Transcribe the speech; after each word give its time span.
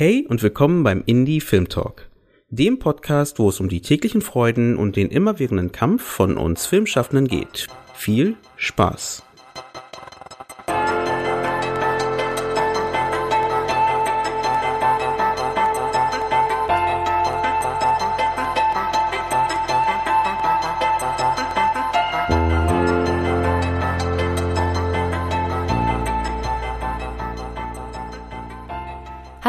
Hey 0.00 0.24
und 0.28 0.44
willkommen 0.44 0.84
beim 0.84 1.02
Indie 1.06 1.40
Film 1.40 1.68
Talk, 1.68 2.08
dem 2.50 2.78
Podcast, 2.78 3.40
wo 3.40 3.48
es 3.48 3.58
um 3.58 3.68
die 3.68 3.80
täglichen 3.82 4.20
Freuden 4.20 4.76
und 4.76 4.94
den 4.94 5.08
immerwährenden 5.08 5.72
Kampf 5.72 6.04
von 6.04 6.36
uns 6.36 6.66
Filmschaffenden 6.66 7.26
geht. 7.26 7.66
Viel 7.94 8.36
Spaß! 8.54 9.27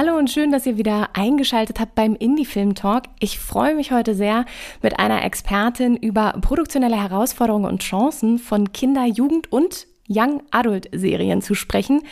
Hallo 0.02 0.18
und 0.18 0.30
schön, 0.30 0.54
dass 0.54 0.66
ihr 0.66 0.78
wieder 0.78 1.10
eingeschaltet 1.12 1.82
habt 1.82 1.94
beim 1.94 2.16
Indie 2.16 2.46
Film 2.46 2.74
Talk. 2.74 3.04
Ich 3.20 3.38
freue 3.38 3.76
mich 3.76 3.92
heute 3.92 4.16
sehr, 4.16 4.46
mit 4.82 4.98
einer 4.98 5.26
Expertin 5.26 5.98
über 5.98 6.38
produktionelle 6.40 6.96
Herausforderungen 6.96 7.66
und 7.66 7.84
Chancen 7.84 8.40
von 8.40 8.72
Kinder-, 8.72 9.08
Jugend- 9.08 9.52
und 9.52 9.88
Young 10.08 10.42
Adult 10.52 10.88
Serien 10.94 11.42
zu 11.42 11.54
sprechen. 11.54 12.04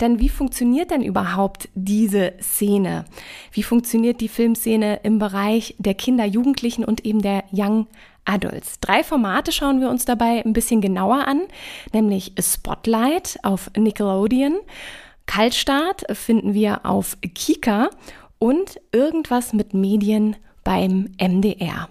Denn 0.00 0.20
wie 0.20 0.30
funktioniert 0.30 0.90
denn 0.90 1.02
überhaupt 1.02 1.68
diese 1.74 2.32
Szene? 2.40 3.04
Wie 3.52 3.62
funktioniert 3.62 4.22
die 4.22 4.28
Filmszene 4.28 5.00
im 5.02 5.18
Bereich 5.18 5.74
der 5.76 5.92
Kinder, 5.92 6.24
Jugendlichen 6.24 6.82
und 6.82 7.04
eben 7.04 7.20
der 7.20 7.44
Young 7.52 7.88
Adults. 8.24 8.80
Drei 8.80 9.04
Formate 9.04 9.52
schauen 9.52 9.82
wir 9.82 9.90
uns 9.90 10.06
dabei 10.06 10.42
ein 10.42 10.54
bisschen 10.54 10.80
genauer 10.80 11.28
an, 11.28 11.42
nämlich 11.92 12.32
Spotlight 12.40 13.38
auf 13.42 13.70
Nickelodeon, 13.76 14.56
Kaltstart 15.26 16.04
finden 16.16 16.54
wir 16.54 16.84
auf 16.84 17.16
Kika 17.34 17.90
und 18.38 18.80
irgendwas 18.92 19.52
mit 19.52 19.74
Medien 19.74 20.36
beim 20.64 21.10
MDR. 21.20 21.88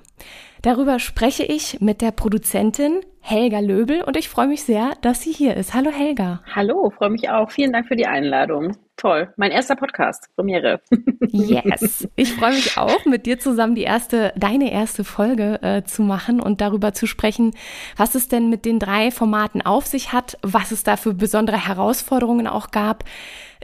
Darüber 0.63 0.97
spreche 0.99 1.43
ich 1.43 1.81
mit 1.81 2.01
der 2.01 2.11
Produzentin 2.11 3.01
Helga 3.19 3.59
Löbel 3.59 4.01
und 4.01 4.15
ich 4.15 4.29
freue 4.29 4.47
mich 4.47 4.63
sehr, 4.63 4.93
dass 5.01 5.21
sie 5.21 5.33
hier 5.33 5.57
ist. 5.57 5.73
Hallo 5.73 5.91
Helga. 5.91 6.41
Hallo, 6.55 6.89
freue 6.89 7.09
mich 7.09 7.29
auch. 7.29 7.51
Vielen 7.51 7.73
Dank 7.73 7.89
für 7.89 7.97
die 7.97 8.05
Einladung. 8.05 8.77
Toll. 8.95 9.33
Mein 9.35 9.51
erster 9.51 9.75
Podcast, 9.75 10.29
Premiere. 10.35 10.79
Yes. 11.35 12.07
Ich 12.15 12.33
freue 12.33 12.53
mich 12.53 12.77
auch, 12.77 13.05
mit 13.05 13.25
dir 13.25 13.39
zusammen 13.39 13.73
die 13.73 13.83
erste, 13.83 14.33
deine 14.35 14.71
erste 14.71 15.03
Folge 15.03 15.59
äh, 15.63 15.83
zu 15.83 16.03
machen 16.03 16.39
und 16.39 16.61
darüber 16.61 16.93
zu 16.93 17.07
sprechen, 17.07 17.55
was 17.97 18.13
es 18.13 18.27
denn 18.27 18.49
mit 18.49 18.65
den 18.65 18.77
drei 18.77 19.09
Formaten 19.09 19.63
auf 19.63 19.87
sich 19.87 20.13
hat, 20.13 20.37
was 20.43 20.71
es 20.71 20.83
da 20.83 20.95
für 20.95 21.15
besondere 21.15 21.67
Herausforderungen 21.67 22.45
auch 22.45 22.69
gab, 22.69 23.03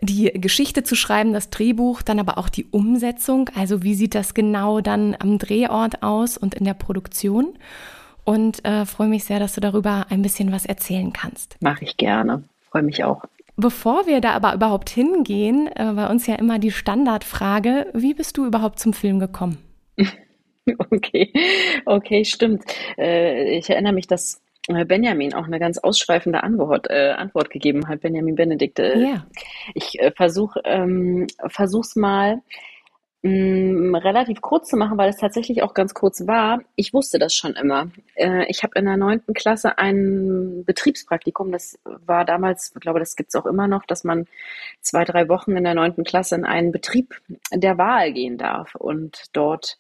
die 0.02 0.32
Geschichte 0.34 0.84
zu 0.84 0.96
schreiben, 0.96 1.34
das 1.34 1.50
Drehbuch, 1.50 2.02
dann 2.02 2.20
aber 2.20 2.38
auch 2.38 2.50
die 2.50 2.66
Umsetzung. 2.66 3.50
Also 3.56 3.84
wie 3.84 3.96
sieht 3.96 4.16
das 4.16 4.34
genau 4.34 4.82
dann 4.82 5.16
am 5.20 5.38
Drehort 5.38 6.04
aus 6.04 6.38
und 6.38 6.56
in 6.56 6.66
der 6.66 6.74
Produktion? 6.74 7.54
Und 8.24 8.64
äh, 8.66 8.86
freue 8.86 9.08
mich 9.08 9.24
sehr, 9.24 9.40
dass 9.40 9.56
du 9.56 9.62
darüber 9.62 10.06
ein 10.10 10.22
bisschen 10.22 10.52
was 10.52 10.66
erzählen 10.66 11.12
kannst. 11.14 11.58
Mache 11.62 11.84
ich 11.84 11.98
gerne. 11.98 12.44
Freue 12.70 12.84
mich 12.84 13.04
auch. 13.04 13.24
Bevor 13.56 14.08
wir 14.08 14.22
da 14.22 14.32
aber 14.32 14.54
überhaupt 14.54 14.90
hingehen, 14.90 15.68
äh, 15.76 15.92
bei 15.94 16.08
uns 16.08 16.28
ja 16.28 16.36
immer 16.36 16.60
die 16.60 16.72
Standardfrage, 16.72 17.88
wie 17.94 18.14
bist 18.14 18.38
du 18.38 18.46
überhaupt 18.46 18.80
zum 18.80 18.94
Film 18.94 19.20
gekommen? 19.20 19.58
Okay, 20.92 21.34
okay, 21.86 22.24
stimmt. 22.26 22.64
Äh, 22.96 23.58
ich 23.58 23.72
erinnere 23.72 23.94
mich, 23.94 24.06
dass 24.06 24.40
Benjamin 24.68 25.34
auch 25.34 25.46
eine 25.46 25.60
ganz 25.60 25.78
ausschweifende 25.78 26.44
Antwort, 26.44 26.88
äh, 26.90 27.12
Antwort 27.12 27.50
gegeben 27.50 27.88
hat, 27.88 28.02
Benjamin 28.02 28.36
Benedikt. 28.36 28.80
Äh, 28.80 29.00
ja. 29.00 29.28
Ich 29.74 30.00
äh, 30.00 30.12
versuche 30.12 30.62
ähm, 30.64 31.28
versuch's 31.48 31.96
mal 31.96 32.42
mh, 33.24 33.32
mm, 33.32 33.96
relativ 33.96 34.42
kurz 34.42 34.70
zu 34.70 34.78
machen, 34.78 34.98
weil 34.98 35.10
es 35.10 35.18
tatsächlich 35.18 35.64
auch 35.64 35.74
ganz 35.74 35.94
kurz 35.94 36.28
war. 36.28 36.60
Ich 36.76 36.94
wusste 36.94 37.20
das 37.20 37.34
schon 37.34 37.54
immer. 37.54 37.90
Äh, 38.16 38.46
ich 38.48 38.64
habe 38.64 38.78
in 38.78 38.86
der 38.86 38.98
neunten 38.98 39.34
Klasse 39.34 39.78
ein 39.78 40.64
Betriebspraktikum, 40.66 41.52
das 41.52 41.80
war 41.84 42.26
damals, 42.26 42.72
ich 42.76 42.82
glaube, 42.82 43.00
das 43.00 43.16
gibt's 43.16 43.36
auch 43.36 43.46
immer 43.46 43.68
noch, 43.68 43.86
dass 43.86 44.04
man 44.04 44.28
zwei, 44.82 45.04
drei 45.04 45.30
Wochen 45.30 45.56
in 45.58 45.64
der 45.64 45.76
neunten 45.76 46.04
Klasse 46.04 46.36
in 46.36 46.46
einen 46.46 46.72
Betrieb 46.72 47.20
der 47.52 47.78
Wahl 47.78 48.14
gehen 48.14 48.38
darf 48.38 48.76
und 48.76 49.26
dort 49.34 49.78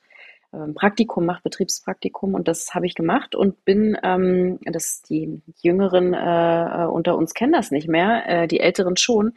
Praktikum 0.74 1.26
macht, 1.26 1.44
Betriebspraktikum. 1.44 2.34
Und 2.34 2.48
das 2.48 2.74
habe 2.74 2.86
ich 2.86 2.96
gemacht 2.96 3.36
und 3.36 3.64
bin, 3.66 3.98
ähm, 4.04 4.60
das 4.66 5.02
die 5.04 5.42
Jüngeren 5.62 6.14
äh, 6.14 6.88
unter 6.90 7.18
uns 7.18 7.34
kennen 7.34 7.54
das 7.54 7.72
nicht 7.72 7.88
mehr, 7.88 8.24
äh, 8.28 8.48
die 8.48 8.60
Älteren 8.60 8.98
schon, 8.98 9.34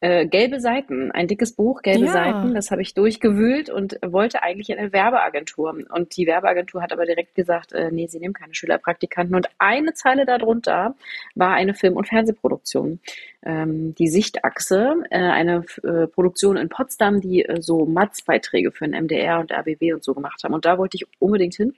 äh, 0.00 0.26
gelbe 0.26 0.60
Seiten, 0.60 1.10
ein 1.10 1.26
dickes 1.26 1.52
Buch, 1.52 1.82
gelbe 1.82 2.06
ja. 2.06 2.12
Seiten, 2.12 2.54
das 2.54 2.70
habe 2.70 2.82
ich 2.82 2.94
durchgewühlt 2.94 3.68
und 3.68 3.98
wollte 4.06 4.42
eigentlich 4.42 4.70
in 4.70 4.78
eine 4.78 4.92
Werbeagentur. 4.92 5.76
Und 5.90 6.16
die 6.16 6.26
Werbeagentur 6.26 6.82
hat 6.82 6.92
aber 6.92 7.04
direkt 7.04 7.34
gesagt, 7.34 7.72
äh, 7.72 7.90
nee, 7.90 8.06
sie 8.06 8.20
nehmen 8.20 8.34
keine 8.34 8.54
Schülerpraktikanten. 8.54 9.34
Und 9.34 9.48
eine 9.58 9.94
Zeile 9.94 10.24
darunter 10.24 10.94
war 11.34 11.54
eine 11.54 11.74
Film- 11.74 11.96
und 11.96 12.06
Fernsehproduktion. 12.08 13.00
Ähm, 13.42 13.94
die 13.96 14.08
Sichtachse, 14.08 15.02
äh, 15.10 15.18
eine 15.18 15.64
äh, 15.82 16.06
Produktion 16.06 16.56
in 16.56 16.68
Potsdam, 16.68 17.20
die 17.20 17.44
äh, 17.44 17.60
so 17.60 17.84
Matz-Beiträge 17.84 18.70
für 18.70 18.88
den 18.88 19.04
MDR 19.04 19.40
und 19.40 19.52
RBB 19.52 19.94
und 19.94 20.04
so 20.04 20.14
gemacht 20.14 20.44
haben. 20.44 20.54
Und 20.54 20.64
da 20.64 20.78
wollte 20.78 20.96
ich 20.96 21.06
unbedingt 21.18 21.54
hin 21.54 21.74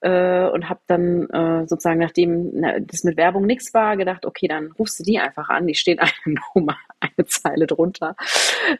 äh, 0.00 0.48
und 0.48 0.68
habe 0.68 0.80
dann 0.86 1.28
äh, 1.30 1.66
sozusagen, 1.66 2.00
nachdem 2.00 2.50
na, 2.54 2.78
das 2.80 3.04
mit 3.04 3.16
Werbung 3.16 3.46
nichts 3.46 3.72
war, 3.74 3.96
gedacht, 3.96 4.26
okay, 4.26 4.48
dann 4.48 4.72
rufst 4.72 5.00
du 5.00 5.04
die 5.04 5.18
einfach 5.18 5.48
an, 5.48 5.66
die 5.66 5.74
steht 5.74 6.00
eine 6.24 6.36
Nummer, 6.54 6.76
eine 7.00 7.26
Zeile 7.26 7.66
drunter. 7.66 8.16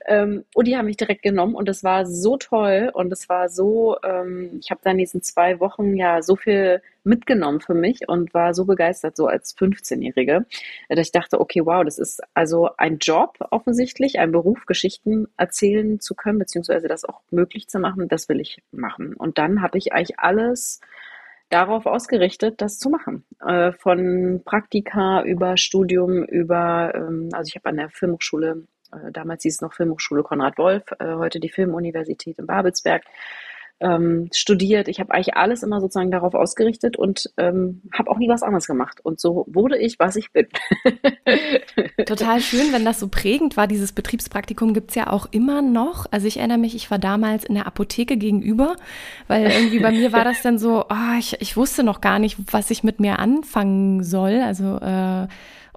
Ähm, 0.07 0.45
und 0.55 0.67
die 0.67 0.77
haben 0.77 0.87
mich 0.87 0.97
direkt 0.97 1.23
genommen 1.23 1.55
und 1.55 1.69
das 1.69 1.85
war 1.85 2.07
so 2.07 2.37
toll 2.37 2.91
und 2.93 3.13
es 3.13 3.29
war 3.29 3.49
so, 3.49 3.97
ähm, 4.05 4.59
ich 4.61 4.71
habe 4.71 4.81
dann 4.85 4.99
diesen 4.99 5.23
zwei 5.23 5.61
Wochen 5.61 5.97
ja 5.97 6.23
so 6.23 6.37
viel 6.37 6.83
mitgenommen 7.07 7.61
für 7.61 7.75
mich 7.75 8.09
und 8.09 8.35
war 8.35 8.53
so 8.53 8.65
begeistert, 8.65 9.17
so 9.17 9.27
als 9.27 9.57
15-Jährige, 9.57 10.45
dass 10.89 11.07
ich 11.07 11.13
dachte, 11.13 11.41
okay, 11.41 11.63
wow, 11.65 11.85
das 11.85 11.99
ist 11.99 12.21
also 12.35 12.71
ein 12.77 12.99
Job 12.99 13.39
offensichtlich, 13.51 14.19
ein 14.19 14.33
Beruf, 14.33 14.67
Geschichten 14.67 15.29
erzählen 15.37 16.01
zu 16.01 16.15
können, 16.15 16.39
beziehungsweise 16.39 16.89
das 16.89 17.05
auch 17.05 17.23
möglich 17.31 17.69
zu 17.69 17.79
machen, 17.79 18.09
das 18.09 18.29
will 18.29 18.41
ich 18.41 18.63
machen. 18.73 19.15
Und 19.15 19.39
dann 19.39 19.63
habe 19.63 19.79
ich 19.79 19.93
eigentlich 19.93 20.19
alles 20.19 20.81
darauf 21.49 21.87
ausgerichtet, 21.87 22.61
das 22.61 22.79
zu 22.79 22.91
machen. 22.91 23.25
Äh, 23.41 23.73
von 23.73 24.43
Praktika 24.45 25.23
über 25.23 25.57
Studium, 25.57 26.25
über, 26.25 26.93
ähm, 26.95 27.29
also 27.33 27.49
ich 27.49 27.57
habe 27.57 27.69
an 27.69 27.77
der 27.77 27.91
Filmhochschule, 27.91 28.65
äh, 28.93 29.13
damals 29.13 29.45
hieß 29.45 29.55
es 29.55 29.61
noch 29.61 29.73
Filmhochschule 29.73 30.23
Konrad 30.23 30.59
Wolf, 30.59 30.85
äh, 30.99 31.15
heute 31.15 31.39
die 31.39 31.49
Filmuniversität 31.49 32.39
in 32.39 32.47
Babelsberg, 32.47 33.05
ähm, 33.81 34.29
studiert. 34.33 34.89
Ich 34.89 35.01
habe 35.01 35.13
eigentlich 35.13 35.37
alles 35.37 35.63
immer 35.63 35.81
sozusagen 35.81 36.11
darauf 36.11 36.35
ausgerichtet 36.35 36.97
und 36.97 37.31
ähm, 37.37 37.83
habe 37.93 38.11
auch 38.11 38.17
nie 38.17 38.29
was 38.29 38.43
anderes 38.43 38.67
gemacht. 38.67 39.01
Und 39.03 39.21
so 39.21 39.45
wurde 39.49 39.77
ich, 39.77 39.99
was 39.99 40.17
ich 40.17 40.33
bin. 40.33 40.47
Total 42.07 42.41
schön, 42.41 42.73
wenn 42.73 42.85
das 42.85 43.01
so 43.01 43.09
prägend 43.09 43.57
war. 43.57 43.67
Dieses 43.67 43.93
Betriebspraktikum 43.93 44.73
gibt's 44.73 44.95
ja 44.95 45.09
auch 45.09 45.27
immer 45.31 45.61
noch. 45.61 46.07
Also 46.11 46.27
ich 46.27 46.39
erinnere 46.39 46.59
mich, 46.59 46.75
ich 46.75 46.91
war 46.91 46.99
damals 46.99 47.45
in 47.45 47.55
der 47.55 47.67
Apotheke 47.67 48.17
gegenüber, 48.17 48.77
weil 49.29 49.51
irgendwie 49.51 49.81
bei 49.81 49.91
mir 49.91 50.13
war 50.13 50.25
das 50.25 50.41
dann 50.43 50.59
so, 50.59 50.85
oh, 50.89 51.19
ich, 51.19 51.41
ich 51.41 51.57
wusste 51.57 51.83
noch 51.83 52.01
gar 52.01 52.19
nicht, 52.19 52.39
was 52.53 52.71
ich 52.71 52.83
mit 52.83 52.99
mir 52.99 53.19
anfangen 53.19 54.03
soll. 54.03 54.41
Also 54.41 54.79
äh, 54.79 55.29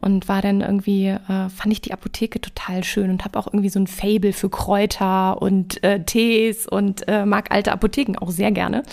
und 0.02 0.28
war 0.28 0.42
dann 0.42 0.62
irgendwie, 0.62 1.08
äh, 1.08 1.50
fand 1.50 1.72
ich 1.72 1.82
die 1.82 1.94
Apotheke 1.94 2.40
total 2.40 2.84
schön 2.84 3.10
und 3.10 3.26
habe 3.26 3.38
auch 3.38 3.48
irgendwie 3.48 3.70
so 3.70 3.80
ein 3.80 3.88
Fable 3.88 4.34
für 4.34 4.50
Kräuter 4.50 5.42
und 5.42 5.84
äh, 5.84 6.04
Tees 6.04 6.68
und 6.68 7.08
äh, 7.08 7.26
mag 7.26 7.52
alte 7.52 7.72
Apotheken 7.72 8.18
auch 8.20 8.32
sehr 8.32 8.52
gerne. 8.52 8.84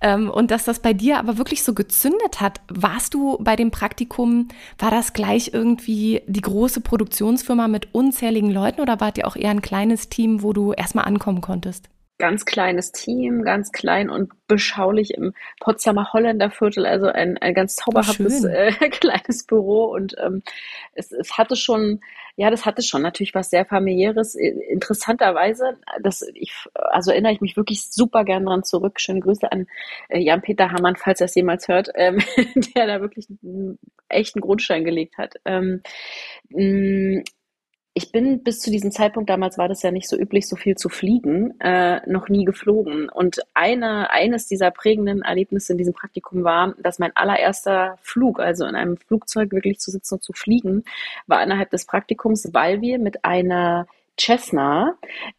Ähm, 0.00 0.30
und 0.30 0.50
dass 0.50 0.64
das 0.64 0.80
bei 0.80 0.92
dir 0.92 1.18
aber 1.18 1.38
wirklich 1.38 1.62
so 1.62 1.74
gezündet 1.74 2.40
hat. 2.40 2.60
Warst 2.68 3.14
du 3.14 3.36
bei 3.40 3.54
dem 3.54 3.70
Praktikum, 3.70 4.48
war 4.78 4.90
das 4.90 5.12
gleich 5.12 5.52
irgendwie 5.52 6.22
die 6.26 6.40
große 6.40 6.80
Produktionsfirma 6.80 7.68
mit 7.68 7.94
unzähligen 7.94 8.50
Leuten 8.50 8.80
oder 8.80 9.00
wart 9.00 9.18
ihr 9.18 9.26
auch 9.26 9.36
eher 9.36 9.50
ein 9.50 9.62
kleines 9.62 10.08
Team, 10.08 10.42
wo 10.42 10.52
du 10.52 10.72
erstmal 10.72 11.04
ankommen 11.04 11.42
konntest? 11.42 11.88
Ganz 12.20 12.44
kleines 12.44 12.92
Team, 12.92 13.42
ganz 13.42 13.72
klein 13.72 14.08
und 14.08 14.30
beschaulich 14.46 15.14
im 15.14 15.34
Potsdamer 15.58 16.12
Holländerviertel, 16.12 16.86
also 16.86 17.06
ein, 17.06 17.38
ein 17.38 17.54
ganz 17.54 17.74
zauberhaftes 17.74 18.44
äh, 18.44 18.70
kleines 18.90 19.44
Büro 19.44 19.86
und 19.86 20.14
ähm, 20.18 20.42
es, 20.94 21.10
es 21.10 21.36
hatte 21.36 21.56
schon, 21.56 22.00
ja, 22.36 22.50
das 22.50 22.64
hatte 22.64 22.82
schon 22.82 23.02
natürlich 23.02 23.34
was 23.34 23.50
sehr 23.50 23.64
familiäres. 23.64 24.34
Interessanterweise, 24.36 25.78
das 26.00 26.24
ich, 26.34 26.52
also 26.74 27.10
erinnere 27.10 27.32
ich 27.32 27.40
mich 27.40 27.56
wirklich 27.56 27.90
super 27.90 28.24
gern 28.24 28.44
dran 28.46 28.62
zurück. 28.62 29.00
Schöne 29.00 29.20
Grüße 29.20 29.50
an 29.50 29.66
äh, 30.08 30.20
Jan-Peter 30.20 30.70
Hammann, 30.70 30.96
falls 30.96 31.20
er 31.20 31.24
es 31.26 31.34
jemals 31.34 31.66
hört, 31.66 31.90
ähm, 31.96 32.18
der 32.76 32.86
da 32.86 33.00
wirklich 33.00 33.26
einen 33.42 33.78
echten 34.08 34.40
Grundstein 34.40 34.84
gelegt 34.84 35.18
hat. 35.18 35.34
Ähm, 35.44 35.82
ich 37.92 38.12
bin 38.12 38.42
bis 38.44 38.60
zu 38.60 38.70
diesem 38.70 38.92
Zeitpunkt, 38.92 39.28
damals 39.28 39.58
war 39.58 39.68
das 39.68 39.82
ja 39.82 39.90
nicht 39.90 40.08
so 40.08 40.16
üblich, 40.16 40.46
so 40.46 40.54
viel 40.54 40.76
zu 40.76 40.88
fliegen, 40.88 41.58
äh, 41.60 42.00
noch 42.08 42.28
nie 42.28 42.44
geflogen. 42.44 43.08
Und 43.08 43.40
eine, 43.52 44.10
eines 44.10 44.46
dieser 44.46 44.70
prägenden 44.70 45.22
Erlebnisse 45.22 45.72
in 45.72 45.78
diesem 45.78 45.94
Praktikum 45.94 46.44
war, 46.44 46.74
dass 46.78 47.00
mein 47.00 47.14
allererster 47.16 47.98
Flug, 48.00 48.38
also 48.38 48.64
in 48.64 48.76
einem 48.76 48.96
Flugzeug 48.96 49.50
wirklich 49.50 49.80
zu 49.80 49.90
sitzen 49.90 50.14
und 50.14 50.22
zu 50.22 50.32
fliegen, 50.32 50.84
war 51.26 51.42
innerhalb 51.42 51.70
des 51.70 51.84
Praktikums, 51.84 52.50
weil 52.52 52.80
wir 52.80 52.98
mit 52.98 53.24
einer 53.24 53.86
Cessna 54.18 54.94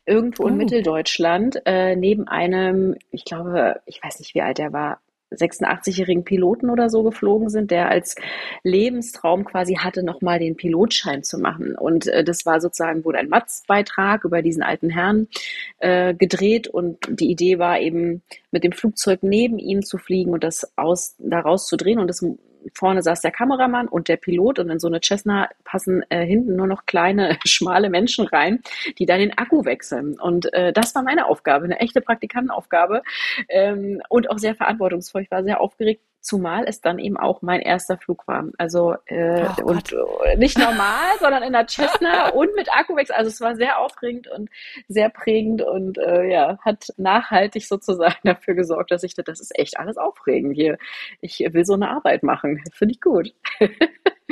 irgendwo 0.05 0.45
in 0.47 0.55
oh. 0.55 0.57
Mitteldeutschland 0.57 1.61
äh, 1.65 1.95
neben 1.95 2.27
einem, 2.27 2.97
ich 3.11 3.23
glaube, 3.23 3.79
ich 3.85 4.03
weiß 4.03 4.19
nicht, 4.19 4.35
wie 4.35 4.41
alt 4.41 4.59
er 4.59 4.73
war, 4.73 4.99
86-jährigen 5.31 6.23
Piloten 6.23 6.69
oder 6.69 6.89
so 6.89 7.03
geflogen 7.03 7.49
sind, 7.49 7.71
der 7.71 7.89
als 7.89 8.15
Lebenstraum 8.63 9.45
quasi 9.45 9.75
hatte, 9.75 10.03
nochmal 10.03 10.39
den 10.39 10.55
Pilotschein 10.55 11.23
zu 11.23 11.39
machen. 11.39 11.75
Und 11.75 12.07
äh, 12.07 12.23
das 12.23 12.45
war 12.45 12.59
sozusagen, 12.59 13.05
wurde 13.05 13.19
ein 13.19 13.29
Matz-Beitrag 13.29 14.25
über 14.25 14.41
diesen 14.41 14.63
alten 14.63 14.89
Herrn 14.89 15.27
äh, 15.79 16.13
gedreht 16.13 16.67
und 16.67 16.97
die 17.09 17.31
Idee 17.31 17.59
war 17.59 17.79
eben, 17.79 18.21
mit 18.51 18.63
dem 18.63 18.73
Flugzeug 18.73 19.19
neben 19.21 19.59
ihm 19.59 19.81
zu 19.81 19.97
fliegen 19.97 20.31
und 20.31 20.43
das 20.43 20.73
aus, 20.75 21.15
daraus 21.19 21.67
zu 21.67 21.77
drehen 21.77 21.99
und 21.99 22.07
das 22.07 22.21
vorne 22.73 23.01
saß 23.01 23.21
der 23.21 23.31
Kameramann 23.31 23.87
und 23.87 24.07
der 24.07 24.17
Pilot 24.17 24.59
und 24.59 24.69
in 24.69 24.79
so 24.79 24.87
eine 24.87 24.99
Cessna 25.01 25.49
passen 25.63 26.03
äh, 26.09 26.25
hinten 26.25 26.55
nur 26.55 26.67
noch 26.67 26.85
kleine, 26.85 27.37
schmale 27.45 27.89
Menschen 27.89 28.27
rein, 28.27 28.61
die 28.97 29.05
dann 29.05 29.19
den 29.19 29.37
Akku 29.37 29.65
wechseln. 29.65 30.19
Und 30.19 30.53
äh, 30.53 30.73
das 30.73 30.93
war 30.95 31.03
meine 31.03 31.25
Aufgabe, 31.25 31.65
eine 31.65 31.79
echte 31.79 32.01
Praktikantenaufgabe 32.01 33.03
ähm, 33.49 34.01
und 34.09 34.29
auch 34.29 34.37
sehr 34.37 34.55
verantwortungsvoll. 34.55 35.23
Ich 35.23 35.31
war 35.31 35.43
sehr 35.43 35.61
aufgeregt, 35.61 36.01
zumal 36.21 36.65
es 36.67 36.81
dann 36.81 36.99
eben 36.99 37.17
auch 37.17 37.41
mein 37.41 37.61
erster 37.61 37.97
Flug 37.97 38.27
war. 38.27 38.45
Also 38.57 38.95
äh, 39.05 39.45
oh 39.61 39.63
und 39.63 39.91
äh, 39.91 40.37
nicht 40.37 40.57
normal, 40.57 41.09
sondern 41.19 41.43
in 41.43 41.53
der 41.53 41.67
Cessna 41.67 42.29
und 42.29 42.55
mit 42.55 42.71
Akkuwechsel. 42.71 43.15
Also 43.15 43.29
es 43.29 43.41
war 43.41 43.55
sehr 43.55 43.79
aufregend 43.79 44.27
und 44.27 44.49
sehr 44.87 45.09
prägend 45.09 45.61
und 45.61 45.97
äh, 45.97 46.31
ja, 46.31 46.59
hat 46.61 46.93
nachhaltig 46.97 47.67
sozusagen 47.67 48.15
dafür 48.23 48.53
gesorgt, 48.53 48.91
dass 48.91 49.03
ich 49.03 49.15
das 49.15 49.39
ist 49.39 49.57
echt 49.59 49.77
alles 49.77 49.97
aufregend 49.97 50.55
hier. 50.55 50.77
Ich 51.19 51.39
will 51.39 51.65
so 51.65 51.73
eine 51.73 51.89
Arbeit 51.89 52.23
machen. 52.23 52.63
Finde 52.73 52.93
ich 52.93 53.01
gut. 53.01 53.33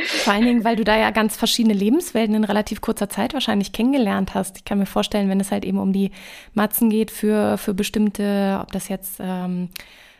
Vor 0.06 0.33
allen 0.33 0.45
Dingen, 0.45 0.63
weil 0.63 0.77
du 0.77 0.83
da 0.85 0.97
ja 0.97 1.12
ganz 1.12 1.35
verschiedene 1.35 1.74
Lebenswelten 1.74 2.33
in 2.35 2.44
relativ 2.45 2.80
kurzer 2.80 3.09
Zeit 3.09 3.33
wahrscheinlich 3.33 3.74
kennengelernt 3.74 4.33
hast. 4.33 4.57
Ich 4.57 4.65
kann 4.65 4.80
mir 4.80 4.85
vorstellen, 4.85 5.30
wenn 5.30 5.42
es 5.42 5.51
halt 5.51 5.65
eben 5.65 5.77
um 5.77 5.92
die 5.92 6.12
Matzen 6.53 6.89
geht 6.89 7.12
für, 7.12 7.57
für 7.57 7.74
bestimmte, 7.74 8.59
ob 8.62 8.71
das 8.71 8.88
jetzt 8.88 9.19
ähm, 9.19 9.69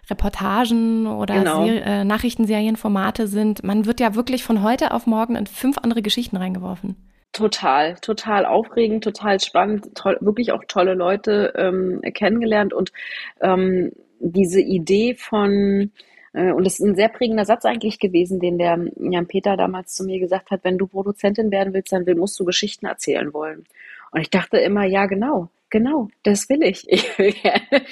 Reportagen 0.10 1.08
oder 1.08 1.36
genau. 1.36 1.66
äh, 1.66 2.04
Nachrichtenserienformate 2.04 3.28
sind. 3.28 3.64
Man 3.64 3.86
wird 3.86 4.00
ja 4.00 4.16
wirklich 4.16 4.44
von 4.44 4.64
heute 4.64 4.92
auf 4.94 5.08
morgen 5.08 5.36
in 5.36 5.48
fünf 5.48 5.78
andere 5.78 6.02
Geschichten 6.02 6.38
reingeworfen. 6.38 6.96
Total, 7.32 7.96
total 7.96 8.46
aufregend, 8.46 9.04
total 9.04 9.40
spannend, 9.40 9.96
toll, 9.96 10.18
wirklich 10.20 10.52
auch 10.52 10.64
tolle 10.68 10.96
Leute 10.96 11.54
ähm, 11.56 12.02
kennengelernt 12.14 12.74
und 12.74 12.92
ähm, 13.40 13.92
diese 14.20 14.62
Idee 14.62 15.16
von 15.16 15.92
äh, 16.34 16.52
und 16.52 16.66
das 16.66 16.80
ist 16.80 16.86
ein 16.86 16.96
sehr 16.96 17.10
prägender 17.10 17.46
Satz 17.46 17.66
eigentlich 17.66 18.00
gewesen, 18.00 18.40
den 18.40 18.58
der 18.58 18.80
Jan 19.00 19.28
Peter 19.28 19.58
damals 19.58 19.94
zu 19.94 20.04
mir 20.04 20.20
gesagt 20.20 20.52
hat, 20.52 20.64
wenn 20.64 20.78
du 20.78 20.88
Produzentin 20.88 21.52
werden 21.52 21.74
willst, 21.74 21.92
dann 21.92 22.06
musst 22.18 22.40
du 22.40 22.46
Geschichten 22.46 22.86
erzählen 22.86 23.34
wollen. 23.34 23.66
Und 24.12 24.22
ich 24.22 24.30
dachte 24.30 24.58
immer, 24.58 24.86
ja, 24.86 25.06
genau, 25.06 25.50
genau, 25.70 26.08
das 26.24 26.50
will 26.50 26.64
ich. 26.64 26.88
Ich 26.90 27.18
will 27.18 27.32
gerne 27.32 27.86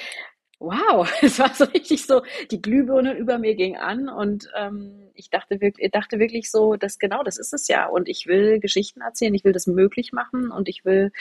wow, 0.59 1.07
es 1.21 1.39
war 1.39 1.54
so 1.54 1.65
richtig 1.65 2.06
so, 2.06 2.21
die 2.51 2.62
Glühbirne 2.62 3.13
über 3.13 3.38
mir 3.38 3.56
ging 3.56 3.77
an 3.77 4.09
und 4.09 4.50
ähm, 4.57 5.09
ich 5.13 5.30
dachte 5.30 5.62
wirklich, 5.62 5.92
dachte 5.92 6.19
wirklich 6.19 6.51
so, 6.51 6.75
dass 6.75 7.00
genau 7.00 7.24
das 7.24 7.38
ist 7.38 7.54
es 7.54 7.68
ja. 7.68 7.88
Und 7.88 8.07
ich 8.07 8.27
will 8.27 8.59
Geschichten 8.59 9.01
erzählen, 9.01 9.33
ich 9.33 9.44
will 9.44 9.54
das 9.54 9.68
möglich 9.68 10.13
machen 10.13 10.51
und 10.51 10.69
ich 10.69 10.86
will 10.86 11.12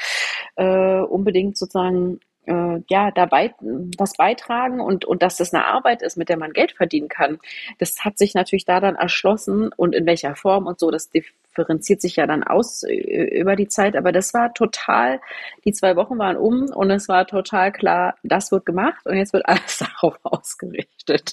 äh, 0.57 1.01
unbedingt 1.01 1.57
sozusagen 1.57 2.21
äh, 2.47 2.81
ja 2.89 3.11
dabei 3.11 3.55
was 3.99 4.15
beitragen 4.15 4.81
und 4.81 5.05
und 5.05 5.23
dass 5.23 5.37
das 5.37 5.53
eine 5.53 5.67
Arbeit 5.67 6.03
ist, 6.03 6.17
mit 6.17 6.29
der 6.29 6.39
man 6.39 6.53
Geld 6.53 6.73
verdienen 6.73 7.09
kann. 7.09 7.39
Das 7.79 8.05
hat 8.05 8.19
sich 8.19 8.35
natürlich 8.35 8.65
da 8.65 8.81
dann 8.81 8.97
erschlossen 8.97 9.71
und 9.77 9.95
in 9.95 10.07
welcher 10.07 10.37
Form 10.37 10.67
und 10.67 10.79
so. 10.79 10.91
Das 10.91 11.11
differenziert 11.11 12.01
sich 12.01 12.17
ja 12.17 12.27
dann 12.27 12.45
aus 12.45 12.83
äh, 12.83 12.95
über 13.39 13.57
die 13.57 13.69
Zeit. 13.69 13.97
Aber 13.97 14.13
das 14.13 14.35
war 14.35 14.55
total, 14.55 15.21
die 15.65 15.73
zwei 15.73 15.97
Wochen 15.97 16.19
waren 16.19 16.37
um 16.37 16.67
und 16.75 16.91
es 16.91 17.09
war 17.09 17.27
total 17.27 17.73
klar, 17.73 18.17
das 18.23 18.53
wird 18.53 18.67
gemacht 18.67 19.07
und 19.07 19.17
jetzt 19.17 19.33
wird 19.33 19.47
alles 19.47 19.79
darauf 20.01 20.19
ausgerichtet. 20.23 21.33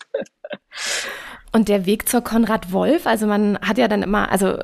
Und 1.52 1.70
der 1.70 1.86
Weg 1.86 2.10
zur 2.10 2.22
Konrad 2.22 2.72
Wolf, 2.72 3.06
also 3.06 3.28
man 3.28 3.60
hat 3.60 3.78
ja 3.78 3.88
dann 3.88 4.02
immer, 4.02 4.32
also 4.32 4.58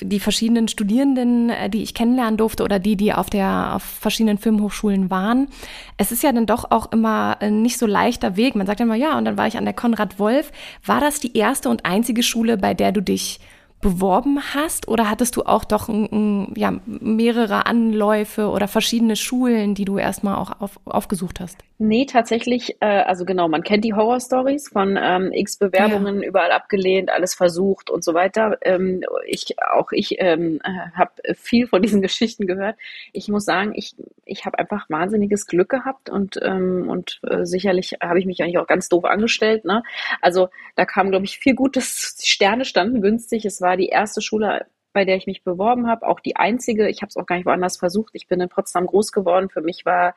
die 0.00 0.20
verschiedenen 0.20 0.68
Studierenden, 0.68 1.50
äh, 1.50 1.68
die 1.68 1.82
ich 1.82 1.94
kennenlernen 1.94 2.36
durfte 2.36 2.64
oder 2.64 2.78
die, 2.78 2.96
die 2.96 3.12
auf 3.12 3.30
der 3.30 3.74
auf 3.74 3.82
verschiedenen 3.82 4.38
Filmhochschulen 4.38 5.10
waren. 5.10 5.48
Es 5.96 6.12
ist 6.12 6.22
ja 6.22 6.32
dann 6.32 6.46
doch 6.46 6.70
auch 6.70 6.92
immer 6.92 7.36
äh, 7.40 7.50
nicht 7.50 7.78
so 7.78 7.86
leichter 7.86 8.36
Weg. 8.36 8.54
Man 8.54 8.66
sagt 8.66 8.80
immer, 8.80 8.94
ja, 8.94 9.18
und 9.18 9.24
dann 9.24 9.36
war 9.36 9.46
ich 9.46 9.58
an 9.58 9.64
der 9.64 9.74
Konrad 9.74 10.18
Wolf. 10.18 10.52
War 10.84 11.00
das 11.00 11.20
die 11.20 11.36
erste 11.36 11.68
und 11.68 11.84
einzige 11.84 12.22
Schule, 12.22 12.56
bei 12.56 12.74
der 12.74 12.92
du 12.92 13.02
dich 13.02 13.40
beworben 13.80 14.40
hast 14.54 14.88
oder 14.88 15.08
hattest 15.08 15.36
du 15.36 15.42
auch 15.42 15.64
doch 15.64 15.88
ein, 15.88 16.52
ja, 16.56 16.74
mehrere 16.86 17.66
Anläufe 17.66 18.48
oder 18.48 18.68
verschiedene 18.68 19.16
Schulen, 19.16 19.74
die 19.74 19.84
du 19.84 19.98
erstmal 19.98 20.36
auch 20.36 20.60
auf, 20.60 20.78
aufgesucht 20.84 21.40
hast? 21.40 21.58
Nee, 21.82 22.04
tatsächlich, 22.04 22.76
äh, 22.80 22.86
also 22.86 23.24
genau, 23.24 23.48
man 23.48 23.62
kennt 23.62 23.86
die 23.86 23.94
Horror-Stories 23.94 24.68
von 24.68 24.98
ähm, 25.00 25.32
x 25.32 25.56
Bewerbungen, 25.56 26.20
ja. 26.20 26.28
überall 26.28 26.52
abgelehnt, 26.52 27.10
alles 27.10 27.34
versucht 27.34 27.88
und 27.88 28.04
so 28.04 28.12
weiter. 28.12 28.58
Ähm, 28.60 29.02
ich, 29.26 29.56
auch 29.72 29.90
ich 29.92 30.16
ähm, 30.18 30.60
habe 30.62 31.12
viel 31.34 31.66
von 31.66 31.80
diesen 31.80 32.02
Geschichten 32.02 32.46
gehört. 32.46 32.76
Ich 33.14 33.28
muss 33.28 33.46
sagen, 33.46 33.72
ich, 33.74 33.94
ich 34.26 34.44
habe 34.44 34.58
einfach 34.58 34.90
wahnsinniges 34.90 35.46
Glück 35.46 35.70
gehabt 35.70 36.10
und, 36.10 36.38
ähm, 36.42 36.86
und 36.86 37.18
äh, 37.22 37.46
sicherlich 37.46 37.96
habe 38.02 38.18
ich 38.18 38.26
mich 38.26 38.42
eigentlich 38.42 38.58
auch 38.58 38.66
ganz 38.66 38.90
doof 38.90 39.06
angestellt. 39.06 39.64
Ne? 39.64 39.82
Also 40.20 40.50
da 40.76 40.84
kam, 40.84 41.08
glaube 41.10 41.24
ich, 41.24 41.38
viel 41.38 41.54
Gutes. 41.54 42.16
Die 42.16 42.28
Sterne 42.28 42.66
standen 42.66 43.00
günstig. 43.00 43.46
Es 43.46 43.62
war 43.62 43.69
die 43.76 43.88
erste 43.88 44.20
Schule, 44.22 44.66
bei 44.92 45.04
der 45.04 45.16
ich 45.16 45.26
mich 45.26 45.44
beworben 45.44 45.86
habe, 45.86 46.06
auch 46.06 46.20
die 46.20 46.36
einzige. 46.36 46.88
Ich 46.88 47.02
habe 47.02 47.08
es 47.08 47.16
auch 47.16 47.26
gar 47.26 47.36
nicht 47.36 47.46
woanders 47.46 47.76
versucht. 47.76 48.10
Ich 48.14 48.26
bin 48.26 48.40
in 48.40 48.48
Potsdam 48.48 48.86
groß 48.86 49.12
geworden. 49.12 49.48
Für 49.48 49.60
mich 49.60 49.84
war 49.84 50.14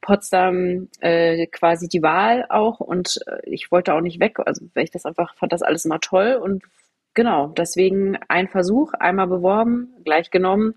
Potsdam 0.00 0.88
äh, 1.00 1.46
quasi 1.46 1.88
die 1.88 2.02
Wahl 2.02 2.46
auch 2.48 2.80
und 2.80 3.20
äh, 3.26 3.38
ich 3.44 3.70
wollte 3.70 3.94
auch 3.94 4.00
nicht 4.00 4.20
weg. 4.20 4.38
Also 4.44 4.66
weil 4.74 4.84
ich 4.84 4.90
das 4.90 5.06
einfach 5.06 5.34
fand 5.36 5.52
das 5.52 5.62
alles 5.62 5.84
immer 5.84 6.00
toll 6.00 6.38
und 6.42 6.64
genau 7.14 7.48
deswegen 7.48 8.18
ein 8.28 8.48
Versuch, 8.48 8.92
einmal 8.94 9.28
beworben, 9.28 9.94
gleich 10.04 10.30
genommen 10.30 10.74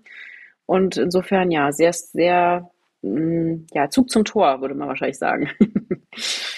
und 0.66 0.96
insofern 0.96 1.50
ja 1.50 1.72
sehr 1.72 1.92
sehr 1.92 2.70
mh, 3.02 3.20
mm, 3.20 3.66
ja 3.74 3.90
Zug 3.90 4.10
zum 4.10 4.24
Tor 4.24 4.60
würde 4.60 4.74
man 4.74 4.88
wahrscheinlich 4.88 5.18
sagen. 5.18 5.50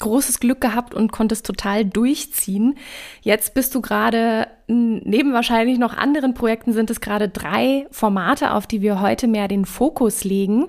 großes 0.00 0.40
Glück 0.40 0.60
gehabt 0.60 0.94
und 0.94 1.12
konntest 1.12 1.46
total 1.46 1.84
durchziehen. 1.84 2.76
Jetzt 3.22 3.54
bist 3.54 3.74
du 3.74 3.80
gerade, 3.80 4.48
neben 4.66 5.32
wahrscheinlich 5.32 5.78
noch 5.78 5.96
anderen 5.96 6.34
Projekten, 6.34 6.72
sind 6.72 6.90
es 6.90 7.00
gerade 7.00 7.28
drei 7.28 7.86
Formate, 7.90 8.52
auf 8.52 8.66
die 8.66 8.82
wir 8.82 9.00
heute 9.00 9.28
mehr 9.28 9.48
den 9.48 9.64
Fokus 9.64 10.24
legen 10.24 10.66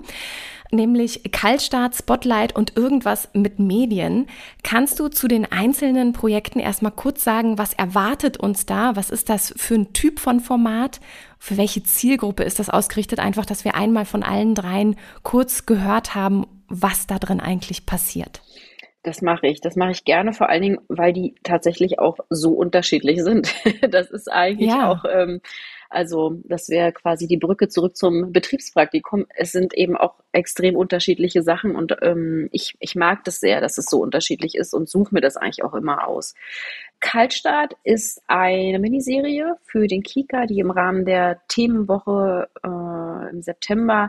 nämlich 0.72 1.22
Kaltstart, 1.30 1.94
Spotlight 1.94 2.56
und 2.56 2.76
irgendwas 2.76 3.28
mit 3.34 3.58
Medien. 3.58 4.26
Kannst 4.62 4.98
du 4.98 5.08
zu 5.08 5.28
den 5.28 5.50
einzelnen 5.50 6.12
Projekten 6.12 6.58
erstmal 6.58 6.92
kurz 6.92 7.22
sagen, 7.22 7.58
was 7.58 7.74
erwartet 7.74 8.38
uns 8.38 8.66
da? 8.66 8.96
Was 8.96 9.10
ist 9.10 9.28
das 9.28 9.52
für 9.56 9.74
ein 9.74 9.92
Typ 9.92 10.18
von 10.18 10.40
Format? 10.40 11.00
Für 11.38 11.56
welche 11.56 11.82
Zielgruppe 11.82 12.42
ist 12.42 12.58
das 12.58 12.70
ausgerichtet? 12.70 13.20
Einfach, 13.20 13.46
dass 13.46 13.64
wir 13.64 13.74
einmal 13.74 14.06
von 14.06 14.22
allen 14.22 14.54
dreien 14.54 14.96
kurz 15.22 15.66
gehört 15.66 16.14
haben, 16.14 16.46
was 16.68 17.06
da 17.06 17.18
drin 17.18 17.40
eigentlich 17.40 17.84
passiert. 17.84 18.40
Das 19.02 19.20
mache 19.20 19.48
ich. 19.48 19.60
Das 19.60 19.74
mache 19.74 19.90
ich 19.90 20.04
gerne, 20.04 20.32
vor 20.32 20.48
allen 20.48 20.62
Dingen, 20.62 20.78
weil 20.88 21.12
die 21.12 21.34
tatsächlich 21.42 21.98
auch 21.98 22.18
so 22.30 22.52
unterschiedlich 22.52 23.22
sind. 23.22 23.52
Das 23.90 24.10
ist 24.10 24.30
eigentlich 24.30 24.70
ja. 24.70 24.90
auch, 24.90 25.04
ähm, 25.10 25.40
also 25.90 26.40
das 26.44 26.68
wäre 26.68 26.92
quasi 26.92 27.26
die 27.26 27.36
Brücke 27.36 27.68
zurück 27.68 27.96
zum 27.96 28.32
Betriebspraktikum. 28.32 29.26
Es 29.34 29.52
sind 29.52 29.74
eben 29.74 29.96
auch 29.96 30.14
extrem 30.30 30.76
unterschiedliche 30.76 31.42
Sachen 31.42 31.74
und 31.74 31.96
ähm, 32.00 32.48
ich, 32.52 32.76
ich 32.78 32.94
mag 32.94 33.24
das 33.24 33.40
sehr, 33.40 33.60
dass 33.60 33.76
es 33.76 33.86
so 33.86 34.00
unterschiedlich 34.00 34.54
ist 34.54 34.72
und 34.72 34.88
suche 34.88 35.14
mir 35.14 35.20
das 35.20 35.36
eigentlich 35.36 35.64
auch 35.64 35.74
immer 35.74 36.06
aus. 36.06 36.34
Kaltstart 37.00 37.74
ist 37.82 38.22
eine 38.28 38.78
Miniserie 38.78 39.56
für 39.64 39.88
den 39.88 40.02
Kika, 40.02 40.46
die 40.46 40.60
im 40.60 40.70
Rahmen 40.70 41.04
der 41.04 41.42
Themenwoche 41.48 42.48
äh, 42.62 43.30
im 43.30 43.42
September 43.42 44.08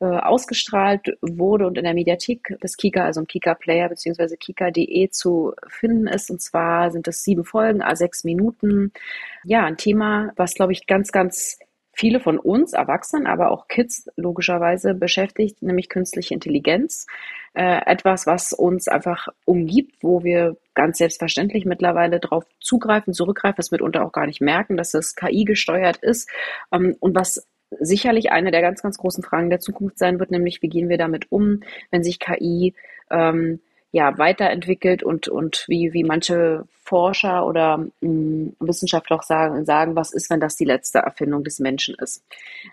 äh, 0.00 0.04
ausgestrahlt 0.04 1.16
wurde 1.20 1.66
und 1.66 1.78
in 1.78 1.84
der 1.84 1.94
Mediathek 1.94 2.58
des 2.62 2.76
Kika, 2.76 3.04
also 3.04 3.20
im 3.20 3.26
Kika 3.26 3.54
Player 3.54 3.88
bzw. 3.88 4.36
kika.de 4.36 5.08
zu 5.10 5.52
finden 5.68 6.06
ist. 6.06 6.30
Und 6.30 6.42
zwar 6.42 6.90
sind 6.90 7.08
es 7.08 7.24
sieben 7.24 7.44
Folgen, 7.44 7.82
a 7.82 7.96
sechs 7.96 8.24
Minuten. 8.24 8.92
Ja, 9.44 9.64
ein 9.64 9.76
Thema, 9.76 10.32
was, 10.36 10.54
glaube 10.54 10.72
ich, 10.72 10.86
ganz, 10.86 11.12
ganz 11.12 11.58
viele 11.96 12.20
von 12.20 12.38
uns, 12.38 12.74
Erwachsenen, 12.74 13.26
aber 13.26 13.50
auch 13.50 13.68
Kids 13.68 14.08
logischerweise 14.16 14.92
beschäftigt, 14.92 15.62
nämlich 15.62 15.88
künstliche 15.88 16.34
Intelligenz. 16.34 17.06
Äh, 17.54 17.80
etwas, 17.86 18.26
was 18.26 18.52
uns 18.52 18.86
einfach 18.86 19.28
umgibt, 19.46 20.02
wo 20.02 20.22
wir 20.22 20.58
ganz 20.74 20.98
selbstverständlich 20.98 21.64
mittlerweile 21.64 22.20
darauf 22.20 22.44
zugreifen, 22.60 23.14
zurückgreifen, 23.14 23.56
das 23.56 23.70
mitunter 23.70 24.04
auch 24.04 24.12
gar 24.12 24.26
nicht 24.26 24.42
merken, 24.42 24.76
dass 24.76 24.92
es 24.92 25.14
KI 25.16 25.44
gesteuert 25.44 25.96
ist 26.02 26.28
ähm, 26.70 26.96
und 27.00 27.14
was 27.14 27.48
sicherlich 27.80 28.30
eine 28.30 28.50
der 28.50 28.62
ganz, 28.62 28.82
ganz 28.82 28.98
großen 28.98 29.24
Fragen 29.24 29.50
der 29.50 29.60
Zukunft 29.60 29.98
sein 29.98 30.18
wird, 30.18 30.30
nämlich 30.30 30.62
wie 30.62 30.68
gehen 30.68 30.88
wir 30.88 30.98
damit 30.98 31.30
um, 31.30 31.62
wenn 31.90 32.04
sich 32.04 32.18
KI 32.18 32.74
ähm, 33.10 33.60
ja, 33.92 34.18
weiterentwickelt 34.18 35.02
und, 35.02 35.28
und 35.28 35.64
wie, 35.68 35.92
wie 35.92 36.04
manche 36.04 36.64
Forscher 36.82 37.46
oder 37.46 37.78
mh, 37.78 37.90
hm, 38.00 38.56
Wissenschaftler 38.60 39.16
auch 39.16 39.22
sagen, 39.22 39.64
sagen, 39.64 39.96
was 39.96 40.12
ist, 40.12 40.28
wenn 40.30 40.40
das 40.40 40.56
die 40.56 40.64
letzte 40.64 40.98
Erfindung 40.98 41.44
des 41.44 41.60
Menschen 41.60 41.94
ist? 41.96 42.22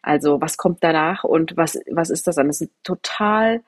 Also 0.01 0.41
was 0.41 0.57
kommt 0.57 0.83
danach 0.83 1.23
und 1.23 1.55
was, 1.55 1.79
was 1.89 2.09
ist 2.09 2.27
das 2.27 2.35
dann? 2.35 2.47
Das 2.47 2.61
ist 2.61 2.69
ein 2.69 2.75
total 2.83 3.61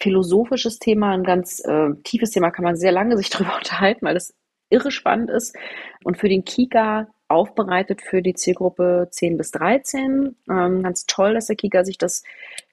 philosophisches 0.00 0.78
Thema, 0.78 1.10
ein 1.10 1.24
ganz 1.24 1.60
äh, 1.64 1.90
tiefes 2.04 2.30
Thema, 2.30 2.50
kann 2.50 2.64
man 2.64 2.76
sehr 2.76 2.92
lange 2.92 3.16
sich 3.16 3.30
darüber 3.30 3.56
unterhalten, 3.56 4.06
weil 4.06 4.16
es 4.16 4.34
irre 4.70 4.90
spannend 4.90 5.30
ist. 5.30 5.56
Und 6.04 6.18
für 6.18 6.28
den 6.28 6.44
Kika 6.44 7.08
aufbereitet 7.32 8.02
für 8.02 8.20
die 8.20 8.34
Zielgruppe 8.34 9.08
10 9.10 9.38
bis 9.38 9.50
13. 9.52 10.36
Ähm, 10.50 10.82
ganz 10.82 11.06
toll, 11.06 11.32
dass 11.32 11.46
der 11.46 11.56
Kika 11.56 11.82
sich 11.84 11.96
das 11.96 12.22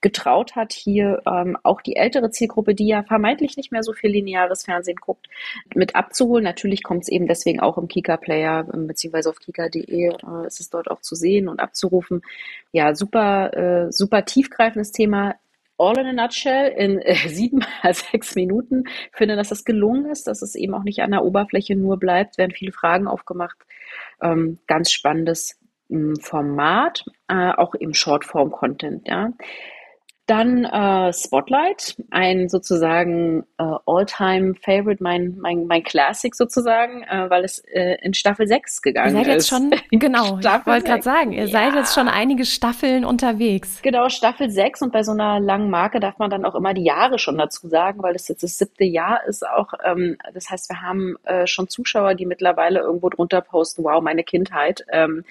getraut 0.02 0.56
hat, 0.56 0.74
hier 0.74 1.22
ähm, 1.26 1.58
auch 1.64 1.82
die 1.82 1.96
ältere 1.96 2.30
Zielgruppe, 2.30 2.76
die 2.76 2.88
ja 2.88 3.04
vermeintlich 3.04 3.56
nicht 3.56 3.72
mehr 3.72 3.84
so 3.84 3.94
viel 3.94 4.12
lineares 4.12 4.66
Fernsehen 4.66 4.98
guckt, 4.98 5.28
mit 5.74 5.96
abzuholen. 5.96 6.44
Natürlich 6.44 6.84
kommt 6.84 7.04
es 7.04 7.10
eben 7.10 7.28
deswegen 7.28 7.62
auch 7.62 7.78
im 7.78 7.88
Kika-Player, 7.88 8.68
ähm, 8.74 8.88
beziehungsweise 8.88 9.30
auf 9.30 9.40
kika.de 9.40 10.08
äh, 10.08 10.48
ist 10.48 10.60
es 10.60 10.70
dort 10.70 10.92
auch 10.92 11.02
zu 11.02 11.16
sehen 11.16 11.48
und 11.48 11.62
abzurufen. 11.62 12.22
Ja, 12.74 12.94
super, 12.96 13.54
äh, 13.56 13.92
super 13.92 14.26
tiefgreifendes 14.26 14.92
Thema 14.92 15.36
all 15.80 15.98
in 15.98 16.08
a 16.08 16.14
nutshell 16.14 16.68
in 16.78 17.00
äh, 17.00 17.16
sieben 17.28 17.66
mal 17.84 17.94
sechs 17.94 18.36
Minuten. 18.36 18.84
Ich 18.86 19.18
finde, 19.18 19.36
dass 19.36 19.50
das 19.50 19.64
gelungen 19.64 20.06
ist, 20.12 20.28
dass 20.28 20.42
es 20.42 20.56
eben 20.56 20.74
auch 20.74 20.84
nicht 20.84 21.00
an 21.02 21.12
der 21.12 21.24
Oberfläche 21.24 21.76
nur 21.76 21.98
bleibt, 21.98 22.38
werden 22.38 22.52
viele 22.52 22.74
Fragen 22.74 23.08
aufgemacht. 23.08 23.58
Ähm, 24.22 24.60
ganz 24.68 24.92
spannendes 24.92 25.60
ähm, 25.90 26.16
Format, 26.18 27.06
äh, 27.28 27.52
auch 27.52 27.74
im 27.76 27.94
Shortform-Content, 27.94 29.08
ja. 29.08 29.32
Dann 30.30 30.64
äh, 30.64 31.12
Spotlight, 31.12 31.96
ein 32.12 32.50
sozusagen 32.50 33.48
äh, 33.58 33.64
All-Time-Favorite, 33.88 35.02
mein, 35.02 35.36
mein, 35.40 35.66
mein 35.66 35.84
Classic 35.84 36.36
sozusagen, 36.36 37.02
äh, 37.02 37.28
weil 37.32 37.44
es 37.44 37.58
äh, 37.74 37.98
in 38.04 38.14
Staffel 38.14 38.46
6 38.46 38.84
gegangen 38.84 39.08
ist. 39.08 39.14
Ihr 39.18 39.26
seid 39.26 39.34
jetzt 39.34 39.50
schon, 39.50 39.72
genau, 39.90 40.38
ich 40.38 40.46
wollte 40.68 40.86
gerade 40.86 41.02
sagen, 41.02 41.32
ihr 41.32 41.46
ja. 41.46 41.48
seid 41.48 41.74
jetzt 41.74 41.96
schon 41.96 42.08
einige 42.08 42.46
Staffeln 42.46 43.06
unterwegs. 43.06 43.82
Genau, 43.82 44.08
Staffel 44.10 44.52
6 44.52 44.84
und 44.84 44.94
bei 44.94 45.02
so 45.02 45.14
einer 45.14 45.40
langen 45.40 45.72
Marke 45.72 46.00
darf 46.00 46.20
man 46.20 46.30
dann 46.30 46.46
auch 46.46 46.54
immer 46.54 46.76
die 46.76 46.84
Jahre 46.84 47.18
schon 47.18 47.40
dazu 47.40 47.68
sagen, 47.68 48.04
weil 48.04 48.14
es 48.14 48.28
jetzt 48.28 48.44
das 48.44 48.56
siebte 48.56 48.84
Jahr 48.84 49.26
ist 49.26 49.44
auch. 49.48 49.74
Ähm, 49.84 50.18
das 50.36 50.52
heißt, 50.52 50.70
wir 50.70 50.84
haben 50.84 51.16
äh, 51.24 51.48
schon 51.48 51.70
Zuschauer, 51.70 52.14
die 52.14 52.28
mittlerweile 52.28 52.82
irgendwo 52.82 53.10
drunter 53.10 53.42
posten, 53.42 53.84
wow, 53.84 54.00
meine 54.00 54.24
Kindheit, 54.24 54.86
ähm, 54.92 55.26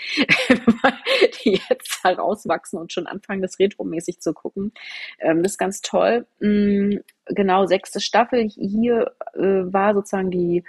die 1.44 1.60
jetzt 1.68 2.02
herauswachsen 2.02 2.80
und 2.80 2.92
schon 2.92 3.06
anfangen, 3.06 3.42
das 3.42 3.60
retromäßig 3.60 4.18
zu 4.18 4.32
gucken. 4.32 4.72
Ähm, 5.20 5.42
das 5.42 5.52
ist 5.52 5.58
ganz 5.58 5.80
toll. 5.80 6.26
Mhm, 6.40 7.00
genau, 7.26 7.66
sechste 7.66 8.00
Staffel. 8.00 8.48
Hier 8.48 9.12
äh, 9.34 9.40
war 9.72 9.94
sozusagen 9.94 10.30
die, 10.30 10.64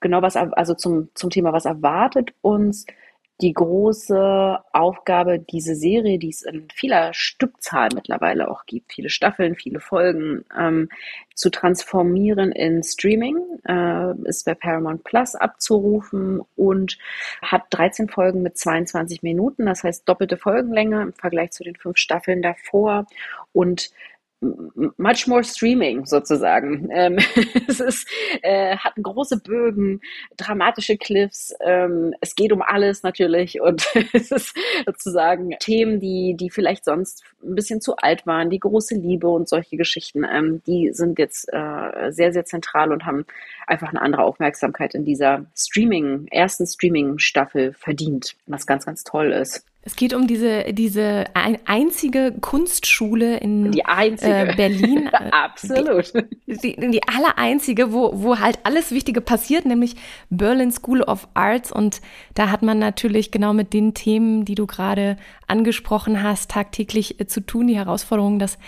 genau 0.00 0.22
was, 0.22 0.36
also 0.36 0.74
zum, 0.74 1.08
zum 1.14 1.30
Thema, 1.30 1.52
was 1.52 1.64
erwartet 1.64 2.32
uns 2.42 2.86
die 3.42 3.52
große 3.52 4.58
Aufgabe, 4.72 5.38
diese 5.38 5.74
Serie, 5.74 6.18
die 6.18 6.30
es 6.30 6.42
in 6.42 6.68
vieler 6.74 7.12
Stückzahl 7.12 7.88
mittlerweile 7.94 8.50
auch 8.50 8.64
gibt, 8.64 8.92
viele 8.94 9.10
Staffeln, 9.10 9.56
viele 9.56 9.80
Folgen, 9.80 10.44
ähm, 10.58 10.88
zu 11.34 11.50
transformieren 11.50 12.50
in 12.50 12.82
Streaming, 12.82 13.36
äh, 13.68 14.14
ist 14.24 14.46
bei 14.46 14.54
Paramount 14.54 15.04
Plus 15.04 15.34
abzurufen 15.34 16.40
und 16.56 16.96
hat 17.42 17.64
13 17.70 18.08
Folgen 18.08 18.40
mit 18.40 18.56
22 18.56 19.22
Minuten, 19.22 19.66
das 19.66 19.84
heißt 19.84 20.08
doppelte 20.08 20.38
Folgenlänge 20.38 21.02
im 21.02 21.12
Vergleich 21.12 21.50
zu 21.50 21.62
den 21.62 21.76
fünf 21.76 21.98
Staffeln 21.98 22.40
davor. 22.40 23.06
Und 23.52 23.90
much 24.40 25.26
more 25.26 25.42
streaming 25.42 26.04
sozusagen. 26.04 26.88
Ähm, 26.92 27.18
es 27.68 27.80
ist, 27.80 28.08
äh, 28.42 28.76
hat 28.76 28.94
große 28.96 29.40
Bögen, 29.40 30.00
dramatische 30.36 30.96
Cliffs, 30.96 31.54
ähm, 31.64 32.14
es 32.20 32.34
geht 32.34 32.52
um 32.52 32.62
alles 32.62 33.02
natürlich 33.02 33.60
und 33.60 33.86
es 34.12 34.30
ist 34.30 34.54
sozusagen 34.84 35.50
Themen, 35.58 36.00
die, 36.00 36.34
die 36.38 36.50
vielleicht 36.50 36.84
sonst 36.84 37.24
ein 37.42 37.54
bisschen 37.54 37.80
zu 37.80 37.96
alt 37.96 38.26
waren, 38.26 38.50
die 38.50 38.60
große 38.60 38.94
Liebe 38.94 39.28
und 39.28 39.48
solche 39.48 39.76
Geschichten, 39.76 40.24
ähm, 40.24 40.62
die 40.66 40.92
sind 40.92 41.18
jetzt 41.18 41.48
äh, 41.52 42.10
sehr, 42.10 42.32
sehr 42.32 42.44
zentral 42.44 42.92
und 42.92 43.06
haben 43.06 43.24
einfach 43.66 43.88
eine 43.88 44.02
andere 44.02 44.24
Aufmerksamkeit 44.24 44.94
in 44.94 45.04
dieser 45.04 45.46
Streaming, 45.56 46.26
ersten 46.30 46.66
Streaming-Staffel 46.66 47.72
verdient, 47.72 48.36
was 48.46 48.66
ganz, 48.66 48.84
ganz 48.84 49.02
toll 49.04 49.32
ist. 49.32 49.64
Es 49.86 49.94
geht 49.94 50.14
um 50.14 50.26
diese, 50.26 50.72
diese 50.72 51.26
einzige 51.32 52.34
Kunstschule 52.40 53.36
in 53.36 53.70
die 53.70 53.84
einzige. 53.84 54.48
Äh, 54.48 54.54
Berlin. 54.56 55.08
Absolut. 55.30 56.12
Die, 56.48 56.74
die, 56.74 56.90
die 56.90 57.02
aller 57.06 57.38
einzige, 57.38 57.92
wo, 57.92 58.10
wo 58.14 58.40
halt 58.40 58.58
alles 58.64 58.90
Wichtige 58.90 59.20
passiert, 59.20 59.64
nämlich 59.64 59.94
Berlin 60.28 60.72
School 60.72 61.02
of 61.02 61.28
Arts. 61.34 61.70
Und 61.70 62.00
da 62.34 62.50
hat 62.50 62.62
man 62.62 62.80
natürlich 62.80 63.30
genau 63.30 63.52
mit 63.52 63.72
den 63.72 63.94
Themen, 63.94 64.44
die 64.44 64.56
du 64.56 64.66
gerade 64.66 65.18
angesprochen 65.46 66.20
hast, 66.20 66.50
tagtäglich 66.50 67.20
äh, 67.20 67.28
zu 67.28 67.40
tun. 67.40 67.68
Die 67.68 67.76
Herausforderungen 67.76 68.40
des 68.40 68.58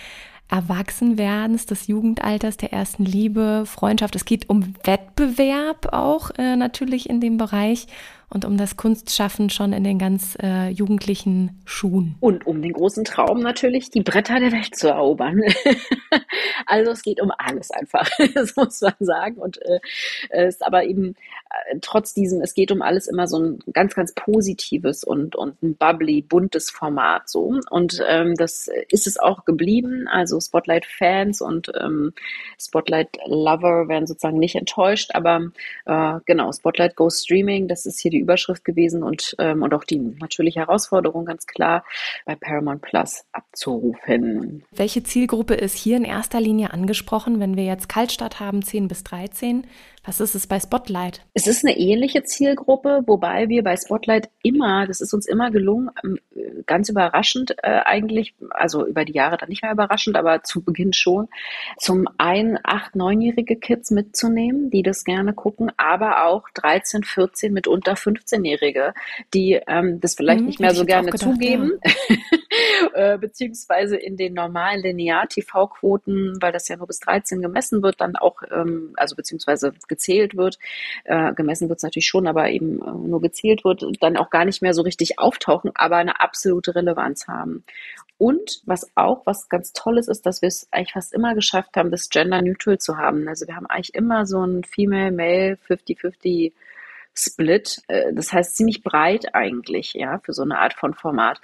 Erwachsenwerdens, 0.47 1.65
des 1.65 1.87
Jugendalters, 1.87 2.55
der 2.55 2.71
ersten 2.71 3.03
Liebe, 3.03 3.63
Freundschaft. 3.65 4.15
Es 4.15 4.23
geht 4.23 4.49
um 4.49 4.73
Wettbewerb 4.85 5.89
auch 5.91 6.31
äh, 6.37 6.55
natürlich 6.55 7.09
in 7.09 7.19
dem 7.19 7.37
Bereich 7.37 7.87
und 8.29 8.45
um 8.45 8.57
das 8.57 8.77
Kunstschaffen 8.77 9.49
schon 9.49 9.73
in 9.73 9.83
den 9.83 9.97
ganz 9.97 10.37
äh, 10.41 10.69
jugendlichen 10.69 11.61
Schuhen. 11.65 12.15
Und 12.19 12.45
um 12.45 12.61
den 12.61 12.73
großen 12.73 13.03
Traum 13.03 13.39
natürlich, 13.39 13.89
die 13.89 14.01
Bretter 14.01 14.39
der 14.39 14.51
Welt 14.51 14.75
zu 14.75 14.89
erobern. 14.89 15.41
also 16.65 16.91
es 16.91 17.01
geht 17.01 17.21
um 17.21 17.31
alles 17.37 17.71
einfach, 17.71 18.07
das 18.35 18.55
muss 18.55 18.81
man 18.81 18.93
sagen. 18.99 19.37
Und 19.37 19.59
äh, 19.61 20.47
ist 20.47 20.65
aber 20.65 20.83
eben 20.83 21.15
äh, 21.49 21.79
trotz 21.81 22.13
diesem, 22.13 22.41
es 22.41 22.53
geht 22.53 22.71
um 22.71 22.81
alles 22.81 23.07
immer 23.07 23.27
so 23.27 23.39
ein 23.39 23.59
ganz, 23.73 23.95
ganz 23.95 24.13
positives 24.13 25.03
und, 25.03 25.35
und 25.35 25.61
ein 25.63 25.75
bubbly, 25.75 26.21
buntes 26.21 26.69
Format 26.69 27.29
so. 27.29 27.59
Und 27.71 28.03
ähm, 28.07 28.35
das 28.35 28.69
ist 28.89 29.07
es 29.07 29.17
auch 29.17 29.45
geblieben. 29.45 30.07
Also 30.07 30.39
Spotlight-Fans 30.39 31.41
und 31.41 31.71
ähm, 31.79 32.13
Spotlight-Lover 32.59 33.87
werden 33.87 34.05
sozusagen 34.05 34.39
nicht 34.39 34.55
enttäuscht, 34.55 35.11
aber 35.13 35.51
äh, 35.85 36.19
genau, 36.25 36.51
Spotlight 36.51 36.95
Go 36.95 37.09
Streaming, 37.09 37.67
das 37.67 37.85
ist 37.85 37.99
hier 37.99 38.11
die 38.11 38.18
die 38.19 38.23
Überschrift 38.23 38.65
gewesen 38.65 39.01
und, 39.01 39.35
ähm, 39.39 39.63
und 39.63 39.73
auch 39.73 39.85
die 39.85 39.99
natürliche 39.99 40.59
Herausforderung 40.59 41.25
ganz 41.25 41.47
klar 41.47 41.83
bei 42.25 42.35
Paramount 42.35 42.81
Plus 42.81 43.23
abzurufen. 43.31 44.63
Welche 44.71 45.03
Zielgruppe 45.03 45.53
ist 45.55 45.75
hier 45.75 45.97
in 45.97 46.03
erster 46.03 46.41
Linie 46.41 46.73
angesprochen, 46.73 47.39
wenn 47.39 47.55
wir 47.55 47.63
jetzt 47.63 47.87
Kaltstart 47.87 48.39
haben, 48.39 48.61
10 48.61 48.87
bis 48.87 49.03
13? 49.03 49.65
Was 50.09 50.19
ist 50.19 50.33
es 50.33 50.47
bei 50.47 50.59
Spotlight? 50.59 51.21
Es 51.35 51.45
ist 51.45 51.63
eine 51.63 51.77
ähnliche 51.77 52.23
Zielgruppe, 52.23 53.03
wobei 53.05 53.47
wir 53.47 53.63
bei 53.63 53.77
Spotlight 53.77 54.31
immer, 54.41 54.87
das 54.87 55.01
ist 55.01 55.13
uns 55.13 55.27
immer 55.27 55.51
gelungen, 55.51 55.91
ähm, 56.03 56.17
ganz 56.65 56.89
überraschend 56.89 57.55
äh, 57.61 57.81
eigentlich, 57.85 58.33
also 58.49 58.87
über 58.87 59.05
die 59.05 59.13
Jahre 59.13 59.37
dann 59.37 59.49
nicht 59.49 59.61
mehr 59.61 59.71
überraschend, 59.71 60.17
aber 60.17 60.41
zu 60.41 60.63
Beginn 60.63 60.93
schon, 60.93 61.27
zum 61.77 62.07
einen 62.17 62.57
8-, 62.57 62.95
9-jährige 62.95 63.57
Kids 63.57 63.91
mitzunehmen, 63.91 64.71
die 64.71 64.81
das 64.81 65.03
gerne 65.03 65.33
gucken, 65.33 65.71
aber 65.77 66.25
auch 66.25 66.49
13, 66.55 67.03
14, 67.03 67.53
mitunter 67.53 67.93
15-Jährige, 67.93 68.95
die 69.35 69.61
ähm, 69.67 69.99
das 70.01 70.15
vielleicht 70.15 70.39
hm, 70.39 70.47
nicht 70.47 70.59
mehr 70.59 70.73
so 70.73 70.85
gerne 70.85 71.11
gedacht, 71.11 71.21
zugeben, 71.21 71.73
ja. 71.85 72.15
Äh, 72.93 73.17
beziehungsweise 73.17 73.97
in 73.97 74.17
den 74.17 74.33
normalen 74.33 74.81
Linear-TV-Quoten, 74.81 76.37
weil 76.41 76.51
das 76.51 76.67
ja 76.67 76.77
nur 76.77 76.87
bis 76.87 76.99
13 76.99 77.41
gemessen 77.41 77.83
wird, 77.83 78.01
dann 78.01 78.15
auch, 78.15 78.41
ähm, 78.51 78.93
also 78.95 79.15
beziehungsweise 79.15 79.73
gezählt 79.99 80.37
wird, 80.37 80.57
äh, 81.03 81.33
gemessen 81.33 81.67
wird 81.67 81.77
es 81.77 81.83
natürlich 81.83 82.07
schon, 82.07 82.25
aber 82.25 82.49
eben 82.49 82.81
äh, 82.81 83.07
nur 83.07 83.21
gezählt 83.21 83.65
wird, 83.65 83.83
dann 83.99 84.15
auch 84.17 84.29
gar 84.29 84.45
nicht 84.45 84.61
mehr 84.61 84.73
so 84.73 84.81
richtig 84.81 85.19
auftauchen, 85.19 85.71
aber 85.75 85.97
eine 85.97 86.21
absolute 86.21 86.73
Relevanz 86.73 87.27
haben. 87.27 87.63
Und 88.17 88.61
was 88.65 88.89
auch, 88.95 89.25
was 89.25 89.49
ganz 89.49 89.73
Tolles 89.73 90.07
ist, 90.07 90.25
dass 90.25 90.41
wir 90.41 90.47
es 90.47 90.67
eigentlich 90.71 90.93
fast 90.93 91.13
immer 91.13 91.35
geschafft 91.35 91.75
haben, 91.77 91.91
das 91.91 92.09
Gender 92.09 92.41
Neutral 92.41 92.77
zu 92.77 92.97
haben. 92.97 93.27
Also 93.27 93.47
wir 93.47 93.55
haben 93.55 93.65
eigentlich 93.65 93.95
immer 93.95 94.25
so 94.25 94.43
ein 94.45 94.63
Female-Male 94.63 95.57
50-50 95.67 96.51
Split. 97.13 97.81
Äh, 97.87 98.13
das 98.13 98.31
heißt 98.31 98.55
ziemlich 98.55 98.83
breit 98.83 99.33
eigentlich, 99.33 99.93
ja, 99.93 100.19
für 100.19 100.33
so 100.33 100.43
eine 100.43 100.59
Art 100.59 100.73
von 100.73 100.93
Format. 100.93 101.39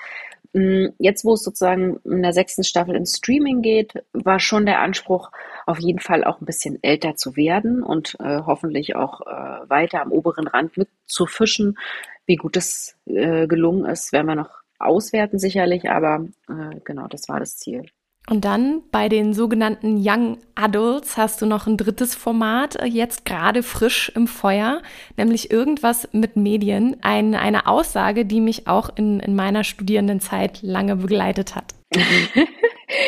Mm, 0.56 0.94
jetzt, 1.00 1.26
wo 1.26 1.34
es 1.34 1.44
sozusagen 1.44 1.98
in 2.06 2.22
der 2.22 2.32
sechsten 2.32 2.64
Staffel 2.64 2.96
ins 2.96 3.18
Streaming 3.18 3.62
geht, 3.62 4.06
war 4.14 4.40
schon 4.40 4.66
der 4.66 4.80
Anspruch, 4.80 5.32
auf 5.66 5.80
jeden 5.80 6.00
Fall 6.00 6.24
auch 6.24 6.40
ein 6.40 6.46
bisschen 6.46 6.82
älter 6.82 7.18
zu 7.18 7.36
werden 7.36 7.84
und 7.84 8.16
äh, 8.22 8.40
hoffentlich 8.46 8.96
auch 8.96 9.20
äh, 9.28 9.70
weiter 9.70 10.02
am 10.02 10.14
oberen 10.14 10.48
Rand 10.48 10.78
mitzufischen. 10.78 11.78
Wie 12.26 12.38
gut 12.38 12.56
es 12.56 12.96
äh, 13.06 13.48
gelungen 13.48 13.84
ist, 13.84 14.14
werden 14.14 14.28
wir 14.28 14.36
noch 14.36 14.62
auswerten 14.80 15.40
sicherlich, 15.40 15.90
aber 15.90 16.26
äh, 16.48 16.80
genau, 16.86 17.08
das 17.08 17.28
war 17.28 17.42
das 17.42 17.58
Ziel. 17.58 17.84
Und 18.28 18.44
dann 18.44 18.82
bei 18.92 19.08
den 19.08 19.34
sogenannten 19.34 20.02
Young 20.04 20.40
Adults 20.56 21.16
hast 21.16 21.42
du 21.42 21.46
noch 21.46 21.68
ein 21.68 21.78
drittes 21.78 22.16
Format, 22.16 22.76
äh, 22.76 22.86
jetzt 22.86 23.26
gerade 23.26 23.62
frisch 23.62 24.12
im 24.16 24.28
Feuer, 24.28 24.82
nämlich 25.16 25.52
irgendwas 25.52 26.10
mit 26.12 26.36
Medien. 26.36 26.98
Ein, 27.02 27.36
eine 27.36 27.68
Aussage, 27.68 28.26
die 28.26 28.42
mich 28.42 28.68
auch 28.68 28.90
in, 28.96 29.20
in 29.20 29.36
meiner 29.36 29.64
Studierendenzeit 29.64 30.64
lange 30.64 30.96
begleitet 30.96 31.56
hat. 31.56 31.76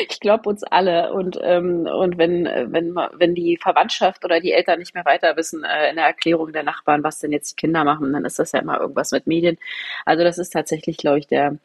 ich 0.10 0.20
glaube 0.20 0.50
uns 0.50 0.64
alle. 0.64 1.12
Und, 1.14 1.40
ähm, 1.42 1.88
und 1.88 2.20
wenn, 2.20 2.46
wenn, 2.46 2.96
wenn 2.96 3.34
die 3.34 3.58
Verwandtschaft 3.58 4.24
oder 4.24 4.40
die 4.40 4.52
Eltern 4.52 4.78
nicht 4.78 4.94
mehr 4.94 5.06
weiter 5.06 5.36
wissen 5.36 5.64
äh, 5.64 5.90
in 5.90 5.96
der 5.96 6.06
Erklärung 6.06 6.54
der 6.54 6.64
Nachbarn, 6.64 7.04
was 7.04 7.20
denn 7.20 7.32
jetzt 7.32 7.52
die 7.52 7.56
Kinder 7.56 7.84
machen, 7.84 8.14
dann 8.14 8.26
ist 8.26 8.38
das 8.38 8.52
ja 8.52 8.60
immer 8.60 8.80
irgendwas 8.80 9.12
mit 9.12 9.26
Medien. 9.26 9.58
Also 10.06 10.24
das 10.24 10.38
ist 10.38 10.52
tatsächlich, 10.52 10.98
glaube 10.98 11.20
ich, 11.20 11.28
der, 11.28 11.58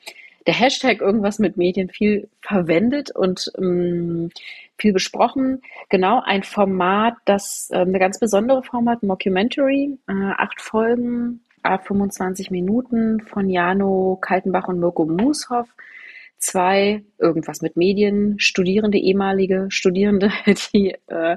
der 0.46 0.54
Hashtag 0.54 1.00
irgendwas 1.00 1.38
mit 1.38 1.56
Medien 1.56 1.88
viel 1.88 2.28
verwendet 2.40 3.10
und 3.10 3.50
ähm, 3.58 4.30
viel 4.78 4.92
besprochen. 4.92 5.62
Genau, 5.88 6.20
ein 6.24 6.42
Format, 6.42 7.14
das 7.24 7.68
äh, 7.70 7.78
eine 7.78 7.98
ganz 7.98 8.18
besondere 8.18 8.62
Format, 8.62 9.02
Mockumentary, 9.02 9.98
äh, 10.08 10.12
acht 10.12 10.60
Folgen, 10.60 11.40
a 11.62 11.78
25 11.78 12.50
Minuten 12.50 13.20
von 13.20 13.48
Jano 13.48 14.18
Kaltenbach 14.20 14.68
und 14.68 14.80
Mirko 14.80 15.04
Mushoff 15.04 15.68
zwei, 16.42 17.04
irgendwas 17.18 17.62
mit 17.62 17.76
Medien, 17.76 18.38
Studierende, 18.38 18.98
ehemalige 18.98 19.66
Studierende, 19.68 20.30
die 20.74 20.94
äh, 21.06 21.36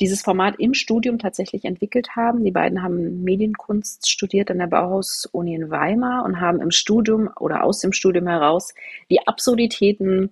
dieses 0.00 0.22
Format 0.22 0.54
im 0.58 0.74
Studium 0.74 1.18
tatsächlich 1.18 1.64
entwickelt 1.64 2.16
haben. 2.16 2.44
Die 2.44 2.50
beiden 2.50 2.82
haben 2.82 3.22
Medienkunst 3.22 4.10
studiert 4.10 4.50
an 4.50 4.58
der 4.58 4.66
Bauhaus-Uni 4.66 5.54
in 5.54 5.70
Weimar 5.70 6.24
und 6.24 6.40
haben 6.40 6.60
im 6.60 6.70
Studium 6.70 7.28
oder 7.38 7.62
aus 7.62 7.80
dem 7.80 7.92
Studium 7.92 8.26
heraus 8.26 8.74
die 9.10 9.26
Absurditäten 9.26 10.30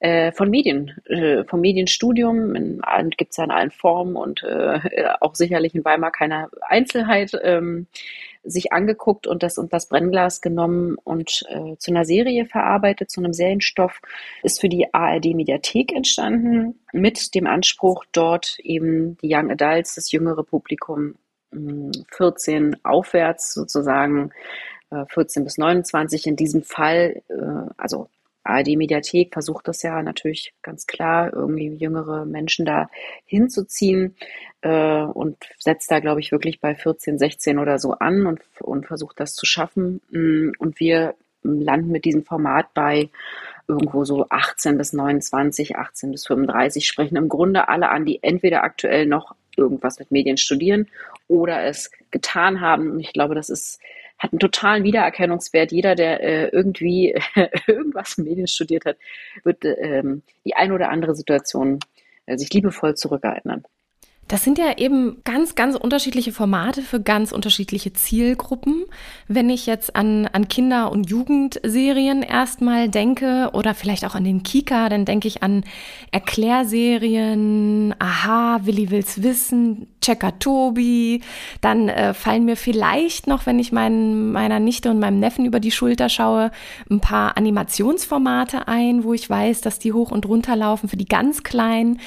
äh, 0.00 0.32
von 0.32 0.50
Medien, 0.50 0.92
äh, 1.06 1.44
vom 1.44 1.60
Medienstudium, 1.62 2.52
gibt 3.16 3.30
es 3.30 3.38
ja 3.38 3.44
in 3.44 3.50
allen 3.50 3.70
Formen 3.70 4.16
und 4.16 4.42
äh, 4.42 4.78
auch 5.20 5.34
sicherlich 5.34 5.74
in 5.74 5.84
Weimar 5.84 6.12
keine 6.12 6.48
Einzelheit, 6.60 7.32
ähm, 7.42 7.86
sich 8.44 8.72
angeguckt 8.72 9.26
und 9.26 9.42
das 9.42 9.58
und 9.58 9.72
das 9.72 9.88
Brennglas 9.88 10.40
genommen 10.40 10.96
und 11.02 11.44
äh, 11.48 11.76
zu 11.78 11.90
einer 11.90 12.04
Serie 12.04 12.46
verarbeitet, 12.46 13.10
zu 13.10 13.20
einem 13.20 13.32
Serienstoff, 13.32 14.00
ist 14.42 14.60
für 14.60 14.68
die 14.68 14.92
ARD 14.92 15.34
Mediathek 15.34 15.92
entstanden, 15.92 16.80
mit 16.92 17.34
dem 17.34 17.46
Anspruch, 17.46 18.04
dort 18.12 18.58
eben 18.60 19.16
die 19.18 19.34
Young 19.34 19.50
Adults, 19.50 19.94
das 19.94 20.12
jüngere 20.12 20.44
Publikum, 20.44 21.14
14 22.16 22.56
hm, 22.56 22.76
aufwärts 22.82 23.54
sozusagen, 23.54 24.30
14 25.08 25.42
äh, 25.42 25.44
bis 25.44 25.58
29 25.58 26.26
in 26.26 26.36
diesem 26.36 26.62
Fall, 26.62 27.22
äh, 27.28 27.72
ARD-Mediathek 28.44 29.32
versucht 29.32 29.68
das 29.68 29.82
ja 29.82 30.02
natürlich 30.02 30.54
ganz 30.62 30.86
klar, 30.86 31.32
irgendwie 31.32 31.68
jüngere 31.74 32.24
Menschen 32.24 32.66
da 32.66 32.88
hinzuziehen 33.24 34.16
äh, 34.60 35.02
und 35.02 35.36
setzt 35.58 35.90
da, 35.90 36.00
glaube 36.00 36.20
ich, 36.20 36.32
wirklich 36.32 36.60
bei 36.60 36.74
14, 36.74 37.18
16 37.18 37.58
oder 37.58 37.78
so 37.78 37.92
an 37.92 38.26
und, 38.26 38.40
und 38.60 38.86
versucht 38.86 39.18
das 39.18 39.34
zu 39.34 39.46
schaffen. 39.46 40.00
Mm, 40.10 40.52
und 40.58 40.78
wir 40.78 41.14
landen 41.42 41.90
mit 41.90 42.04
diesem 42.04 42.24
Format 42.24 42.72
bei 42.74 43.10
irgendwo 43.68 44.04
so 44.04 44.26
18 44.28 44.76
bis 44.76 44.92
29, 44.92 45.76
18 45.76 46.10
bis 46.10 46.26
35, 46.26 46.86
sprechen 46.86 47.16
im 47.16 47.28
Grunde 47.28 47.68
alle 47.68 47.88
an, 47.90 48.04
die 48.04 48.22
entweder 48.22 48.62
aktuell 48.62 49.06
noch 49.06 49.34
irgendwas 49.58 49.98
mit 49.98 50.10
Medien 50.10 50.36
studieren 50.36 50.88
oder 51.28 51.64
es 51.64 51.90
getan 52.10 52.60
haben. 52.60 52.92
Und 52.92 53.00
ich 53.00 53.12
glaube, 53.12 53.34
das 53.34 53.50
ist 53.50 53.80
hat 54.18 54.32
einen 54.32 54.38
totalen 54.38 54.84
Wiedererkennungswert. 54.84 55.72
Jeder, 55.72 55.94
der 55.94 56.22
äh, 56.22 56.48
irgendwie 56.48 57.14
irgendwas 57.66 58.16
in 58.16 58.24
Medien 58.24 58.46
studiert 58.46 58.84
hat, 58.84 58.96
wird 59.42 59.64
ähm, 59.64 60.22
die 60.44 60.54
ein 60.54 60.72
oder 60.72 60.90
andere 60.90 61.14
Situation 61.14 61.80
äh, 62.26 62.36
sich 62.38 62.52
liebevoll 62.52 62.94
zurückerinnern. 62.94 63.64
Das 64.28 64.42
sind 64.42 64.58
ja 64.58 64.78
eben 64.78 65.18
ganz, 65.24 65.54
ganz 65.54 65.76
unterschiedliche 65.76 66.32
Formate 66.32 66.82
für 66.82 67.00
ganz 67.00 67.30
unterschiedliche 67.30 67.92
Zielgruppen. 67.92 68.84
Wenn 69.28 69.50
ich 69.50 69.66
jetzt 69.66 69.94
an, 69.96 70.26
an 70.26 70.48
Kinder- 70.48 70.90
und 70.90 71.10
Jugendserien 71.10 72.22
erstmal 72.22 72.88
denke 72.88 73.50
oder 73.52 73.74
vielleicht 73.74 74.04
auch 74.04 74.14
an 74.14 74.24
den 74.24 74.42
Kika, 74.42 74.88
dann 74.88 75.04
denke 75.04 75.28
ich 75.28 75.42
an 75.42 75.64
Erklärserien, 76.10 77.94
Aha, 77.98 78.60
Willi 78.64 78.90
will's 78.90 79.22
wissen, 79.22 79.88
Checker 80.04 80.38
Tobi. 80.38 81.22
Dann 81.60 81.88
äh, 81.88 82.12
fallen 82.12 82.44
mir 82.44 82.56
vielleicht 82.56 83.26
noch, 83.26 83.46
wenn 83.46 83.58
ich 83.58 83.72
mein, 83.72 84.32
meiner 84.32 84.60
Nichte 84.60 84.90
und 84.90 84.98
meinem 84.98 85.18
Neffen 85.18 85.46
über 85.46 85.60
die 85.60 85.70
Schulter 85.70 86.08
schaue, 86.08 86.50
ein 86.90 87.00
paar 87.00 87.36
Animationsformate 87.36 88.68
ein, 88.68 89.04
wo 89.04 89.14
ich 89.14 89.28
weiß, 89.28 89.62
dass 89.62 89.78
die 89.78 89.92
hoch 89.92 90.10
und 90.10 90.26
runter 90.26 90.56
laufen 90.56 90.88
für 90.88 90.96
die 90.96 91.08
ganz 91.08 91.42
Kleinen. 91.42 92.00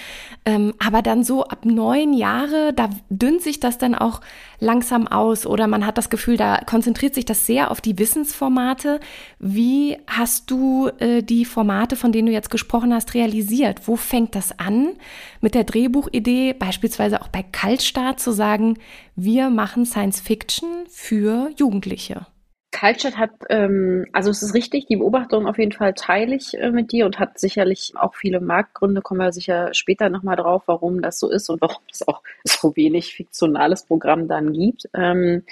Ähm, 0.45 0.73
aber 0.79 1.01
dann 1.01 1.23
so 1.23 1.43
ab 1.45 1.65
neun 1.65 2.13
Jahre, 2.13 2.71
da 2.73 2.89
dünnt 3.09 3.41
sich 3.41 3.59
das 3.59 3.77
dann 3.77 3.95
auch 3.95 4.21
langsam 4.59 5.07
aus 5.07 5.45
oder 5.45 5.67
man 5.67 5.85
hat 5.85 5.97
das 5.97 6.09
Gefühl, 6.09 6.37
da 6.37 6.61
konzentriert 6.65 7.13
sich 7.13 7.25
das 7.25 7.45
sehr 7.45 7.69
auf 7.69 7.81
die 7.81 7.97
Wissensformate. 7.99 8.99
Wie 9.39 9.97
hast 10.07 10.49
du 10.49 10.89
äh, 10.99 11.21
die 11.21 11.45
Formate, 11.45 11.95
von 11.95 12.11
denen 12.11 12.27
du 12.27 12.33
jetzt 12.33 12.49
gesprochen 12.49 12.93
hast, 12.93 13.13
realisiert? 13.13 13.87
Wo 13.87 13.95
fängt 13.95 14.35
das 14.35 14.57
an? 14.57 14.93
Mit 15.41 15.53
der 15.53 15.63
Drehbuchidee, 15.63 16.53
beispielsweise 16.53 17.21
auch 17.21 17.27
bei 17.27 17.43
Kaltstart 17.87 18.19
zu 18.19 18.31
sagen, 18.31 18.77
wir 19.15 19.49
machen 19.49 19.85
Science 19.85 20.19
Fiction 20.19 20.85
für 20.89 21.49
Jugendliche. 21.55 22.27
Kaltstadt 22.71 23.17
hat, 23.17 23.31
ähm, 23.49 24.05
also 24.11 24.29
es 24.29 24.43
ist 24.43 24.53
richtig, 24.53 24.87
die 24.87 24.97
Beobachtung 24.97 25.47
auf 25.47 25.57
jeden 25.57 25.71
Fall 25.71 25.93
teile 25.93 26.35
ich 26.35 26.53
äh, 26.55 26.69
mit 26.69 26.91
dir 26.91 27.05
und 27.05 27.17
hat 27.17 27.39
sicherlich 27.39 27.93
auch 27.95 28.13
viele 28.13 28.41
Marktgründe, 28.41 29.01
kommen 29.01 29.21
wir 29.21 29.31
sicher 29.31 29.73
später 29.73 30.09
nochmal 30.09 30.35
drauf, 30.35 30.63
warum 30.65 31.01
das 31.01 31.17
so 31.17 31.29
ist 31.29 31.49
und 31.49 31.61
warum 31.61 31.81
es 31.89 32.05
auch 32.05 32.21
so 32.43 32.75
wenig 32.75 33.15
fiktionales 33.15 33.85
Programm 33.85 34.27
dann 34.27 34.51
gibt. 34.51 34.89
Ähm, 34.93 35.43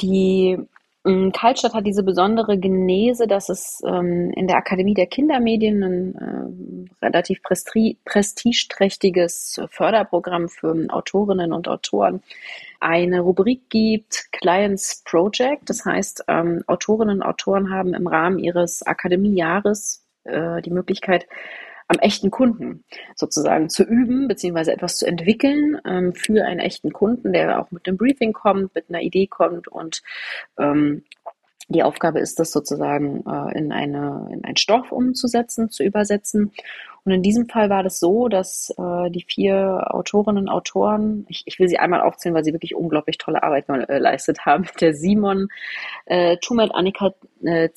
die 0.00 0.58
Kaltstadt 1.32 1.74
hat 1.74 1.86
diese 1.86 2.02
besondere 2.02 2.58
Genese, 2.58 3.26
dass 3.26 3.48
es 3.48 3.82
ähm, 3.86 4.30
in 4.34 4.46
der 4.46 4.56
Akademie 4.56 4.94
der 4.94 5.06
Kindermedien 5.06 5.82
ein 5.82 6.14
äh, 6.14 7.04
relativ 7.04 7.42
presti 7.42 7.98
prestigeträchtiges 8.04 9.60
Förderprogramm 9.70 10.48
für 10.48 10.86
Autorinnen 10.88 11.52
und 11.52 11.68
Autoren 11.68 12.22
eine 12.80 13.20
Rubrik 13.20 13.70
gibt, 13.70 14.30
Clients 14.32 15.02
Project. 15.04 15.68
Das 15.68 15.84
heißt, 15.84 16.24
ähm, 16.28 16.62
Autorinnen 16.66 17.16
und 17.16 17.22
Autoren 17.22 17.70
haben 17.70 17.94
im 17.94 18.06
Rahmen 18.06 18.38
ihres 18.38 18.82
Akademiejahres 18.86 20.04
äh, 20.24 20.62
die 20.62 20.70
Möglichkeit, 20.70 21.26
am 21.88 21.98
echten 21.98 22.30
Kunden 22.30 22.84
sozusagen 23.16 23.68
zu 23.70 23.82
üben, 23.82 24.28
beziehungsweise 24.28 24.72
etwas 24.72 24.96
zu 24.98 25.06
entwickeln 25.06 25.80
ähm, 25.86 26.14
für 26.14 26.44
einen 26.44 26.60
echten 26.60 26.92
Kunden, 26.92 27.32
der 27.32 27.60
auch 27.60 27.70
mit 27.70 27.88
einem 27.88 27.96
Briefing 27.96 28.32
kommt, 28.32 28.74
mit 28.74 28.88
einer 28.88 29.00
Idee 29.00 29.26
kommt 29.26 29.68
und 29.68 30.02
ähm, 30.58 31.02
die 31.70 31.82
Aufgabe 31.82 32.18
ist 32.18 32.38
das 32.38 32.50
sozusagen 32.50 33.24
äh, 33.26 33.58
in, 33.58 33.72
eine, 33.72 34.28
in 34.32 34.42
einen 34.42 34.56
Stoff 34.56 34.90
umzusetzen, 34.90 35.68
zu 35.68 35.82
übersetzen. 35.82 36.52
Und 37.04 37.12
in 37.12 37.22
diesem 37.22 37.46
Fall 37.46 37.68
war 37.68 37.82
das 37.82 38.00
so, 38.00 38.28
dass 38.28 38.70
äh, 38.78 39.10
die 39.10 39.24
vier 39.26 39.94
Autorinnen 39.94 40.44
und 40.44 40.48
Autoren, 40.48 41.26
ich, 41.28 41.42
ich 41.44 41.58
will 41.58 41.68
sie 41.68 41.78
einmal 41.78 42.00
aufzählen, 42.00 42.34
weil 42.34 42.44
sie 42.44 42.54
wirklich 42.54 42.74
unglaublich 42.74 43.18
tolle 43.18 43.42
Arbeit 43.42 43.66
geleistet 43.66 44.46
haben. 44.46 44.66
Der 44.80 44.94
Simon 44.94 45.48
äh, 46.06 46.38
Tumet, 46.38 46.74
Annika 46.74 47.12
äh, 47.42 47.68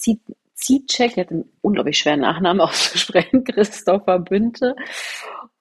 Zizek, 0.62 1.15
der 1.15 1.26
hat 1.26 1.32
einen 1.32 1.52
unglaublich 1.62 1.97
schweren 1.97 2.21
Nachnamen 2.21 2.62
auszusprechen, 2.62 3.43
Christopher 3.43 4.19
Bünte 4.19 4.76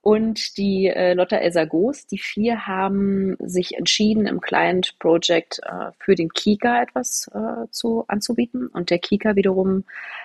und 0.02 0.56
die 0.56 0.86
äh, 0.86 1.12
Lotta 1.14 1.36
Elsa 1.36 1.64
Goos. 1.64 2.06
Die 2.06 2.18
vier 2.18 2.66
haben 2.66 3.36
sich 3.40 3.76
entschieden, 3.76 4.26
im 4.26 4.40
Client 4.40 4.98
Project 4.98 5.60
äh, 5.62 5.90
für 5.98 6.14
den 6.14 6.30
Kika 6.30 6.82
etwas 6.82 7.30
äh, 7.34 7.70
zu, 7.70 8.04
anzubieten. 8.08 8.68
Und 8.68 8.90
der 8.90 8.98
Kika 8.98 9.36
wiederum 9.36 9.84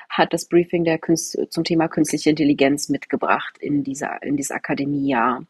hat 0.09 0.33
das 0.33 0.47
Briefing 0.47 0.85
der 0.85 0.97
Künst 0.97 1.37
zum 1.49 1.63
Thema 1.63 1.87
künstliche 1.87 2.29
Intelligenz 2.29 2.89
mitgebracht 2.89 3.57
in, 3.59 3.83
dieser, 3.83 4.21
in 4.23 4.37
dieses 4.37 4.51
Akademiejahr 4.51 5.43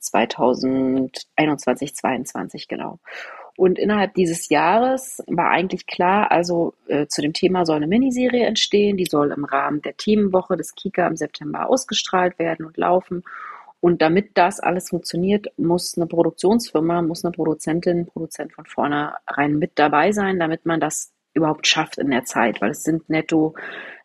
2021, 0.00 1.94
2022, 1.94 2.68
genau. 2.68 2.98
Und 3.56 3.78
innerhalb 3.78 4.14
dieses 4.14 4.48
Jahres 4.48 5.22
war 5.26 5.50
eigentlich 5.50 5.86
klar, 5.86 6.30
also 6.30 6.74
äh, 6.86 7.06
zu 7.06 7.20
dem 7.20 7.32
Thema 7.32 7.66
soll 7.66 7.76
eine 7.76 7.86
Miniserie 7.86 8.46
entstehen, 8.46 8.96
die 8.96 9.04
soll 9.04 9.30
im 9.30 9.44
Rahmen 9.44 9.82
der 9.82 9.96
Themenwoche 9.96 10.56
des 10.56 10.74
Kika 10.74 11.06
im 11.06 11.16
September 11.16 11.68
ausgestrahlt 11.68 12.38
werden 12.38 12.64
und 12.64 12.76
laufen. 12.76 13.22
Und 13.80 14.00
damit 14.00 14.38
das 14.38 14.60
alles 14.60 14.90
funktioniert, 14.90 15.48
muss 15.58 15.96
eine 15.96 16.06
Produktionsfirma, 16.06 17.02
muss 17.02 17.24
eine 17.24 17.32
Produzentin, 17.32 18.06
Produzent 18.06 18.52
von 18.52 18.64
vornherein 18.64 19.58
mit 19.58 19.72
dabei 19.74 20.12
sein, 20.12 20.38
damit 20.38 20.64
man 20.64 20.80
das 20.80 21.12
überhaupt 21.34 21.66
schafft 21.66 21.98
in 21.98 22.10
der 22.10 22.24
Zeit, 22.24 22.60
weil 22.60 22.70
es 22.70 22.84
sind 22.84 23.08
netto 23.10 23.54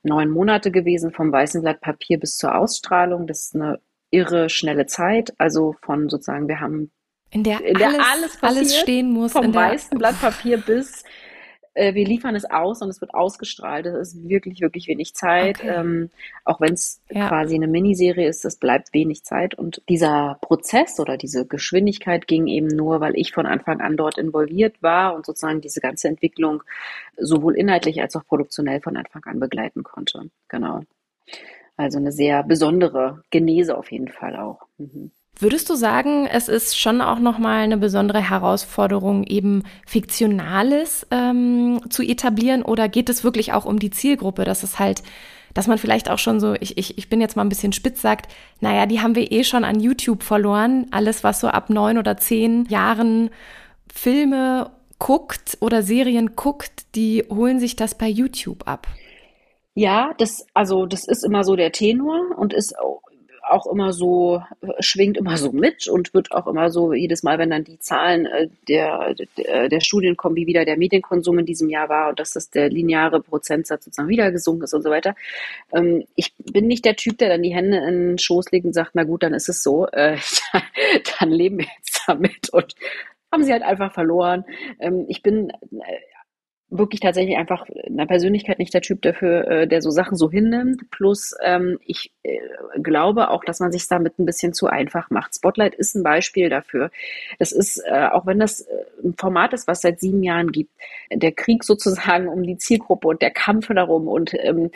neun 0.04 0.30
Monate 0.30 0.72
gewesen 0.72 1.12
vom 1.12 1.32
weißen 1.32 1.62
Blatt 1.62 1.82
Papier 1.82 2.20
bis 2.20 2.38
zur 2.38 2.56
Ausstrahlung. 2.56 3.28
Das 3.28 3.46
ist 3.46 3.56
eine 3.56 3.80
irre 4.10 4.50
schnelle 4.50 4.88
Zeit. 4.88 5.34
Also 5.38 5.76
von 5.82 6.10
sozusagen, 6.10 6.48
wir 6.48 6.60
haben 6.60 6.92
in 7.30 7.44
der, 7.44 7.64
in 7.64 7.78
der 7.78 7.88
alles, 7.88 8.04
alles, 8.04 8.44
alles 8.44 8.78
stehen 8.78 9.12
muss. 9.12 9.34
Vom 9.34 9.54
weißen 9.54 9.98
Blatt 9.98 10.20
Papier 10.20 10.58
bis 10.58 11.04
äh, 11.78 11.94
wir 11.94 12.06
liefern 12.06 12.36
es 12.36 12.50
aus 12.50 12.82
und 12.82 12.90
es 12.90 13.02
wird 13.02 13.14
ausgestrahlt. 13.14 13.86
Das 13.86 13.96
ist 13.96 14.28
wirklich, 14.28 14.62
wirklich 14.62 14.88
wenig 14.88 15.14
Zeit. 15.14 15.60
Okay. 15.60 15.76
Ähm, 15.76 16.10
auch 16.44 16.60
wenn 16.60 16.74
es 16.74 17.02
ja. 17.10 17.28
quasi 17.28 17.56
eine 17.56 17.68
Miniserie 17.68 18.28
ist, 18.28 18.44
es 18.46 18.58
bleibt 18.58 18.94
wenig 18.94 19.24
Zeit. 19.24 19.54
Und 19.56 19.82
dieser 19.88 20.40
Prozess 20.42 21.00
oder 21.00 21.18
diese 21.18 21.46
Geschwindigkeit 21.46 22.28
ging 22.28 22.48
eben 22.48 22.68
nur, 22.68 23.00
weil 23.00 23.16
ich 23.16 23.32
von 23.32 23.46
Anfang 23.46 23.80
an 23.80 23.96
dort 23.96 24.18
involviert 24.18 24.82
war 24.82 25.16
und 25.16 25.26
sozusagen 25.26 25.62
diese 25.62 25.80
ganze 25.80 26.08
Entwicklung 26.08 26.64
sowohl 27.16 27.56
inhaltlich 27.56 28.02
als 28.02 28.16
auch 28.16 28.26
produktionell 28.26 28.82
von 28.82 28.98
Anfang 28.98 29.24
an 29.26 29.40
begleiten 29.40 29.84
konnte. 29.84 30.30
Genau. 30.48 30.82
Also 31.76 32.00
eine 32.00 32.12
sehr 32.12 32.42
besondere 32.42 33.22
Genese 33.30 33.78
auf 33.78 33.92
jeden 33.92 34.08
Fall 34.08 34.36
auch. 34.36 34.66
Mhm. 34.80 35.12
Würdest 35.40 35.70
du 35.70 35.76
sagen, 35.76 36.26
es 36.26 36.48
ist 36.48 36.80
schon 36.80 37.00
auch 37.00 37.20
nochmal 37.20 37.60
eine 37.60 37.78
besondere 37.78 38.28
Herausforderung, 38.28 39.24
eben 39.24 39.64
Fiktionales 39.86 41.06
ähm, 41.12 41.80
zu 41.90 42.02
etablieren 42.02 42.64
oder 42.64 42.90
geht 42.90 43.08
es 43.08 43.24
wirklich 43.24 43.54
auch 43.54 43.66
um 43.66 43.78
die 43.78 43.92
Zielgruppe, 43.92 44.46
dass 44.46 44.64
es 44.64 44.80
halt, 44.80 45.04
dass 45.54 45.68
man 45.68 45.78
vielleicht 45.78 46.10
auch 46.10 46.18
schon 46.18 46.40
so, 46.40 46.56
ich, 46.60 46.80
ich, 46.80 46.98
ich 46.98 47.08
bin 47.08 47.22
jetzt 47.22 47.36
mal 47.36 47.44
ein 47.44 47.50
bisschen 47.50 47.72
spitz 47.72 48.02
sagt, 48.02 48.32
naja, 48.62 48.88
die 48.88 49.00
haben 49.02 49.14
wir 49.14 49.32
eh 49.32 49.44
schon 49.44 49.64
an 49.64 49.80
YouTube 49.80 50.24
verloren. 50.24 50.88
Alles, 50.90 51.24
was 51.24 51.40
so 51.40 51.50
ab 51.50 51.70
neun 51.70 52.00
oder 52.00 52.18
zehn 52.18 52.66
Jahren 52.66 53.30
Filme 53.94 54.72
guckt 54.98 55.60
oder 55.62 55.84
Serien 55.84 56.36
guckt, 56.36 56.96
die 56.96 57.24
holen 57.30 57.60
sich 57.60 57.76
das 57.76 57.94
bei 57.94 58.08
YouTube 58.08 58.68
ab. 58.68 58.88
Ja, 59.76 60.16
das, 60.18 60.48
also 60.56 60.88
das 60.88 61.08
ist 61.08 61.24
immer 61.24 61.44
so 61.44 61.56
der 61.56 61.72
Tenor 61.72 62.36
und 62.36 62.52
ist 62.52 62.76
auch 63.50 63.66
immer 63.68 63.94
so, 63.94 64.42
schwingt 64.80 65.18
immer 65.18 65.38
so 65.38 65.52
mit 65.52 65.88
und 65.88 66.14
wird 66.14 66.32
auch 66.32 66.48
immer 66.48 66.70
so, 66.70 66.94
jedes 66.94 67.24
Mal, 67.24 67.38
wenn 67.38 67.50
dann 67.50 67.64
die 67.64 67.80
Zahlen 67.80 68.26
äh, 68.26 68.48
der, 68.68 69.16
der, 69.38 69.70
der 69.70 69.80
Studien 69.80 70.18
kommen, 70.18 70.36
wie 70.36 70.48
wieder 70.48 70.66
der 70.66 70.78
Medienkonsum 70.78 71.40
in 71.40 71.46
diesem 71.46 71.70
Jahr 71.70 71.90
war 71.90 72.10
und 72.10 72.20
dass 72.20 72.34
das 72.34 72.50
der 72.50 72.70
lineare 72.70 73.22
Prozentsatz 73.22 73.86
sozusagen 73.86 74.10
wieder 74.10 74.32
gesunken 74.32 74.64
ist 74.64 74.74
und 74.74 74.84
so 74.84 74.90
weiter. 74.90 75.16
Ähm, 75.74 76.06
ich 76.16 76.34
bin 76.38 76.68
nicht 76.68 76.86
der 76.86 76.96
Typ, 76.96 77.18
der 77.18 77.30
dann 77.30 77.44
die 77.44 77.54
Hände 77.54 77.78
in 77.78 78.10
den 78.10 78.18
Schoß 78.18 78.52
legt 78.52 78.66
und 78.66 78.74
sagt, 78.74 78.92
na 78.94 79.04
gut, 79.04 79.24
dann 79.24 79.34
ist 79.34 79.50
es 79.50 79.64
so, 79.64 79.88
äh, 79.88 80.18
dann 81.20 81.32
leben 81.32 81.60
wir 81.60 81.68
jetzt 81.78 82.04
damit 82.08 82.50
und 82.52 82.76
haben 83.32 83.44
sie 83.44 83.52
halt 83.52 83.64
einfach 83.64 83.94
verloren. 83.94 84.46
Ähm, 84.80 85.06
ich 85.08 85.22
bin 85.22 85.50
äh, 85.50 85.98
wirklich 86.70 87.00
tatsächlich 87.00 87.38
einfach 87.38 87.66
in 87.70 87.96
der 87.96 88.06
Persönlichkeit 88.06 88.60
nicht 88.60 88.74
der 88.74 88.82
Typ 88.82 89.02
dafür, 89.02 89.48
äh, 89.48 89.68
der 89.68 89.82
so 89.82 89.90
Sachen 89.90 90.18
so 90.18 90.30
hinnimmt. 90.30 90.90
Plus 90.92 91.34
ähm, 91.42 91.80
ich 91.86 92.12
äh, 92.24 92.40
glaube 92.82 93.30
auch, 93.30 93.46
dass 93.46 93.60
man 93.60 93.72
sich 93.72 93.88
damit 93.88 94.20
ein 94.20 94.26
bisschen 94.26 94.54
zu 94.54 94.68
einfach 94.68 95.10
macht. 95.10 95.36
Spotlight 95.36 95.76
ist 95.76 95.96
ein 95.96 96.04
Beispiel 96.04 96.50
dafür. 96.50 96.92
Das 97.40 97.54
ist, 97.54 97.82
äh, 97.86 98.08
auch 98.08 98.26
wenn 98.26 98.40
das 98.40 98.62
äh, 98.62 98.68
ein 99.04 99.16
Format 99.18 99.54
ist, 99.54 99.68
was 99.68 99.82
seit 99.82 100.02
sieben 100.02 100.24
Jahren 100.24 100.52
gibt, 100.52 100.72
der 101.12 101.32
Krieg 101.32 101.64
sozusagen 101.64 102.28
um 102.28 102.44
die 102.44 102.58
Zielgruppe 102.58 103.08
und 103.08 103.22
der 103.22 103.32
Kampf 103.32 103.68
darum 103.68 104.08
und 104.10 104.34
ähm, 104.34 104.72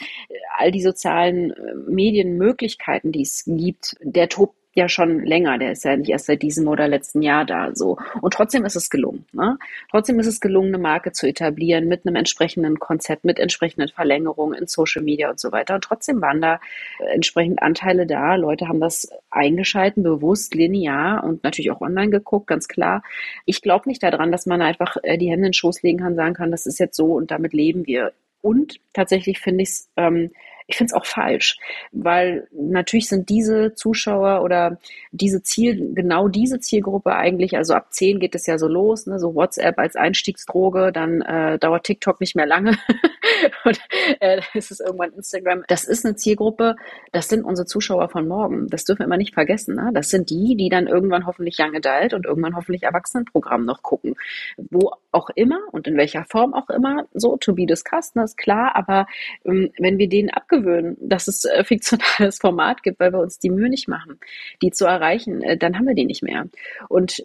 all 0.58 0.72
die 0.72 0.82
sozialen 0.82 1.52
äh, 1.52 1.76
Medienmöglichkeiten, 1.88 3.12
die 3.12 3.24
es 3.24 3.44
gibt, 3.46 3.98
der 4.02 4.30
tobt 4.30 4.56
ja 4.74 4.88
schon 4.88 5.26
länger, 5.26 5.58
der 5.58 5.74
ist 5.74 5.84
ja 5.84 5.98
nicht 5.98 6.10
erst 6.10 6.28
seit 6.28 6.42
diesem 6.42 6.68
oder 6.68 6.88
letzten 6.88 7.22
Jahr 7.22 7.46
da 7.46 7.72
so. 7.74 7.98
Und 8.22 8.34
trotzdem 8.34 8.64
ist 8.66 8.76
es 8.76 8.90
gelungen. 8.90 9.26
Ne? 9.34 9.58
Trotzdem 9.90 10.20
ist 10.20 10.28
es 10.28 10.40
gelungen, 10.40 10.70
eine 10.70 10.78
Marke 10.78 11.12
zu 11.12 11.28
etablieren 11.28 11.88
mit 11.88 12.06
einem 12.06 12.16
entsprechenden 12.16 12.80
Konzept, 12.80 13.26
mit 13.26 13.40
entsprechenden 13.40 13.90
Verlängerungen 13.90 14.58
in 14.58 14.68
Social 14.68 15.04
Media 15.04 15.30
und 15.30 15.40
so 15.40 15.52
weiter. 15.52 15.76
Und 15.76 15.84
trotzdem 15.84 16.22
waren 16.22 16.42
da 16.42 16.60
äh, 17.00 17.14
entsprechend 17.14 17.62
Anteile 17.62 18.06
da. 18.06 18.36
Leute 18.36 18.68
haben 18.68 18.80
das 18.80 19.10
eingeschalten, 19.30 20.04
bewusst, 20.04 20.56
linear 20.56 21.24
und 21.24 21.44
natürlich 21.44 21.72
auch 21.72 21.82
online 21.82 22.10
geguckt, 22.10 22.48
ganz 22.48 22.68
klar. 22.68 23.04
Ich 23.46 23.62
glaube 23.62 23.90
nicht 23.90 24.02
daran, 24.02 24.32
dass 24.32 24.46
man 24.46 24.62
einfach 24.62 24.96
äh, 25.04 25.18
die 25.18 25.30
Hände 25.30 25.42
in 25.42 25.52
den 25.52 25.54
Schoß 25.54 25.82
legen 25.82 26.00
kann, 26.00 26.16
sagen 26.16 26.34
kann, 26.34 26.52
das 26.52 26.66
ist 26.66 26.80
jetzt 26.80 26.96
so 26.96 27.14
und 27.14 27.32
damit 27.32 27.54
leben 27.54 27.86
wir. 27.88 28.14
Und 28.42 28.80
tatsächlich 28.94 29.40
finde 29.40 29.64
ich 29.64 29.70
es 29.70 29.90
ähm, 29.98 30.32
ich 30.68 30.78
finde 30.78 30.92
es 30.92 30.94
auch 30.94 31.06
falsch, 31.06 31.58
weil 31.92 32.48
natürlich 32.52 33.08
sind 33.08 33.30
diese 33.30 33.74
Zuschauer 33.76 34.44
oder 34.44 34.78
diese 35.12 35.44
Ziel, 35.44 35.94
genau 35.94 36.28
diese 36.28 36.60
Zielgruppe 36.60 37.16
eigentlich, 37.16 37.58
also 37.58 37.74
ab 37.74 37.88
10 37.92 38.20
geht 38.20 38.36
es 38.36 38.48
ja 38.48 38.58
so 38.58 38.68
los, 38.68 39.08
ne, 39.08 39.20
so 39.20 39.36
WhatsApp 39.36 39.78
als 39.78 39.96
Einstiegsdroge, 39.96 40.92
dann 40.92 41.22
äh, 41.22 41.60
dauert 41.60 41.84
TikTok 41.84 42.20
nicht 42.22 42.36
mehr 42.36 42.46
lange 42.46 42.78
und 43.66 43.80
äh, 44.20 44.42
ist 44.54 44.72
es 44.72 44.80
irgendwann 44.80 45.14
Instagram. 45.14 45.64
Das 45.68 45.84
ist 45.86 46.06
eine 46.06 46.16
Zielgruppe, 46.16 46.76
das 47.12 47.28
sind 47.28 47.44
unsere 47.44 47.66
Zuschauer 47.66 48.10
von 48.10 48.28
morgen. 48.28 48.68
Das 48.68 48.86
dürfen 48.86 49.00
wir 49.00 49.06
immer 49.06 49.18
nicht 49.18 49.34
vergessen. 49.34 49.76
Ne? 49.76 49.92
Das 49.94 50.10
sind 50.10 50.30
die, 50.30 50.56
die 50.56 50.70
dann 50.70 50.88
irgendwann 50.88 51.26
hoffentlich 51.26 51.58
Young 51.60 51.76
Adult 51.76 52.14
und 52.14 52.26
irgendwann 52.26 52.56
hoffentlich 52.56 52.84
Erwachsenenprogramm 52.84 53.66
noch 53.66 53.82
gucken. 53.82 54.16
Wo 54.58 54.92
auch 55.12 55.30
immer 55.36 55.60
und 55.72 55.88
in 55.88 55.98
welcher 55.98 56.26
Form 56.26 56.54
auch 56.54 56.70
immer, 56.70 57.06
so 57.14 57.38
to 57.38 57.54
be 57.54 57.66
discussed, 57.66 58.16
ne, 58.16 58.24
ist 58.24 58.38
klar, 58.38 58.76
aber 58.76 59.08
ähm, 59.46 59.72
wenn 59.78 59.98
wir 59.98 60.08
denen 60.08 60.30
abgewöhnen, 60.30 60.61
dass 61.00 61.28
es 61.28 61.46
äh, 61.46 61.64
fiktionales 61.64 62.40
Format 62.40 62.84
gibt, 62.84 63.00
weil 63.00 63.14
wir 63.14 63.20
uns 63.20 63.40
die 63.40 63.50
Mühe 63.50 63.70
nicht 63.70 63.88
machen, 63.88 64.20
die 64.62 64.72
zu 64.72 64.86
erreichen, 64.86 65.42
äh, 65.42 65.58
dann 65.58 65.78
haben 65.78 65.88
wir 65.88 65.96
die 65.96 66.06
nicht 66.06 66.24
mehr. 66.24 66.48
Und 66.90 67.20
äh, 67.20 67.24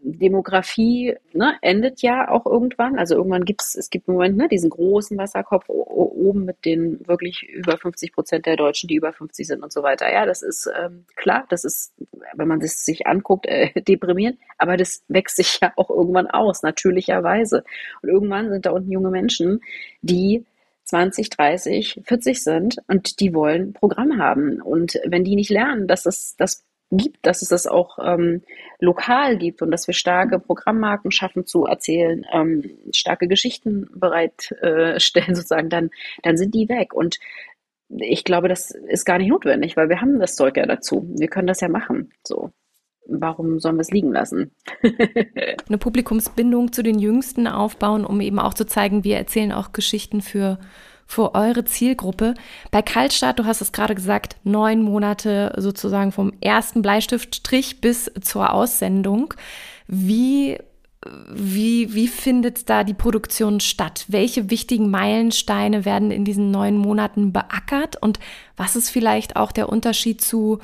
Demografie 0.00 1.16
ne, 1.32 1.56
endet 1.62 2.02
ja 2.02 2.30
auch 2.30 2.46
irgendwann. 2.46 2.98
Also 2.98 3.16
irgendwann 3.16 3.44
gibt 3.44 3.62
es, 3.62 3.74
es 3.74 3.90
gibt 3.90 4.08
im 4.08 4.14
Moment 4.14 4.36
ne, 4.36 4.48
diesen 4.48 4.70
großen 4.70 5.16
Wasserkopf 5.16 5.68
oben 5.68 6.44
mit 6.44 6.64
den 6.64 7.06
wirklich 7.06 7.42
über 7.42 7.78
50 7.78 8.12
Prozent 8.12 8.46
der 8.46 8.56
Deutschen, 8.56 8.88
die 8.88 8.96
über 8.96 9.12
50 9.12 9.46
sind 9.46 9.62
und 9.62 9.72
so 9.72 9.82
weiter. 9.82 10.12
Ja, 10.12 10.26
das 10.26 10.42
ist 10.42 10.70
ähm, 10.78 11.04
klar, 11.16 11.46
das 11.48 11.64
ist, 11.64 11.94
wenn 12.34 12.48
man 12.48 12.60
das 12.60 12.84
sich 12.84 13.06
anguckt, 13.06 13.46
äh, 13.46 13.70
deprimierend, 13.82 14.38
aber 14.58 14.76
das 14.76 15.04
wächst 15.08 15.36
sich 15.36 15.60
ja 15.60 15.72
auch 15.76 15.90
irgendwann 15.90 16.28
aus, 16.28 16.62
natürlicherweise. 16.62 17.64
Und 18.02 18.08
irgendwann 18.08 18.50
sind 18.50 18.66
da 18.66 18.70
unten 18.70 18.90
junge 18.90 19.10
Menschen, 19.10 19.60
die 20.02 20.44
20, 20.84 21.30
30, 21.30 22.00
40 22.04 22.42
sind 22.42 22.76
und 22.88 23.20
die 23.20 23.34
wollen 23.34 23.72
Programm 23.72 24.18
haben. 24.18 24.60
Und 24.60 25.00
wenn 25.06 25.24
die 25.24 25.36
nicht 25.36 25.50
lernen, 25.50 25.86
dass 25.86 26.06
es 26.06 26.36
das 26.36 26.64
gibt, 26.90 27.24
dass 27.26 27.42
es 27.42 27.48
das 27.48 27.66
auch 27.66 27.98
ähm, 28.02 28.42
lokal 28.78 29.36
gibt 29.36 29.62
und 29.62 29.70
dass 29.70 29.86
wir 29.86 29.94
starke 29.94 30.38
Programmmarken 30.38 31.10
schaffen 31.10 31.46
zu 31.46 31.64
erzählen, 31.64 32.24
ähm, 32.32 32.78
starke 32.94 33.28
Geschichten 33.28 33.88
bereitstellen 33.94 34.98
sozusagen, 35.34 35.70
dann, 35.70 35.90
dann 36.22 36.36
sind 36.36 36.54
die 36.54 36.68
weg. 36.68 36.92
Und 36.94 37.18
ich 37.88 38.24
glaube, 38.24 38.48
das 38.48 38.70
ist 38.70 39.04
gar 39.04 39.18
nicht 39.18 39.28
notwendig, 39.28 39.76
weil 39.76 39.88
wir 39.88 40.00
haben 40.00 40.18
das 40.18 40.36
Zeug 40.36 40.56
ja 40.56 40.66
dazu. 40.66 41.06
Wir 41.16 41.28
können 41.28 41.46
das 41.46 41.60
ja 41.60 41.68
machen. 41.68 42.12
So. 42.26 42.52
Warum 43.06 43.60
sollen 43.60 43.76
wir 43.76 43.82
es 43.82 43.90
liegen 43.90 44.12
lassen? 44.12 44.50
Eine 45.68 45.78
Publikumsbindung 45.78 46.72
zu 46.72 46.82
den 46.82 46.98
Jüngsten 46.98 47.46
aufbauen, 47.46 48.04
um 48.04 48.20
eben 48.20 48.38
auch 48.38 48.54
zu 48.54 48.66
zeigen, 48.66 49.04
wir 49.04 49.16
erzählen 49.16 49.52
auch 49.52 49.72
Geschichten 49.72 50.20
für 50.20 50.58
für 51.06 51.34
eure 51.34 51.66
Zielgruppe. 51.66 52.32
Bei 52.70 52.80
Kaltstart, 52.80 53.38
du 53.38 53.44
hast 53.44 53.60
es 53.60 53.72
gerade 53.72 53.94
gesagt, 53.94 54.36
neun 54.42 54.80
Monate 54.80 55.52
sozusagen 55.58 56.12
vom 56.12 56.32
ersten 56.40 56.80
Bleistiftstrich 56.80 57.82
bis 57.82 58.10
zur 58.22 58.54
Aussendung. 58.54 59.34
Wie 59.86 60.58
wie, 61.30 61.94
wie 61.94 62.08
findet 62.08 62.70
da 62.70 62.82
die 62.82 62.94
Produktion 62.94 63.60
statt? 63.60 64.06
Welche 64.08 64.50
wichtigen 64.50 64.90
Meilensteine 64.90 65.84
werden 65.84 66.10
in 66.10 66.24
diesen 66.24 66.50
neun 66.50 66.78
Monaten 66.78 67.32
beackert? 67.32 68.00
Und 68.00 68.18
was 68.56 68.74
ist 68.74 68.88
vielleicht 68.88 69.36
auch 69.36 69.52
der 69.52 69.68
Unterschied 69.68 70.22
zu 70.22 70.60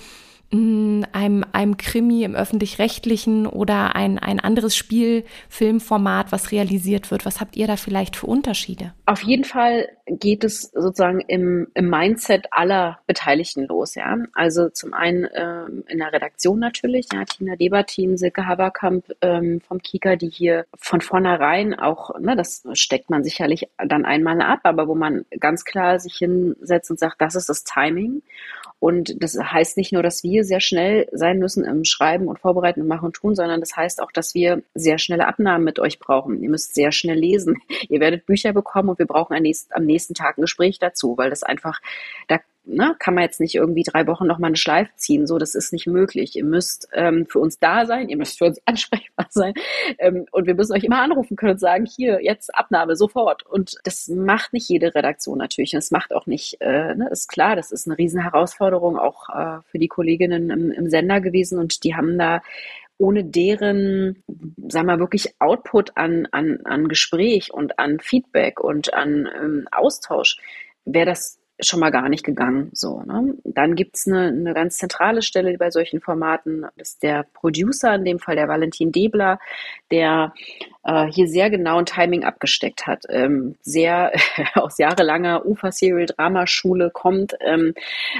einem, 0.53 1.45
einem 1.53 1.77
Krimi 1.77 2.25
im 2.25 2.35
öffentlich-rechtlichen 2.35 3.47
oder 3.47 3.95
ein, 3.95 4.19
ein 4.19 4.41
anderes 4.41 4.77
Spielfilmformat, 4.77 6.33
was 6.33 6.51
realisiert 6.51 7.11
wird? 7.11 7.25
Was 7.25 7.41
habt 7.41 7.57
ihr 7.57 7.67
da 7.67 7.77
vielleicht 7.77 8.17
für 8.17 8.27
Unterschiede? 8.27 8.93
Auf 9.07 9.23
jeden 9.23 9.45
Fall 9.45 9.89
geht 10.19 10.45
es 10.45 10.63
sozusagen 10.73 11.21
im, 11.21 11.69
im 11.75 11.89
Mindset 11.89 12.47
aller 12.51 12.99
Beteiligten 13.07 13.67
los. 13.67 13.95
Ja? 13.95 14.17
Also 14.35 14.69
zum 14.69 14.93
einen 14.93 15.29
ähm, 15.35 15.85
in 15.89 15.99
der 15.99 16.13
Redaktion 16.13 16.59
natürlich, 16.59 17.07
ja, 17.13 17.25
Tina 17.25 17.57
Debertin, 17.57 18.17
Silke 18.17 18.47
Haberkamp 18.47 19.05
ähm, 19.21 19.61
vom 19.61 19.81
Kika, 19.81 20.17
die 20.17 20.31
hier 20.31 20.67
von 20.79 21.01
vornherein 21.01 21.75
auch, 21.75 22.19
ne, 22.19 22.37
das 22.37 22.65
steckt 22.73 23.11
man 23.11 23.25
sicherlich 23.25 23.69
dann 23.79 24.05
einmal 24.05 24.41
ab, 24.43 24.61
aber 24.65 24.89
wo 24.89 24.95
man 24.95 25.25
ganz 25.39 25.65
klar 25.65 25.99
sich 25.99 26.17
hinsetzt 26.17 26.91
und 26.91 26.99
sagt, 26.99 27.21
das 27.21 27.35
ist 27.35 27.49
das 27.49 27.65
Timing. 27.65 28.23
Und 28.81 29.23
das 29.23 29.39
heißt 29.39 29.77
nicht 29.77 29.93
nur, 29.93 30.03
dass 30.03 30.25
wir 30.25 30.43
sehr 30.43 30.61
schnell 30.61 31.07
sein 31.13 31.39
müssen 31.39 31.65
im 31.67 31.85
Schreiben 31.85 32.29
und 32.29 32.39
Vorbereiten 32.39 32.81
und 32.81 32.89
Machen 32.89 33.07
und 33.07 33.13
Tun, 33.15 33.37
sondern 33.37 33.61
das 33.61 33.77
heißt 33.77 34.03
auch, 34.03 34.11
dass 34.11 34.35
wir 34.35 34.63
sehr 34.75 34.97
schnelle 34.97 35.27
Abnahmen 35.27 35.65
mit 35.65 35.79
euch 35.79 35.99
brauchen. 35.99 36.43
Ihr 36.43 36.49
müsst 36.49 36.75
sehr 36.75 36.91
schnell 36.91 37.19
lesen. 37.19 37.59
Ihr 37.91 38.01
werdet 38.01 38.25
Bücher 38.25 38.55
bekommen 38.55 38.89
und 38.89 38.99
wir 38.99 39.07
brauchen 39.07 39.37
am 39.37 39.43
nächsten 39.43 39.75
Tag 40.09 40.39
ein 40.39 40.43
Gespräch 40.43 40.79
dazu, 40.79 41.17
weil 41.17 41.31
das 41.31 41.43
einfach, 41.43 41.81
da 42.29 42.39
ne, 42.65 42.95
kann 42.99 43.15
man 43.15 43.25
jetzt 43.25 43.41
nicht 43.41 43.55
irgendwie 43.55 43.83
drei 43.83 44.07
Wochen 44.07 44.27
noch 44.27 44.39
mal 44.39 44.49
eine 44.49 44.57
Schleife 44.57 44.91
ziehen. 44.97 45.27
So, 45.27 45.39
das 45.39 45.55
ist 45.55 45.73
nicht 45.73 45.87
möglich. 45.87 46.37
Ihr 46.37 46.45
müsst 46.45 46.89
ähm, 46.93 47.27
für 47.27 47.39
uns 47.39 47.59
da 47.59 47.87
sein, 47.87 48.09
ihr 48.09 48.17
müsst 48.17 48.39
für 48.39 48.47
uns 48.47 48.61
ansprechbar 48.67 49.27
sein. 49.31 49.55
Ähm, 49.99 50.27
und 50.33 50.47
wir 50.47 50.55
müssen 50.55 50.73
euch 50.73 50.85
immer 50.85 51.01
anrufen 51.01 51.37
können 51.37 51.53
und 51.53 51.61
sagen, 51.61 51.87
hier, 51.87 52.23
jetzt 52.23 52.55
Abnahme, 52.55 52.97
sofort. 52.97 53.45
Und 53.47 53.77
das 53.85 54.09
macht 54.09 54.53
nicht 54.53 54.69
jede 54.69 54.95
Redaktion 54.95 55.39
natürlich. 55.39 55.71
Das 55.71 55.91
macht 55.91 56.13
auch 56.13 56.27
nicht, 56.27 56.61
äh, 56.61 56.95
ne, 56.95 57.09
ist 57.11 57.29
klar, 57.29 57.57
das 57.57 57.73
ist 57.73 57.87
eine 57.87 57.99
Riesenherausforderung 57.99 58.99
auch 58.99 59.29
äh, 59.29 59.63
für 59.67 59.79
die 59.79 59.89
Kolleginnen 59.89 60.51
im, 60.51 60.71
im 60.71 60.91
Sender 60.91 61.21
gewesen. 61.21 61.59
Und 61.59 61.85
die 61.85 61.95
haben 61.95 62.19
da 62.19 62.43
ohne 63.01 63.25
deren, 63.25 64.23
sagen 64.69 64.87
wir 64.87 64.99
wirklich 64.99 65.35
Output 65.41 65.97
an, 65.97 66.29
an, 66.33 66.61
an 66.65 66.87
Gespräch 66.87 67.53
und 67.53 67.79
an 67.79 67.99
Feedback 67.99 68.61
und 68.61 68.93
an 68.93 69.29
ähm, 69.35 69.69
Austausch, 69.73 70.37
wäre 70.85 71.07
das 71.07 71.41
schon 71.63 71.81
mal 71.81 71.91
gar 71.91 72.09
nicht 72.09 72.25
gegangen. 72.25 72.71
So, 72.73 73.03
ne? 73.03 73.35
Dann 73.45 73.75
gibt's 73.75 74.07
eine, 74.07 74.29
eine 74.29 74.55
ganz 74.55 74.77
zentrale 74.77 75.23
Stelle 75.23 75.57
bei 75.59 75.71
solchen 75.71 76.01
Formaten. 76.01 76.67
Das 76.77 76.93
ist 76.93 77.03
der 77.03 77.27
Producer, 77.35 77.95
in 77.95 78.05
dem 78.05 78.19
Fall 78.19 78.37
der 78.37 78.49
Valentin 78.49 78.93
Debler, 78.93 79.39
der 79.91 80.33
äh, 80.85 81.07
hier 81.07 81.27
sehr 81.27 81.51
genau 81.51 81.79
ein 81.79 81.87
Timing 81.87 82.25
abgesteckt 82.25 82.87
hat. 82.87 83.05
Ähm, 83.09 83.57
sehr 83.63 84.13
aus 84.55 84.79
jahrelanger 84.79 85.45
Ufer-Serial-Drama-Schule 85.47 86.91
kommt, 86.93 87.35
ähm, 87.41 87.75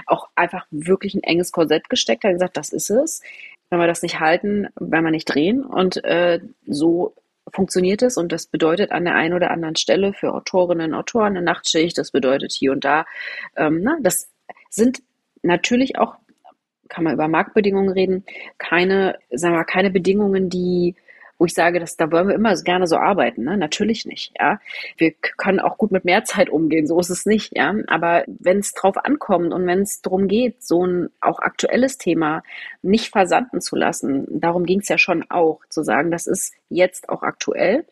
auch 0.07 0.29
einfach 0.35 0.67
wirklich 0.71 1.15
ein 1.15 1.23
enges 1.23 1.53
Korsett 1.53 1.89
gesteckt 1.89 2.25
hat, 2.25 2.33
gesagt, 2.33 2.57
das 2.57 2.73
ist 2.73 2.91
es. 2.91 3.23
Wenn 3.71 3.79
wir 3.79 3.87
das 3.87 4.03
nicht 4.03 4.21
halten, 4.21 4.69
werden 4.79 5.05
wir 5.05 5.11
nicht 5.11 5.33
drehen. 5.33 5.65
Und 5.65 6.05
äh, 6.05 6.41
so 6.67 7.15
funktioniert 7.53 8.03
es 8.03 8.17
und 8.17 8.33
das 8.33 8.47
bedeutet 8.47 8.93
an 8.93 9.05
der 9.05 9.15
einen 9.15 9.35
oder 9.35 9.51
anderen 9.51 9.77
Stelle 9.77 10.13
für 10.13 10.35
Autorinnen 10.35 10.93
und 10.93 10.99
Autoren 10.99 11.37
eine 11.37 11.43
Nachtschicht, 11.43 11.97
das 11.99 12.11
bedeutet 12.11 12.53
hier 12.53 12.73
und 12.73 12.85
da. 12.85 13.07
Ähm, 13.57 13.81
na, 13.83 13.97
das 14.01 14.31
sind 14.69 15.03
natürlich 15.43 15.99
auch, 15.99 16.17
kann 16.89 17.05
man 17.05 17.15
über 17.15 17.29
Marktbedingungen 17.29 17.91
reden, 17.91 18.25
keine, 18.59 19.19
sagen 19.31 19.55
wir, 19.55 19.65
keine 19.65 19.91
Bedingungen, 19.91 20.51
die 20.51 20.97
wo 21.41 21.47
ich 21.47 21.55
sage, 21.55 21.81
dass 21.81 21.97
da 21.97 22.13
wollen 22.13 22.29
wir 22.29 22.35
immer 22.35 22.55
gerne 22.55 22.87
so 22.87 22.97
arbeiten, 22.97 23.45
ne? 23.45 23.57
Natürlich 23.57 24.05
nicht, 24.05 24.35
ja. 24.39 24.61
Wir 24.99 25.13
können 25.13 25.59
auch 25.59 25.79
gut 25.79 25.91
mit 25.91 26.05
mehr 26.05 26.23
Zeit 26.25 26.51
umgehen, 26.51 26.87
so 26.87 27.01
ist 27.01 27.09
es 27.09 27.25
nicht, 27.25 27.57
ja. 27.57 27.75
Aber 27.87 28.25
wenn 28.27 28.59
es 28.59 28.73
drauf 28.73 28.99
ankommt 28.99 29.55
und 29.55 29.67
wenn 29.67 29.81
es 29.81 30.03
darum 30.03 30.29
geht, 30.29 30.63
so 30.63 30.87
ein 30.87 31.09
auch 31.23 31.39
aktuelles 31.39 31.97
Thema 31.97 32.43
nicht 32.83 33.09
versanden 33.09 33.63
zu 33.63 33.75
lassen, 33.75 34.27
darum 34.29 34.65
ging 34.67 34.81
es 34.81 34.89
ja 34.89 34.99
schon 34.99 35.25
auch, 35.31 35.61
zu 35.71 35.83
sagen, 35.83 36.11
das 36.11 36.27
ist 36.27 36.53
jetzt 36.69 37.09
auch 37.09 37.23
aktuell. 37.23 37.87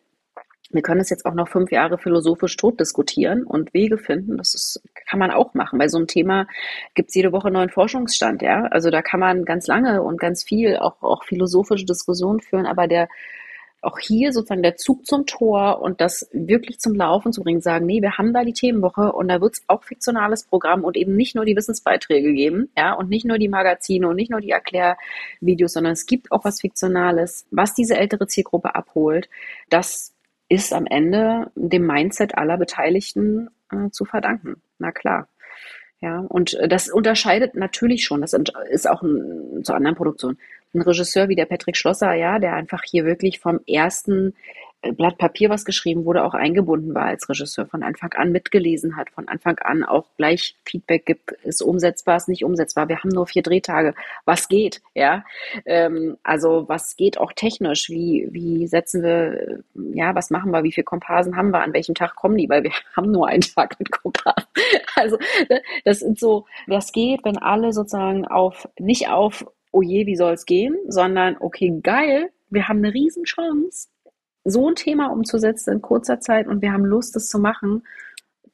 Wir 0.71 0.81
können 0.81 1.01
es 1.01 1.09
jetzt 1.09 1.25
auch 1.25 1.33
noch 1.33 1.47
fünf 1.47 1.71
Jahre 1.71 1.97
philosophisch 1.97 2.55
tot 2.55 2.79
diskutieren 2.79 3.43
und 3.43 3.73
Wege 3.73 3.97
finden. 3.97 4.37
Das 4.37 4.53
ist, 4.53 4.81
kann 5.07 5.19
man 5.19 5.31
auch 5.31 5.53
machen. 5.53 5.79
Bei 5.79 5.87
so 5.87 5.97
einem 5.97 6.07
Thema 6.07 6.47
gibt 6.93 7.09
es 7.09 7.15
jede 7.15 7.31
Woche 7.31 7.49
neuen 7.49 7.69
Forschungsstand, 7.69 8.41
ja. 8.41 8.63
Also 8.65 8.91
da 8.91 9.01
kann 9.01 9.19
man 9.19 9.45
ganz 9.45 9.67
lange 9.67 10.03
und 10.03 10.19
ganz 10.19 10.43
viel 10.43 10.77
auch, 10.77 11.01
auch 11.01 11.23
philosophische 11.23 11.85
Diskussionen 11.85 12.39
führen, 12.39 12.67
aber 12.67 12.87
der 12.87 13.09
auch 13.81 13.97
hier 13.99 14.33
sozusagen 14.33 14.63
der 14.63 14.75
Zug 14.75 15.05
zum 15.05 15.25
Tor 15.25 15.81
und 15.81 16.01
das 16.01 16.29
wirklich 16.33 16.79
zum 16.79 16.95
Laufen 16.95 17.31
zu 17.31 17.41
bringen, 17.41 17.61
sagen, 17.61 17.85
nee, 17.85 18.01
wir 18.01 18.17
haben 18.17 18.33
da 18.33 18.43
die 18.43 18.53
Themenwoche 18.53 19.13
und 19.13 19.29
da 19.29 19.41
wird 19.41 19.53
es 19.53 19.63
auch 19.67 19.83
fiktionales 19.83 20.43
Programm 20.43 20.83
und 20.83 20.97
eben 20.97 21.15
nicht 21.15 21.35
nur 21.35 21.45
die 21.45 21.55
Wissensbeiträge 21.55 22.33
geben, 22.33 22.69
ja, 22.77 22.93
und 22.93 23.09
nicht 23.09 23.25
nur 23.25 23.37
die 23.37 23.47
Magazine 23.47 24.07
und 24.07 24.15
nicht 24.15 24.31
nur 24.31 24.41
die 24.41 24.51
Erklärvideos, 24.51 25.73
sondern 25.73 25.93
es 25.93 26.05
gibt 26.05 26.31
auch 26.31 26.43
was 26.43 26.61
Fiktionales, 26.61 27.47
was 27.51 27.73
diese 27.73 27.95
ältere 27.95 28.27
Zielgruppe 28.27 28.75
abholt. 28.75 29.29
Das 29.69 30.13
ist 30.49 30.73
am 30.73 30.85
Ende 30.87 31.51
dem 31.55 31.85
Mindset 31.85 32.37
aller 32.37 32.57
Beteiligten 32.57 33.49
äh, 33.71 33.89
zu 33.91 34.05
verdanken. 34.05 34.61
Na 34.79 34.91
klar. 34.91 35.27
Ja, 36.01 36.19
und 36.19 36.57
das 36.69 36.89
unterscheidet 36.89 37.55
natürlich 37.55 38.05
schon. 38.05 38.21
Das 38.21 38.33
ist 38.69 38.89
auch 38.89 39.01
ein, 39.01 39.63
zu 39.63 39.73
anderen 39.73 39.97
Produktionen 39.97 40.37
ein 40.73 40.81
Regisseur 40.81 41.29
wie 41.29 41.35
der 41.35 41.45
Patrick 41.45 41.75
Schlosser, 41.75 42.13
ja, 42.13 42.39
der 42.39 42.53
einfach 42.53 42.83
hier 42.83 43.05
wirklich 43.05 43.39
vom 43.39 43.59
ersten 43.67 44.29
äh, 44.29 44.33
Blatt 44.81 45.17
Papier, 45.17 45.49
was 45.49 45.65
geschrieben 45.65 46.05
wurde, 46.05 46.23
auch 46.23 46.33
eingebunden 46.33 46.95
war 46.95 47.05
als 47.05 47.27
Regisseur, 47.27 47.65
von 47.65 47.83
Anfang 47.83 48.13
an 48.13 48.31
mitgelesen 48.31 48.95
hat, 48.95 49.09
von 49.09 49.27
Anfang 49.27 49.59
an 49.59 49.83
auch 49.83 50.05
gleich 50.15 50.55
Feedback 50.65 51.05
gibt, 51.05 51.31
ist 51.43 51.61
umsetzbar, 51.61 52.15
ist 52.15 52.29
nicht 52.29 52.45
umsetzbar. 52.45 52.87
Wir 52.87 52.99
haben 52.99 53.09
nur 53.09 53.27
vier 53.27 53.43
Drehtage. 53.43 53.93
Was 54.23 54.47
geht? 54.47 54.81
Ja, 54.93 55.25
ähm, 55.65 56.17
also 56.23 56.69
was 56.69 56.95
geht 56.95 57.17
auch 57.17 57.33
technisch? 57.33 57.89
Wie 57.89 58.29
wie 58.31 58.67
setzen 58.67 59.03
wir? 59.03 59.63
Ja, 59.93 60.15
was 60.15 60.29
machen 60.29 60.51
wir? 60.51 60.63
Wie 60.63 60.71
viele 60.71 60.85
Komparsen 60.85 61.35
haben 61.35 61.51
wir? 61.51 61.61
An 61.61 61.73
welchem 61.73 61.95
Tag 61.95 62.15
kommen 62.15 62.37
die? 62.37 62.47
Weil 62.47 62.63
wir 62.63 62.71
haben 62.95 63.11
nur 63.11 63.27
einen 63.27 63.41
Tag 63.41 63.77
mit 63.79 63.91
Komparsen. 63.91 64.49
Also 64.95 65.17
ne, 65.49 65.61
das 65.85 65.99
sind 65.99 66.19
so, 66.19 66.45
was 66.67 66.91
geht, 66.91 67.23
wenn 67.23 67.37
alle 67.37 67.71
sozusagen 67.71 68.25
auf 68.27 68.67
nicht 68.77 69.07
auf 69.07 69.45
oh 69.71 69.81
je, 69.81 70.05
wie 70.05 70.15
soll 70.15 70.33
es 70.33 70.45
gehen, 70.45 70.75
sondern 70.87 71.37
okay, 71.39 71.79
geil, 71.81 72.31
wir 72.49 72.67
haben 72.67 72.79
eine 72.79 72.93
Riesenchance, 72.93 73.87
so 74.49 74.67
ein 74.67 74.75
Thema 74.75 75.07
umzusetzen 75.07 75.73
in 75.73 75.81
kurzer 75.81 76.19
Zeit 76.19 76.47
und 76.47 76.61
wir 76.61 76.71
haben 76.71 76.85
Lust, 76.85 77.15
das 77.15 77.27
zu 77.27 77.39
machen, 77.39 77.83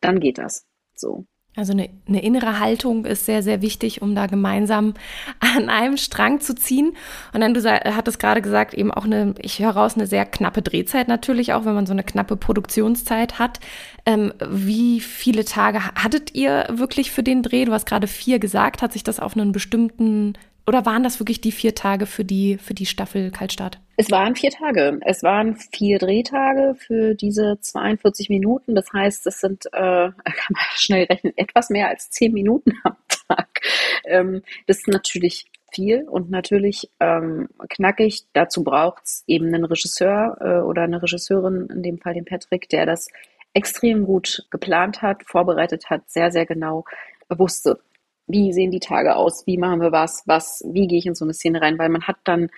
dann 0.01 0.19
geht 0.19 0.37
das. 0.37 0.65
So. 0.95 1.25
Also 1.55 1.71
eine, 1.71 1.89
eine 2.07 2.21
innere 2.21 2.59
Haltung 2.59 3.05
ist 3.05 3.25
sehr, 3.25 3.41
sehr 3.41 3.61
wichtig, 3.61 4.01
um 4.01 4.13
da 4.13 4.27
gemeinsam 4.27 4.93
an 5.39 5.69
einem 5.69 5.97
Strang 5.97 6.41
zu 6.41 6.53
ziehen. 6.53 6.93
Und 7.33 7.41
dann, 7.41 7.53
du 7.53 7.63
hattest 7.63 8.19
gerade 8.19 8.41
gesagt, 8.41 8.73
eben 8.73 8.91
auch 8.91 9.05
eine, 9.05 9.35
ich 9.39 9.59
höre 9.59 9.71
raus, 9.71 9.95
eine 9.95 10.07
sehr 10.07 10.25
knappe 10.25 10.61
Drehzeit 10.61 11.07
natürlich, 11.07 11.53
auch 11.53 11.63
wenn 11.65 11.75
man 11.75 11.85
so 11.85 11.93
eine 11.93 12.03
knappe 12.03 12.35
Produktionszeit 12.35 13.39
hat. 13.39 13.59
Ähm, 14.05 14.33
wie 14.49 14.99
viele 14.99 15.45
Tage 15.45 15.79
hattet 15.95 16.35
ihr 16.35 16.65
wirklich 16.69 17.11
für 17.11 17.23
den 17.23 17.41
Dreh? 17.41 17.65
Du 17.65 17.71
hast 17.71 17.85
gerade 17.85 18.07
vier 18.07 18.39
gesagt. 18.39 18.81
Hat 18.81 18.91
sich 18.91 19.03
das 19.03 19.21
auf 19.21 19.37
einen 19.37 19.53
bestimmten 19.53 20.33
oder 20.67 20.85
waren 20.85 21.03
das 21.03 21.19
wirklich 21.19 21.41
die 21.41 21.51
vier 21.51 21.75
Tage 21.75 22.05
für 22.05 22.25
die, 22.25 22.57
für 22.57 22.73
die 22.73 22.85
Staffel 22.85 23.31
Kaltstart? 23.31 23.79
Es 23.97 24.11
waren 24.11 24.35
vier 24.35 24.49
Tage. 24.49 24.99
Es 25.05 25.23
waren 25.23 25.55
vier 25.55 25.99
Drehtage 25.99 26.75
für 26.75 27.15
diese 27.15 27.59
42 27.59 28.29
Minuten. 28.29 28.75
Das 28.75 28.91
heißt, 28.91 29.25
es 29.27 29.39
sind, 29.39 29.65
äh, 29.67 29.69
kann 30.11 30.13
man 30.49 30.63
schnell 30.75 31.05
rechnen, 31.05 31.33
etwas 31.37 31.69
mehr 31.69 31.89
als 31.89 32.09
zehn 32.09 32.33
Minuten 32.33 32.73
am 32.83 32.95
Tag. 33.27 33.61
Ähm, 34.05 34.41
das 34.67 34.77
ist 34.79 34.87
natürlich 34.87 35.45
viel 35.71 36.03
und 36.03 36.29
natürlich 36.31 36.89
ähm, 36.99 37.49
knackig. 37.69 38.25
Dazu 38.33 38.63
braucht 38.63 39.03
es 39.05 39.23
eben 39.27 39.47
einen 39.47 39.65
Regisseur 39.65 40.37
äh, 40.39 40.65
oder 40.65 40.83
eine 40.83 41.01
Regisseurin, 41.01 41.67
in 41.69 41.83
dem 41.83 41.99
Fall 41.99 42.13
den 42.13 42.25
Patrick, 42.25 42.69
der 42.69 42.85
das 42.85 43.09
extrem 43.53 44.05
gut 44.05 44.45
geplant 44.51 45.01
hat, 45.01 45.23
vorbereitet 45.25 45.89
hat, 45.89 46.09
sehr, 46.09 46.31
sehr 46.31 46.45
genau 46.45 46.85
wusste, 47.29 47.79
wie 48.27 48.53
sehen 48.53 48.71
die 48.71 48.79
Tage 48.79 49.15
aus, 49.15 49.45
wie 49.45 49.57
machen 49.57 49.81
wir 49.81 49.91
was, 49.91 50.23
was, 50.25 50.63
wie 50.67 50.87
gehe 50.87 50.97
ich 50.97 51.05
in 51.05 51.15
so 51.15 51.25
eine 51.25 51.33
Szene 51.33 51.61
rein, 51.61 51.77
weil 51.77 51.89
man 51.89 52.03
hat 52.03 52.17
dann 52.23 52.49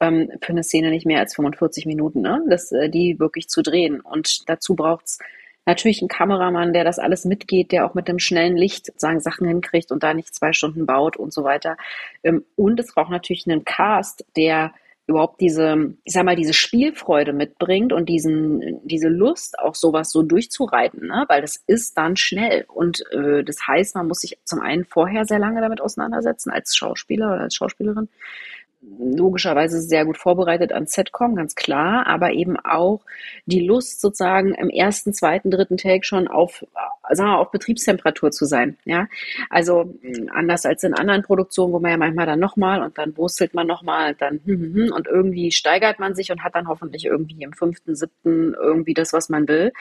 ähm, 0.00 0.30
für 0.40 0.50
eine 0.50 0.62
Szene 0.62 0.90
nicht 0.90 1.06
mehr 1.06 1.20
als 1.20 1.34
45 1.34 1.86
Minuten, 1.86 2.20
ne, 2.20 2.42
das, 2.48 2.72
äh, 2.72 2.88
die 2.88 3.18
wirklich 3.18 3.48
zu 3.48 3.62
drehen. 3.62 4.00
Und 4.00 4.48
dazu 4.48 4.74
braucht's 4.76 5.18
natürlich 5.66 6.00
einen 6.00 6.08
Kameramann, 6.08 6.72
der 6.72 6.84
das 6.84 6.98
alles 6.98 7.24
mitgeht, 7.24 7.72
der 7.72 7.86
auch 7.86 7.94
mit 7.94 8.06
dem 8.08 8.20
schnellen 8.20 8.56
Licht 8.56 8.86
sozusagen 8.86 9.20
Sachen 9.20 9.48
hinkriegt 9.48 9.90
und 9.90 10.02
da 10.02 10.14
nicht 10.14 10.34
zwei 10.34 10.52
Stunden 10.52 10.86
baut 10.86 11.16
und 11.16 11.32
so 11.32 11.42
weiter. 11.42 11.76
Ähm, 12.22 12.44
und 12.54 12.78
es 12.78 12.94
braucht 12.94 13.10
natürlich 13.10 13.46
einen 13.46 13.64
Cast, 13.64 14.24
der 14.36 14.72
überhaupt 15.06 15.40
diese, 15.40 15.94
ich 16.04 16.12
sag 16.12 16.24
mal, 16.24 16.36
diese 16.36 16.52
Spielfreude 16.52 17.32
mitbringt 17.32 17.92
und 17.92 18.08
diesen, 18.08 18.80
diese 18.84 19.08
Lust, 19.08 19.58
auch 19.58 19.74
sowas 19.74 20.10
so 20.10 20.22
durchzureiten, 20.22 21.06
ne? 21.06 21.24
weil 21.28 21.42
das 21.42 21.62
ist 21.66 21.96
dann 21.96 22.16
schnell. 22.16 22.64
Und 22.68 23.04
äh, 23.12 23.44
das 23.44 23.66
heißt, 23.66 23.94
man 23.94 24.08
muss 24.08 24.20
sich 24.20 24.38
zum 24.44 24.60
einen 24.60 24.84
vorher 24.84 25.24
sehr 25.24 25.38
lange 25.38 25.60
damit 25.60 25.80
auseinandersetzen, 25.80 26.50
als 26.50 26.74
Schauspieler 26.76 27.26
oder 27.32 27.42
als 27.42 27.54
Schauspielerin 27.54 28.08
logischerweise 28.82 29.80
sehr 29.80 30.04
gut 30.04 30.18
vorbereitet 30.18 30.72
ans 30.72 30.92
Set 30.92 31.12
kommen, 31.12 31.36
ganz 31.36 31.54
klar, 31.54 32.06
aber 32.06 32.32
eben 32.32 32.56
auch 32.56 33.00
die 33.46 33.60
Lust 33.60 34.00
sozusagen 34.00 34.54
im 34.54 34.68
ersten, 34.70 35.12
zweiten, 35.12 35.50
dritten 35.50 35.76
Take 35.76 36.04
schon 36.04 36.28
auf, 36.28 36.64
sagen 37.10 37.30
wir, 37.30 37.38
auf 37.38 37.50
Betriebstemperatur 37.50 38.30
zu 38.30 38.44
sein, 38.44 38.76
ja. 38.84 39.08
Also 39.50 39.94
anders 40.32 40.66
als 40.66 40.84
in 40.84 40.94
anderen 40.94 41.22
Produktionen, 41.22 41.72
wo 41.72 41.80
man 41.80 41.92
ja 41.92 41.96
manchmal 41.96 42.26
dann 42.26 42.40
nochmal 42.40 42.82
und 42.82 42.96
dann 42.98 43.16
wurstelt 43.16 43.54
man 43.54 43.66
nochmal 43.66 44.12
und 44.12 44.22
dann 44.22 44.40
hm, 44.44 44.60
hm, 44.60 44.74
hm, 44.74 44.92
und 44.92 45.06
irgendwie 45.08 45.50
steigert 45.50 45.98
man 45.98 46.14
sich 46.14 46.30
und 46.30 46.44
hat 46.44 46.54
dann 46.54 46.68
hoffentlich 46.68 47.06
irgendwie 47.06 47.42
im 47.42 47.52
fünften, 47.52 47.94
siebten 47.94 48.54
irgendwie 48.54 48.94
das, 48.94 49.12
was 49.12 49.28
man 49.28 49.48
will. 49.48 49.72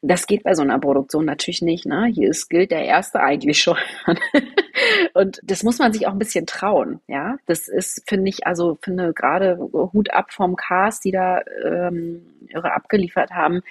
Das 0.00 0.26
geht 0.26 0.44
bei 0.44 0.54
so 0.54 0.62
einer 0.62 0.78
Produktion 0.78 1.24
natürlich 1.24 1.60
nicht. 1.60 1.84
Ne? 1.84 2.06
Hier 2.06 2.30
ist, 2.30 2.48
gilt 2.48 2.70
der 2.70 2.84
erste 2.84 3.20
eigentlich 3.20 3.60
schon. 3.60 3.76
und 5.14 5.40
das 5.42 5.64
muss 5.64 5.78
man 5.78 5.92
sich 5.92 6.06
auch 6.06 6.12
ein 6.12 6.18
bisschen 6.18 6.46
trauen. 6.46 7.00
Ja, 7.08 7.36
das 7.46 7.66
ist, 7.66 8.04
finde 8.06 8.28
ich, 8.28 8.46
also 8.46 8.78
finde 8.80 9.12
gerade 9.12 9.58
Hut 9.58 10.12
ab 10.12 10.32
vom 10.32 10.54
Cast, 10.54 11.04
die 11.04 11.10
da 11.10 11.40
ähm, 11.64 12.22
ihre 12.48 12.74
abgeliefert 12.74 13.32
haben. 13.32 13.62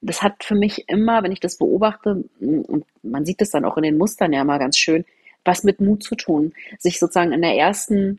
Das 0.00 0.22
hat 0.22 0.42
für 0.42 0.56
mich 0.56 0.88
immer, 0.88 1.22
wenn 1.22 1.32
ich 1.32 1.40
das 1.40 1.56
beobachte, 1.56 2.24
und 2.40 2.84
man 3.02 3.24
sieht 3.24 3.40
das 3.40 3.50
dann 3.50 3.64
auch 3.64 3.76
in 3.76 3.84
den 3.84 3.98
Mustern 3.98 4.32
ja 4.32 4.42
mal 4.42 4.58
ganz 4.58 4.76
schön, 4.76 5.04
was 5.44 5.62
mit 5.62 5.80
Mut 5.80 6.02
zu 6.02 6.16
tun, 6.16 6.52
sich 6.78 6.98
sozusagen 6.98 7.32
in 7.32 7.42
der 7.42 7.54
ersten 7.54 8.18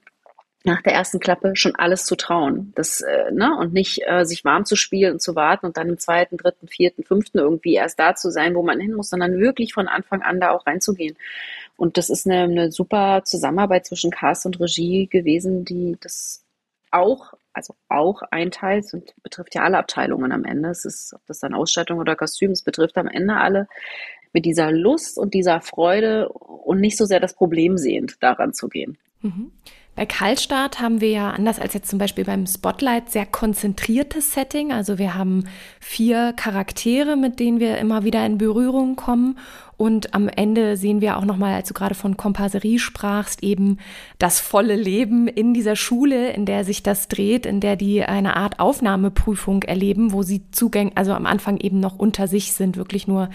nach 0.68 0.82
der 0.82 0.94
ersten 0.94 1.20
Klappe 1.20 1.56
schon 1.56 1.76
alles 1.76 2.04
zu 2.04 2.16
trauen. 2.16 2.74
Das, 2.76 3.02
äh, 3.02 3.32
ne? 3.32 3.58
Und 3.58 3.74
nicht 3.74 4.02
äh, 4.06 4.26
sich 4.26 4.46
warm 4.46 4.66
zu 4.66 4.76
spielen 4.76 5.14
und 5.14 5.22
zu 5.22 5.36
warten 5.36 5.66
und 5.66 5.78
dann 5.78 5.90
im 5.90 5.98
zweiten, 5.98 6.38
dritten, 6.38 6.68
vierten, 6.68 7.04
fünften 7.04 7.40
irgendwie 7.40 7.74
erst 7.74 8.00
da 8.00 8.16
zu 8.16 8.30
sein, 8.30 8.54
wo 8.54 8.64
man 8.64 8.80
hin 8.80 8.94
muss, 8.94 9.10
sondern 9.10 9.40
wirklich 9.40 9.74
von 9.74 9.88
Anfang 9.88 10.22
an 10.22 10.40
da 10.40 10.52
auch 10.52 10.68
reinzugehen. 10.68 11.16
Und 11.78 11.98
das 11.98 12.10
ist 12.10 12.28
eine, 12.28 12.44
eine 12.44 12.72
super 12.72 13.24
Zusammenarbeit 13.24 13.86
zwischen 13.86 14.12
Cast 14.12 14.46
und 14.46 14.60
Regie 14.60 15.08
gewesen, 15.08 15.64
die 15.64 15.98
das 16.00 16.44
auch, 16.92 17.34
also 17.54 17.74
auch 17.88 18.22
einteilt 18.32 18.86
und 18.94 19.14
betrifft 19.24 19.56
ja 19.56 19.64
alle 19.64 19.78
Abteilungen 19.78 20.32
am 20.32 20.44
Ende. 20.44 20.70
Es 20.70 20.86
ist, 20.86 21.14
ob 21.14 21.26
das 21.28 21.40
dann 21.40 21.54
Ausstattung 21.54 22.00
oder 22.00 22.16
Kostüm, 22.16 22.52
es 22.52 22.62
betrifft 22.62 22.98
am 22.98 23.08
Ende 23.08 23.36
alle 23.36 23.68
mit 24.34 24.46
dieser 24.46 24.72
Lust 24.72 25.18
und 25.18 25.34
dieser 25.34 25.62
Freude 25.62 26.30
und 26.30 26.82
nicht 26.82 26.98
so 26.98 27.06
sehr 27.06 27.20
das 27.20 27.34
Problem 27.34 27.78
sehend 27.78 28.22
daran 28.22 28.54
zu 28.54 28.68
gehen. 28.68 28.98
Mhm. 29.22 29.52
Bei 29.98 30.06
Kaltstart 30.06 30.80
haben 30.80 31.02
wir 31.02 31.10
ja 31.10 31.32
anders 31.32 31.60
als 31.60 31.74
jetzt 31.74 31.90
zum 31.90 31.98
Beispiel 31.98 32.24
beim 32.24 32.46
Spotlight 32.46 33.10
sehr 33.10 33.26
konzentriertes 33.26 34.32
Setting. 34.32 34.72
Also 34.72 35.00
wir 35.00 35.16
haben 35.16 35.46
vier 35.80 36.34
Charaktere, 36.34 37.18
mit 37.18 37.40
denen 37.40 37.60
wir 37.60 37.80
immer 37.80 38.04
wieder 38.04 38.24
in 38.24 38.38
Berührung 38.38 38.96
kommen. 38.96 39.40
Und 39.76 40.14
am 40.14 40.30
Ende 40.30 40.78
sehen 40.78 41.02
wir 41.02 41.18
auch 41.18 41.26
nochmal, 41.26 41.56
als 41.56 41.70
du 41.70 41.74
gerade 41.74 41.96
von 41.96 42.16
Komparserie 42.16 42.78
sprachst, 42.78 43.42
eben 43.42 43.80
das 44.20 44.40
volle 44.40 44.76
Leben 44.76 45.28
in 45.28 45.56
dieser 45.56 45.76
Schule, 45.76 46.30
in 46.30 46.46
der 46.46 46.64
sich 46.64 46.84
das 46.84 47.08
dreht, 47.08 47.48
in 47.48 47.60
der 47.60 47.76
die 47.76 48.04
eine 48.04 48.36
Art 48.36 48.60
Aufnahmeprüfung 48.60 49.64
erleben, 49.64 50.14
wo 50.14 50.22
sie 50.22 50.52
Zugang, 50.52 50.92
also 50.94 51.14
am 51.14 51.26
Anfang 51.26 51.58
eben 51.58 51.80
noch 51.80 51.98
unter 51.98 52.28
sich 52.28 52.54
sind, 52.54 52.78
wirklich 52.78 53.08
nur 53.08 53.32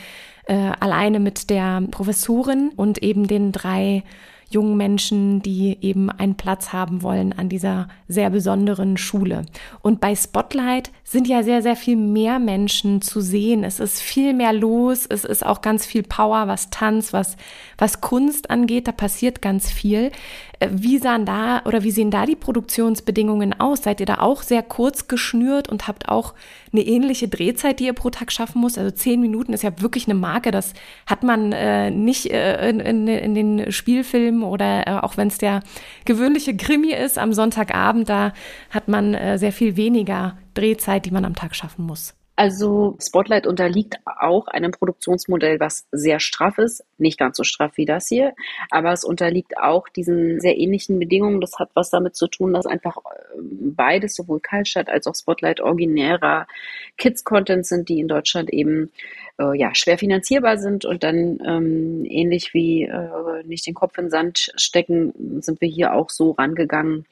äh, 0.46 0.54
alleine 0.78 1.18
mit 1.18 1.50
der 1.50 1.82
Professorin 1.90 2.70
und 2.76 3.02
eben 3.02 3.26
den 3.26 3.50
drei 3.50 4.04
jungen 4.52 4.76
Menschen, 4.76 5.42
die 5.42 5.78
eben 5.80 6.10
einen 6.10 6.36
Platz 6.36 6.72
haben 6.72 7.02
wollen 7.02 7.32
an 7.32 7.48
dieser 7.48 7.88
sehr 8.08 8.30
besonderen 8.30 8.96
Schule. 8.96 9.46
Und 9.80 10.00
bei 10.00 10.14
Spotlight 10.14 10.90
sind 11.04 11.28
ja 11.28 11.42
sehr, 11.42 11.62
sehr 11.62 11.76
viel 11.76 11.96
mehr 11.96 12.38
Menschen 12.38 13.02
zu 13.02 13.20
sehen. 13.20 13.64
Es 13.64 13.80
ist 13.80 14.00
viel 14.00 14.34
mehr 14.34 14.52
los. 14.52 15.06
Es 15.06 15.24
ist 15.24 15.44
auch 15.44 15.62
ganz 15.62 15.86
viel 15.86 16.02
Power, 16.02 16.48
was 16.48 16.70
Tanz, 16.70 17.12
was, 17.12 17.36
was 17.78 18.00
Kunst 18.00 18.50
angeht. 18.50 18.88
Da 18.88 18.92
passiert 18.92 19.42
ganz 19.42 19.70
viel. 19.70 20.10
Äh, 20.62 20.68
wie 20.72 20.98
sahen 20.98 21.26
da 21.26 21.62
oder 21.64 21.82
wie 21.82 21.90
sehen 21.90 22.10
da 22.10 22.24
die 22.24 22.36
Produktionsbedingungen 22.36 23.58
aus? 23.58 23.82
Seid 23.82 24.00
ihr 24.00 24.06
da 24.06 24.18
auch 24.18 24.42
sehr 24.42 24.62
kurz 24.62 25.08
geschnürt 25.08 25.68
und 25.68 25.88
habt 25.88 26.08
auch 26.08 26.34
eine 26.72 26.82
ähnliche 26.82 27.28
Drehzeit, 27.28 27.80
die 27.80 27.86
ihr 27.86 27.92
pro 27.92 28.10
Tag 28.10 28.30
schaffen 28.32 28.60
muss? 28.60 28.78
Also 28.78 28.90
zehn 28.90 29.20
Minuten 29.20 29.52
ist 29.52 29.62
ja 29.62 29.80
wirklich 29.80 30.06
eine 30.06 30.14
Marke. 30.14 30.50
Das 30.50 30.74
hat 31.06 31.22
man 31.22 31.52
äh, 31.52 31.90
nicht 31.90 32.30
äh, 32.30 32.68
in, 32.68 32.80
in, 32.80 33.08
in, 33.08 33.34
den 33.34 33.72
Spielfilmen 33.72 34.42
oder 34.44 34.86
äh, 34.86 34.90
auch 35.00 35.16
wenn 35.16 35.28
es 35.28 35.38
der 35.38 35.60
gewöhnliche 36.04 36.56
Krimi 36.56 36.92
ist 36.92 37.18
am 37.18 37.32
Sonntagabend, 37.32 38.08
da 38.08 38.32
hat 38.70 38.88
man 38.88 39.14
äh, 39.14 39.38
sehr 39.38 39.52
viel 39.52 39.76
weniger 39.76 40.36
Drehzeit, 40.54 41.06
die 41.06 41.10
man 41.10 41.24
am 41.24 41.34
Tag 41.34 41.56
schaffen 41.56 41.86
muss. 41.86 42.14
Also 42.42 42.96
Spotlight 43.00 43.46
unterliegt 43.46 44.00
auch 44.04 44.48
einem 44.48 44.72
Produktionsmodell, 44.72 45.60
was 45.60 45.86
sehr 45.92 46.18
straff 46.18 46.58
ist, 46.58 46.84
nicht 46.98 47.16
ganz 47.16 47.36
so 47.36 47.44
straff 47.44 47.76
wie 47.76 47.84
das 47.84 48.08
hier, 48.08 48.34
aber 48.68 48.92
es 48.92 49.04
unterliegt 49.04 49.58
auch 49.58 49.88
diesen 49.88 50.40
sehr 50.40 50.58
ähnlichen 50.58 50.98
Bedingungen. 50.98 51.40
Das 51.40 51.60
hat 51.60 51.70
was 51.74 51.90
damit 51.90 52.16
zu 52.16 52.26
tun, 52.26 52.52
dass 52.52 52.66
einfach 52.66 52.96
ähm, 53.36 53.76
beides, 53.76 54.16
sowohl 54.16 54.40
Kaltstadt 54.40 54.88
als 54.88 55.06
auch 55.06 55.14
Spotlight, 55.14 55.60
originärer 55.60 56.48
Kids-Content 56.98 57.64
sind, 57.64 57.88
die 57.88 58.00
in 58.00 58.08
Deutschland 58.08 58.52
eben 58.52 58.90
äh, 59.38 59.56
ja, 59.56 59.72
schwer 59.76 59.96
finanzierbar 59.96 60.58
sind 60.58 60.84
und 60.84 61.04
dann 61.04 61.38
ähm, 61.46 62.04
ähnlich 62.04 62.54
wie 62.54 62.82
äh, 62.82 63.44
nicht 63.44 63.68
den 63.68 63.74
Kopf 63.74 63.96
in 63.98 64.06
den 64.06 64.10
Sand 64.10 64.52
stecken, 64.56 65.40
sind 65.42 65.60
wir 65.60 65.68
hier 65.68 65.94
auch 65.94 66.10
so 66.10 66.32
rangegangen, 66.32 67.06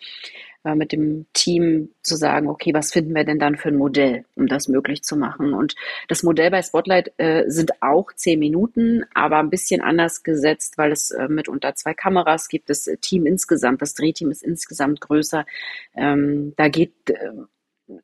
äh, 0.65 0.75
mit 0.75 0.93
dem 0.93 1.27
Team 1.33 1.91
zu 2.03 2.17
sagen, 2.17 2.49
okay, 2.49 2.75
was 2.75 2.93
finden 2.93 3.15
wir 3.15 3.25
denn 3.25 3.39
dann 3.39 3.57
für 3.57 3.69
ein 3.69 3.77
Modell, 3.77 4.25
um 4.37 4.47
das 4.47 4.69
möglich 4.69 5.03
zu 5.03 5.17
machen? 5.17 5.55
Und 5.55 5.75
das 6.09 6.23
Modell 6.23 6.51
bei 6.51 6.63
Spotlight 6.63 7.13
äh, 7.19 7.45
sind 7.49 7.83
auch 7.83 8.13
zehn 8.15 8.39
Minuten, 8.39 9.05
aber 9.15 9.39
ein 9.39 9.51
bisschen 9.51 9.81
anders 9.81 10.23
gesetzt, 10.23 10.79
weil 10.79 10.93
es 10.93 11.11
äh, 11.11 11.29
mitunter 11.29 11.75
zwei 11.75 11.95
Kameras 11.95 12.49
gibt. 12.49 12.71
Das 12.71 12.91
Team 13.01 13.27
insgesamt, 13.27 13.83
das 13.83 13.95
Drehteam 13.95 14.31
ist 14.31 14.43
insgesamt 14.43 15.01
größer. 15.01 15.47
Ähm, 15.95 16.55
da 16.57 16.69
geht 16.69 17.11
äh, 17.11 17.31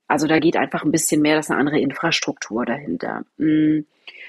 also 0.07 0.27
da 0.27 0.39
geht 0.39 0.57
einfach 0.57 0.85
ein 0.85 0.91
bisschen 0.91 1.23
mehr, 1.23 1.37
das 1.37 1.47
ist 1.47 1.51
eine 1.51 1.61
andere 1.61 1.79
Infrastruktur 1.79 2.65
dahinter. 2.65 3.25
Mhm. 3.37 3.87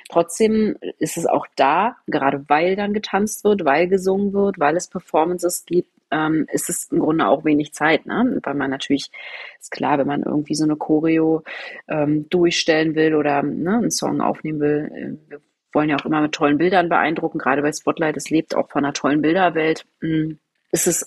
Trotzdem 0.10 0.78
ist 1.00 1.18
es 1.18 1.26
auch 1.26 1.48
da, 1.56 1.98
gerade 2.08 2.46
weil 2.48 2.76
dann 2.76 2.94
getanzt 2.94 3.44
wird, 3.44 3.66
weil 3.66 3.88
gesungen 3.88 4.34
wird, 4.34 4.60
weil 4.60 4.78
es 4.78 4.88
Performances 4.88 5.66
gibt, 5.66 5.90
ähm, 6.12 6.48
ist 6.52 6.70
es 6.70 6.88
im 6.92 7.00
Grunde 7.00 7.28
auch 7.28 7.46
wenig 7.46 7.74
Zeit, 7.74 8.06
ne? 8.06 8.40
weil 8.44 8.54
man 8.54 8.70
natürlich, 8.70 9.12
ist 9.60 9.72
klar, 9.72 9.98
wenn 9.98 10.08
man 10.08 10.24
irgendwie 10.24 10.56
so 10.56 10.64
eine 10.64 10.76
Choreo 10.76 11.44
ähm, 11.88 12.30
durchstellen 12.30 12.96
will 12.96 13.16
oder 13.16 13.44
ne, 13.44 13.78
einen 13.78 13.92
Song 13.92 14.22
aufnehmen 14.22 14.60
will, 14.60 14.92
äh, 14.94 15.30
wir 15.30 15.42
wollen 15.74 15.90
ja 15.90 15.98
auch 15.98 16.06
immer 16.06 16.22
mit 16.22 16.32
tollen 16.32 16.58
Bildern 16.58 16.90
beeindrucken, 16.90 17.38
gerade 17.38 17.62
bei 17.62 17.72
Spotlight, 17.72 18.18
es 18.18 18.30
lebt 18.30 18.56
auch 18.56 18.70
von 18.70 18.84
einer 18.84 18.94
tollen 18.94 19.22
Bilderwelt, 19.22 19.86
ähm, 20.02 20.40
ist 20.72 20.88
es 20.88 21.06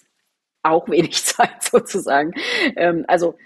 auch 0.63 0.89
wenig 0.91 1.25
Zeit 1.25 1.63
sozusagen. 1.63 2.33
Ähm, 2.77 3.05
also 3.09 3.37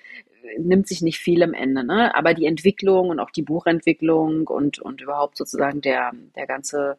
nimmt 0.58 0.86
sich 0.86 1.02
nicht 1.02 1.18
viel 1.18 1.42
am 1.42 1.54
Ende, 1.54 1.84
ne? 1.84 2.14
Aber 2.14 2.34
die 2.34 2.46
Entwicklung 2.46 3.08
und 3.08 3.20
auch 3.20 3.30
die 3.30 3.42
Buchentwicklung 3.42 4.46
und, 4.46 4.78
und 4.78 5.00
überhaupt 5.00 5.36
sozusagen 5.36 5.80
der, 5.80 6.12
der 6.36 6.46
ganze, 6.46 6.96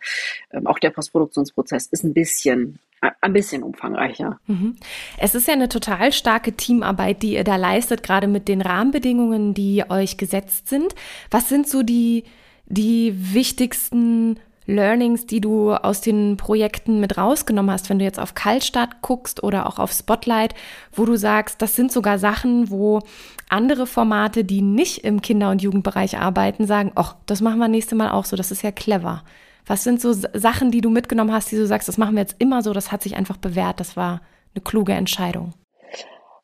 ähm, 0.52 0.68
auch 0.68 0.80
der 0.80 0.90
Postproduktionsprozess 0.90 1.88
ist 1.88 2.04
ein 2.04 2.14
bisschen 2.14 2.80
ein 3.22 3.34
bisschen 3.34 3.64
umfangreicher. 3.64 4.40
Mhm. 4.48 4.76
Es 5.18 5.36
ist 5.36 5.48
ja 5.48 5.54
eine 5.54 5.70
total 5.70 6.12
starke 6.12 6.54
Teamarbeit, 6.54 7.22
die 7.24 7.34
ihr 7.34 7.44
da 7.44 7.56
leistet, 7.56 8.04
gerade 8.04 8.28
mit 8.28 8.48
den 8.48 8.62
Rahmenbedingungen, 8.62 9.54
die 9.54 9.84
euch 9.90 10.18
gesetzt 10.18 10.68
sind. 10.70 10.96
Was 11.32 11.50
sind 11.50 11.68
so 11.68 11.84
die, 11.84 12.24
die 12.68 13.34
wichtigsten 13.34 14.40
Learnings, 14.68 15.28
die 15.28 15.42
du 15.42 15.74
aus 15.74 16.02
den 16.02 16.38
Projekten 16.38 17.00
mit 17.00 17.18
rausgenommen 17.18 17.72
hast, 17.72 17.90
wenn 17.90 18.00
du 18.00 18.06
jetzt 18.06 18.20
auf 18.20 18.34
Kaltstart 18.34 19.02
guckst 19.02 19.44
oder 19.44 19.68
auch 19.68 19.78
auf 19.78 19.92
Spotlight, 19.92 20.56
wo 20.92 21.06
du 21.06 21.16
sagst, 21.18 21.62
das 21.62 21.76
sind 21.76 21.92
sogar 21.92 22.18
Sachen, 22.18 22.70
wo 22.72 23.02
andere 23.48 23.86
Formate, 23.86 24.44
die 24.44 24.62
nicht 24.62 25.04
im 25.04 25.22
Kinder- 25.22 25.52
und 25.52 25.62
Jugendbereich 25.62 26.18
arbeiten, 26.18 26.66
sagen, 26.66 26.92
ach, 26.96 27.16
das 27.28 27.42
machen 27.42 27.60
wir 27.60 27.68
nächste 27.68 27.96
Mal 27.96 28.10
auch 28.10 28.26
so, 28.26 28.36
das 28.36 28.52
ist 28.52 28.64
ja 28.64 28.72
clever. 28.72 29.24
Was 29.66 29.84
sind 29.84 30.00
so 30.00 30.14
Sachen, 30.14 30.72
die 30.72 30.82
du 30.82 30.90
mitgenommen 30.90 31.34
hast, 31.34 31.52
die 31.52 31.56
du 31.56 31.66
sagst, 31.66 31.88
das 31.88 31.98
machen 31.98 32.16
wir 32.16 32.22
jetzt 32.22 32.36
immer 32.40 32.62
so, 32.62 32.74
das 32.74 32.92
hat 32.92 33.02
sich 33.02 33.16
einfach 33.16 33.38
bewährt, 33.38 33.80
das 33.80 33.98
war 33.98 34.22
eine 34.54 34.64
kluge 34.64 34.94
Entscheidung? 34.94 35.54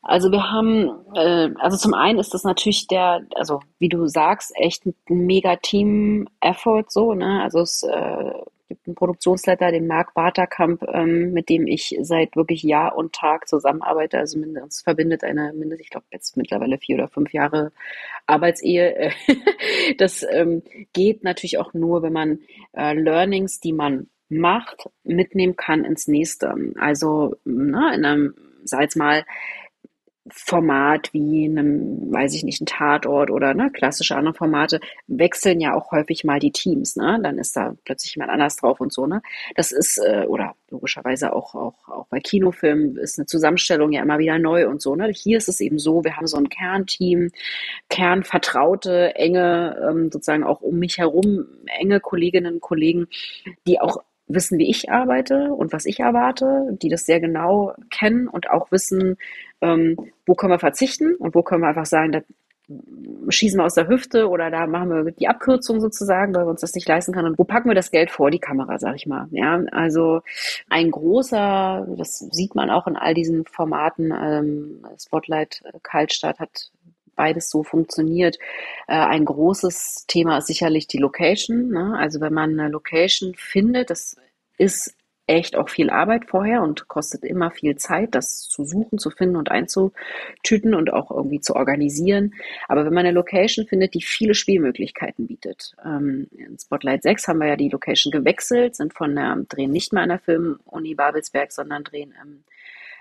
Also 0.03 0.31
wir 0.31 0.51
haben, 0.51 0.89
äh, 1.13 1.49
also 1.59 1.77
zum 1.77 1.93
einen 1.93 2.17
ist 2.17 2.33
das 2.33 2.43
natürlich 2.43 2.87
der, 2.87 3.21
also 3.35 3.59
wie 3.77 3.89
du 3.89 4.07
sagst, 4.07 4.51
echt 4.55 4.85
ein 4.85 4.95
mega 5.07 5.57
Team-Effort 5.57 6.85
so, 6.89 7.13
ne? 7.13 7.41
Also 7.43 7.59
es 7.59 7.83
äh, 7.83 8.33
gibt 8.71 8.87
einen 8.87 8.95
Produktionsleiter, 8.95 9.71
den 9.71 9.87
Marc 9.87 10.13
Barterkamp, 10.13 10.83
ähm, 10.93 11.33
mit 11.33 11.49
dem 11.49 11.67
ich 11.67 11.97
seit 12.01 12.35
wirklich 12.35 12.63
Jahr 12.63 12.95
und 12.95 13.13
Tag 13.13 13.47
zusammenarbeite. 13.47 14.17
Also 14.17 14.39
uns 14.39 14.81
verbindet 14.81 15.23
eine 15.23 15.51
mindestens, 15.53 15.85
ich 15.85 15.89
glaube 15.89 16.05
jetzt 16.11 16.37
mittlerweile 16.37 16.77
vier 16.77 16.95
oder 16.95 17.09
fünf 17.09 17.33
Jahre 17.33 17.71
Arbeitsehe. 18.27 19.11
das 19.97 20.25
ähm, 20.29 20.63
geht 20.93 21.23
natürlich 21.23 21.57
auch 21.57 21.73
nur, 21.73 22.01
wenn 22.01 22.13
man 22.13 22.39
äh, 22.73 22.93
Learnings, 22.93 23.59
die 23.59 23.73
man 23.73 24.07
macht, 24.29 24.89
mitnehmen 25.03 25.57
kann 25.57 25.83
ins 25.83 26.07
nächste. 26.07 26.55
Also 26.79 27.35
na, 27.43 27.93
in 27.93 28.05
einem, 28.05 28.35
sag 28.63 28.83
jetzt 28.83 28.95
mal, 28.95 29.25
Format 30.29 31.13
wie 31.13 31.45
einem, 31.45 32.11
weiß 32.11 32.35
ich 32.35 32.43
nicht, 32.43 32.61
ein 32.61 32.67
Tatort 32.67 33.31
oder 33.31 33.55
ne, 33.55 33.71
klassische 33.71 34.15
andere 34.15 34.35
Formate 34.35 34.79
wechseln 35.07 35.59
ja 35.59 35.73
auch 35.73 35.91
häufig 35.91 36.23
mal 36.23 36.39
die 36.39 36.51
Teams, 36.51 36.95
ne? 36.95 37.19
Dann 37.23 37.39
ist 37.39 37.57
da 37.57 37.75
plötzlich 37.85 38.15
jemand 38.15 38.31
anders 38.31 38.55
drauf 38.57 38.79
und 38.79 38.93
so, 38.93 39.07
ne? 39.07 39.23
Das 39.55 39.71
ist, 39.71 39.97
äh, 39.97 40.25
oder 40.27 40.55
logischerweise 40.69 41.33
auch, 41.33 41.55
auch, 41.55 41.87
auch 41.87 42.07
bei 42.07 42.19
Kinofilmen 42.19 42.97
ist 42.97 43.17
eine 43.17 43.25
Zusammenstellung 43.25 43.91
ja 43.91 44.03
immer 44.03 44.19
wieder 44.19 44.37
neu 44.37 44.67
und 44.67 44.79
so, 44.81 44.95
ne? 44.95 45.09
Hier 45.11 45.39
ist 45.39 45.49
es 45.49 45.59
eben 45.59 45.79
so, 45.79 46.03
wir 46.03 46.17
haben 46.17 46.27
so 46.27 46.37
ein 46.37 46.49
Kernteam, 46.49 47.31
Kernvertraute, 47.89 49.15
enge, 49.15 49.75
ähm, 49.89 50.11
sozusagen 50.11 50.43
auch 50.43 50.61
um 50.61 50.77
mich 50.77 50.99
herum, 50.99 51.47
enge 51.65 51.99
Kolleginnen 51.99 52.55
und 52.55 52.61
Kollegen, 52.61 53.07
die 53.67 53.81
auch 53.81 54.03
wissen, 54.27 54.59
wie 54.59 54.69
ich 54.69 54.89
arbeite 54.89 55.53
und 55.53 55.73
was 55.73 55.85
ich 55.85 55.99
erwarte, 55.99 56.77
die 56.81 56.89
das 56.89 57.05
sehr 57.05 57.19
genau 57.19 57.73
kennen 57.89 58.27
und 58.27 58.49
auch 58.49 58.71
wissen, 58.71 59.17
ähm, 59.61 59.97
wo 60.25 60.35
können 60.35 60.53
wir 60.53 60.59
verzichten 60.59 61.15
und 61.15 61.35
wo 61.35 61.43
können 61.43 61.61
wir 61.61 61.69
einfach 61.69 61.85
sagen, 61.85 62.11
da 62.11 62.21
schießen 63.29 63.59
wir 63.59 63.65
aus 63.65 63.75
der 63.75 63.87
Hüfte 63.87 64.29
oder 64.29 64.49
da 64.49 64.67
machen 64.67 64.89
wir 64.89 65.11
die 65.11 65.27
Abkürzung 65.27 65.81
sozusagen, 65.81 66.33
weil 66.33 66.45
wir 66.45 66.51
uns 66.51 66.61
das 66.61 66.73
nicht 66.73 66.87
leisten 66.87 67.13
können. 67.13 67.29
Und 67.29 67.39
wo 67.39 67.43
packen 67.43 67.69
wir 67.69 67.75
das 67.75 67.91
Geld 67.91 68.11
vor 68.11 68.31
die 68.31 68.39
Kamera, 68.39 68.79
sag 68.79 68.95
ich 68.95 69.07
mal. 69.07 69.27
Ja, 69.31 69.61
also 69.71 70.21
ein 70.69 70.91
großer, 70.91 71.87
das 71.97 72.19
sieht 72.19 72.55
man 72.55 72.69
auch 72.69 72.87
in 72.87 72.95
all 72.95 73.13
diesen 73.13 73.45
Formaten, 73.45 74.11
ähm, 74.11 74.85
Spotlight 74.97 75.61
äh, 75.65 75.79
Kaltstadt 75.83 76.39
hat 76.39 76.71
beides 77.15 77.49
so 77.49 77.63
funktioniert. 77.63 78.37
Äh, 78.87 78.95
ein 78.95 79.25
großes 79.25 80.05
Thema 80.07 80.37
ist 80.37 80.47
sicherlich 80.47 80.87
die 80.87 80.97
Location. 80.97 81.69
Ne? 81.69 81.95
Also 81.97 82.21
wenn 82.21 82.33
man 82.33 82.59
eine 82.59 82.69
Location 82.69 83.33
findet, 83.35 83.89
das 83.89 84.15
ist 84.57 84.95
echt 85.27 85.55
auch 85.55 85.69
viel 85.69 85.89
Arbeit 85.89 86.25
vorher 86.25 86.61
und 86.61 86.87
kostet 86.87 87.23
immer 87.23 87.51
viel 87.51 87.77
Zeit, 87.77 88.15
das 88.15 88.41
zu 88.49 88.65
suchen, 88.65 88.97
zu 88.97 89.09
finden 89.09 89.37
und 89.37 89.49
einzutüten 89.49 90.73
und 90.73 90.91
auch 90.91 91.11
irgendwie 91.11 91.39
zu 91.39 91.55
organisieren. 91.55 92.33
Aber 92.67 92.85
wenn 92.85 92.93
man 92.93 93.05
eine 93.05 93.15
Location 93.15 93.65
findet, 93.65 93.93
die 93.93 94.01
viele 94.01 94.33
Spielmöglichkeiten 94.33 95.27
bietet. 95.27 95.73
Ähm, 95.85 96.27
in 96.31 96.57
Spotlight 96.59 97.03
6 97.03 97.27
haben 97.27 97.39
wir 97.39 97.47
ja 97.47 97.55
die 97.55 97.69
Location 97.69 98.11
gewechselt, 98.11 98.75
sind 98.75 98.93
von 98.93 99.15
der 99.15 99.37
drehen 99.47 99.71
nicht 99.71 99.93
mehr 99.93 100.03
an 100.03 100.09
der 100.09 100.19
Film-Uni 100.19 100.95
Babelsberg, 100.95 101.51
sondern 101.51 101.83
drehen 101.83 102.13
im 102.21 102.43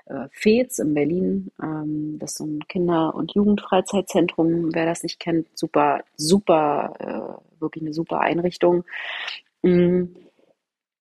äh, 0.07 0.29
FEZ 0.31 0.79
in 0.81 0.95
Berlin. 0.95 1.51
Ähm, 1.63 2.19
das 2.19 2.33
ist 2.33 2.39
so 2.39 2.45
ein 2.45 2.61
Kinder- 2.69 3.15
und 3.15 3.35
Jugendfreizeitzentrum. 3.35 4.75
Wer 4.75 4.87
das 4.87 5.03
nicht 5.03 5.21
kennt, 5.21 5.47
super, 5.57 6.03
super, 6.17 6.95
äh, 6.99 7.61
wirklich 7.61 7.83
eine 7.83 7.93
super 7.93 8.21
Einrichtung. 8.21 8.85
Mm, 9.63 10.05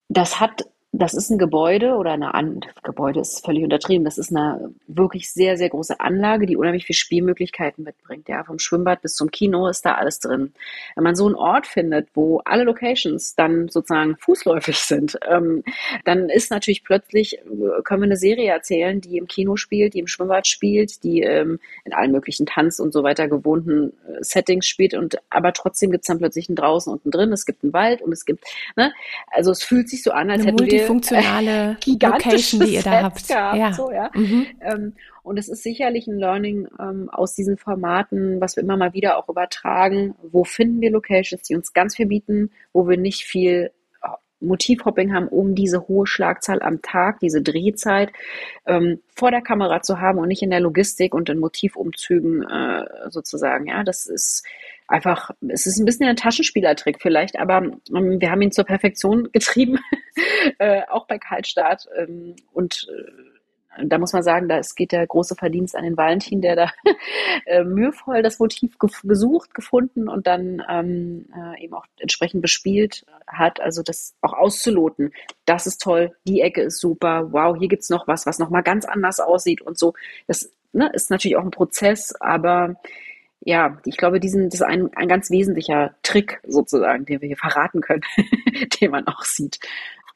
das 0.10 0.39
hat 0.39 0.66
das 0.92 1.14
ist 1.14 1.30
ein 1.30 1.38
Gebäude 1.38 1.96
oder 1.96 2.12
eine 2.12 2.34
An 2.34 2.62
Gebäude 2.84 3.20
ist 3.20 3.46
völlig 3.46 3.64
untertrieben. 3.64 4.04
Das 4.04 4.18
ist 4.18 4.36
eine 4.36 4.74
wirklich 4.88 5.32
sehr, 5.32 5.56
sehr 5.56 5.70
große 5.70 6.00
Anlage, 6.00 6.48
die 6.48 6.58
unheimlich 6.58 6.86
viele 6.86 6.98
Spielmöglichkeiten 6.98 7.84
mitbringt. 7.84 8.28
Ja, 8.28 8.44
vom 8.44 8.58
Schwimmbad 8.58 9.04
bis 9.04 9.14
zum 9.14 9.30
Kino 9.30 9.68
ist 9.68 9.86
da 9.86 9.94
alles 9.94 10.20
drin. 10.20 10.52
Wenn 10.96 11.04
man 11.04 11.16
so 11.16 11.28
einen 11.28 11.36
Ort 11.36 11.68
findet, 11.68 12.08
wo 12.16 12.40
alle 12.40 12.64
Locations 12.64 13.36
dann 13.36 13.68
sozusagen 13.70 14.18
fußläufig 14.18 14.80
sind, 14.80 15.20
ähm, 15.30 15.64
dann 16.06 16.28
ist 16.28 16.50
natürlich 16.50 16.84
plötzlich, 16.84 17.38
äh, 17.38 17.82
können 17.84 18.02
wir 18.02 18.06
eine 18.08 18.18
Serie 18.18 18.52
erzählen, 18.52 19.00
die 19.00 19.18
im 19.18 19.28
Kino 19.28 19.58
spielt, 19.58 19.94
die 19.94 20.00
im 20.00 20.08
Schwimmbad 20.08 20.48
spielt, 20.48 21.04
die 21.04 21.22
ähm, 21.22 21.60
in 21.86 21.94
allen 21.94 22.12
möglichen 22.12 22.48
Tanz 22.48 22.80
und 22.80 22.94
so 22.94 23.04
weiter 23.04 23.28
gewohnten 23.28 23.94
äh, 24.08 24.24
Settings 24.24 24.66
spielt 24.66 24.96
und 24.96 25.18
aber 25.30 25.54
trotzdem 25.54 25.92
gibt 25.92 26.04
es 26.04 26.08
dann 26.08 26.18
plötzlich 26.18 26.50
ein 26.50 26.56
draußen 26.56 26.92
und 26.92 27.06
ein 27.06 27.12
drin, 27.12 27.32
es 27.32 27.46
gibt 27.46 27.64
einen 27.64 27.74
Wald 27.74 28.02
und 28.02 28.12
es 28.12 28.26
gibt, 28.26 28.44
ne, 28.76 28.92
also 29.28 29.52
es 29.52 29.62
fühlt 29.62 29.88
sich 29.88 30.02
so 30.02 30.12
an, 30.12 30.32
als 30.32 30.42
eine 30.42 30.52
hätten 30.52 30.66
wir 30.66 30.79
funktionale 30.82 31.78
Location, 31.86 32.62
die 32.62 32.76
ihr 32.76 32.84
da 32.84 33.04
habt. 33.04 33.28
Gehabt, 33.28 33.58
ja. 33.58 33.74
So, 33.74 33.92
ja. 33.92 34.10
Mhm. 34.14 34.48
Ähm, 34.62 34.94
und 35.24 35.38
es 35.38 35.48
ist 35.48 35.64
sicherlich 35.64 36.08
ein 36.08 36.18
Learning 36.18 36.68
ähm, 36.80 37.10
aus 37.10 37.36
diesen 37.36 37.58
Formaten, 37.58 38.42
was 38.42 38.56
wir 38.56 38.64
immer 38.64 38.78
mal 38.78 38.94
wieder 38.94 39.18
auch 39.18 39.30
übertragen. 39.30 40.16
Wo 40.24 40.44
finden 40.44 40.82
wir 40.82 40.92
Locations, 40.92 41.44
die 41.44 41.56
uns 41.56 41.74
ganz 41.74 41.96
viel 41.96 42.08
bieten, 42.08 42.52
wo 42.74 42.88
wir 42.88 42.98
nicht 42.98 43.24
viel 43.24 43.66
äh, 43.66 43.79
Motivhopping 44.42 45.14
haben, 45.14 45.28
um 45.28 45.56
diese 45.56 45.88
hohe 45.88 46.08
Schlagzahl 46.08 46.62
am 46.62 46.82
Tag, 46.82 47.20
diese 47.20 47.42
Drehzeit 47.42 48.12
ähm, 48.66 49.02
vor 49.16 49.32
der 49.32 49.42
Kamera 49.42 49.82
zu 49.82 50.00
haben 50.00 50.20
und 50.20 50.28
nicht 50.28 50.42
in 50.42 50.50
der 50.50 50.60
Logistik 50.60 51.14
und 51.14 51.30
in 51.30 51.40
Motivumzügen 51.40 52.44
äh, 52.44 52.86
sozusagen. 53.10 53.68
Ja, 53.68 53.84
das 53.84 54.06
ist 54.06 54.46
einfach, 54.88 55.32
es 55.48 55.66
ist 55.68 55.78
ein 55.80 55.86
bisschen 55.86 56.08
ein 56.08 56.16
Taschenspielertrick 56.16 57.02
vielleicht, 57.02 57.38
aber 57.38 57.58
ähm, 57.96 58.20
wir 58.20 58.32
haben 58.32 58.42
ihn 58.42 58.52
zur 58.52 58.66
Perfektion 58.66 59.30
getrieben, 59.32 59.80
äh, 60.58 60.82
auch 60.90 61.08
bei 61.08 61.18
Kaltstart. 61.18 61.88
Ähm, 61.98 62.36
und 62.52 62.88
äh, 62.90 63.12
da 63.86 63.98
muss 63.98 64.14
man 64.14 64.24
sagen, 64.24 64.48
da 64.50 64.58
es 64.58 64.76
geht 64.76 64.92
der 64.92 65.06
große 65.06 65.36
Verdienst 65.36 65.76
an 65.76 65.84
den 65.84 65.98
Valentin, 65.98 66.42
der 66.42 66.56
da 66.56 66.72
äh, 67.46 67.64
mühevoll 67.64 68.22
das 68.22 68.40
Motiv 68.40 68.78
ge 68.78 68.90
gesucht, 69.04 69.54
gefunden 69.54 70.08
und 70.08 70.28
dann 70.28 70.64
ähm, 70.70 71.28
äh, 71.36 71.64
eben 71.64 71.74
auch 71.74 71.86
entsprechend 72.00 72.42
bespielt 72.42 73.06
hat. 73.28 73.60
Also 73.60 73.84
das 73.84 74.16
auch 74.22 74.34
auszuloten, 74.34 75.14
das 75.46 75.68
ist 75.68 75.82
toll, 75.82 76.16
die 76.28 76.42
Ecke 76.42 76.62
ist 76.62 76.80
super, 76.80 77.32
wow, 77.32 77.58
hier 77.58 77.68
gibt's 77.68 77.90
noch 77.90 78.08
was, 78.08 78.26
was 78.26 78.40
nochmal 78.40 78.64
ganz 78.64 78.86
anders 78.86 79.20
aussieht 79.20 79.62
und 79.62 79.78
so. 79.78 79.94
Das 80.28 80.52
ne, 80.74 80.90
ist 80.94 81.10
natürlich 81.10 81.38
auch 81.38 81.44
ein 81.44 81.52
Prozess, 81.52 82.14
aber 82.20 82.76
ja, 83.42 83.80
ich 83.86 83.98
glaube, 83.98 84.20
diesen, 84.20 84.50
das 84.50 84.56
ist 84.56 84.66
ein, 84.66 84.94
ein 84.96 85.08
ganz 85.08 85.30
wesentlicher 85.30 85.96
Trick 86.04 86.42
sozusagen, 86.46 87.06
den 87.06 87.22
wir 87.22 87.28
hier 87.28 87.38
verraten 87.38 87.82
können, 87.82 88.04
den 88.82 88.92
man 88.92 89.08
auch 89.08 89.24
sieht, 89.24 89.60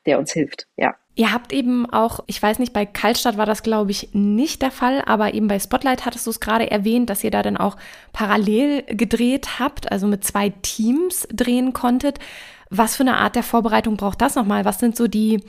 der 0.06 0.20
uns 0.20 0.34
hilft, 0.34 0.68
ja. 0.76 0.96
Ihr 1.16 1.32
habt 1.32 1.54
eben 1.54 1.88
auch, 1.88 2.22
ich 2.26 2.42
weiß 2.42 2.58
nicht, 2.58 2.74
bei 2.74 2.88
Kaltstadt 2.88 3.38
war 3.38 3.46
das, 3.46 3.62
glaube 3.62 3.92
ich, 3.92 4.10
nicht 4.14 4.64
der 4.64 4.72
Fall, 4.72 5.04
aber 5.06 5.36
eben 5.36 5.48
bei 5.48 5.60
Spotlight 5.60 6.06
hattest 6.06 6.26
du 6.26 6.32
es 6.32 6.40
gerade 6.40 6.72
erwähnt, 6.72 7.10
dass 7.10 7.24
ihr 7.24 7.30
da 7.30 7.44
dann 7.44 7.58
auch 7.58 7.78
parallel 8.14 8.82
gedreht 8.84 9.60
habt, 9.60 9.92
also 9.92 10.08
mit 10.08 10.24
zwei 10.24 10.50
Teams 10.50 11.28
drehen 11.32 11.72
konntet. 11.74 12.18
Was 12.72 12.96
für 12.96 13.04
eine 13.04 13.18
Art 13.18 13.36
der 13.36 13.44
Vorbereitung 13.44 13.96
braucht 13.96 14.22
das 14.22 14.34
nochmal? 14.34 14.66
Was 14.66 14.80
sind 14.80 14.96
so 14.96 15.08
die 15.08 15.44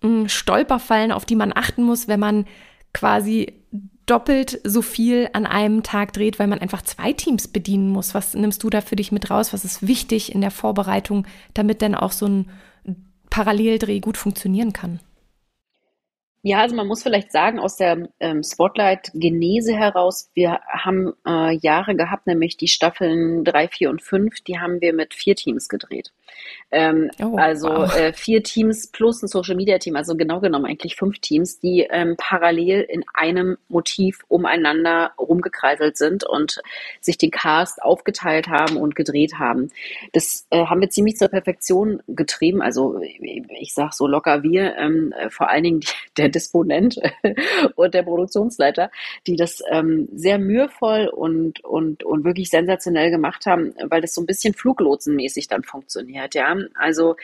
hm, 0.00 0.28
Stolperfallen, 0.28 1.12
auf 1.12 1.26
die 1.26 1.36
man 1.36 1.52
achten 1.54 1.82
muss, 1.82 2.08
wenn 2.08 2.20
man 2.20 2.46
quasi 2.94 3.60
doppelt 4.06 4.60
so 4.64 4.80
viel 4.82 5.28
an 5.34 5.44
einem 5.46 5.82
Tag 5.82 6.14
dreht, 6.14 6.38
weil 6.38 6.48
man 6.48 6.58
einfach 6.58 6.82
zwei 6.82 7.12
Teams 7.12 7.46
bedienen 7.46 7.90
muss. 7.90 8.14
Was 8.14 8.34
nimmst 8.34 8.62
du 8.62 8.70
da 8.70 8.80
für 8.80 8.96
dich 8.96 9.12
mit 9.12 9.30
raus? 9.30 9.52
Was 9.52 9.64
ist 9.64 9.86
wichtig 9.86 10.34
in 10.34 10.40
der 10.40 10.50
Vorbereitung, 10.50 11.26
damit 11.54 11.82
dann 11.82 11.94
auch 11.94 12.10
so 12.10 12.26
ein 12.26 12.50
Paralleldreh 13.28 14.00
gut 14.00 14.16
funktionieren 14.16 14.72
kann? 14.72 14.98
Ja, 16.42 16.60
also 16.60 16.74
man 16.74 16.86
muss 16.86 17.02
vielleicht 17.02 17.32
sagen, 17.32 17.58
aus 17.58 17.76
der 17.76 18.08
ähm, 18.18 18.42
Spotlight-Genese 18.42 19.74
heraus, 19.74 20.30
wir 20.32 20.60
haben 20.66 21.12
äh, 21.26 21.54
Jahre 21.58 21.94
gehabt, 21.94 22.26
nämlich 22.26 22.56
die 22.56 22.68
Staffeln 22.68 23.44
drei, 23.44 23.68
vier 23.68 23.90
und 23.90 24.00
fünf, 24.00 24.40
die 24.40 24.58
haben 24.58 24.80
wir 24.80 24.94
mit 24.94 25.12
vier 25.12 25.36
Teams 25.36 25.68
gedreht. 25.68 26.12
Ähm, 26.70 27.10
oh, 27.20 27.36
also 27.36 27.68
wow. 27.68 27.94
äh, 27.94 28.12
vier 28.14 28.42
Teams 28.42 28.86
plus 28.86 29.22
ein 29.22 29.28
Social 29.28 29.56
Media 29.56 29.78
Team, 29.78 29.96
also 29.96 30.16
genau 30.16 30.40
genommen 30.40 30.66
eigentlich 30.66 30.96
fünf 30.96 31.18
Teams, 31.18 31.58
die 31.58 31.86
ähm, 31.90 32.14
parallel 32.16 32.82
in 32.82 33.04
einem 33.12 33.58
Motiv 33.68 34.20
umeinander 34.28 35.12
rumgekreiselt 35.18 35.98
sind 35.98 36.24
und 36.24 36.62
sich 37.00 37.18
den 37.18 37.32
Cast 37.32 37.82
aufgeteilt 37.82 38.48
haben 38.48 38.76
und 38.76 38.94
gedreht 38.94 39.34
haben. 39.38 39.70
Das 40.12 40.46
äh, 40.50 40.64
haben 40.66 40.80
wir 40.80 40.88
ziemlich 40.88 41.16
zur 41.16 41.28
Perfektion 41.28 42.02
getrieben. 42.06 42.62
Also 42.62 43.00
ich 43.02 43.74
sag 43.74 43.92
so 43.92 44.06
locker 44.06 44.42
wir, 44.42 44.76
ähm, 44.76 45.12
vor 45.28 45.50
allen 45.50 45.64
Dingen 45.64 45.80
der 46.16 46.29
Disponent 46.30 47.00
und 47.76 47.94
der 47.94 48.02
Produktionsleiter, 48.02 48.90
die 49.26 49.36
das 49.36 49.62
ähm, 49.70 50.08
sehr 50.14 50.38
mühevoll 50.38 51.08
und, 51.08 51.64
und, 51.64 52.02
und 52.04 52.24
wirklich 52.24 52.50
sensationell 52.50 53.10
gemacht 53.10 53.46
haben, 53.46 53.74
weil 53.88 54.00
das 54.00 54.14
so 54.14 54.22
ein 54.22 54.26
bisschen 54.26 54.54
fluglotsenmäßig 54.54 55.48
dann 55.48 55.62
funktioniert 55.62 56.34
ja. 56.34 56.56
Also 56.74 57.16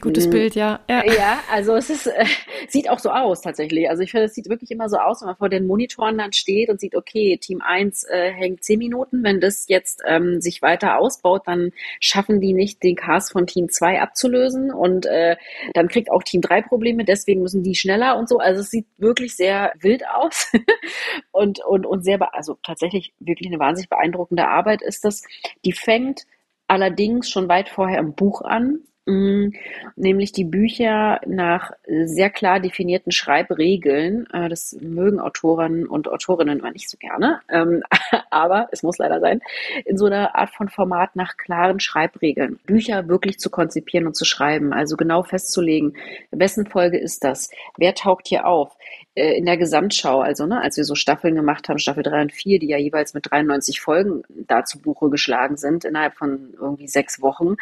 gutes 0.00 0.26
mm, 0.26 0.30
Bild, 0.30 0.54
ja. 0.54 0.80
ja. 0.88 1.02
Ja, 1.12 1.40
also 1.50 1.74
es 1.74 1.90
ist 1.90 2.06
äh, 2.06 2.24
sieht 2.68 2.88
auch 2.88 2.98
so 2.98 3.10
aus 3.10 3.42
tatsächlich. 3.42 3.88
Also 3.88 4.02
ich 4.02 4.10
finde, 4.10 4.26
es 4.26 4.34
sieht 4.34 4.48
wirklich 4.48 4.70
immer 4.70 4.88
so 4.88 4.96
aus, 4.96 5.20
wenn 5.20 5.26
man 5.26 5.36
vor 5.36 5.48
den 5.48 5.66
Monitoren 5.66 6.18
dann 6.18 6.32
steht 6.32 6.68
und 6.68 6.80
sieht, 6.80 6.94
okay, 6.94 7.38
Team 7.40 7.60
1 7.60 8.04
äh, 8.04 8.30
hängt 8.30 8.64
zehn 8.64 8.78
Minuten. 8.78 9.22
Wenn 9.22 9.40
das 9.40 9.68
jetzt 9.68 10.02
ähm, 10.06 10.40
sich 10.40 10.62
weiter 10.62 10.98
ausbaut, 10.98 11.42
dann 11.46 11.72
schaffen 12.00 12.40
die 12.40 12.52
nicht, 12.52 12.82
den 12.82 12.96
Cast 12.96 13.32
von 13.32 13.46
Team 13.46 13.68
2 13.68 14.00
abzulösen 14.00 14.72
und 14.72 15.06
äh, 15.06 15.36
dann 15.74 15.88
kriegt 15.88 16.10
auch 16.10 16.22
Team 16.22 16.40
3 16.40 16.62
Probleme, 16.62 17.04
deswegen 17.04 17.42
müssen 17.42 17.62
die 17.62 17.74
schneller 17.74 18.18
und 18.18 18.28
so. 18.28 18.38
Also 18.38 18.51
es 18.60 18.70
sieht 18.70 18.86
wirklich 18.98 19.36
sehr 19.36 19.72
wild 19.80 20.06
aus 20.08 20.52
und, 21.32 21.64
und, 21.64 21.86
und 21.86 22.04
sehr, 22.04 22.34
also 22.34 22.58
tatsächlich 22.62 23.14
wirklich 23.18 23.48
eine 23.48 23.58
wahnsinnig 23.58 23.88
beeindruckende 23.88 24.48
Arbeit 24.48 24.82
ist 24.82 25.04
das. 25.04 25.22
Die 25.64 25.72
fängt 25.72 26.22
allerdings 26.68 27.28
schon 27.28 27.48
weit 27.48 27.68
vorher 27.68 27.98
im 27.98 28.14
Buch 28.14 28.42
an, 28.42 28.80
nämlich 29.06 30.30
die 30.32 30.44
Bücher 30.44 31.20
nach 31.26 31.72
sehr 32.04 32.30
klar 32.30 32.60
definierten 32.60 33.10
Schreibregeln. 33.10 34.26
Äh, 34.32 34.48
das 34.48 34.76
mögen 34.80 35.18
Autoren 35.18 35.86
und 35.86 36.08
Autorinnen 36.08 36.60
immer 36.60 36.70
nicht 36.70 36.88
so 36.88 36.96
gerne, 36.98 37.40
ähm, 37.48 37.82
aber 38.30 38.68
es 38.70 38.82
muss 38.82 38.98
leider 38.98 39.20
sein, 39.20 39.40
in 39.84 39.98
so 39.98 40.06
einer 40.06 40.36
Art 40.36 40.50
von 40.50 40.68
Format 40.68 41.16
nach 41.16 41.36
klaren 41.36 41.80
Schreibregeln. 41.80 42.60
Bücher 42.64 43.08
wirklich 43.08 43.38
zu 43.38 43.50
konzipieren 43.50 44.06
und 44.06 44.14
zu 44.14 44.24
schreiben, 44.24 44.72
also 44.72 44.96
genau 44.96 45.22
festzulegen, 45.22 45.96
wessen 46.30 46.66
Folge 46.66 46.98
ist 46.98 47.24
das? 47.24 47.50
Wer 47.76 47.94
taucht 47.94 48.28
hier 48.28 48.46
auf? 48.46 48.76
Äh, 49.14 49.36
in 49.36 49.44
der 49.44 49.58
Gesamtschau, 49.58 50.20
also 50.20 50.46
ne, 50.46 50.62
als 50.62 50.78
wir 50.78 50.84
so 50.84 50.94
Staffeln 50.94 51.34
gemacht 51.34 51.68
haben, 51.68 51.78
Staffel 51.78 52.02
3 52.02 52.22
und 52.22 52.32
4, 52.32 52.58
die 52.58 52.68
ja 52.68 52.78
jeweils 52.78 53.12
mit 53.12 53.30
93 53.30 53.80
Folgen 53.80 54.22
da 54.28 54.64
zu 54.64 54.80
Buche 54.80 55.10
geschlagen 55.10 55.58
sind, 55.58 55.84
innerhalb 55.84 56.16
von 56.16 56.54
irgendwie 56.58 56.88
sechs 56.88 57.20
Wochen, 57.20 57.56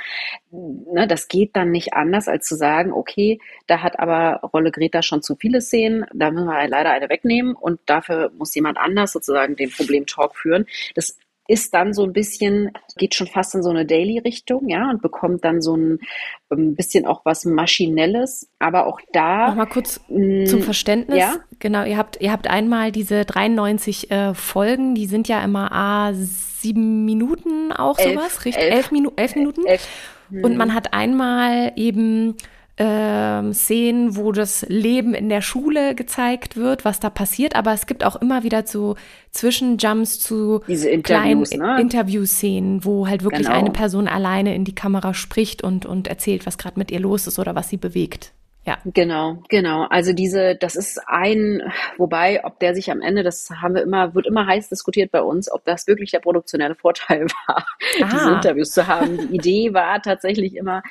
ne, 0.52 1.08
das 1.08 1.26
geht 1.26 1.56
dann 1.56 1.72
nicht 1.72 1.92
anders, 1.92 2.28
als 2.28 2.46
zu 2.46 2.54
sagen, 2.54 2.92
okay, 2.92 3.40
da 3.66 3.82
hat 3.82 3.98
aber 3.98 4.40
Rolle 4.52 4.70
Greta 4.70 5.02
schon 5.02 5.22
zu 5.22 5.34
viele 5.34 5.60
Szenen, 5.60 6.04
da 6.14 6.30
müssen 6.30 6.46
wir 6.46 6.68
leider 6.68 6.90
eine 6.90 7.08
wegnehmen 7.08 7.54
und 7.54 7.80
dafür 7.86 8.30
muss 8.38 8.54
jemand 8.54 8.78
anders 8.78 9.12
sozusagen 9.12 9.56
den 9.56 9.70
Problem-Talk 9.70 10.36
führen. 10.36 10.66
Das 10.94 11.18
ist 11.50 11.74
dann 11.74 11.92
so 11.92 12.04
ein 12.04 12.12
bisschen, 12.12 12.70
geht 12.96 13.16
schon 13.16 13.26
fast 13.26 13.56
in 13.56 13.62
so 13.64 13.70
eine 13.70 13.84
Daily-Richtung, 13.84 14.68
ja, 14.68 14.88
und 14.88 15.02
bekommt 15.02 15.44
dann 15.44 15.60
so 15.60 15.76
ein, 15.76 15.98
ein 16.50 16.58
ähm, 16.58 16.74
bisschen 16.76 17.06
auch 17.06 17.24
was 17.24 17.44
Maschinelles. 17.44 18.48
Aber 18.60 18.86
auch 18.86 19.00
da. 19.12 19.48
Nochmal 19.48 19.66
kurz 19.66 20.00
mm, 20.08 20.46
zum 20.46 20.62
Verständnis. 20.62 21.18
Ja? 21.18 21.36
Genau, 21.58 21.84
ihr 21.84 21.96
habt, 21.96 22.20
ihr 22.20 22.30
habt 22.30 22.48
einmal 22.48 22.92
diese 22.92 23.24
93 23.24 24.10
äh, 24.12 24.34
Folgen, 24.34 24.94
die 24.94 25.06
sind 25.06 25.26
ja 25.26 25.42
immer 25.42 25.72
A, 25.72 26.12
sieben 26.14 27.04
Minuten 27.04 27.72
auch 27.72 27.98
elf, 27.98 28.12
sowas, 28.12 28.44
richtig? 28.44 28.62
Elf, 28.62 28.74
elf, 28.74 28.90
Minu 28.92 29.10
elf 29.16 29.34
Minuten. 29.34 29.66
Elf. 29.66 29.88
Und 30.30 30.56
man 30.56 30.72
hat 30.72 30.94
einmal 30.94 31.72
eben 31.74 32.36
ähm, 32.82 33.52
Szenen, 33.52 34.16
wo 34.16 34.32
das 34.32 34.64
Leben 34.66 35.12
in 35.12 35.28
der 35.28 35.42
Schule 35.42 35.94
gezeigt 35.94 36.56
wird, 36.56 36.86
was 36.86 36.98
da 36.98 37.10
passiert, 37.10 37.54
aber 37.54 37.74
es 37.74 37.84
gibt 37.86 38.04
auch 38.04 38.16
immer 38.16 38.42
wieder 38.42 38.66
so 38.66 38.96
Zwischenjumps 39.32 40.18
zu 40.18 40.62
kleinen 41.02 41.42
ne? 41.42 41.78
Interviewszenen, 41.78 42.82
wo 42.82 43.06
halt 43.06 43.22
wirklich 43.22 43.48
genau. 43.48 43.58
eine 43.58 43.70
Person 43.70 44.08
alleine 44.08 44.54
in 44.54 44.64
die 44.64 44.74
Kamera 44.74 45.12
spricht 45.12 45.62
und, 45.62 45.84
und 45.84 46.08
erzählt, 46.08 46.46
was 46.46 46.56
gerade 46.56 46.78
mit 46.78 46.90
ihr 46.90 47.00
los 47.00 47.26
ist 47.26 47.38
oder 47.38 47.54
was 47.54 47.68
sie 47.68 47.76
bewegt. 47.76 48.32
Ja. 48.66 48.78
Genau, 48.84 49.42
genau. 49.48 49.86
Also 49.88 50.12
diese, 50.12 50.54
das 50.54 50.76
ist 50.76 51.00
ein, 51.06 51.62
wobei, 51.96 52.44
ob 52.44 52.60
der 52.60 52.74
sich 52.74 52.90
am 52.90 53.00
Ende, 53.00 53.22
das 53.22 53.48
haben 53.50 53.74
wir 53.74 53.82
immer, 53.82 54.14
wird 54.14 54.26
immer 54.26 54.46
heiß 54.46 54.68
diskutiert 54.68 55.10
bei 55.10 55.22
uns, 55.22 55.50
ob 55.50 55.64
das 55.64 55.86
wirklich 55.86 56.10
der 56.10 56.20
produktionelle 56.20 56.74
Vorteil 56.74 57.26
war, 57.46 57.66
ah. 58.02 58.08
diese 58.12 58.30
Interviews 58.30 58.72
zu 58.72 58.86
haben. 58.86 59.16
Die 59.16 59.36
Idee 59.36 59.74
war 59.74 60.02
tatsächlich 60.02 60.56
immer, 60.56 60.82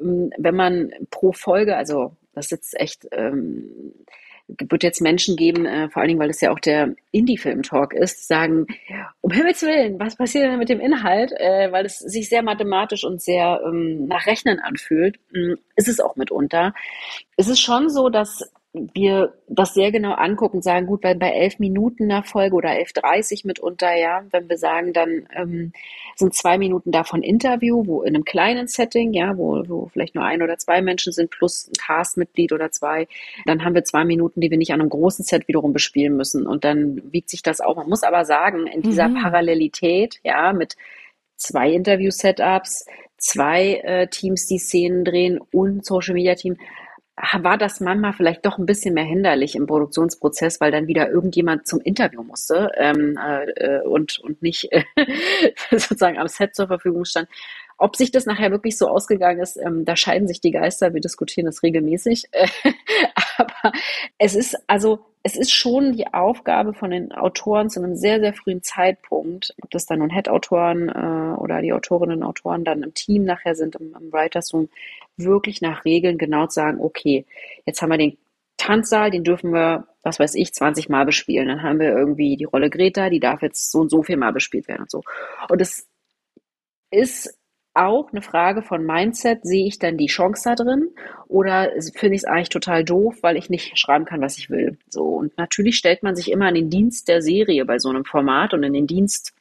ähm, 0.00 0.32
wenn 0.36 0.56
man 0.56 0.90
pro 1.10 1.32
Folge, 1.32 1.76
also 1.76 2.16
das 2.34 2.46
ist 2.46 2.50
jetzt 2.50 2.80
echt, 2.80 3.06
ähm, 3.12 3.94
wird 4.48 4.82
jetzt 4.82 5.00
Menschen 5.00 5.36
geben, 5.36 5.66
äh, 5.66 5.88
vor 5.88 6.00
allen 6.00 6.08
Dingen, 6.08 6.20
weil 6.20 6.30
es 6.30 6.40
ja 6.40 6.50
auch 6.50 6.58
der 6.58 6.94
Indie-Film-Talk 7.10 7.94
ist, 7.94 8.26
sagen, 8.26 8.66
um 9.20 9.30
Himmels 9.30 9.62
Willen, 9.62 9.98
was 9.98 10.16
passiert 10.16 10.44
denn 10.44 10.58
mit 10.58 10.68
dem 10.68 10.80
Inhalt? 10.80 11.32
Äh, 11.32 11.70
weil 11.72 11.86
es 11.86 11.98
sich 11.98 12.28
sehr 12.28 12.42
mathematisch 12.42 13.04
und 13.04 13.20
sehr 13.20 13.60
ähm, 13.66 14.06
nach 14.06 14.26
Rechnen 14.26 14.58
anfühlt, 14.60 15.18
ähm, 15.34 15.58
ist 15.76 15.88
es 15.88 16.00
auch 16.00 16.16
mitunter. 16.16 16.74
Es 17.36 17.48
ist 17.48 17.60
schon 17.60 17.88
so, 17.88 18.08
dass 18.08 18.52
wir 18.74 19.34
das 19.48 19.74
sehr 19.74 19.92
genau 19.92 20.12
angucken 20.12 20.56
und 20.56 20.62
sagen, 20.62 20.86
gut, 20.86 21.02
bei, 21.02 21.12
bei 21.12 21.30
elf 21.30 21.58
Minuten 21.58 22.06
nach 22.06 22.24
Folge 22.24 22.56
oder 22.56 22.70
elf 22.70 22.94
dreißig 22.94 23.44
mitunter, 23.44 23.94
ja, 23.94 24.24
wenn 24.30 24.48
wir 24.48 24.56
sagen, 24.56 24.94
dann 24.94 25.28
ähm, 25.34 25.72
sind 26.16 26.34
zwei 26.34 26.56
Minuten 26.56 26.90
davon 26.90 27.22
Interview, 27.22 27.86
wo 27.86 28.02
in 28.02 28.14
einem 28.14 28.24
kleinen 28.24 28.68
Setting, 28.68 29.12
ja, 29.12 29.36
wo, 29.36 29.62
wo 29.68 29.88
vielleicht 29.88 30.14
nur 30.14 30.24
ein 30.24 30.42
oder 30.42 30.56
zwei 30.56 30.80
Menschen 30.80 31.12
sind, 31.12 31.30
plus 31.30 31.68
ein 31.68 31.74
Castmitglied 31.78 32.52
oder 32.52 32.70
zwei, 32.70 33.08
dann 33.44 33.62
haben 33.62 33.74
wir 33.74 33.84
zwei 33.84 34.04
Minuten, 34.04 34.40
die 34.40 34.50
wir 34.50 34.56
nicht 34.56 34.72
an 34.72 34.80
einem 34.80 34.88
großen 34.90 35.24
Set 35.24 35.48
wiederum 35.48 35.74
bespielen 35.74 36.16
müssen. 36.16 36.46
Und 36.46 36.64
dann 36.64 37.12
wiegt 37.12 37.28
sich 37.28 37.42
das 37.42 37.60
auch. 37.60 37.76
Man 37.76 37.90
muss 37.90 38.02
aber 38.02 38.24
sagen, 38.24 38.66
in 38.66 38.80
dieser 38.80 39.08
mhm. 39.08 39.22
Parallelität, 39.22 40.18
ja, 40.24 40.54
mit 40.54 40.76
zwei 41.36 41.72
Interview-Setups, 41.72 42.86
zwei 43.18 43.74
äh, 43.84 44.06
Teams, 44.08 44.46
die 44.46 44.58
Szenen 44.58 45.04
drehen 45.04 45.38
und 45.52 45.84
Social 45.84 46.14
Media 46.14 46.34
Team, 46.36 46.56
war 47.16 47.58
das 47.58 47.80
manchmal 47.80 48.14
vielleicht 48.14 48.46
doch 48.46 48.58
ein 48.58 48.66
bisschen 48.66 48.94
mehr 48.94 49.04
hinderlich 49.04 49.54
im 49.54 49.66
Produktionsprozess, 49.66 50.60
weil 50.60 50.72
dann 50.72 50.86
wieder 50.86 51.10
irgendjemand 51.10 51.66
zum 51.66 51.80
Interview 51.80 52.22
musste 52.22 52.70
ähm, 52.76 53.18
äh, 53.18 53.80
und, 53.80 54.18
und 54.20 54.42
nicht 54.42 54.72
äh, 54.72 54.84
sozusagen 55.70 56.18
am 56.18 56.28
Set 56.28 56.54
zur 56.54 56.68
Verfügung 56.68 57.04
stand. 57.04 57.28
Ob 57.76 57.96
sich 57.96 58.12
das 58.12 58.26
nachher 58.26 58.50
wirklich 58.50 58.78
so 58.78 58.88
ausgegangen 58.88 59.40
ist, 59.40 59.56
ähm, 59.56 59.84
da 59.84 59.96
scheiden 59.96 60.28
sich 60.28 60.40
die 60.40 60.52
Geister, 60.52 60.94
wir 60.94 61.00
diskutieren 61.00 61.46
das 61.46 61.62
regelmäßig. 61.62 62.28
Aber 63.42 63.72
es 64.18 64.34
ist 64.34 64.56
also, 64.66 65.00
es 65.22 65.36
ist 65.36 65.52
schon 65.52 65.92
die 65.92 66.12
Aufgabe 66.12 66.74
von 66.74 66.90
den 66.90 67.12
Autoren 67.12 67.70
zu 67.70 67.80
einem 67.80 67.96
sehr, 67.96 68.20
sehr 68.20 68.34
frühen 68.34 68.62
Zeitpunkt, 68.62 69.54
ob 69.62 69.70
das 69.70 69.86
dann 69.86 70.00
nun 70.00 70.10
Head-Autoren 70.10 70.88
äh, 70.88 71.40
oder 71.40 71.60
die 71.62 71.72
Autorinnen 71.72 72.22
und 72.22 72.28
Autoren 72.28 72.64
dann 72.64 72.82
im 72.82 72.94
Team 72.94 73.24
nachher 73.24 73.54
sind, 73.54 73.76
im, 73.76 73.94
im 73.94 74.12
Writers 74.12 74.52
Room, 74.52 74.68
wirklich 75.16 75.60
nach 75.60 75.84
Regeln 75.84 76.18
genau 76.18 76.46
zu 76.46 76.54
sagen, 76.54 76.80
okay, 76.80 77.26
jetzt 77.66 77.82
haben 77.82 77.90
wir 77.90 77.98
den 77.98 78.16
Tanzsaal, 78.56 79.10
den 79.10 79.24
dürfen 79.24 79.52
wir, 79.52 79.88
was 80.02 80.20
weiß 80.20 80.34
ich, 80.36 80.54
20 80.54 80.88
Mal 80.88 81.04
bespielen. 81.04 81.48
Dann 81.48 81.62
haben 81.62 81.80
wir 81.80 81.90
irgendwie 81.90 82.36
die 82.36 82.44
Rolle 82.44 82.70
Greta, 82.70 83.10
die 83.10 83.20
darf 83.20 83.42
jetzt 83.42 83.70
so 83.70 83.80
und 83.80 83.90
so 83.90 84.02
viel 84.02 84.16
Mal 84.16 84.32
bespielt 84.32 84.68
werden 84.68 84.82
und 84.82 84.90
so. 84.90 85.02
Und 85.48 85.60
es 85.60 85.88
ist 86.90 87.36
auch 87.74 88.12
eine 88.12 88.22
Frage 88.22 88.62
von 88.62 88.84
Mindset, 88.84 89.40
sehe 89.42 89.66
ich 89.66 89.78
dann 89.78 89.96
die 89.96 90.06
Chance 90.06 90.42
da 90.44 90.54
drin 90.54 90.90
oder 91.28 91.70
finde 91.94 92.14
ich 92.14 92.22
es 92.22 92.24
eigentlich 92.24 92.50
total 92.50 92.84
doof, 92.84 93.16
weil 93.22 93.36
ich 93.36 93.50
nicht 93.50 93.78
schreiben 93.78 94.04
kann, 94.04 94.20
was 94.20 94.38
ich 94.38 94.50
will. 94.50 94.76
So 94.88 95.04
und 95.04 95.36
natürlich 95.38 95.76
stellt 95.76 96.02
man 96.02 96.14
sich 96.16 96.30
immer 96.30 96.46
an 96.46 96.54
den 96.54 96.70
Dienst 96.70 97.08
der 97.08 97.22
Serie 97.22 97.64
bei 97.64 97.78
so 97.78 97.88
einem 97.88 98.04
Format 98.04 98.54
und 98.54 98.62
in 98.62 98.72
den 98.74 98.86
Dienst 98.86 99.32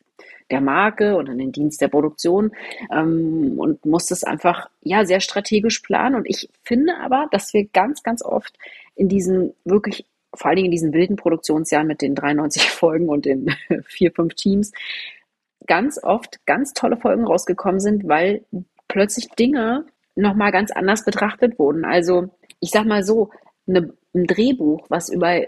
der 0.51 0.61
Marke 0.61 1.15
und 1.15 1.27
in 1.29 1.37
den 1.37 1.51
Dienst 1.51 1.81
der 1.81 1.87
Produktion 1.87 2.51
ähm, 2.91 3.55
und 3.57 3.85
muss 3.85 4.05
das 4.05 4.23
einfach 4.23 4.69
ja 4.81 5.05
sehr 5.05 5.21
strategisch 5.21 5.79
planen. 5.79 6.15
Und 6.15 6.29
ich 6.29 6.49
finde 6.63 6.97
aber, 6.97 7.27
dass 7.31 7.53
wir 7.53 7.65
ganz, 7.65 8.03
ganz 8.03 8.21
oft 8.21 8.57
in 8.95 9.07
diesen 9.09 9.53
wirklich 9.65 10.05
vor 10.33 10.47
allen 10.47 10.57
Dingen 10.57 10.67
in 10.67 10.71
diesen 10.71 10.93
wilden 10.93 11.17
Produktionsjahren 11.17 11.87
mit 11.87 12.01
den 12.01 12.15
93 12.15 12.69
Folgen 12.69 13.09
und 13.09 13.25
den 13.25 13.53
vier, 13.85 14.11
fünf 14.11 14.35
Teams 14.35 14.71
ganz 15.67 15.99
oft 16.03 16.45
ganz 16.45 16.73
tolle 16.73 16.97
Folgen 16.97 17.25
rausgekommen 17.25 17.79
sind, 17.79 18.07
weil 18.07 18.43
plötzlich 18.87 19.29
Dinge 19.29 19.85
nochmal 20.15 20.51
ganz 20.51 20.71
anders 20.71 21.05
betrachtet 21.05 21.57
wurden. 21.59 21.85
Also 21.85 22.29
ich 22.59 22.71
sag 22.71 22.85
mal 22.85 23.03
so, 23.03 23.29
eine, 23.67 23.93
ein 24.13 24.25
Drehbuch, 24.27 24.85
was 24.89 25.09
über 25.09 25.41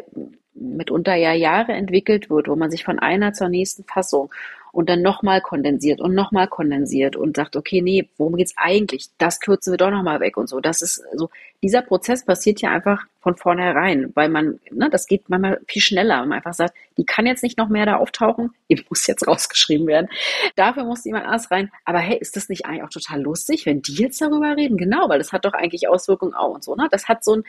mitunter 0.53 1.15
ja 1.15 1.33
Jahre 1.33 1.73
entwickelt 1.73 2.29
wird, 2.29 2.47
wo 2.47 2.55
man 2.55 2.71
sich 2.71 2.83
von 2.83 2.99
einer 2.99 3.33
zur 3.33 3.49
nächsten 3.49 3.83
Fassung 3.83 4.31
und 4.73 4.89
dann 4.89 5.03
nochmal 5.03 5.39
kondensiert 5.39 6.01
und 6.01 6.15
nochmal 6.15 6.47
kondensiert 6.47 7.15
und 7.15 7.35
sagt, 7.35 7.55
okay, 7.55 7.81
nee, 7.81 8.09
worum 8.17 8.35
geht's 8.35 8.55
eigentlich? 8.57 9.09
Das 9.19 9.39
kürzen 9.39 9.71
wir 9.71 9.77
doch 9.77 9.91
nochmal 9.91 10.19
weg 10.19 10.35
und 10.35 10.49
so. 10.49 10.59
Das 10.59 10.81
ist 10.81 11.03
so, 11.13 11.29
dieser 11.61 11.83
Prozess 11.83 12.25
passiert 12.25 12.59
ja 12.59 12.71
einfach 12.71 13.05
von 13.19 13.37
vornherein, 13.37 14.11
weil 14.15 14.29
man, 14.29 14.59
ne, 14.71 14.89
das 14.89 15.05
geht 15.05 15.29
manchmal 15.29 15.61
viel 15.67 15.83
schneller, 15.83 16.21
wenn 16.21 16.29
man 16.29 16.37
einfach 16.37 16.55
sagt, 16.55 16.73
die 16.97 17.05
kann 17.05 17.27
jetzt 17.27 17.43
nicht 17.43 17.59
noch 17.59 17.69
mehr 17.69 17.85
da 17.85 17.97
auftauchen, 17.97 18.49
die 18.67 18.83
muss 18.89 19.05
jetzt 19.05 19.27
rausgeschrieben 19.27 19.85
werden. 19.85 20.09
Dafür 20.55 20.85
muss 20.85 21.05
jemand 21.05 21.25
anders 21.25 21.51
rein. 21.51 21.71
Aber 21.85 21.99
hey, 21.99 22.17
ist 22.17 22.35
das 22.35 22.49
nicht 22.49 22.65
eigentlich 22.65 22.83
auch 22.83 22.89
total 22.89 23.21
lustig, 23.21 23.67
wenn 23.67 23.83
die 23.83 23.93
jetzt 23.93 24.21
darüber 24.21 24.57
reden? 24.57 24.77
Genau, 24.77 25.07
weil 25.07 25.19
das 25.19 25.31
hat 25.31 25.45
doch 25.45 25.53
eigentlich 25.53 25.87
Auswirkungen 25.87 26.33
auch 26.33 26.55
und 26.55 26.63
so, 26.63 26.75
ne? 26.75 26.87
Das 26.89 27.07
hat 27.07 27.23
so 27.23 27.35
ein, 27.35 27.43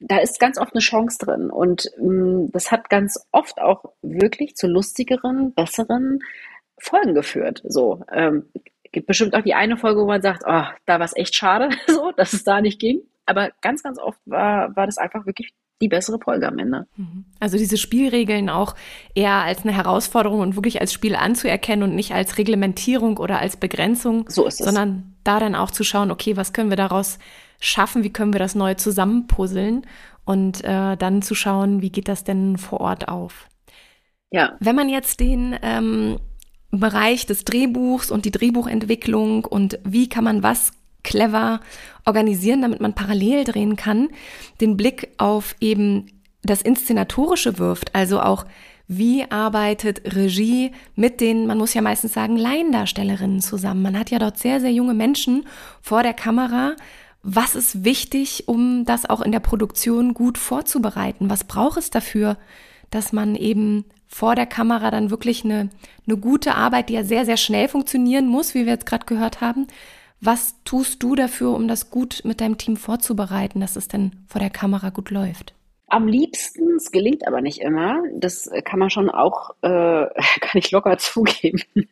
da 0.00 0.16
ist 0.16 0.40
ganz 0.40 0.58
oft 0.58 0.72
eine 0.72 0.80
Chance 0.80 1.18
drin. 1.18 1.50
Und 1.50 1.90
mh, 1.98 2.08
mm, 2.08 2.50
das 2.52 2.72
hat 2.72 2.88
ganz 2.88 3.26
oft 3.32 3.60
auch 3.60 3.84
wirklich 4.00 4.56
zu 4.56 4.66
lustigeren, 4.66 5.52
besseren 5.52 6.20
Folgen 6.78 7.14
geführt. 7.14 7.62
So, 7.66 8.04
ähm, 8.12 8.46
gibt 8.92 9.06
bestimmt 9.06 9.34
auch 9.34 9.42
die 9.42 9.54
eine 9.54 9.76
Folge, 9.76 10.00
wo 10.00 10.06
man 10.06 10.22
sagt, 10.22 10.44
oh, 10.46 10.64
da 10.86 10.98
war 10.98 11.04
es 11.04 11.16
echt 11.16 11.34
schade, 11.34 11.68
so, 11.86 12.12
dass 12.16 12.32
es 12.32 12.44
da 12.44 12.60
nicht 12.60 12.80
ging. 12.80 13.00
Aber 13.26 13.50
ganz, 13.60 13.82
ganz 13.82 13.98
oft 13.98 14.20
war, 14.24 14.74
war 14.76 14.86
das 14.86 14.98
einfach 14.98 15.26
wirklich 15.26 15.54
die 15.80 15.88
bessere 15.88 16.18
Folge 16.18 16.46
am 16.46 16.58
Ende. 16.58 16.86
Mhm. 16.96 17.24
Also 17.40 17.58
diese 17.58 17.76
Spielregeln 17.76 18.48
auch 18.48 18.74
eher 19.14 19.42
als 19.42 19.64
eine 19.64 19.72
Herausforderung 19.72 20.40
und 20.40 20.56
wirklich 20.56 20.80
als 20.80 20.92
Spiel 20.92 21.16
anzuerkennen 21.16 21.88
und 21.88 21.96
nicht 21.96 22.12
als 22.12 22.38
Reglementierung 22.38 23.18
oder 23.18 23.40
als 23.40 23.56
Begrenzung, 23.56 24.26
so 24.28 24.48
sondern 24.48 25.14
da 25.24 25.40
dann 25.40 25.54
auch 25.54 25.70
zu 25.70 25.82
schauen, 25.82 26.10
okay, 26.10 26.36
was 26.36 26.52
können 26.52 26.70
wir 26.70 26.76
daraus 26.76 27.18
schaffen, 27.60 28.04
wie 28.04 28.12
können 28.12 28.32
wir 28.32 28.38
das 28.38 28.54
neu 28.54 28.74
zusammenpuzzeln 28.74 29.86
und 30.24 30.62
äh, 30.64 30.96
dann 30.96 31.22
zu 31.22 31.34
schauen, 31.34 31.82
wie 31.82 31.90
geht 31.90 32.08
das 32.08 32.24
denn 32.24 32.56
vor 32.56 32.80
Ort 32.80 33.08
auf. 33.08 33.48
Ja. 34.30 34.54
Wenn 34.60 34.76
man 34.76 34.88
jetzt 34.88 35.20
den 35.20 35.56
ähm, 35.62 36.18
Bereich 36.80 37.26
des 37.26 37.44
Drehbuchs 37.44 38.10
und 38.10 38.24
die 38.24 38.30
Drehbuchentwicklung 38.30 39.44
und 39.44 39.78
wie 39.84 40.08
kann 40.08 40.24
man 40.24 40.42
was 40.42 40.72
clever 41.02 41.60
organisieren, 42.04 42.62
damit 42.62 42.80
man 42.80 42.94
parallel 42.94 43.44
drehen 43.44 43.76
kann, 43.76 44.08
den 44.60 44.76
Blick 44.76 45.10
auf 45.18 45.54
eben 45.60 46.06
das 46.42 46.62
Inszenatorische 46.62 47.58
wirft, 47.58 47.94
also 47.94 48.20
auch 48.20 48.44
wie 48.86 49.30
arbeitet 49.30 50.14
Regie 50.14 50.72
mit 50.94 51.20
den, 51.20 51.46
man 51.46 51.56
muss 51.56 51.72
ja 51.72 51.80
meistens 51.80 52.12
sagen, 52.12 52.36
Laiendarstellerinnen 52.36 53.40
zusammen. 53.40 53.80
Man 53.80 53.98
hat 53.98 54.10
ja 54.10 54.18
dort 54.18 54.38
sehr, 54.38 54.60
sehr 54.60 54.72
junge 54.72 54.92
Menschen 54.92 55.46
vor 55.80 56.02
der 56.02 56.12
Kamera. 56.12 56.76
Was 57.22 57.54
ist 57.54 57.84
wichtig, 57.84 58.44
um 58.46 58.84
das 58.84 59.08
auch 59.08 59.22
in 59.22 59.32
der 59.32 59.40
Produktion 59.40 60.12
gut 60.12 60.36
vorzubereiten? 60.36 61.30
Was 61.30 61.44
braucht 61.44 61.78
es 61.78 61.88
dafür, 61.88 62.36
dass 62.90 63.12
man 63.12 63.36
eben 63.36 63.86
vor 64.14 64.36
der 64.36 64.46
Kamera 64.46 64.92
dann 64.92 65.10
wirklich 65.10 65.44
eine, 65.44 65.70
eine 66.06 66.16
gute 66.16 66.54
Arbeit, 66.54 66.88
die 66.88 66.92
ja 66.92 67.02
sehr, 67.02 67.24
sehr 67.24 67.36
schnell 67.36 67.66
funktionieren 67.66 68.28
muss, 68.28 68.54
wie 68.54 68.64
wir 68.64 68.72
jetzt 68.74 68.86
gerade 68.86 69.06
gehört 69.06 69.40
haben. 69.40 69.66
Was 70.20 70.54
tust 70.62 71.02
du 71.02 71.16
dafür, 71.16 71.52
um 71.52 71.66
das 71.66 71.90
gut 71.90 72.20
mit 72.22 72.40
deinem 72.40 72.56
Team 72.56 72.76
vorzubereiten, 72.76 73.58
dass 73.58 73.74
es 73.74 73.88
denn 73.88 74.12
vor 74.28 74.40
der 74.40 74.50
Kamera 74.50 74.90
gut 74.90 75.10
läuft? 75.10 75.52
Am 75.94 76.08
liebsten, 76.08 76.74
es 76.74 76.90
gelingt 76.90 77.24
aber 77.24 77.40
nicht 77.40 77.60
immer, 77.60 78.02
das 78.16 78.50
kann 78.64 78.80
man 78.80 78.90
schon 78.90 79.08
auch, 79.10 79.50
äh, 79.62 79.68
kann 80.40 80.54
ich 80.54 80.72
locker 80.72 80.98
zugeben, 80.98 81.62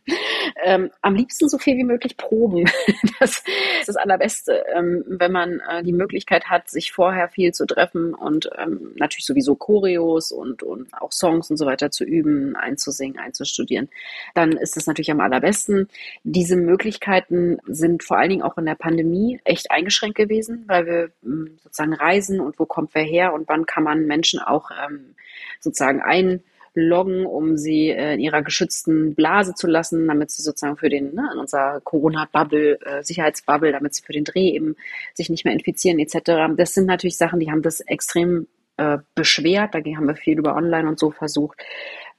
ähm, 0.65 0.91
am 1.03 1.15
liebsten 1.15 1.49
so 1.49 1.57
viel 1.57 1.77
wie 1.77 1.85
möglich 1.85 2.17
proben. 2.17 2.69
das 3.21 3.45
ist 3.79 3.87
das 3.87 3.95
Allerbeste, 3.95 4.65
ähm, 4.75 5.05
wenn 5.07 5.31
man 5.31 5.61
äh, 5.71 5.85
die 5.85 5.93
Möglichkeit 5.93 6.47
hat, 6.47 6.69
sich 6.69 6.91
vorher 6.91 7.29
viel 7.29 7.55
zu 7.55 7.65
treffen 7.65 8.13
und 8.13 8.51
ähm, 8.59 8.91
natürlich 8.97 9.25
sowieso 9.25 9.55
Choreos 9.55 10.33
und, 10.33 10.65
und 10.65 10.93
auch 11.01 11.13
Songs 11.13 11.49
und 11.53 11.57
so 11.57 11.67
weiter 11.67 11.93
zu 11.93 12.03
üben, 12.03 12.57
einzusingen, 12.57 13.21
einzustudieren, 13.21 13.89
dann 14.35 14.51
ist 14.51 14.77
das 14.77 14.89
natürlich 14.89 15.13
am 15.13 15.21
allerbesten. 15.21 15.89
Diese 16.25 16.57
Möglichkeiten 16.57 17.59
sind 17.69 18.03
vor 18.03 18.19
allen 18.19 18.31
Dingen 18.31 18.43
auch 18.43 18.59
in 18.59 18.67
der 18.67 18.75
Pandemie 18.75 19.39
echt 19.45 19.71
eingeschränkt 19.71 20.17
gewesen, 20.17 20.65
weil 20.67 20.87
wir 20.87 21.11
ähm, 21.25 21.59
sozusagen 21.63 21.95
reisen 21.95 22.41
und 22.41 22.59
wo 22.59 22.67
kommt 22.67 22.97
wer 22.97 23.05
her 23.05 23.33
und 23.33 23.49
wann 23.49 23.65
kann 23.65 23.85
man 23.85 23.92
man 23.99 24.07
Menschen 24.07 24.41
auch 24.41 24.71
ähm, 24.71 25.15
sozusagen 25.61 26.01
einloggen, 26.01 27.27
um 27.27 27.57
sie 27.57 27.91
äh, 27.91 28.15
in 28.15 28.21
ihrer 28.21 28.43
geschützten 28.43 29.15
Blase 29.15 29.55
zu 29.55 29.67
lassen, 29.67 30.07
damit 30.07 30.31
sie 30.31 30.43
sozusagen 30.43 30.77
für 30.77 30.89
den, 30.89 31.15
ne, 31.15 31.31
in 31.33 31.39
unserer 31.39 31.81
Corona-Bubble, 31.81 32.81
äh, 32.81 33.03
Sicherheitsbubble, 33.03 33.73
damit 33.73 33.95
sie 33.95 34.03
für 34.03 34.13
den 34.13 34.25
Dreh 34.25 34.51
eben 34.51 34.77
sich 35.15 35.31
nicht 35.31 35.45
mehr 35.45 35.55
infizieren 35.55 35.99
etc. 35.99 36.55
Das 36.57 36.75
sind 36.75 36.87
natürlich 36.87 37.17
Sachen, 37.17 37.41
die 37.41 37.51
haben 37.51 37.63
das 37.63 37.81
extrem 37.81 38.47
äh, 38.77 38.99
beschwert. 39.15 39.75
Dagegen 39.75 39.97
haben 39.97 40.09
wir 40.09 40.17
viel 40.17 40.39
über 40.39 40.57
Online 40.57 40.89
und 40.89 40.99
so 40.99 41.11
versucht. 41.11 41.59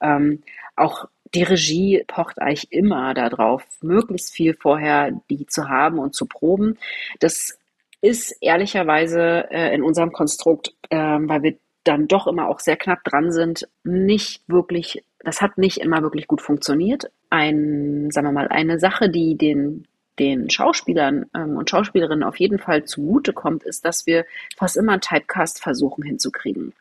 Ähm, 0.01 0.43
auch 0.75 1.07
die 1.33 1.43
Regie 1.43 2.03
pocht 2.07 2.39
eigentlich 2.39 2.71
immer 2.71 3.13
darauf, 3.13 3.65
möglichst 3.81 4.33
viel 4.33 4.53
vorher 4.53 5.11
die 5.29 5.45
zu 5.47 5.69
haben 5.69 5.99
und 5.99 6.13
zu 6.13 6.25
proben. 6.25 6.77
Das 7.19 7.57
ist 8.01 8.37
ehrlicherweise 8.41 9.49
äh, 9.49 9.73
in 9.73 9.81
unserem 9.81 10.11
Konstrukt, 10.11 10.75
äh, 10.89 10.97
weil 10.97 11.41
wir 11.41 11.57
dann 11.83 12.07
doch 12.07 12.27
immer 12.27 12.47
auch 12.47 12.59
sehr 12.59 12.77
knapp 12.77 13.03
dran 13.03 13.31
sind, 13.31 13.67
nicht 13.83 14.43
wirklich, 14.47 15.03
das 15.19 15.41
hat 15.41 15.57
nicht 15.57 15.77
immer 15.79 16.01
wirklich 16.01 16.27
gut 16.27 16.41
funktioniert. 16.41 17.11
Ein, 17.29 18.09
sagen 18.11 18.27
wir 18.27 18.31
mal, 18.31 18.47
eine 18.47 18.79
Sache, 18.79 19.09
die 19.09 19.37
den 19.37 19.87
den 20.19 20.49
Schauspielern 20.49 21.25
ähm, 21.35 21.57
und 21.57 21.69
Schauspielerinnen 21.69 22.23
auf 22.23 22.37
jeden 22.37 22.59
Fall 22.59 22.85
zugute 22.85 23.33
kommt, 23.33 23.63
ist, 23.63 23.85
dass 23.85 24.05
wir 24.05 24.25
fast 24.55 24.77
immer 24.77 24.93
einen 24.93 25.01
Typecast 25.01 25.61
versuchen 25.61 26.03
hinzukriegen. 26.03 26.73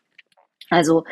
Also 0.69 1.05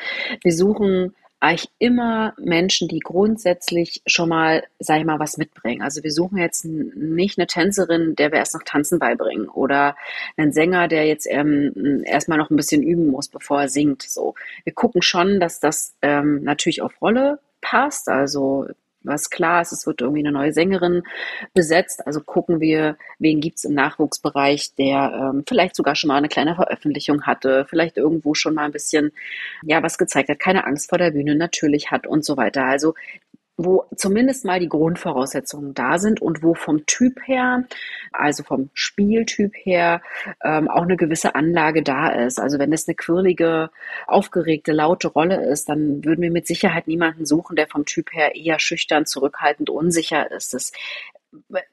wir 0.43 0.53
suchen 0.53 1.15
eigentlich 1.41 1.69
immer 1.79 2.33
Menschen, 2.37 2.87
die 2.87 2.99
grundsätzlich 2.99 4.03
schon 4.05 4.29
mal, 4.29 4.63
sag 4.77 4.99
ich 4.99 5.05
mal, 5.05 5.19
was 5.19 5.37
mitbringen. 5.37 5.81
Also 5.81 6.03
wir 6.03 6.11
suchen 6.11 6.37
jetzt 6.37 6.65
nicht 6.65 7.39
eine 7.39 7.47
Tänzerin, 7.47 8.15
der 8.15 8.31
wir 8.31 8.37
erst 8.37 8.53
noch 8.53 8.63
Tanzen 8.63 8.99
beibringen 8.99 9.49
oder 9.49 9.95
einen 10.37 10.53
Sänger, 10.53 10.87
der 10.87 11.07
jetzt 11.07 11.27
ähm, 11.27 12.03
erstmal 12.05 12.37
noch 12.37 12.51
ein 12.51 12.55
bisschen 12.55 12.83
üben 12.83 13.07
muss, 13.07 13.27
bevor 13.27 13.61
er 13.61 13.69
singt. 13.69 14.03
So, 14.03 14.35
wir 14.63 14.73
gucken 14.73 15.01
schon, 15.01 15.39
dass 15.39 15.59
das 15.59 15.95
ähm, 16.03 16.43
natürlich 16.43 16.83
auf 16.83 17.01
Rolle 17.01 17.39
passt. 17.59 18.07
Also 18.07 18.67
was 19.03 19.29
klar 19.29 19.61
ist, 19.61 19.71
es 19.71 19.87
wird 19.87 20.01
irgendwie 20.01 20.21
eine 20.21 20.31
neue 20.31 20.53
Sängerin 20.53 21.03
besetzt. 21.53 22.05
Also 22.05 22.21
gucken 22.21 22.59
wir, 22.59 22.97
wen 23.19 23.41
gibt's 23.41 23.63
im 23.63 23.73
Nachwuchsbereich, 23.73 24.75
der 24.75 25.31
ähm, 25.33 25.43
vielleicht 25.47 25.75
sogar 25.75 25.95
schon 25.95 26.09
mal 26.09 26.17
eine 26.17 26.29
kleine 26.29 26.55
Veröffentlichung 26.55 27.23
hatte, 27.23 27.65
vielleicht 27.69 27.97
irgendwo 27.97 28.33
schon 28.33 28.53
mal 28.53 28.65
ein 28.65 28.71
bisschen, 28.71 29.11
ja, 29.63 29.81
was 29.83 29.97
gezeigt 29.97 30.29
hat, 30.29 30.39
keine 30.39 30.65
Angst 30.65 30.89
vor 30.89 30.97
der 30.97 31.11
Bühne 31.11 31.35
natürlich 31.35 31.91
hat 31.91 32.07
und 32.07 32.25
so 32.25 32.37
weiter. 32.37 32.65
Also 32.65 32.93
wo 33.65 33.85
zumindest 33.95 34.45
mal 34.45 34.59
die 34.59 34.69
Grundvoraussetzungen 34.69 35.73
da 35.73 35.97
sind 35.99 36.21
und 36.21 36.43
wo 36.43 36.53
vom 36.53 36.85
Typ 36.85 37.19
her, 37.25 37.65
also 38.11 38.43
vom 38.43 38.69
Spieltyp 38.73 39.53
her, 39.55 40.01
ähm, 40.43 40.69
auch 40.69 40.83
eine 40.83 40.97
gewisse 40.97 41.35
Anlage 41.35 41.83
da 41.83 42.09
ist. 42.09 42.39
Also 42.39 42.59
wenn 42.59 42.73
es 42.73 42.87
eine 42.87 42.95
quirlige, 42.95 43.69
aufgeregte, 44.07 44.71
laute 44.71 45.07
Rolle 45.07 45.43
ist, 45.45 45.69
dann 45.69 46.03
würden 46.03 46.21
wir 46.21 46.31
mit 46.31 46.47
Sicherheit 46.47 46.87
niemanden 46.87 47.25
suchen, 47.25 47.55
der 47.55 47.67
vom 47.67 47.85
Typ 47.85 48.13
her 48.13 48.35
eher 48.35 48.59
schüchtern, 48.59 49.05
zurückhaltend, 49.05 49.69
unsicher 49.69 50.31
ist. 50.31 50.53
Das 50.53 50.71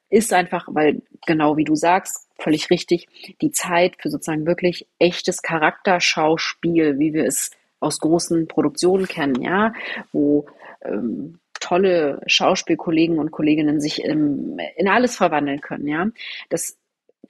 ist 0.09 0.32
einfach, 0.32 0.68
weil 0.70 1.03
genau 1.26 1.57
wie 1.57 1.64
du 1.64 1.74
sagst, 1.74 2.28
völlig 2.39 2.70
richtig, 2.70 3.09
die 3.41 3.51
Zeit 3.51 3.97
für 3.99 4.11
sozusagen 4.11 4.47
wirklich 4.47 4.86
echtes 4.99 5.43
Charakterschauspiel, 5.43 6.99
wie 6.99 7.12
wir 7.12 7.24
es 7.24 7.51
aus 7.80 7.99
großen 8.01 8.49
Produktionen 8.49 9.07
kennen, 9.07 9.43
ja, 9.43 9.72
wo 10.12 10.47
ähm, 10.82 11.39
tolle 11.68 12.20
Schauspielkollegen 12.26 13.18
und 13.18 13.30
Kolleginnen 13.30 13.80
sich 13.80 14.02
in, 14.02 14.58
in 14.76 14.88
alles 14.88 15.16
verwandeln 15.16 15.60
können, 15.60 15.86
ja. 15.86 16.06
Das 16.48 16.78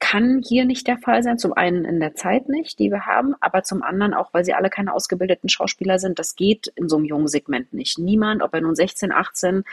kann 0.01 0.43
hier 0.47 0.65
nicht 0.65 0.87
der 0.87 0.99
Fall 0.99 1.25
sein. 1.25 1.39
Zum 1.39 1.53
einen 1.53 1.85
in 1.85 1.99
der 1.99 2.15
Zeit 2.15 2.49
nicht, 2.49 2.79
die 2.79 2.91
wir 2.91 3.07
haben, 3.07 3.35
aber 3.41 3.65
zum 3.65 3.83
anderen 3.83 4.15
auch, 4.15 4.33
weil 4.33 4.45
sie 4.45 4.55
alle 4.55 4.71
keine 4.71 4.95
ausgebildeten 4.95 5.49
Schauspieler 5.49 5.99
sind. 5.99 6.21
Das 6.21 6.37
geht 6.37 6.69
in 6.77 6.89
so 6.89 6.97
einem 6.97 7.05
jungen 7.05 7.27
Segment 7.27 7.73
nicht. 7.73 7.99
Niemand, 7.99 8.43
ob 8.43 8.55
er 8.55 8.61
nun 8.61 8.77
16, 8.77 9.11
18, 9.11 9.65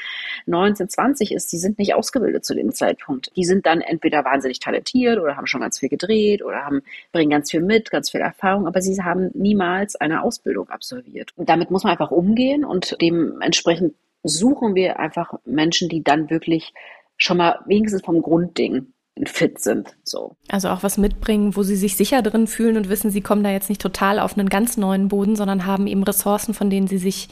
19, 0.48 0.90
20 0.90 1.32
ist, 1.32 1.52
die 1.52 1.60
sind 1.60 1.78
nicht 1.78 1.94
ausgebildet 1.94 2.44
zu 2.44 2.56
dem 2.56 2.74
Zeitpunkt. 2.74 3.32
Die 3.36 3.46
sind 3.46 3.68
dann 3.68 3.82
entweder 3.82 4.26
wahnsinnig 4.26 4.60
talentiert 4.60 5.20
oder 5.20 5.38
haben 5.38 5.48
schon 5.48 5.62
ganz 5.62 5.80
viel 5.80 5.90
gedreht 5.90 6.44
oder 6.44 6.66
haben, 6.66 6.82
bringen 7.12 7.30
ganz 7.30 7.52
viel 7.52 7.62
mit, 7.62 7.92
ganz 7.92 8.10
viel 8.10 8.22
Erfahrung, 8.22 8.66
aber 8.66 8.82
sie 8.82 9.00
haben 9.04 9.30
niemals 9.36 9.96
eine 9.96 10.24
Ausbildung 10.24 10.70
absolviert. 10.70 11.34
Und 11.36 11.50
damit 11.50 11.70
muss 11.70 11.84
man 11.84 11.92
einfach 11.92 12.12
umgehen 12.12 12.66
und 12.66 12.98
dementsprechend 13.00 13.94
suchen 14.28 14.76
wir 14.76 15.00
einfach 15.00 15.34
Menschen, 15.46 15.90
die 15.90 16.04
dann 16.04 16.30
wirklich 16.30 16.74
schon 17.18 17.38
mal 17.38 17.60
wenigstens 17.66 18.02
vom 18.04 18.22
Grundding 18.22 18.88
fit 19.24 19.62
sind. 19.62 19.96
So. 20.04 20.36
Also 20.50 20.70
auch 20.70 20.84
was 20.84 20.98
mitbringen, 20.98 21.56
wo 21.56 21.64
sie 21.64 21.78
sich 21.78 21.96
sicher 21.96 22.22
drin 22.22 22.48
fühlen 22.48 22.76
und 22.76 22.90
wissen, 22.90 23.12
sie 23.12 23.22
kommen 23.22 23.44
da 23.44 23.52
jetzt 23.52 23.70
nicht 23.70 23.82
total 23.82 24.20
auf 24.20 24.38
einen 24.38 24.50
ganz 24.50 24.76
neuen 24.76 25.08
Boden, 25.08 25.36
sondern 25.38 25.66
haben 25.66 25.88
eben 25.88 26.04
Ressourcen, 26.04 26.54
von 26.54 26.70
denen 26.70 26.88
sie 26.88 26.98
sich 26.98 27.30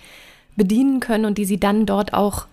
bedienen 0.55 0.99
können 0.99 1.25
und 1.25 1.37
die 1.37 1.45
sie 1.45 1.59
dann 1.59 1.85
dort 1.85 2.13
auch 2.13 2.45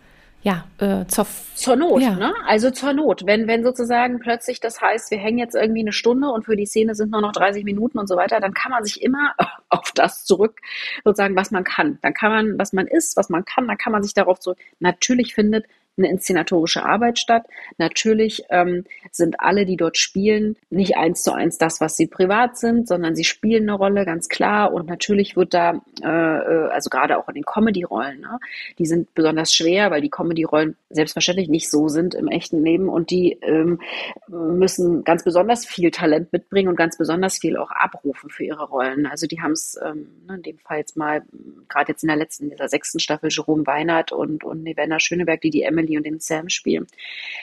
ja, 0.43 0.65
äh, 0.79 1.07
zur, 1.07 1.27
zur 1.55 1.77
Not, 1.77 2.01
ja. 2.01 2.15
ne? 2.15 2.33
Also 2.47 2.71
zur 2.71 2.95
Not. 2.95 3.27
Wenn, 3.27 3.47
wenn 3.47 3.63
sozusagen 3.63 4.21
plötzlich 4.21 4.59
das 4.59 4.81
heißt, 4.81 5.11
wir 5.11 5.19
hängen 5.19 5.37
jetzt 5.37 5.55
irgendwie 5.55 5.81
eine 5.81 5.93
Stunde 5.93 6.31
und 6.31 6.47
für 6.47 6.57
die 6.57 6.65
Szene 6.65 6.95
sind 6.95 7.11
nur 7.11 7.21
noch 7.21 7.33
30 7.33 7.65
Minuten 7.65 7.99
und 7.99 8.09
so 8.09 8.17
weiter, 8.17 8.41
dann 8.41 8.55
kann 8.55 8.71
man 8.71 8.83
sich 8.83 9.03
immer 9.03 9.35
auf 9.69 9.93
das 9.95 10.25
zurück, 10.25 10.61
sozusagen, 11.05 11.37
was 11.37 11.51
man 11.51 11.65
kann. 11.65 11.99
Dann 12.01 12.15
kann 12.15 12.33
man, 12.33 12.59
was 12.59 12.73
man 12.73 12.87
ist, 12.87 13.19
was 13.19 13.29
man 13.29 13.45
kann, 13.45 13.69
dann 13.69 13.77
kann 13.77 13.93
man 13.93 14.03
sich 14.03 14.15
darauf 14.15 14.41
zurück. 14.41 14.59
Natürlich 14.79 15.35
findet 15.35 15.67
eine 16.01 16.11
inszenatorische 16.11 16.85
Arbeit 16.85 17.19
statt. 17.19 17.47
Natürlich 17.79 18.45
ähm, 18.51 18.85
sind 19.11 19.41
alle, 19.41 19.67
die 19.67 19.77
dort 19.77 19.99
spielen, 19.99 20.57
nicht 20.71 20.97
eins 20.97 21.23
zu 21.23 21.33
eins 21.33 21.59
das, 21.59 21.81
was 21.81 21.97
sie 21.97 22.07
privat 22.07 22.59
sind, 22.59 22.89
sondern 22.89 23.15
sie 23.15 23.25
spielen 23.25 23.69
eine 23.69 23.75
Rolle, 23.75 24.05
ganz 24.05 24.29
klar. 24.29 24.73
Und 24.73 24.89
natürlich 24.89 25.37
wird 25.37 25.55
da, 25.55 25.81
äh, 26.03 26.07
äh 26.07 26.69
also 26.71 26.91
gerade 26.91 27.19
auch 27.19 27.29
in 27.29 27.35
den 27.35 27.45
Comedy-Rollen, 27.45 28.21
ne, 28.21 28.39
die 28.79 28.87
sind 28.87 29.15
besonders 29.15 29.53
schwer, 29.53 29.91
weil 29.91 30.01
die 30.01 30.11
Comedy-Rollen 30.11 30.77
selbstverständlich 30.91 31.49
nicht 31.49 31.71
so 31.71 31.89
sind 31.89 32.15
im 32.15 32.29
echten 32.29 32.65
Leben 32.65 32.89
und 32.89 33.11
die 33.11 33.39
ähm, 33.43 33.81
müssen 34.29 35.05
ganz 35.05 35.25
besonders 35.25 35.67
viel 35.67 35.91
Talent 35.91 36.33
mitbringen 36.33 36.69
und 36.69 36.77
ganz 36.77 36.99
besonders 36.99 37.39
viel 37.39 37.57
auch 37.57 37.71
abrufen 37.71 38.31
für 38.31 38.45
ihre 38.45 38.65
Rollen. 38.65 39.07
Also 39.07 39.27
die 39.27 39.41
haben 39.41 39.53
es 39.53 39.79
ähm, 39.85 40.09
ne, 40.27 40.37
in 40.37 40.43
dem 40.43 40.59
Fall 40.59 40.79
jetzt 40.79 40.97
mal, 40.97 41.23
gerade 41.69 41.93
jetzt 41.93 42.03
in 42.03 42.09
der 42.09 42.17
letzten, 42.17 42.51
dieser 42.51 42.69
sechsten 42.69 43.01
Staffel, 43.01 43.31
Jerome 43.31 43.67
Weinert 43.67 44.13
und, 44.13 44.45
und 44.45 44.63
Nevena 44.63 44.99
Schöneberg, 44.99 45.41
die 45.41 45.51
die 45.51 45.63
Emily 45.63 45.90
Emily 45.91 45.97
und 45.97 46.07
den 46.07 46.21
Sam 46.21 46.49
spielen, 46.49 46.87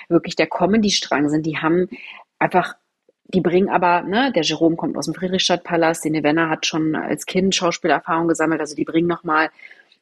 wirklich 0.10 0.36
der 0.36 0.48
Comedy-Strang 0.48 1.30
sind. 1.30 1.46
Die 1.46 1.58
haben 1.58 1.90
einfach 2.40 2.76
die 3.30 3.42
bringen 3.42 3.68
aber, 3.68 4.04
ne, 4.04 4.32
der 4.34 4.44
Jerome 4.44 4.78
kommt 4.78 4.96
aus 4.96 5.04
dem 5.04 5.14
Friedrichstadtpalast, 5.14 6.06
den 6.06 6.14
Nevena 6.14 6.50
hat 6.50 6.66
schon 6.66 6.96
als 6.96 7.26
Kind 7.26 7.54
Schauspielerfahrung 7.54 8.30
gesammelt, 8.30 8.62
also 8.62 8.74
die 8.74 8.86
bringen 8.86 9.10
nochmal 9.10 9.50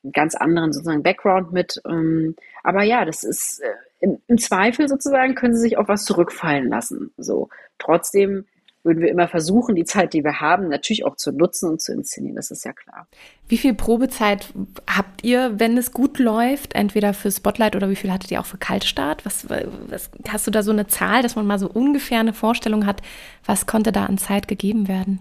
einen 0.03 0.11
ganz 0.11 0.35
anderen 0.35 0.71
sozusagen 0.71 1.01
Background 1.01 1.51
mit. 1.51 1.81
Ähm, 1.89 2.35
aber 2.61 2.83
ja, 2.83 3.03
das 3.03 3.23
ist 3.23 3.63
äh, 3.99 4.09
im, 4.27 4.37
Zweifel 4.37 4.87
sozusagen 4.87 5.33
können 5.33 5.55
sie 5.55 5.61
sich 5.61 5.77
auf 5.79 5.87
was 5.87 6.05
zurückfallen 6.05 6.69
lassen. 6.69 7.15
So 7.17 7.49
trotzdem 7.79 8.45
würden 8.85 9.01
wir 9.01 9.09
immer 9.09 9.27
versuchen, 9.27 9.75
die 9.75 9.83
Zeit, 9.83 10.13
die 10.13 10.23
wir 10.23 10.39
haben, 10.39 10.69
natürlich 10.69 11.05
auch 11.05 11.15
zu 11.15 11.31
nutzen 11.31 11.71
und 11.71 11.81
zu 11.81 11.91
inszenieren. 11.91 12.35
Das 12.35 12.51
ist 12.51 12.63
ja 12.63 12.71
klar. 12.71 13.07
Wie 13.47 13.57
viel 13.57 13.73
Probezeit 13.73 14.53
habt 14.87 15.23
ihr, 15.23 15.59
wenn 15.59 15.77
es 15.77 15.91
gut 15.91 16.19
läuft, 16.19 16.75
entweder 16.75 17.13
für 17.13 17.31
Spotlight 17.31 17.75
oder 17.75 17.89
wie 17.89 17.95
viel 17.95 18.11
hattet 18.11 18.31
ihr 18.31 18.39
auch 18.39 18.45
für 18.45 18.57
Kaltstart? 18.57 19.25
Was, 19.25 19.49
was 19.49 20.11
hast 20.29 20.47
du 20.47 20.51
da 20.51 20.61
so 20.61 20.71
eine 20.71 20.87
Zahl, 20.87 21.23
dass 21.23 21.35
man 21.35 21.47
mal 21.47 21.59
so 21.59 21.67
ungefähr 21.67 22.19
eine 22.19 22.33
Vorstellung 22.33 22.85
hat, 22.85 23.01
was 23.45 23.65
konnte 23.65 23.91
da 23.91 24.05
an 24.05 24.19
Zeit 24.19 24.47
gegeben 24.47 24.87
werden? 24.87 25.19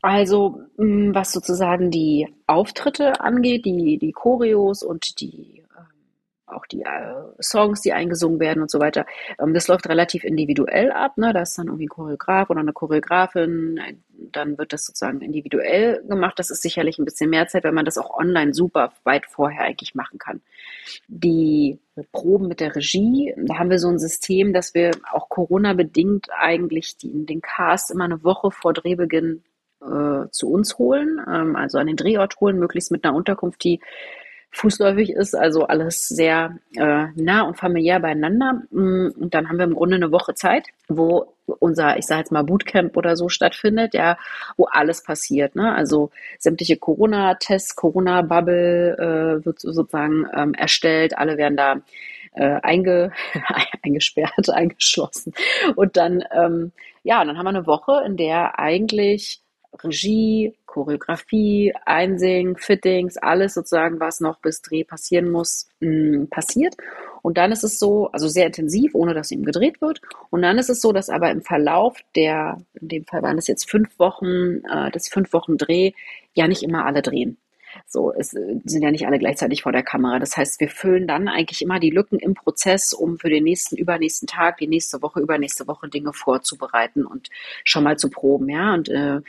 Also, 0.00 0.62
mm, 0.78 1.14
was 1.14 1.32
sozusagen 1.32 1.90
die 1.90 2.28
Auftritte 2.46 3.20
angeht, 3.20 3.64
die, 3.64 3.98
die 3.98 4.12
Choreos 4.12 4.82
und 4.82 5.20
die 5.20 5.61
auch 6.52 6.66
die 6.66 6.82
äh, 6.82 7.14
Songs, 7.40 7.80
die 7.80 7.92
eingesungen 7.92 8.40
werden 8.40 8.62
und 8.62 8.70
so 8.70 8.80
weiter. 8.80 9.06
Ähm, 9.40 9.54
das 9.54 9.68
läuft 9.68 9.88
relativ 9.88 10.24
individuell 10.24 10.92
ab. 10.92 11.16
Ne? 11.18 11.32
Da 11.32 11.42
ist 11.42 11.58
dann 11.58 11.66
irgendwie 11.66 11.86
ein 11.86 11.90
Choreograf 11.90 12.50
oder 12.50 12.60
eine 12.60 12.72
Choreografin. 12.72 13.80
Dann 14.32 14.58
wird 14.58 14.72
das 14.72 14.84
sozusagen 14.84 15.20
individuell 15.20 16.02
gemacht. 16.08 16.38
Das 16.38 16.50
ist 16.50 16.62
sicherlich 16.62 16.98
ein 16.98 17.04
bisschen 17.04 17.30
mehr 17.30 17.48
Zeit, 17.48 17.64
wenn 17.64 17.74
man 17.74 17.84
das 17.84 17.98
auch 17.98 18.16
online 18.16 18.54
super 18.54 18.92
weit 19.04 19.26
vorher 19.26 19.62
eigentlich 19.62 19.94
machen 19.94 20.18
kann. 20.18 20.40
Die 21.08 21.78
Proben 22.12 22.48
mit 22.48 22.60
der 22.60 22.74
Regie, 22.74 23.34
da 23.36 23.58
haben 23.58 23.70
wir 23.70 23.78
so 23.78 23.88
ein 23.88 23.98
System, 23.98 24.52
dass 24.52 24.74
wir 24.74 24.92
auch 25.12 25.28
Corona-bedingt 25.28 26.28
eigentlich 26.36 26.96
die, 26.96 27.26
den 27.26 27.42
Cast 27.42 27.90
immer 27.90 28.04
eine 28.04 28.24
Woche 28.24 28.50
vor 28.50 28.72
Drehbeginn 28.72 29.42
äh, 29.82 30.30
zu 30.30 30.50
uns 30.50 30.78
holen, 30.78 31.20
ähm, 31.28 31.56
also 31.56 31.78
an 31.78 31.86
den 31.86 31.96
Drehort 31.96 32.40
holen, 32.40 32.58
möglichst 32.58 32.92
mit 32.92 33.04
einer 33.04 33.14
Unterkunft, 33.14 33.62
die 33.64 33.80
fußläufig 34.52 35.10
ist, 35.10 35.34
also 35.34 35.64
alles 35.64 36.08
sehr 36.08 36.58
äh, 36.76 37.06
nah 37.14 37.42
und 37.42 37.58
familiär 37.58 38.00
beieinander. 38.00 38.62
Mm, 38.70 39.08
und 39.18 39.34
dann 39.34 39.48
haben 39.48 39.56
wir 39.58 39.64
im 39.64 39.74
Grunde 39.74 39.96
eine 39.96 40.12
Woche 40.12 40.34
Zeit, 40.34 40.68
wo 40.88 41.34
unser, 41.58 41.96
ich 41.98 42.06
sage 42.06 42.20
jetzt 42.20 42.32
mal 42.32 42.44
Bootcamp 42.44 42.96
oder 42.96 43.16
so 43.16 43.28
stattfindet, 43.28 43.94
ja, 43.94 44.18
wo 44.56 44.66
alles 44.70 45.02
passiert. 45.02 45.56
Ne? 45.56 45.74
Also 45.74 46.10
sämtliche 46.38 46.76
Corona-Tests, 46.76 47.76
Corona-Bubble 47.76 48.96
äh, 49.40 49.44
wird 49.44 49.60
sozusagen 49.60 50.26
ähm, 50.34 50.54
erstellt, 50.54 51.16
alle 51.16 51.38
werden 51.38 51.56
da 51.56 51.80
äh, 52.34 52.60
einge, 52.62 53.12
eingesperrt, 53.82 54.50
eingeschlossen. 54.52 55.32
Und 55.76 55.96
dann, 55.96 56.24
ähm, 56.32 56.72
ja, 57.02 57.24
dann 57.24 57.38
haben 57.38 57.46
wir 57.46 57.50
eine 57.50 57.66
Woche, 57.66 58.02
in 58.06 58.16
der 58.16 58.58
eigentlich 58.58 59.40
Regie, 59.78 60.54
Choreografie, 60.66 61.74
Einsingen, 61.84 62.56
Fittings, 62.56 63.16
alles 63.16 63.54
sozusagen, 63.54 64.00
was 64.00 64.20
noch 64.20 64.38
bis 64.40 64.62
Dreh 64.62 64.84
passieren 64.84 65.30
muss, 65.30 65.68
mm, 65.80 66.24
passiert. 66.26 66.76
Und 67.22 67.38
dann 67.38 67.52
ist 67.52 67.62
es 67.62 67.78
so, 67.78 68.08
also 68.08 68.28
sehr 68.28 68.46
intensiv, 68.46 68.94
ohne 68.94 69.14
dass 69.14 69.30
ihm 69.30 69.44
gedreht 69.44 69.80
wird. 69.80 70.00
Und 70.30 70.42
dann 70.42 70.58
ist 70.58 70.70
es 70.70 70.80
so, 70.80 70.92
dass 70.92 71.08
aber 71.08 71.30
im 71.30 71.42
Verlauf 71.42 71.98
der, 72.16 72.60
in 72.80 72.88
dem 72.88 73.04
Fall 73.04 73.22
waren 73.22 73.38
es 73.38 73.46
jetzt 73.46 73.70
fünf 73.70 73.98
Wochen, 73.98 74.62
äh, 74.64 74.90
das 74.90 75.08
fünf 75.08 75.32
Wochen 75.32 75.56
Dreh, 75.56 75.92
ja 76.34 76.48
nicht 76.48 76.62
immer 76.62 76.84
alle 76.84 77.02
drehen. 77.02 77.36
So, 77.86 78.12
es 78.12 78.34
äh, 78.34 78.60
sind 78.64 78.82
ja 78.82 78.90
nicht 78.90 79.06
alle 79.06 79.18
gleichzeitig 79.18 79.62
vor 79.62 79.72
der 79.72 79.82
Kamera. 79.82 80.18
Das 80.18 80.36
heißt, 80.36 80.60
wir 80.60 80.68
füllen 80.68 81.06
dann 81.06 81.28
eigentlich 81.28 81.62
immer 81.62 81.80
die 81.80 81.90
Lücken 81.90 82.18
im 82.18 82.34
Prozess, 82.34 82.92
um 82.92 83.18
für 83.18 83.30
den 83.30 83.44
nächsten, 83.44 83.76
übernächsten 83.76 84.26
Tag, 84.26 84.58
die 84.58 84.66
nächste 84.66 85.02
Woche, 85.02 85.20
übernächste 85.20 85.66
Woche 85.66 85.88
Dinge 85.88 86.12
vorzubereiten 86.12 87.04
und 87.04 87.30
schon 87.64 87.84
mal 87.84 87.98
zu 87.98 88.10
proben, 88.10 88.48
ja. 88.48 88.74
Und 88.74 88.88
äh, 88.88 89.20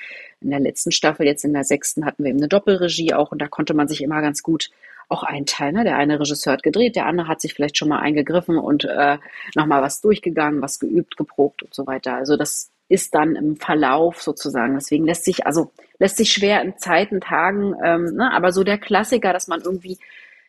in 0.42 0.50
der 0.50 0.60
letzten 0.60 0.92
Staffel, 0.92 1.26
jetzt 1.26 1.46
in 1.46 1.54
der 1.54 1.64
sechsten, 1.64 2.06
hatten 2.06 2.24
wir 2.24 2.30
eben 2.32 2.40
eine 2.40 2.50
Doppelregie 2.50 3.14
auch 3.14 3.32
und 3.32 3.42
da 3.42 3.48
konnte 3.48 3.74
man 3.74 3.88
sich 3.88 4.02
immer 4.02 4.22
ganz 4.22 4.44
gut 4.44 4.70
auch 5.10 5.24
einteilen. 5.24 5.76
Ne? 5.76 5.84
Der 5.84 5.98
eine 5.98 6.20
Regisseur 6.20 6.54
hat 6.54 6.64
gedreht, 6.64 6.96
der 6.96 7.06
andere 7.06 7.28
hat 7.28 7.42
sich 7.42 7.54
vielleicht 7.54 7.78
schon 7.78 7.90
mal 7.90 8.00
eingegriffen 8.00 8.58
und 8.58 8.86
äh, 8.86 9.18
nochmal 9.56 9.82
was 9.82 10.02
durchgegangen, 10.02 10.62
was 10.62 10.80
geübt, 10.80 11.18
geprobt 11.18 11.64
und 11.64 11.74
so 11.74 11.86
weiter. 11.88 12.16
Also 12.16 12.36
das 12.36 12.73
ist 12.90 13.16
dann 13.16 13.36
im 13.36 13.56
Verlauf 13.56 14.22
sozusagen. 14.22 14.76
Deswegen 14.76 15.06
lässt 15.06 15.26
sich, 15.26 15.46
also 15.46 15.72
lässt 16.00 16.18
sich 16.18 16.32
schwer 16.32 16.62
in 16.62 16.78
Zeiten, 16.78 17.22
Tagen, 17.22 17.76
ähm, 17.84 18.16
ne, 18.16 18.32
aber 18.32 18.52
so 18.52 18.64
der 18.64 18.78
Klassiker, 18.78 19.34
dass 19.34 19.48
man 19.48 19.62
irgendwie 19.62 19.98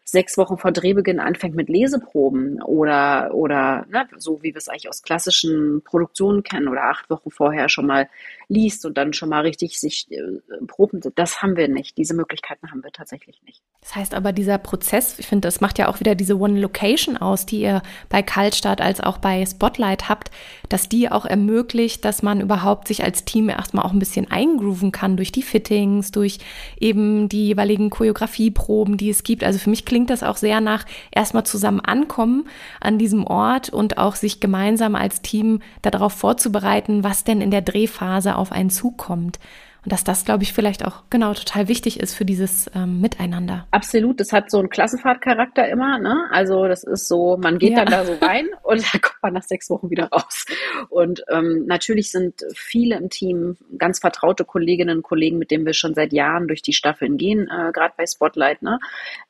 sechs 0.05 0.37
Wochen 0.37 0.59
vor 0.59 0.71
Drehbeginn 0.71 1.19
anfängt 1.19 1.55
mit 1.57 1.71
Leseproben 1.71 2.63
oder, 2.63 3.33
oder 3.33 3.87
ne, 3.89 4.07
so 4.17 4.43
wie 4.43 4.53
wir 4.55 4.59
es 4.59 4.69
eigentlich 4.69 4.89
aus 4.89 5.03
klassischen 5.03 5.83
Produktionen 5.83 6.43
kennen 6.43 6.69
oder 6.69 6.85
acht 6.85 7.09
Wochen 7.09 7.31
vorher 7.31 7.69
schon 7.71 7.87
mal 7.87 8.09
liest 8.49 8.85
und 8.87 8.99
dann 8.99 9.13
schon 9.13 9.29
mal 9.29 9.43
richtig 9.43 9.79
sich 9.81 10.07
äh, 10.11 10.21
proben, 10.67 11.01
das 11.15 11.43
haben 11.43 11.57
wir 11.57 11.69
nicht. 11.69 11.97
Diese 11.97 12.15
Möglichkeiten 12.15 12.71
haben 12.71 12.83
wir 12.83 12.93
tatsächlich 12.93 13.43
nicht. 13.43 13.63
Das 13.81 13.97
heißt 13.97 14.15
aber, 14.15 14.33
dieser 14.33 14.59
Prozess, 14.59 15.19
ich 15.19 15.27
finde, 15.27 15.47
das 15.47 15.61
macht 15.61 15.79
ja 15.79 15.89
auch 15.89 16.01
wieder 16.01 16.15
diese 16.15 16.39
One 16.39 16.59
Location 16.59 17.17
aus, 17.17 17.45
die 17.45 17.61
ihr 17.61 17.83
bei 18.09 18.23
Kaltstart 18.23 18.81
als 18.81 19.01
auch 19.01 19.19
bei 19.19 19.45
Spotlight 19.45 20.09
habt, 20.09 20.31
dass 20.69 20.89
die 20.89 21.11
auch 21.11 21.27
ermöglicht, 21.27 22.05
dass 22.05 22.23
man 22.23 22.41
überhaupt 22.41 22.89
sich 22.89 23.05
als 23.05 23.25
Team 23.25 23.49
erstmal 23.49 23.85
auch 23.85 23.93
ein 23.93 23.99
bisschen 23.99 24.31
eingrooven 24.31 24.91
kann 24.91 25.17
durch 25.17 25.33
die 25.33 25.43
Fittings, 25.43 26.13
durch 26.13 26.39
eben 26.81 27.29
die 27.29 27.49
jeweiligen 27.49 27.91
Choreografieproben, 27.91 28.97
die 28.97 29.11
es 29.11 29.23
gibt. 29.23 29.45
Also 29.45 29.59
für 29.59 29.71
mich 29.71 29.85
klingt 29.85 30.11
das 30.11 30.23
auch 30.23 30.37
sehr 30.37 30.61
nach 30.61 30.87
erstmal 31.11 31.45
zusammen 31.45 31.81
ankommen 31.81 32.49
an 32.81 32.99
diesem 32.99 33.27
Ort 33.27 33.69
und 33.69 33.99
auch 33.99 34.17
sich 34.17 34.41
gemeinsam 34.41 34.95
als 34.95 35.21
Team 35.21 35.61
darauf 35.83 36.13
vorzubereiten, 36.15 37.05
was 37.05 37.25
denn 37.25 37.41
in 37.41 37.51
der 37.51 37.63
Drehphase 37.63 38.34
auf 38.37 38.53
einen 38.53 38.71
zukommt. 38.71 39.39
Und 39.85 39.93
dass 39.93 40.03
das, 40.03 40.25
glaube 40.25 40.45
ich, 40.45 40.55
vielleicht 40.55 40.85
auch 40.85 41.03
genau 41.11 41.35
total 41.35 41.69
wichtig 41.69 42.01
ist 42.01 42.15
für 42.15 42.25
dieses 42.25 42.71
ähm, 42.75 43.03
Miteinander. 43.03 43.67
Absolut, 43.71 44.19
das 44.19 44.33
hat 44.33 44.51
so 44.51 44.59
einen 44.59 44.71
Klassenfahrtcharakter 44.71 45.69
immer. 45.69 45.99
Ne? 45.99 46.25
Also 46.31 46.67
das 46.67 46.85
ist 46.85 47.07
so, 47.07 47.37
man 47.37 47.59
geht 47.59 47.73
ja. 47.73 47.85
dann 47.85 47.91
da 47.93 48.05
so 48.07 48.15
rein 48.25 48.47
und 48.63 48.81
dann 48.81 49.01
kommt 49.03 49.23
man 49.23 49.35
nach 49.35 49.43
sechs 49.43 49.69
Wochen 49.69 49.91
wieder 49.91 50.09
raus. 50.09 50.47
Und 50.89 51.23
ähm, 51.31 51.67
natürlich 51.67 52.11
sind 52.11 52.47
viele 52.55 52.97
im 52.97 53.11
Team 53.11 53.59
ganz 53.77 53.99
vertraute 53.99 54.47
Kolleginnen 54.47 54.99
und 54.99 55.03
Kollegen, 55.03 55.37
mit 55.37 55.51
denen 55.51 55.67
wir 55.67 55.75
schon 55.75 55.95
seit 55.95 56.15
Jahren 56.15 56.49
durch 56.49 56.63
die 56.63 56.73
Staffeln 56.73 57.19
gehen, 57.19 57.43
äh, 57.49 57.71
gerade 57.73 57.93
bei 57.95 58.07
Spotlight. 58.07 58.63
Ne? 58.63 58.81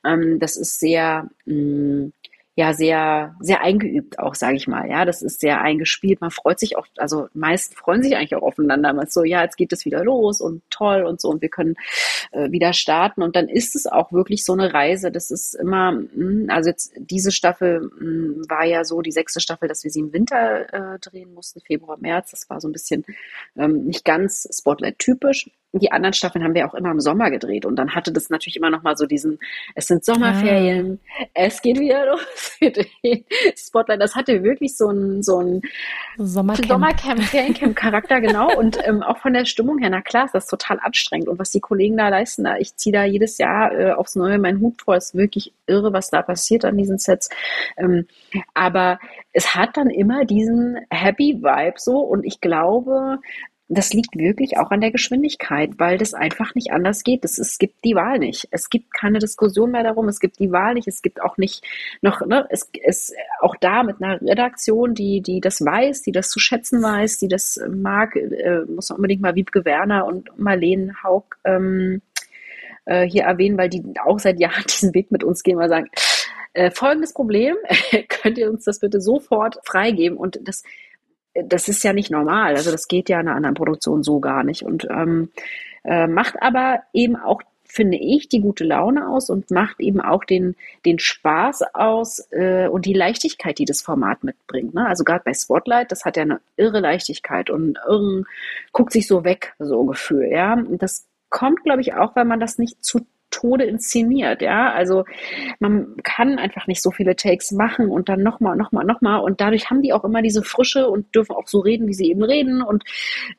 Ähm, 0.05 0.39
das 0.39 0.57
ist 0.57 0.79
sehr 0.79 1.29
mh, 1.47 1.55
mm, 1.55 2.13
ja 2.57 2.73
sehr 2.73 3.35
sehr 3.41 3.63
eingeübt 3.63 4.19
auch 4.19 4.35
sage 4.35 4.57
ich 4.57 4.69
mal. 4.69 4.89
Ja 4.89 5.05
das 5.05 5.23
ist 5.23 5.41
sehr 5.41 5.61
eingespielt. 5.61 6.21
Man 6.21 6.31
freut 6.31 6.61
sich 6.61 6.77
auch 6.77 6.87
also 6.97 7.29
meisten 7.35 7.75
freuen 7.75 8.03
sich 8.03 8.17
eigentlich 8.17 8.35
auch 8.37 8.43
aufeinander. 8.43 8.93
Man 8.93 9.07
ist 9.07 9.15
so 9.15 9.25
ja 9.25 9.43
jetzt 9.43 9.57
geht 9.57 9.73
es 9.73 9.85
wieder 9.85 10.05
los 10.05 10.41
und 10.41 10.63
toll 10.71 11.03
und 11.03 11.21
so 11.21 11.31
und 11.31 11.43
wir 11.43 11.49
können 11.49 11.75
äh, 12.33 12.51
wieder 12.51 12.73
starten. 12.73 13.23
Und 13.23 13.37
dann 13.37 13.49
ist 13.49 13.75
es 13.75 13.87
auch 13.87 14.13
wirklich 14.13 14.45
so 14.45 14.53
eine 14.53 14.73
Reise. 14.73 15.11
Das 15.11 15.31
ist 15.31 15.55
immer 15.55 15.93
hm, 15.93 16.47
also 16.49 16.71
jetzt 16.71 16.93
diese 16.97 17.33
Staffel 17.33 17.81
mh, 17.81 17.99
hm, 17.99 18.45
war 18.49 18.65
ja 18.65 18.85
so 18.85 19.03
die 19.03 19.13
sechste 19.13 19.41
Staffel 19.41 19.69
dass 19.69 19.85
wir 19.85 19.91
sie 19.91 20.01
im 20.01 20.13
Winter 20.13 20.95
äh, 20.95 20.99
drehen 21.01 21.35
mussten 21.35 21.61
Februar 21.61 21.99
März. 21.99 22.31
Das 22.31 22.49
war 22.51 22.61
so 22.61 22.69
ein 22.69 22.73
bisschen 22.73 23.05
ähm, 23.57 23.85
nicht 23.87 24.05
ganz 24.05 24.49
Spotlight 24.53 24.99
typisch 24.99 25.51
die 25.81 25.91
anderen 25.93 26.13
Staffeln 26.13 26.45
haben 26.45 26.55
wir 26.55 26.67
auch 26.67 26.75
immer 26.75 26.91
im 26.91 27.01
Sommer 27.01 27.31
gedreht 27.31 27.67
und 27.67 27.77
dann 27.77 27.95
hatte 27.95 28.13
das 28.13 28.31
natürlich 28.31 28.57
immer 28.57 28.71
noch 28.71 28.83
mal 28.83 28.97
so 28.97 29.07
diesen, 29.07 29.39
es 29.75 29.87
sind 29.87 30.05
Sommerferien, 30.05 31.01
ah. 31.21 31.27
es 31.35 31.63
geht 31.63 31.81
wieder 31.81 32.07
los 32.11 32.57
mit 32.61 32.77
den 32.77 33.25
Spotlight. 33.57 34.01
Das 34.01 34.15
hatte 34.15 34.43
wirklich 34.43 34.77
so 34.77 34.89
ein, 34.89 35.23
so 35.23 35.41
ein 35.41 35.63
Sommercamp, 36.17 36.69
Sommercamp 36.69 37.23
Feriencamp 37.23 37.77
Charakter, 37.77 38.21
genau. 38.21 38.57
und 38.57 38.79
ähm, 38.87 39.03
auch 39.03 39.19
von 39.19 39.33
der 39.33 39.45
Stimmung 39.45 39.79
her, 39.79 39.91
na 39.91 40.01
klar, 40.01 40.27
ist 40.27 40.35
das 40.35 40.47
total 40.47 40.79
anstrengend 40.81 41.29
und 41.29 41.39
was 41.39 41.51
die 41.51 41.61
Kollegen 41.61 41.97
da 41.97 42.09
leisten, 42.09 42.45
da, 42.45 42.57
ich 42.57 42.77
ziehe 42.77 42.93
da 42.93 43.05
jedes 43.05 43.39
Jahr 43.39 43.73
äh, 43.73 43.93
aufs 43.93 44.15
Neue 44.15 44.39
meinen 44.39 44.61
Hut 44.61 44.81
vor, 44.83 44.97
ist 44.97 45.15
wirklich 45.15 45.53
irre, 45.67 45.93
was 45.93 46.11
da 46.11 46.23
passiert 46.23 46.65
an 46.65 46.77
diesen 46.77 46.99
Sets. 46.99 47.31
Ähm, 47.77 48.07
aber 48.55 48.99
es 49.33 49.55
hat 49.55 49.77
dann 49.77 49.91
immer 49.91 50.25
diesen 50.25 50.79
Happy 50.91 51.43
Vibe 51.43 51.75
so 51.79 51.99
und 51.99 52.25
ich 52.25 52.41
glaube, 52.41 53.19
das 53.69 53.95
liegt 53.95 54.17
wirklich 54.17 54.59
auch 54.59 54.71
an 54.71 54.83
der 54.83 54.91
Geschwindigkeit, 54.91 55.71
weil 55.79 55.97
das 55.97 56.13
einfach 56.13 56.55
nicht 56.55 56.71
anders 56.71 57.03
geht. 57.03 57.25
Es, 57.25 57.39
es 57.39 57.57
gibt 57.59 57.83
die 57.85 57.95
Wahl 57.95 58.19
nicht. 58.19 58.47
Es 58.51 58.69
gibt 58.69 58.93
keine 58.93 59.19
Diskussion 59.19 59.71
mehr 59.71 59.83
darum. 59.83 60.07
Es 60.09 60.21
gibt 60.21 60.39
die 60.39 60.53
Wahl 60.53 60.75
nicht. 60.75 60.87
Es 60.87 61.01
gibt 61.01 61.23
auch 61.23 61.39
nicht 61.39 61.65
noch, 62.03 62.21
ne, 62.27 62.47
es 62.51 62.69
ist 62.85 63.15
auch 63.41 63.57
da 63.57 63.83
mit 63.83 64.03
einer 64.03 64.21
Redaktion, 64.21 64.95
die, 64.95 65.23
die 65.23 65.41
das 65.41 65.65
weiß, 65.65 66.03
die 66.03 66.13
das 66.13 66.29
zu 66.29 66.41
schätzen 66.41 66.83
weiß, 66.83 67.19
die 67.19 67.29
das 67.29 67.59
mag, 67.71 68.17
äh, 68.17 68.65
muss 68.69 68.91
man 68.91 68.97
unbedingt 68.97 69.23
mal 69.23 69.35
Wiebke 69.35 69.65
Werner 69.65 70.05
und 70.05 70.39
Marlene 70.39 71.03
Haug 71.03 71.37
ähm, 71.45 72.03
äh, 72.85 73.07
hier 73.07 73.23
erwähnen, 73.23 73.57
weil 73.57 73.71
die 73.71 73.83
auch 74.05 74.19
seit 74.19 74.41
Jahren 74.41 74.65
diesen 74.69 74.95
Weg 74.95 75.11
mit 75.11 75.25
uns 75.25 75.43
gehen, 75.43 75.57
mal 75.57 75.71
sagen, 75.71 75.89
äh, 76.53 76.71
folgendes 76.71 77.15
Problem, 77.15 77.57
könnt 78.09 78.37
ihr 78.37 78.51
uns 78.51 78.65
das 78.65 78.81
bitte 78.81 79.01
sofort 79.01 79.59
freigeben? 79.65 80.19
Und 80.19 80.39
das 80.43 80.63
das 81.35 81.69
ist 81.69 81.83
ja 81.83 81.93
nicht 81.93 82.11
normal. 82.11 82.57
Also 82.57 82.71
das 82.71 82.89
geht 82.89 83.09
ja 83.09 83.21
in 83.21 83.29
einer 83.29 83.37
anderen 83.37 83.55
Produktion 83.55 84.03
so 84.03 84.21
gar 84.21 84.45
nicht. 84.45 84.63
Und 84.63 84.87
ähm, 84.91 85.31
äh, 85.85 86.07
macht 86.07 86.41
aber 86.41 86.83
eben 86.93 87.17
auch, 87.17 87.43
finde 87.65 87.99
ich, 87.99 88.29
die 88.29 88.41
gute 88.41 88.65
Laune 88.65 89.09
aus 89.09 89.31
und 89.31 89.51
macht 89.51 89.81
eben 89.81 90.01
auch 90.01 90.25
den, 90.25 90.55
den 90.85 90.99
Spaß 90.99 91.75
aus 91.75 92.29
äh, 92.31 92.69
und 92.69 92.87
die 92.87 92.93
Leichtigkeit, 92.93 93.59
die 93.59 93.65
das 93.65 93.83
Format 93.83 94.23
mitbringt. 94.23 94.75
Ne? 94.75 94.87
Also 94.87 95.03
gerade 95.03 95.25
bei 95.25 95.35
Spotlight, 95.35 95.91
das 95.91 96.05
hat 96.05 96.17
ja 96.17 96.23
eine 96.23 96.41
irre 96.57 96.81
Leichtigkeit 96.81 97.51
und 97.51 97.79
irren, 97.87 98.27
guckt 98.73 98.93
sich 98.93 99.09
so 99.09 99.25
weg, 99.25 99.55
so 99.59 99.85
Gefühl. 99.85 100.29
Ja, 100.31 100.57
das 100.71 101.07
kommt, 101.31 101.65
glaube 101.65 101.81
ich, 101.81 101.95
auch, 101.95 102.15
weil 102.15 102.27
man 102.27 102.39
das 102.39 102.59
nicht 102.59 102.85
zu 102.85 103.01
Tode 103.35 103.65
inszeniert, 103.65 104.43
ja. 104.43 104.73
Also 104.73 105.05
man 105.59 105.97
kann 106.03 106.39
einfach 106.39 106.67
nicht 106.67 106.83
so 106.83 106.91
viele 106.91 107.17
Takes 107.17 107.53
machen 107.53 107.91
und 107.91 108.09
dann 108.09 108.23
nochmal, 108.23 108.57
nochmal, 108.57 108.85
nochmal. 108.85 109.21
Und 109.21 109.41
dadurch 109.41 109.71
haben 109.71 109.83
die 109.83 109.93
auch 109.93 110.05
immer 110.05 110.23
diese 110.23 110.43
Frische 110.43 110.89
und 110.89 111.15
dürfen 111.15 111.35
auch 111.35 111.49
so 111.49 111.59
reden, 111.59 111.89
wie 111.89 111.95
sie 111.95 112.11
eben 112.11 112.23
reden. 112.23 112.63
Und 112.63 112.85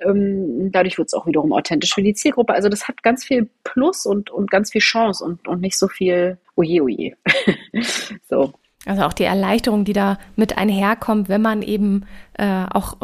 ähm, 0.02 0.72
dadurch 0.72 0.98
wird 0.98 1.08
es 1.08 1.14
auch 1.14 1.26
wiederum 1.26 1.54
authentisch 1.54 1.94
für 1.94 2.04
die 2.04 2.14
Zielgruppe. 2.14 2.54
Also 2.54 2.70
das 2.70 2.88
hat 2.88 3.04
ganz 3.04 3.24
viel 3.24 3.50
Plus 3.64 4.06
und, 4.06 4.30
und 4.30 4.52
ganz 4.52 4.72
viel 4.72 4.82
Chance 4.82 5.24
und, 5.24 5.48
und 5.48 5.62
nicht 5.62 5.78
so 5.78 5.88
viel 5.88 6.38
oje, 6.56 6.84
oje. 6.84 7.16
so. 8.30 8.54
Also 8.86 9.04
auch 9.04 9.14
die 9.14 9.24
Erleichterung, 9.24 9.84
die 9.84 9.94
da 9.94 10.20
mit 10.36 10.58
einherkommt, 10.58 11.28
wenn 11.28 11.42
man 11.42 11.64
eben 11.64 12.06
äh, 12.34 12.66
auch, 12.70 12.98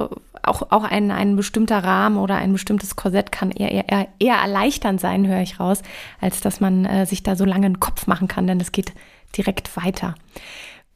auch, 0.43 0.71
auch 0.71 0.83
ein, 0.83 1.11
ein 1.11 1.35
bestimmter 1.35 1.83
Rahmen 1.83 2.17
oder 2.17 2.35
ein 2.35 2.51
bestimmtes 2.53 2.95
Korsett 2.95 3.31
kann 3.31 3.51
eher, 3.51 3.71
eher, 3.71 4.07
eher 4.19 4.35
erleichternd 4.35 4.99
sein, 4.99 5.27
höre 5.27 5.41
ich 5.41 5.59
raus, 5.59 5.81
als 6.19 6.41
dass 6.41 6.59
man 6.59 6.85
äh, 6.85 7.05
sich 7.05 7.23
da 7.23 7.35
so 7.35 7.45
lange 7.45 7.65
einen 7.65 7.79
Kopf 7.79 8.07
machen 8.07 8.27
kann, 8.27 8.47
denn 8.47 8.59
es 8.59 8.71
geht 8.71 8.93
direkt 9.37 9.75
weiter. 9.77 10.15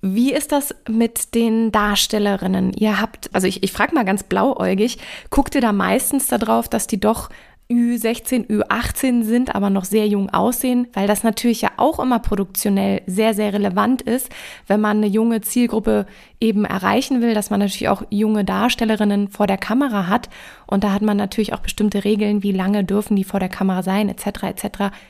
Wie 0.01 0.33
ist 0.33 0.51
das 0.51 0.75
mit 0.87 1.33
den 1.33 1.71
Darstellerinnen? 1.71 2.73
Ihr 2.73 3.01
habt, 3.01 3.33
also 3.33 3.47
ich, 3.47 3.63
ich 3.63 3.71
frage 3.71 3.95
mal 3.95 4.05
ganz 4.05 4.23
blauäugig, 4.23 4.99
guckt 5.31 5.55
ihr 5.55 5.61
da 5.61 5.71
meistens 5.71 6.27
darauf, 6.27 6.69
dass 6.69 6.85
die 6.85 6.99
doch 6.99 7.29
Ü16, 7.71 8.47
Ü18 8.47 9.23
sind, 9.23 9.55
aber 9.55 9.71
noch 9.71 9.85
sehr 9.85 10.07
jung 10.07 10.29
aussehen, 10.29 10.87
weil 10.93 11.07
das 11.07 11.23
natürlich 11.23 11.61
ja 11.61 11.71
auch 11.77 11.97
immer 11.97 12.19
produktionell 12.19 13.01
sehr, 13.07 13.33
sehr 13.33 13.53
relevant 13.53 14.03
ist, 14.03 14.29
wenn 14.67 14.79
man 14.79 14.97
eine 14.97 15.07
junge 15.07 15.41
Zielgruppe 15.41 16.05
eben 16.39 16.63
erreichen 16.65 17.21
will, 17.21 17.33
dass 17.33 17.49
man 17.49 17.61
natürlich 17.61 17.89
auch 17.89 18.03
junge 18.11 18.45
Darstellerinnen 18.45 19.29
vor 19.29 19.47
der 19.47 19.57
Kamera 19.57 20.07
hat. 20.07 20.29
Und 20.67 20.83
da 20.83 20.91
hat 20.91 21.01
man 21.01 21.17
natürlich 21.17 21.53
auch 21.53 21.59
bestimmte 21.59 22.03
Regeln, 22.03 22.43
wie 22.43 22.51
lange 22.51 22.83
dürfen 22.83 23.15
die 23.15 23.23
vor 23.23 23.39
der 23.39 23.49
Kamera 23.49 23.81
sein, 23.81 24.09
etc. 24.09 24.43
etc. 24.43 24.67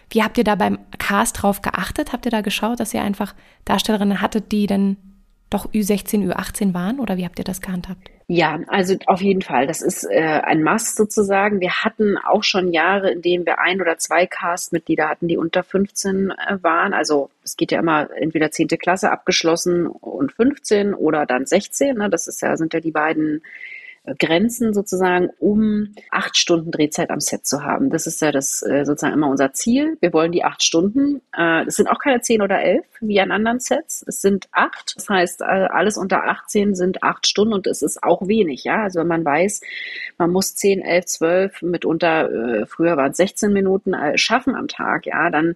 Wie 0.10 0.24
habt 0.24 0.38
ihr 0.38 0.46
da 0.46 0.56
beim 0.56 0.80
Cast 0.98 1.42
drauf 1.42 1.62
geachtet? 1.62 2.14
Habt 2.14 2.26
ihr 2.26 2.32
da 2.32 2.40
geschaut, 2.40 2.80
dass 2.80 2.94
ihr 2.94 3.02
einfach 3.02 3.36
Darstellerinnen 3.66 4.22
hattet, 4.22 4.54
die 4.54 4.66
dann 4.68 4.96
doch 5.56 5.72
Ü16, 5.72 6.32
Ü18 6.32 6.74
waren? 6.74 7.00
Oder 7.00 7.18
wie 7.18 7.26
habt 7.26 7.40
ihr 7.40 7.46
das 7.46 7.62
gehandhabt? 7.62 8.10
Ja, 8.28 8.60
also 8.68 8.96
auf 9.06 9.22
jeden 9.22 9.42
Fall. 9.42 9.68
Das 9.68 9.82
ist 9.82 10.04
äh, 10.04 10.42
ein 10.44 10.64
Must 10.64 10.98
sozusagen. 10.98 11.62
Wir 11.62 11.84
hatten 11.84 12.18
auch 12.18 12.44
schon 12.44 12.74
Jahre, 12.74 13.12
in 13.12 13.22
denen 13.22 13.46
wir 13.46 13.60
ein 13.60 13.82
oder 13.82 13.98
zwei 13.98 14.26
Cast-Mitglieder 14.26 15.08
hatten, 15.08 15.28
die 15.28 15.38
unter 15.38 15.64
15 15.64 16.32
äh, 16.32 16.58
waren. 16.62 16.94
Also 16.94 17.30
es 17.44 17.56
geht 17.56 17.72
ja 17.72 17.80
immer 17.80 18.10
entweder 18.18 18.52
10. 18.52 18.68
Klasse 18.80 19.12
abgeschlossen 19.12 19.88
und 19.88 20.34
15 20.34 20.94
oder 20.94 21.26
dann 21.26 21.46
16. 21.46 21.98
Ne? 21.98 22.10
Das 22.10 22.28
ist 22.28 22.42
ja, 22.42 22.58
sind 22.58 22.74
ja 22.74 22.80
die 22.80 22.92
beiden 22.92 23.44
Grenzen 24.20 24.74
sozusagen, 24.74 25.30
um 25.40 25.96
acht 26.12 26.38
Stunden 26.38 26.72
Drehzeit 26.72 27.10
am 27.10 27.20
Set 27.20 27.46
zu 27.46 27.64
haben. 27.64 27.90
Das 27.90 28.08
ist 28.08 28.22
ja 28.22 28.32
das 28.32 28.62
äh, 28.62 28.86
sozusagen 28.86 29.14
immer 29.14 29.30
unser 29.30 29.54
Ziel. 29.54 29.98
Wir 30.00 30.14
wollen 30.14 30.32
die 30.32 30.44
acht 30.44 30.64
Stunden. 30.64 31.22
Äh, 31.36 31.66
es 31.66 31.76
sind 31.76 31.88
auch 31.88 32.00
keine 32.00 32.22
zehn 32.22 32.42
oder 32.42 32.62
elf 32.62 32.86
wie 33.02 33.20
an 33.20 33.32
anderen 33.32 33.60
Sets. 33.60 34.04
Es 34.08 34.22
sind 34.22 34.48
acht. 34.52 34.94
Das 34.96 35.10
heißt, 35.10 35.42
äh, 35.42 35.46
alles 35.46 35.98
unter 35.98 36.26
18 36.26 36.76
sind 36.76 37.04
acht 37.04 37.28
Stunden 37.28 37.54
und 37.54 37.68
es 37.68 37.82
ist 37.82 38.04
auch 38.04 38.28
wenig. 38.28 38.64
Ja, 38.64 38.84
also 38.84 39.00
wenn 39.00 39.08
man 39.08 39.26
weiß, 39.26 39.62
man 40.18 40.32
muss 40.32 40.56
zehn, 40.56 40.82
elf, 40.82 41.06
zwölf, 41.06 41.62
mitunter 41.62 42.66
früher 42.68 42.98
waren 42.98 43.12
es 43.12 43.18
16 43.18 43.52
Minuten 43.52 43.94
schaffen 44.16 44.56
am 44.56 44.68
Tag. 44.68 45.06
Ja, 45.06 45.30
dann 45.30 45.56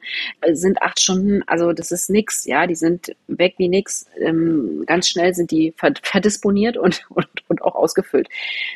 sind 0.52 0.82
acht 0.82 1.00
Stunden. 1.00 1.44
Also 1.48 1.72
das 1.74 1.92
ist 1.92 2.10
nix. 2.10 2.46
Ja, 2.46 2.68
die 2.68 2.76
sind 2.76 3.16
weg 3.28 3.56
wie 3.58 3.70
nix. 3.70 4.06
Ähm, 4.20 4.84
ganz 4.86 5.08
schnell 5.08 5.34
sind 5.34 5.52
die 5.52 5.74
verdisponiert 5.78 6.78
und, 6.78 7.06
und, 7.10 7.28
und 7.48 7.62
auch 7.62 7.76
ausgefüllt. 7.76 8.28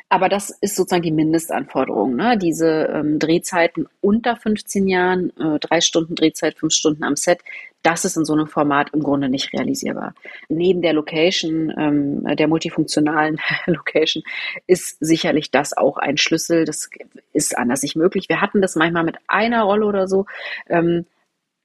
Aber 0.09 0.29
das 0.29 0.49
ist 0.61 0.75
sozusagen 0.75 1.03
die 1.03 1.11
Mindestanforderung. 1.11 2.15
Ne? 2.15 2.37
Diese 2.37 2.89
ähm, 2.93 3.19
Drehzeiten 3.19 3.87
unter 4.01 4.35
15 4.35 4.87
Jahren, 4.87 5.31
äh, 5.37 5.59
drei 5.59 5.81
Stunden 5.81 6.15
Drehzeit, 6.15 6.57
fünf 6.57 6.73
Stunden 6.73 7.03
am 7.03 7.15
Set, 7.15 7.39
das 7.83 8.05
ist 8.05 8.15
in 8.15 8.23
so 8.23 8.33
einem 8.33 8.47
Format 8.47 8.91
im 8.93 9.03
Grunde 9.03 9.27
nicht 9.27 9.51
realisierbar. 9.53 10.15
Neben 10.47 10.81
der 10.81 10.93
Location, 10.93 11.73
ähm, 11.77 12.35
der 12.37 12.47
multifunktionalen 12.47 13.39
Location, 13.65 14.23
ist 14.67 14.97
sicherlich 15.01 15.51
das 15.51 15.75
auch 15.75 15.97
ein 15.97 16.17
Schlüssel. 16.17 16.63
Das 16.63 16.89
ist 17.33 17.57
anders 17.57 17.83
nicht 17.83 17.97
möglich. 17.97 18.29
Wir 18.29 18.39
hatten 18.39 18.61
das 18.61 18.75
manchmal 18.75 19.03
mit 19.03 19.17
einer 19.27 19.63
Rolle 19.63 19.85
oder 19.85 20.07
so. 20.07 20.25
Ähm, 20.69 21.05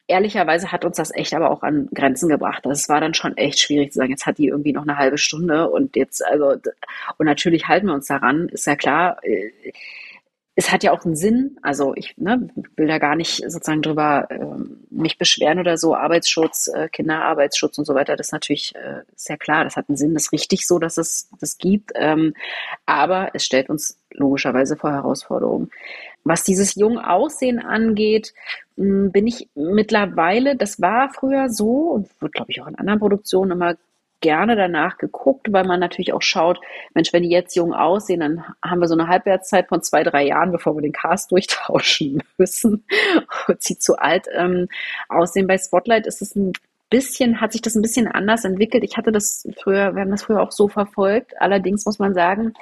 ehrlicherweise 0.08 0.72
hat 0.72 0.84
uns 0.84 0.96
das 0.96 1.14
echt 1.14 1.34
aber 1.34 1.50
auch 1.50 1.62
an 1.62 1.88
Grenzen 1.94 2.28
gebracht. 2.28 2.64
Das 2.64 2.80
also 2.80 2.92
war 2.92 3.00
dann 3.00 3.14
schon 3.14 3.36
echt 3.36 3.60
schwierig 3.60 3.92
zu 3.92 3.98
sagen, 3.98 4.10
jetzt 4.10 4.26
hat 4.26 4.38
die 4.38 4.48
irgendwie 4.48 4.72
noch 4.72 4.82
eine 4.82 4.98
halbe 4.98 5.18
Stunde 5.18 5.70
und 5.70 5.94
jetzt, 5.96 6.24
also, 6.26 6.56
und 7.18 7.26
natürlich 7.26 7.68
halten 7.68 7.86
wir 7.86 7.94
uns 7.94 8.06
daran, 8.06 8.48
ist 8.48 8.66
ja 8.66 8.74
klar. 8.74 9.18
Äh, 9.22 9.50
es 10.60 10.72
hat 10.72 10.82
ja 10.82 10.90
auch 10.90 11.04
einen 11.04 11.14
Sinn. 11.14 11.56
Also 11.62 11.94
ich 11.94 12.16
ne, 12.16 12.50
will 12.74 12.88
da 12.88 12.98
gar 12.98 13.14
nicht 13.14 13.44
sozusagen 13.48 13.80
drüber 13.80 14.26
äh, 14.28 14.40
mich 14.90 15.16
beschweren 15.16 15.60
oder 15.60 15.76
so. 15.76 15.94
Arbeitsschutz, 15.94 16.66
äh, 16.66 16.88
Kinderarbeitsschutz 16.88 17.78
und 17.78 17.84
so 17.84 17.94
weiter, 17.94 18.16
das 18.16 18.26
ist 18.26 18.32
natürlich 18.32 18.74
äh, 18.74 19.02
sehr 19.14 19.38
klar. 19.38 19.62
Das 19.62 19.76
hat 19.76 19.88
einen 19.88 19.96
Sinn. 19.96 20.14
Das 20.14 20.24
ist 20.24 20.32
richtig 20.32 20.66
so, 20.66 20.80
dass 20.80 20.98
es 20.98 21.30
das 21.38 21.58
gibt. 21.58 21.92
Ähm, 21.94 22.34
aber 22.86 23.30
es 23.34 23.44
stellt 23.44 23.70
uns 23.70 24.00
logischerweise 24.10 24.76
vor 24.76 24.90
Herausforderungen. 24.90 25.70
Was 26.24 26.42
dieses 26.42 26.74
jung 26.74 26.98
Aussehen 26.98 27.60
angeht, 27.60 28.34
bin 28.78 29.26
ich 29.26 29.48
mittlerweile, 29.56 30.56
das 30.56 30.80
war 30.80 31.10
früher 31.12 31.50
so 31.50 31.90
und 31.90 32.08
wird, 32.20 32.32
glaube 32.32 32.52
ich, 32.52 32.62
auch 32.62 32.68
in 32.68 32.76
anderen 32.76 33.00
Produktionen 33.00 33.50
immer 33.50 33.74
gerne 34.20 34.56
danach 34.56 34.98
geguckt, 34.98 35.52
weil 35.52 35.64
man 35.64 35.80
natürlich 35.80 36.12
auch 36.12 36.22
schaut, 36.22 36.60
Mensch, 36.94 37.12
wenn 37.12 37.22
die 37.22 37.28
jetzt 37.28 37.56
jung 37.56 37.72
aussehen, 37.72 38.20
dann 38.20 38.44
haben 38.62 38.80
wir 38.80 38.88
so 38.88 38.94
eine 38.94 39.08
Halbwertszeit 39.08 39.68
von 39.68 39.82
zwei, 39.82 40.02
drei 40.02 40.26
Jahren, 40.26 40.52
bevor 40.52 40.76
wir 40.76 40.82
den 40.82 40.92
Cast 40.92 41.30
durchtauschen 41.32 42.22
müssen 42.36 42.84
sie 43.58 43.78
zu 43.78 43.96
alt 43.96 44.26
ähm, 44.32 44.68
aussehen. 45.08 45.46
Bei 45.46 45.58
Spotlight 45.58 46.06
ist 46.06 46.22
es 46.22 46.36
ein 46.36 46.52
bisschen, 46.90 47.40
hat 47.40 47.52
sich 47.52 47.62
das 47.62 47.74
ein 47.74 47.82
bisschen 47.82 48.08
anders 48.08 48.44
entwickelt. 48.44 48.82
Ich 48.84 48.96
hatte 48.96 49.12
das 49.12 49.46
früher, 49.60 49.94
wir 49.94 50.02
haben 50.02 50.10
das 50.10 50.22
früher 50.22 50.40
auch 50.40 50.52
so 50.52 50.68
verfolgt. 50.68 51.34
Allerdings 51.40 51.84
muss 51.84 51.98
man 51.98 52.14
sagen, 52.14 52.54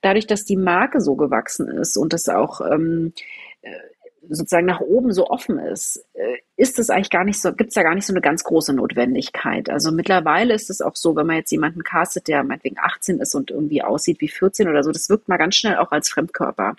dadurch, 0.00 0.26
dass 0.26 0.44
die 0.44 0.56
Marke 0.56 1.00
so 1.00 1.14
gewachsen 1.14 1.68
ist 1.68 1.96
und 1.96 2.12
das 2.12 2.28
auch 2.28 2.60
ähm, 2.60 3.12
äh, 3.62 3.70
sozusagen 4.28 4.66
nach 4.66 4.80
oben 4.80 5.12
so 5.12 5.28
offen 5.28 5.58
ist, 5.58 6.04
äh, 6.14 6.36
ist 6.56 6.78
es 6.78 6.90
eigentlich 6.90 7.10
gar 7.10 7.24
nicht 7.24 7.40
so, 7.40 7.52
gibt 7.52 7.68
es 7.68 7.74
da 7.74 7.82
gar 7.82 7.94
nicht 7.94 8.06
so 8.06 8.12
eine 8.12 8.20
ganz 8.20 8.44
große 8.44 8.72
Notwendigkeit. 8.72 9.70
Also 9.70 9.92
mittlerweile 9.92 10.54
ist 10.54 10.70
es 10.70 10.80
auch 10.80 10.96
so, 10.96 11.16
wenn 11.16 11.26
man 11.26 11.36
jetzt 11.36 11.50
jemanden 11.50 11.84
castet, 11.84 12.28
der 12.28 12.42
meinetwegen 12.44 12.76
18 12.78 13.20
ist 13.20 13.34
und 13.34 13.50
irgendwie 13.50 13.82
aussieht 13.82 14.20
wie 14.20 14.28
14 14.28 14.68
oder 14.68 14.82
so, 14.82 14.90
das 14.90 15.08
wirkt 15.08 15.28
mal 15.28 15.36
ganz 15.36 15.56
schnell 15.56 15.76
auch 15.76 15.92
als 15.92 16.08
Fremdkörper. 16.08 16.76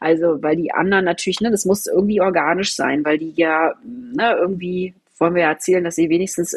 Also, 0.00 0.42
weil 0.42 0.56
die 0.56 0.72
anderen 0.72 1.04
natürlich, 1.04 1.40
ne, 1.40 1.50
das 1.50 1.64
muss 1.64 1.86
irgendwie 1.86 2.20
organisch 2.20 2.74
sein, 2.74 3.04
weil 3.04 3.18
die 3.18 3.32
ja, 3.36 3.74
ne, 3.84 4.36
irgendwie 4.38 4.94
wollen 5.18 5.34
wir 5.34 5.42
ja 5.42 5.50
erzählen, 5.50 5.84
dass 5.84 5.94
sie 5.94 6.08
wenigstens 6.08 6.56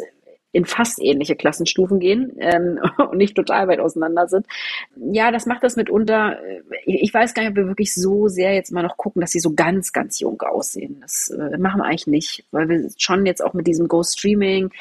in 0.55 0.63
fast 0.63 1.01
ähnliche 1.01 1.35
Klassenstufen 1.35 1.99
gehen 1.99 2.31
ähm, 2.39 2.79
und 2.97 3.17
nicht 3.17 3.35
total 3.35 3.67
weit 3.67 3.81
auseinander 3.81 4.29
sind. 4.29 4.47
Ja, 4.95 5.29
das 5.29 5.45
macht 5.45 5.63
das 5.63 5.75
mitunter. 5.75 6.39
Äh, 6.41 6.61
ich 6.85 7.13
weiß 7.13 7.33
gar 7.33 7.43
nicht, 7.43 7.49
ob 7.51 7.57
wir 7.57 7.67
wirklich 7.67 7.93
so 7.93 8.29
sehr 8.29 8.53
jetzt 8.53 8.71
mal 8.71 8.81
noch 8.81 8.95
gucken, 8.95 9.19
dass 9.19 9.31
sie 9.31 9.41
so 9.41 9.53
ganz, 9.53 9.91
ganz 9.91 10.21
jung 10.21 10.41
aussehen. 10.41 10.97
Das 11.01 11.29
äh, 11.29 11.57
machen 11.57 11.81
wir 11.81 11.85
eigentlich 11.85 12.07
nicht, 12.07 12.45
weil 12.51 12.69
wir 12.69 12.89
schon 12.97 13.25
jetzt 13.25 13.43
auch 13.43 13.53
mit 13.53 13.67
diesem 13.67 13.89
Ghost 13.89 14.17
Streaming, 14.17 14.71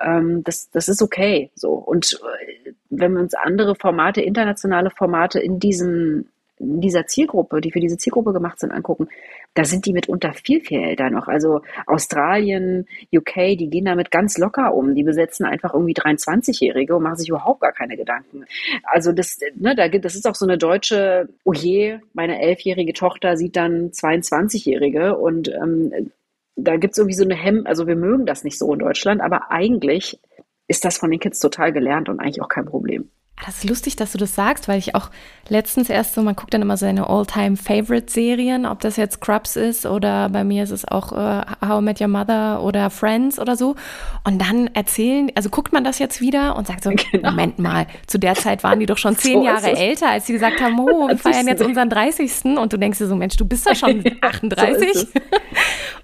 ähm, 0.00 0.44
das, 0.44 0.70
das 0.70 0.88
ist 0.88 1.02
okay. 1.02 1.50
So 1.56 1.72
und 1.72 2.12
äh, 2.12 2.72
wenn 2.90 3.14
wir 3.14 3.20
uns 3.20 3.34
andere 3.34 3.74
Formate, 3.74 4.20
internationale 4.20 4.90
Formate 4.90 5.40
in 5.40 5.58
diesem 5.58 6.26
dieser 6.58 7.06
Zielgruppe, 7.06 7.60
die 7.60 7.70
für 7.70 7.80
diese 7.80 7.96
Zielgruppe 7.96 8.32
gemacht 8.32 8.60
sind, 8.60 8.70
angucken, 8.70 9.08
da 9.54 9.64
sind 9.64 9.86
die 9.86 9.92
mitunter 9.92 10.32
viel, 10.32 10.60
viel 10.60 10.80
älter 10.80 11.10
noch. 11.10 11.28
Also 11.28 11.62
Australien, 11.86 12.86
UK, 13.14 13.56
die 13.58 13.68
gehen 13.70 13.84
damit 13.84 14.10
ganz 14.10 14.38
locker 14.38 14.74
um. 14.74 14.94
Die 14.94 15.02
besetzen 15.02 15.46
einfach 15.46 15.74
irgendwie 15.74 15.94
23-Jährige 15.94 16.96
und 16.96 17.02
machen 17.02 17.16
sich 17.16 17.28
überhaupt 17.28 17.60
gar 17.60 17.72
keine 17.72 17.96
Gedanken. 17.96 18.44
Also 18.84 19.12
das, 19.12 19.38
ne, 19.56 19.74
da 19.74 19.88
gibt, 19.88 20.04
das 20.04 20.14
ist 20.14 20.26
auch 20.26 20.34
so 20.34 20.46
eine 20.46 20.58
deutsche, 20.58 21.28
oh 21.44 21.52
je, 21.52 21.98
meine 22.12 22.40
elfjährige 22.40 22.92
Tochter 22.92 23.36
sieht 23.36 23.56
dann 23.56 23.90
22-Jährige 23.90 25.16
und 25.16 25.48
ähm, 25.48 26.10
da 26.56 26.76
gibt 26.76 26.92
es 26.92 26.98
irgendwie 26.98 27.16
so 27.16 27.24
eine 27.24 27.34
Hemm, 27.34 27.66
also 27.66 27.86
wir 27.86 27.96
mögen 27.96 28.26
das 28.26 28.44
nicht 28.44 28.58
so 28.58 28.72
in 28.72 28.78
Deutschland, 28.78 29.20
aber 29.20 29.50
eigentlich 29.50 30.20
ist 30.68 30.84
das 30.84 30.98
von 30.98 31.10
den 31.10 31.20
Kids 31.20 31.40
total 31.40 31.72
gelernt 31.72 32.08
und 32.08 32.20
eigentlich 32.20 32.40
auch 32.40 32.48
kein 32.48 32.64
Problem. 32.64 33.10
Das 33.44 33.56
ist 33.56 33.68
lustig, 33.68 33.96
dass 33.96 34.12
du 34.12 34.18
das 34.18 34.34
sagst, 34.34 34.68
weil 34.68 34.78
ich 34.78 34.94
auch 34.94 35.10
letztens 35.48 35.90
erst 35.90 36.14
so, 36.14 36.22
man 36.22 36.36
guckt 36.36 36.54
dann 36.54 36.62
immer 36.62 36.76
seine 36.76 37.08
All-Time-Favorite-Serien, 37.08 38.64
ob 38.64 38.80
das 38.80 38.96
jetzt 38.96 39.16
Scrubs 39.16 39.56
ist 39.56 39.86
oder 39.86 40.28
bei 40.28 40.44
mir 40.44 40.62
ist 40.62 40.70
es 40.70 40.86
auch 40.86 41.12
äh, 41.12 41.42
How 41.60 41.80
I 41.80 41.84
Met 41.84 42.00
Your 42.00 42.08
Mother 42.08 42.62
oder 42.62 42.90
Friends 42.90 43.38
oder 43.40 43.56
so. 43.56 43.74
Und 44.22 44.40
dann 44.40 44.68
erzählen, 44.68 45.30
also 45.34 45.50
guckt 45.50 45.72
man 45.72 45.82
das 45.82 45.98
jetzt 45.98 46.20
wieder 46.20 46.56
und 46.56 46.68
sagt 46.68 46.84
so, 46.84 46.90
genau. 47.12 47.30
Moment 47.30 47.58
mal, 47.58 47.86
zu 48.06 48.18
der 48.18 48.34
Zeit 48.34 48.62
waren 48.62 48.78
die 48.78 48.86
doch 48.86 48.98
schon 48.98 49.16
zehn 49.18 49.40
so 49.40 49.44
Jahre 49.44 49.76
älter, 49.76 50.10
als 50.10 50.26
sie 50.26 50.32
gesagt 50.32 50.60
haben, 50.62 50.78
oh, 50.78 51.08
wir 51.08 51.18
feiern 51.18 51.48
jetzt 51.48 51.62
unseren 51.62 51.90
30. 51.90 52.56
Und 52.56 52.72
du 52.72 52.78
denkst 52.78 52.98
dir 52.98 53.08
so, 53.08 53.16
Mensch, 53.16 53.36
du 53.36 53.44
bist 53.44 53.66
ja 53.66 53.74
schon 53.74 54.02
38. 54.20 54.92
so 54.94 55.06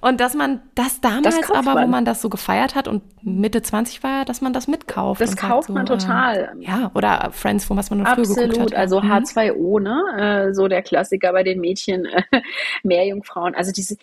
und 0.01 0.21
dass 0.21 0.35
man 0.35 0.61
das 0.75 1.01
damals 1.01 1.39
das 1.41 1.51
aber, 1.51 1.75
man. 1.75 1.85
wo 1.85 1.89
man 1.89 2.05
das 2.05 2.23
so 2.23 2.31
gefeiert 2.31 2.75
hat 2.75 2.89
und 2.89 3.03
Mitte 3.23 3.61
20 3.61 4.03
war, 4.03 4.25
dass 4.25 4.41
man 4.41 4.53
das 4.53 4.67
mitkauft. 4.67 5.21
Das 5.21 5.37
kauft 5.37 5.69
so, 5.69 5.75
man 5.75 5.85
total. 5.85 6.55
Äh, 6.59 6.65
ja, 6.65 6.91
oder 6.95 7.20
Friends, 7.31 7.69
wo 7.69 7.77
was 7.77 7.91
man 7.91 8.01
noch 8.01 8.15
früher 8.15 8.23
Absolut, 8.23 8.53
geguckt 8.53 8.73
hat. 8.73 8.79
also 8.79 9.01
mhm. 9.01 9.13
H2O, 9.13 9.81
ne? 9.81 10.49
Äh, 10.49 10.55
so 10.55 10.69
der 10.69 10.83
Klassiker 10.83 11.33
bei 11.33 11.43
den 11.43 11.61
Mädchen, 11.61 12.07
äh, 12.07 12.23
Meerjungfrauen. 12.83 13.55
Also 13.55 13.73
diese, 13.73 13.97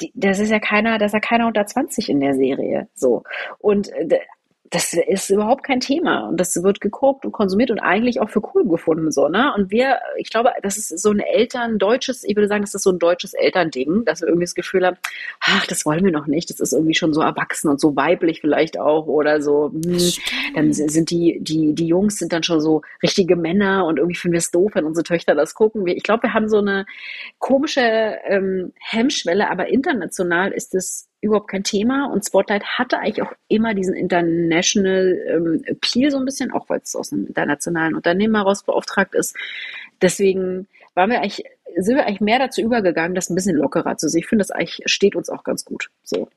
die, 0.00 0.12
das 0.14 0.38
ist 0.38 0.50
ja 0.50 0.58
keiner, 0.60 0.98
das 0.98 1.08
ist 1.10 1.14
ja 1.14 1.20
keiner 1.20 1.46
unter 1.46 1.66
20 1.66 2.08
in 2.08 2.20
der 2.20 2.34
Serie. 2.34 2.88
So. 2.94 3.22
Und 3.58 3.88
äh, 3.92 4.20
das 4.70 4.92
ist 4.92 5.30
überhaupt 5.30 5.64
kein 5.64 5.80
Thema. 5.80 6.28
Und 6.28 6.38
das 6.38 6.62
wird 6.62 6.80
geguckt 6.80 7.24
und 7.24 7.32
konsumiert 7.32 7.70
und 7.70 7.78
eigentlich 7.78 8.20
auch 8.20 8.28
für 8.28 8.42
cool 8.54 8.68
gefunden 8.68 9.10
so 9.10 9.28
ne? 9.28 9.52
Und 9.56 9.70
wir 9.70 9.98
ich 10.16 10.30
glaube 10.30 10.50
das 10.62 10.76
ist 10.76 10.88
so 10.98 11.10
ein 11.10 11.20
Eltern 11.20 11.78
deutsches 11.78 12.24
ich 12.24 12.36
würde 12.36 12.48
sagen 12.48 12.62
das 12.62 12.74
ist 12.74 12.82
so 12.82 12.90
ein 12.90 12.98
deutsches 12.98 13.34
Elternding 13.34 14.04
dass 14.04 14.20
wir 14.20 14.28
irgendwie 14.28 14.44
das 14.44 14.54
Gefühl 14.54 14.86
haben 14.86 14.96
ach 15.40 15.66
das 15.66 15.86
wollen 15.86 16.04
wir 16.04 16.12
noch 16.12 16.26
nicht 16.26 16.50
das 16.50 16.60
ist 16.60 16.72
irgendwie 16.72 16.94
schon 16.94 17.14
so 17.14 17.20
erwachsen 17.22 17.68
und 17.68 17.80
so 17.80 17.96
weiblich 17.96 18.40
vielleicht 18.40 18.78
auch 18.78 19.06
oder 19.06 19.40
so. 19.40 19.70
Hm, 19.72 20.12
dann 20.54 20.72
sind 20.72 21.10
die 21.10 21.38
die 21.40 21.74
die 21.74 21.86
Jungs 21.86 22.18
sind 22.18 22.32
dann 22.32 22.42
schon 22.42 22.60
so 22.60 22.82
richtige 23.02 23.36
Männer 23.36 23.86
und 23.86 23.98
irgendwie 23.98 24.16
finden 24.16 24.34
wir 24.34 24.38
es 24.38 24.50
doof 24.50 24.72
wenn 24.74 24.84
unsere 24.84 25.04
Töchter 25.04 25.34
das 25.34 25.54
gucken. 25.54 25.86
Ich 25.86 26.02
glaube 26.02 26.24
wir 26.24 26.34
haben 26.34 26.48
so 26.48 26.58
eine 26.58 26.86
komische 27.38 27.80
ähm, 28.26 28.72
Hemmschwelle 28.80 29.50
aber 29.50 29.68
international 29.68 30.52
ist 30.52 30.74
es 30.74 31.07
überhaupt 31.20 31.48
kein 31.48 31.64
Thema. 31.64 32.10
Und 32.12 32.24
Spotlight 32.24 32.64
hatte 32.64 32.98
eigentlich 32.98 33.22
auch 33.22 33.32
immer 33.48 33.74
diesen 33.74 33.94
International 33.94 35.18
ähm, 35.28 35.62
Appeal 35.66 36.10
so 36.10 36.18
ein 36.18 36.24
bisschen, 36.24 36.52
auch 36.52 36.68
weil 36.68 36.80
es 36.82 36.94
aus 36.94 37.12
einem 37.12 37.26
internationalen 37.26 37.94
Unternehmen 37.94 38.36
heraus 38.36 38.62
beauftragt 38.62 39.14
ist. 39.14 39.36
Deswegen 40.00 40.68
waren 40.94 41.10
wir 41.10 41.20
eigentlich, 41.20 41.44
sind 41.76 41.96
wir 41.96 42.06
eigentlich 42.06 42.20
mehr 42.20 42.38
dazu 42.38 42.60
übergegangen, 42.60 43.14
das 43.14 43.30
ein 43.30 43.34
bisschen 43.34 43.56
lockerer 43.56 43.96
zu 43.96 44.08
sehen. 44.08 44.20
Ich 44.20 44.26
finde, 44.26 44.42
das 44.42 44.50
eigentlich 44.50 44.82
steht 44.86 45.16
uns 45.16 45.28
auch 45.28 45.44
ganz 45.44 45.64
gut. 45.64 45.90
So. 46.02 46.28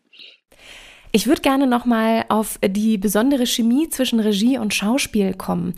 Ich 1.11 1.27
würde 1.27 1.41
gerne 1.41 1.67
nochmal 1.67 2.25
auf 2.29 2.57
die 2.63 2.97
besondere 2.97 3.45
Chemie 3.45 3.89
zwischen 3.89 4.19
Regie 4.19 4.57
und 4.57 4.73
Schauspiel 4.73 5.34
kommen. 5.34 5.75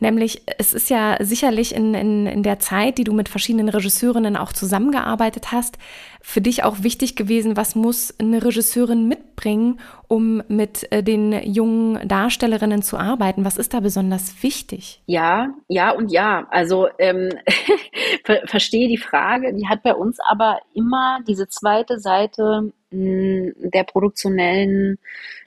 Nämlich, 0.00 0.42
es 0.58 0.72
ist 0.72 0.88
ja 0.88 1.16
sicherlich 1.20 1.74
in, 1.74 1.94
in, 1.94 2.26
in 2.26 2.42
der 2.42 2.58
Zeit, 2.58 2.96
die 2.96 3.04
du 3.04 3.12
mit 3.12 3.28
verschiedenen 3.28 3.68
Regisseurinnen 3.68 4.36
auch 4.36 4.52
zusammengearbeitet 4.52 5.52
hast, 5.52 5.76
für 6.22 6.40
dich 6.40 6.64
auch 6.64 6.82
wichtig 6.82 7.16
gewesen, 7.16 7.56
was 7.56 7.74
muss 7.74 8.14
eine 8.18 8.42
Regisseurin 8.42 9.08
mitbringen, 9.08 9.78
um 10.08 10.42
mit 10.48 10.90
äh, 10.90 11.02
den 11.02 11.32
jungen 11.44 12.06
Darstellerinnen 12.06 12.82
zu 12.82 12.96
arbeiten? 12.96 13.44
Was 13.44 13.58
ist 13.58 13.74
da 13.74 13.80
besonders 13.80 14.42
wichtig? 14.42 15.02
Ja, 15.06 15.48
ja 15.68 15.90
und 15.90 16.10
ja. 16.10 16.46
Also 16.50 16.88
ähm, 16.98 17.30
ver 18.24 18.40
verstehe 18.46 18.88
die 18.88 18.98
Frage. 18.98 19.54
Die 19.54 19.68
hat 19.68 19.82
bei 19.82 19.94
uns 19.94 20.18
aber 20.20 20.60
immer 20.74 21.20
diese 21.28 21.48
zweite 21.48 21.98
Seite 21.98 22.72
mh, 22.90 23.52
der 23.74 23.84
produktionellen 23.84 24.98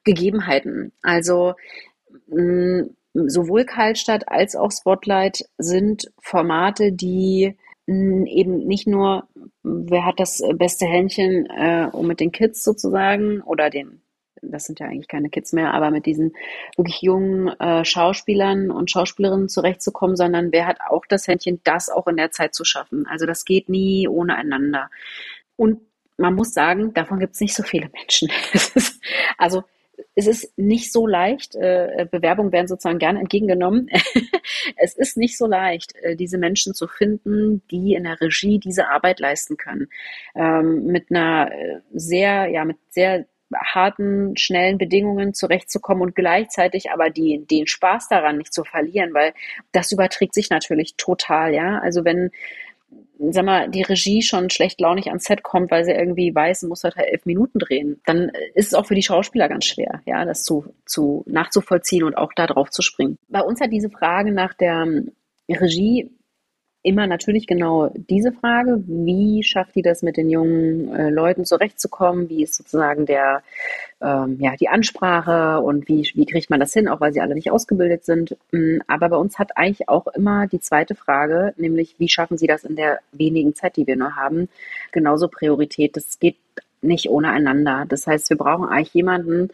Gegebenheiten. 0.03 0.91
Also 1.01 1.53
mh, 2.27 2.85
sowohl 3.13 3.65
Kaltstadt 3.65 4.29
als 4.29 4.55
auch 4.55 4.71
Spotlight 4.71 5.45
sind 5.57 6.11
Formate, 6.19 6.91
die 6.91 7.55
eben 7.85 8.65
nicht 8.65 8.87
nur, 8.87 9.27
wer 9.63 10.05
hat 10.05 10.19
das 10.19 10.41
beste 10.55 10.85
Händchen, 10.85 11.47
äh, 11.47 11.89
um 11.91 12.07
mit 12.07 12.19
den 12.19 12.31
Kids 12.31 12.63
sozusagen 12.63 13.41
oder 13.41 13.69
den, 13.69 14.01
das 14.41 14.65
sind 14.65 14.79
ja 14.79 14.87
eigentlich 14.87 15.09
keine 15.09 15.29
Kids 15.29 15.51
mehr, 15.51 15.73
aber 15.73 15.91
mit 15.91 16.05
diesen 16.05 16.33
wirklich 16.77 17.01
jungen 17.01 17.49
äh, 17.59 17.83
Schauspielern 17.83 18.71
und 18.71 18.89
Schauspielerinnen 18.89 19.49
zurechtzukommen, 19.49 20.15
sondern 20.15 20.51
wer 20.51 20.65
hat 20.65 20.79
auch 20.87 21.05
das 21.07 21.27
Händchen, 21.27 21.59
das 21.65 21.89
auch 21.89 22.07
in 22.07 22.17
der 22.17 22.31
Zeit 22.31 22.55
zu 22.55 22.63
schaffen. 22.63 23.05
Also 23.05 23.25
das 23.25 23.43
geht 23.43 23.67
nie 23.67 24.07
ohne 24.07 24.35
einander. 24.35 24.89
Und 25.57 25.81
man 26.17 26.35
muss 26.35 26.53
sagen, 26.53 26.93
davon 26.93 27.19
gibt 27.19 27.33
es 27.33 27.41
nicht 27.41 27.55
so 27.55 27.63
viele 27.63 27.89
Menschen. 27.89 28.29
also 29.37 29.63
es 30.15 30.27
ist 30.27 30.57
nicht 30.57 30.91
so 30.91 31.07
leicht, 31.07 31.55
äh, 31.55 32.07
Bewerbungen 32.09 32.51
werden 32.51 32.67
sozusagen 32.67 32.99
gerne 32.99 33.19
entgegengenommen. 33.19 33.89
es 34.77 34.95
ist 34.95 35.17
nicht 35.17 35.37
so 35.37 35.47
leicht, 35.47 35.95
äh, 36.01 36.15
diese 36.15 36.37
Menschen 36.37 36.73
zu 36.73 36.87
finden, 36.87 37.63
die 37.71 37.93
in 37.93 38.03
der 38.03 38.19
Regie 38.21 38.59
diese 38.59 38.89
Arbeit 38.89 39.19
leisten 39.19 39.57
können. 39.57 39.89
Ähm, 40.35 40.85
mit 40.85 41.09
einer 41.09 41.51
äh, 41.51 41.79
sehr, 41.93 42.47
ja, 42.47 42.65
mit 42.65 42.77
sehr 42.89 43.25
harten, 43.55 44.35
schnellen 44.35 44.77
Bedingungen 44.77 45.33
zurechtzukommen 45.33 46.01
und 46.01 46.15
gleichzeitig 46.15 46.91
aber 46.91 47.09
die, 47.09 47.45
den 47.45 47.67
Spaß 47.67 48.07
daran 48.07 48.37
nicht 48.37 48.53
zu 48.53 48.63
verlieren, 48.63 49.13
weil 49.13 49.33
das 49.71 49.91
überträgt 49.91 50.33
sich 50.33 50.49
natürlich 50.49 50.95
total, 50.97 51.53
ja. 51.53 51.79
Also 51.79 52.03
wenn 52.05 52.31
sag 53.31 53.45
mal, 53.45 53.69
die 53.69 53.83
Regie 53.83 54.21
schon 54.21 54.49
schlecht 54.49 54.81
launig 54.81 55.07
ans 55.07 55.25
Set 55.25 55.43
kommt, 55.43 55.71
weil 55.71 55.85
sie 55.85 55.91
irgendwie 55.91 56.33
weiß, 56.33 56.63
muss 56.63 56.83
halt 56.83 56.97
elf 56.97 57.25
Minuten 57.25 57.59
drehen, 57.59 58.01
dann 58.05 58.29
ist 58.53 58.67
es 58.67 58.73
auch 58.73 58.85
für 58.85 58.95
die 58.95 59.03
Schauspieler 59.03 59.47
ganz 59.47 59.65
schwer, 59.65 60.01
ja, 60.05 60.25
das 60.25 60.43
zu, 60.43 60.65
zu 60.85 61.23
nachzuvollziehen 61.27 62.03
und 62.03 62.17
auch 62.17 62.33
da 62.33 62.47
drauf 62.47 62.69
zu 62.69 62.81
springen. 62.81 63.17
Bei 63.29 63.41
uns 63.41 63.61
hat 63.61 63.71
diese 63.71 63.89
Frage 63.89 64.31
nach 64.31 64.53
der 64.53 64.87
Regie 65.49 66.09
immer 66.83 67.07
natürlich 67.07 67.47
genau 67.47 67.91
diese 67.95 68.33
Frage, 68.33 68.83
wie 68.85 69.41
schafft 69.41 69.75
die 69.75 69.81
das 69.81 70.03
mit 70.03 70.17
den 70.17 70.29
jungen 70.29 70.93
äh, 70.93 71.09
Leuten 71.09 71.45
zurechtzukommen, 71.45 72.29
wie 72.29 72.43
ist 72.43 72.55
sozusagen 72.55 73.05
der, 73.05 73.41
ähm, 74.01 74.37
ja, 74.39 74.55
die 74.57 74.67
Ansprache 74.67 75.61
und 75.61 75.87
wie, 75.87 76.11
wie 76.13 76.25
kriegt 76.25 76.49
man 76.49 76.59
das 76.59 76.73
hin, 76.73 76.89
auch 76.89 76.99
weil 76.99 77.13
sie 77.13 77.21
alle 77.21 77.35
nicht 77.35 77.51
ausgebildet 77.51 78.03
sind. 78.03 78.35
Mm, 78.51 78.79
aber 78.87 79.09
bei 79.09 79.17
uns 79.17 79.39
hat 79.39 79.55
eigentlich 79.55 79.87
auch 79.87 80.07
immer 80.07 80.47
die 80.47 80.59
zweite 80.59 80.93
Frage, 80.93 81.53
nämlich 81.55 81.95
wie 81.99 82.09
schaffen 82.09 82.37
sie 82.37 82.47
das 82.47 82.65
in 82.65 82.75
der 82.75 82.99
wenigen 83.13 83.55
Zeit, 83.55 83.77
die 83.77 83.87
wir 83.87 83.95
nur 83.95 84.17
haben, 84.17 84.49
genauso 84.91 85.29
Priorität. 85.29 85.95
Das 85.95 86.19
geht 86.19 86.35
nicht 86.81 87.09
ohne 87.09 87.29
einander. 87.29 87.85
Das 87.87 88.05
heißt, 88.07 88.29
wir 88.29 88.37
brauchen 88.37 88.67
eigentlich 88.67 88.93
jemanden, 88.93 89.49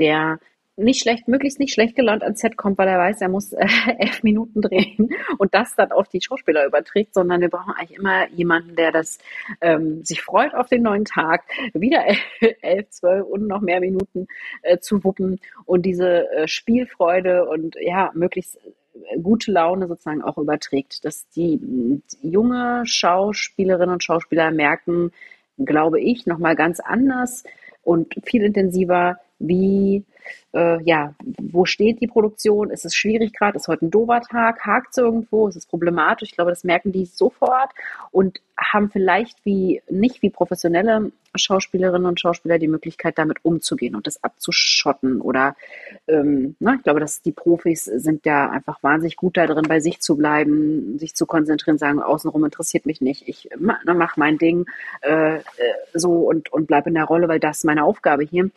der 0.00 0.40
nicht 0.76 1.02
schlecht, 1.02 1.28
möglichst 1.28 1.60
nicht 1.60 1.74
schlecht 1.74 1.96
gelaunt 1.96 2.22
ans 2.22 2.40
Set 2.40 2.56
kommt, 2.56 2.78
weil 2.78 2.88
er 2.88 2.98
weiß, 2.98 3.20
er 3.20 3.28
muss 3.28 3.52
äh, 3.52 3.66
elf 3.98 4.22
Minuten 4.22 4.62
drehen 4.62 5.10
und 5.38 5.54
das 5.54 5.74
dann 5.76 5.92
auf 5.92 6.08
die 6.08 6.20
Schauspieler 6.20 6.66
überträgt, 6.66 7.14
sondern 7.14 7.40
wir 7.40 7.50
brauchen 7.50 7.74
eigentlich 7.76 7.98
immer 7.98 8.28
jemanden, 8.30 8.74
der 8.76 8.90
das 8.90 9.18
ähm, 9.60 10.04
sich 10.04 10.22
freut 10.22 10.54
auf 10.54 10.68
den 10.68 10.82
neuen 10.82 11.04
Tag, 11.04 11.44
wieder 11.74 12.04
elf, 12.62 12.88
zwölf 12.90 13.26
und 13.26 13.46
noch 13.46 13.60
mehr 13.60 13.80
Minuten 13.80 14.26
äh, 14.62 14.78
zu 14.78 15.04
wuppen 15.04 15.40
und 15.66 15.82
diese 15.82 16.30
äh, 16.30 16.48
Spielfreude 16.48 17.46
und 17.48 17.76
ja, 17.80 18.10
möglichst 18.14 18.56
äh, 18.56 19.18
gute 19.20 19.52
Laune 19.52 19.88
sozusagen 19.88 20.22
auch 20.22 20.38
überträgt, 20.38 21.04
dass 21.04 21.28
die, 21.30 21.58
die 21.60 22.30
junge 22.30 22.84
Schauspielerinnen 22.86 23.94
und 23.94 24.04
Schauspieler 24.04 24.50
merken, 24.50 25.12
glaube 25.58 26.00
ich, 26.00 26.24
nochmal 26.26 26.56
ganz 26.56 26.80
anders 26.80 27.44
und 27.82 28.14
viel 28.24 28.42
intensiver, 28.42 29.18
wie 29.38 30.04
äh, 30.52 30.82
ja, 30.82 31.14
wo 31.40 31.64
steht 31.64 32.00
die 32.00 32.06
Produktion? 32.06 32.70
Ist 32.70 32.84
es 32.84 32.94
schwierig 32.94 33.32
gerade? 33.32 33.56
Ist 33.56 33.68
heute 33.68 33.86
ein 33.86 33.90
dober 33.90 34.20
Tag? 34.20 34.64
Hakt 34.64 34.88
es 34.92 34.98
irgendwo? 34.98 35.48
Ist 35.48 35.56
es 35.56 35.66
problematisch? 35.66 36.30
Ich 36.30 36.36
glaube, 36.36 36.50
das 36.50 36.64
merken 36.64 36.92
die 36.92 37.06
sofort 37.06 37.70
und 38.10 38.40
haben 38.56 38.90
vielleicht 38.90 39.44
wie 39.44 39.82
nicht 39.88 40.22
wie 40.22 40.30
professionelle 40.30 41.12
Schauspielerinnen 41.34 42.06
und 42.06 42.20
Schauspieler 42.20 42.58
die 42.58 42.68
Möglichkeit, 42.68 43.16
damit 43.16 43.38
umzugehen 43.42 43.94
und 43.94 44.06
das 44.06 44.22
abzuschotten. 44.22 45.20
Oder 45.20 45.56
ähm, 46.06 46.56
na, 46.60 46.74
ich 46.74 46.82
glaube, 46.82 47.00
dass 47.00 47.22
die 47.22 47.32
Profis 47.32 47.84
sind 47.84 48.26
ja 48.26 48.50
einfach 48.50 48.82
wahnsinnig 48.82 49.16
gut 49.16 49.36
da 49.36 49.46
drin, 49.46 49.64
bei 49.66 49.80
sich 49.80 50.00
zu 50.00 50.16
bleiben, 50.16 50.98
sich 50.98 51.14
zu 51.14 51.24
konzentrieren, 51.24 51.78
sagen, 51.78 52.02
außenrum 52.02 52.44
interessiert 52.44 52.84
mich 52.84 53.00
nicht. 53.00 53.28
Ich 53.28 53.48
mache 53.58 54.20
mein 54.20 54.36
Ding 54.36 54.66
äh, 55.00 55.36
äh, 55.36 55.40
so 55.94 56.28
und, 56.28 56.52
und 56.52 56.66
bleibe 56.66 56.90
in 56.90 56.94
der 56.94 57.04
Rolle, 57.04 57.28
weil 57.28 57.40
das 57.40 57.58
ist 57.58 57.64
meine 57.64 57.84
Aufgabe 57.84 58.24
hier. 58.24 58.50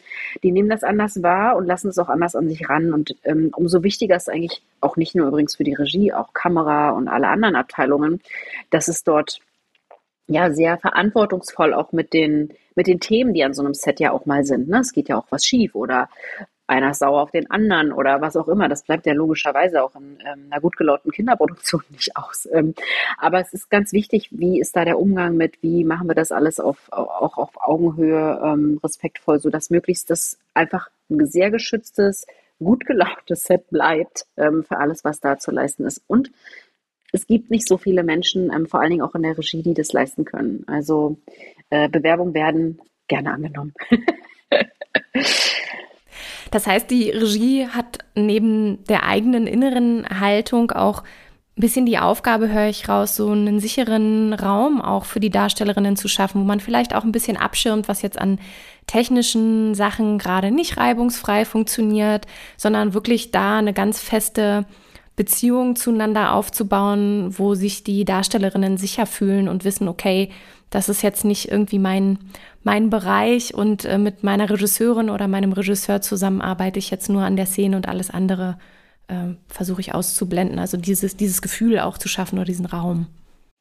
Die 0.43 0.51
nehmen 0.51 0.69
das 0.69 0.83
anders 0.83 1.23
wahr 1.23 1.54
und 1.55 1.65
lassen 1.65 1.89
es 1.89 1.97
auch 1.97 2.09
anders 2.09 2.35
an 2.35 2.49
sich 2.49 2.69
ran. 2.69 2.93
Und 2.93 3.15
ähm, 3.23 3.51
umso 3.55 3.83
wichtiger 3.83 4.15
ist 4.15 4.29
eigentlich 4.29 4.61
auch 4.81 4.97
nicht 4.97 5.15
nur 5.15 5.27
übrigens 5.27 5.55
für 5.55 5.63
die 5.63 5.73
Regie, 5.73 6.13
auch 6.13 6.33
Kamera 6.33 6.91
und 6.91 7.07
alle 7.07 7.27
anderen 7.27 7.55
Abteilungen, 7.55 8.21
dass 8.69 8.87
es 8.87 9.03
dort 9.03 9.39
ja 10.27 10.51
sehr 10.51 10.77
verantwortungsvoll 10.77 11.73
auch 11.73 11.91
mit 11.91 12.13
den 12.13 12.53
mit 12.75 12.87
den 12.87 12.99
Themen, 12.99 13.33
die 13.33 13.43
an 13.43 13.53
so 13.53 13.63
einem 13.63 13.73
Set 13.73 13.99
ja 13.99 14.11
auch 14.11 14.25
mal 14.25 14.43
sind. 14.43 14.67
Ne? 14.67 14.79
Es 14.79 14.91
geht 14.91 15.07
ja 15.07 15.17
auch 15.17 15.27
was 15.29 15.45
schief 15.45 15.75
oder 15.75 16.09
einer 16.67 16.91
ist 16.91 16.99
sauer 16.99 17.21
auf 17.21 17.31
den 17.31 17.49
anderen 17.51 17.91
oder 17.91 18.21
was 18.21 18.35
auch 18.35 18.47
immer. 18.47 18.67
Das 18.67 18.83
bleibt 18.83 19.05
ja 19.05 19.13
logischerweise 19.13 19.83
auch 19.83 19.95
in 19.95 20.17
ähm, 20.25 20.47
einer 20.49 20.61
gut 20.61 20.77
gelaunten 20.77 21.11
Kinderproduktion 21.11 21.83
nicht 21.89 22.15
aus. 22.17 22.47
Ähm, 22.51 22.73
aber 23.17 23.39
es 23.39 23.53
ist 23.53 23.69
ganz 23.69 23.93
wichtig, 23.93 24.29
wie 24.31 24.59
ist 24.59 24.75
da 24.75 24.85
der 24.85 24.99
Umgang 24.99 25.35
mit, 25.37 25.61
wie 25.61 25.83
machen 25.83 26.07
wir 26.07 26.15
das 26.15 26.31
alles 26.31 26.59
auf, 26.59 26.91
auch 26.91 27.37
auf 27.37 27.51
Augenhöhe 27.55 28.41
ähm, 28.43 28.79
respektvoll, 28.83 29.39
sodass 29.39 29.69
möglichst 29.69 30.09
das 30.09 30.39
einfach 30.53 30.89
ein 31.09 31.25
sehr 31.25 31.51
geschütztes, 31.51 32.25
gut 32.59 32.85
gelauntes 32.85 33.43
Set 33.43 33.69
bleibt 33.69 34.25
ähm, 34.37 34.63
für 34.63 34.77
alles, 34.77 35.03
was 35.03 35.19
da 35.19 35.37
zu 35.37 35.51
leisten 35.51 35.85
ist. 35.85 36.01
Und 36.07 36.31
es 37.11 37.27
gibt 37.27 37.49
nicht 37.49 37.67
so 37.67 37.77
viele 37.77 38.03
Menschen, 38.03 38.51
ähm, 38.53 38.67
vor 38.67 38.81
allen 38.81 38.91
Dingen 38.91 39.01
auch 39.01 39.15
in 39.15 39.23
der 39.23 39.37
Regie, 39.37 39.63
die 39.63 39.73
das 39.73 39.93
leisten 39.93 40.25
können. 40.25 40.63
Also 40.67 41.17
äh, 41.69 41.89
Bewerbungen 41.89 42.33
werden 42.33 42.81
gerne 43.07 43.31
angenommen. 43.31 43.73
das 46.51 46.67
heißt, 46.67 46.89
die 46.89 47.11
Regie 47.11 47.67
hat 47.67 47.99
neben 48.15 48.83
der 48.85 49.03
eigenen 49.03 49.47
inneren 49.47 50.19
Haltung 50.19 50.71
auch 50.71 51.03
ein 51.57 51.61
bisschen 51.61 51.85
die 51.85 51.99
Aufgabe, 51.99 52.49
höre 52.49 52.67
ich 52.67 52.89
raus, 52.89 53.15
so 53.15 53.29
einen 53.29 53.61
sicheren 53.61 54.33
Raum 54.33 54.81
auch 54.81 55.05
für 55.05 55.21
die 55.21 55.29
Darstellerinnen 55.29 55.95
zu 55.95 56.09
schaffen, 56.09 56.41
wo 56.41 56.45
man 56.45 56.59
vielleicht 56.59 56.93
auch 56.93 57.05
ein 57.05 57.13
bisschen 57.13 57.37
abschirmt, 57.37 57.87
was 57.87 58.01
jetzt 58.01 58.19
an 58.19 58.39
technischen 58.87 59.75
Sachen 59.75 60.17
gerade 60.17 60.51
nicht 60.51 60.77
reibungsfrei 60.77 61.45
funktioniert, 61.45 62.25
sondern 62.57 62.93
wirklich 62.93 63.31
da 63.31 63.57
eine 63.57 63.73
ganz 63.73 63.99
feste 63.99 64.65
Beziehung 65.15 65.75
zueinander 65.75 66.33
aufzubauen, 66.33 67.33
wo 67.37 67.55
sich 67.55 67.83
die 67.83 68.05
Darstellerinnen 68.05 68.77
sicher 68.77 69.05
fühlen 69.05 69.47
und 69.47 69.63
wissen, 69.63 69.87
okay, 69.87 70.29
das 70.69 70.89
ist 70.89 71.03
jetzt 71.03 71.23
nicht 71.23 71.49
irgendwie 71.49 71.79
mein, 71.79 72.19
mein 72.63 72.89
Bereich 72.89 73.53
und 73.53 73.85
äh, 73.85 73.97
mit 73.97 74.23
meiner 74.23 74.49
Regisseurin 74.49 75.09
oder 75.09 75.27
meinem 75.27 75.53
Regisseur 75.53 76.01
zusammen 76.01 76.41
arbeite 76.41 76.79
ich 76.79 76.91
jetzt 76.91 77.09
nur 77.09 77.23
an 77.23 77.37
der 77.37 77.45
Szene 77.45 77.77
und 77.77 77.87
alles 77.87 78.09
andere 78.09 78.57
äh, 79.07 79.35
versuche 79.47 79.81
ich 79.81 79.93
auszublenden. 79.93 80.59
Also 80.59 80.75
dieses, 80.75 81.15
dieses 81.15 81.41
Gefühl 81.41 81.79
auch 81.79 81.97
zu 81.97 82.09
schaffen 82.09 82.37
oder 82.37 82.45
diesen 82.45 82.65
Raum. 82.65 83.07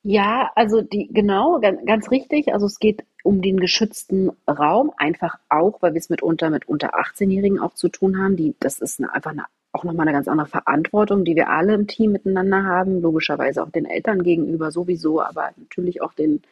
Ja, 0.07 0.53
also 0.55 0.83
die, 0.83 1.09
genau, 1.13 1.61
ganz, 1.61 1.81
ganz 1.87 2.11
richtig. 2.11 2.53
Also 2.53 2.67
es 2.67 2.79
geht 2.79 3.05
um 3.23 3.41
den 3.41 3.59
geschützten 3.59 4.31
Raum, 4.47 4.93
einfach 4.99 5.39
auch, 5.49 5.81
weil 5.81 5.95
wir 5.95 5.99
es 5.99 6.11
mitunter 6.11 6.51
mit 6.51 6.69
unter 6.69 6.95
18-Jährigen 6.95 7.59
auch 7.59 7.73
zu 7.73 7.89
tun 7.89 8.19
haben. 8.19 8.37
Die, 8.37 8.55
das 8.61 8.81
ist 8.81 9.01
eine, 9.01 9.13
einfach 9.15 9.31
eine 9.31 9.45
auch 9.73 9.83
nochmal 9.83 10.07
eine 10.07 10.17
ganz 10.17 10.29
andere 10.29 10.47
Verantwortung, 10.47 11.25
die 11.25 11.35
wir 11.35 11.49
alle 11.49 11.75
im 11.75 11.89
Team 11.89 12.13
miteinander 12.13 12.65
haben, 12.65 13.01
logischerweise 13.01 13.63
auch 13.63 13.71
den 13.71 13.87
Eltern 13.87 14.23
gegenüber 14.23 14.71
sowieso, 14.71 15.21
aber 15.21 15.51
natürlich 15.57 16.01
auch 16.01 16.13
den, 16.13 16.43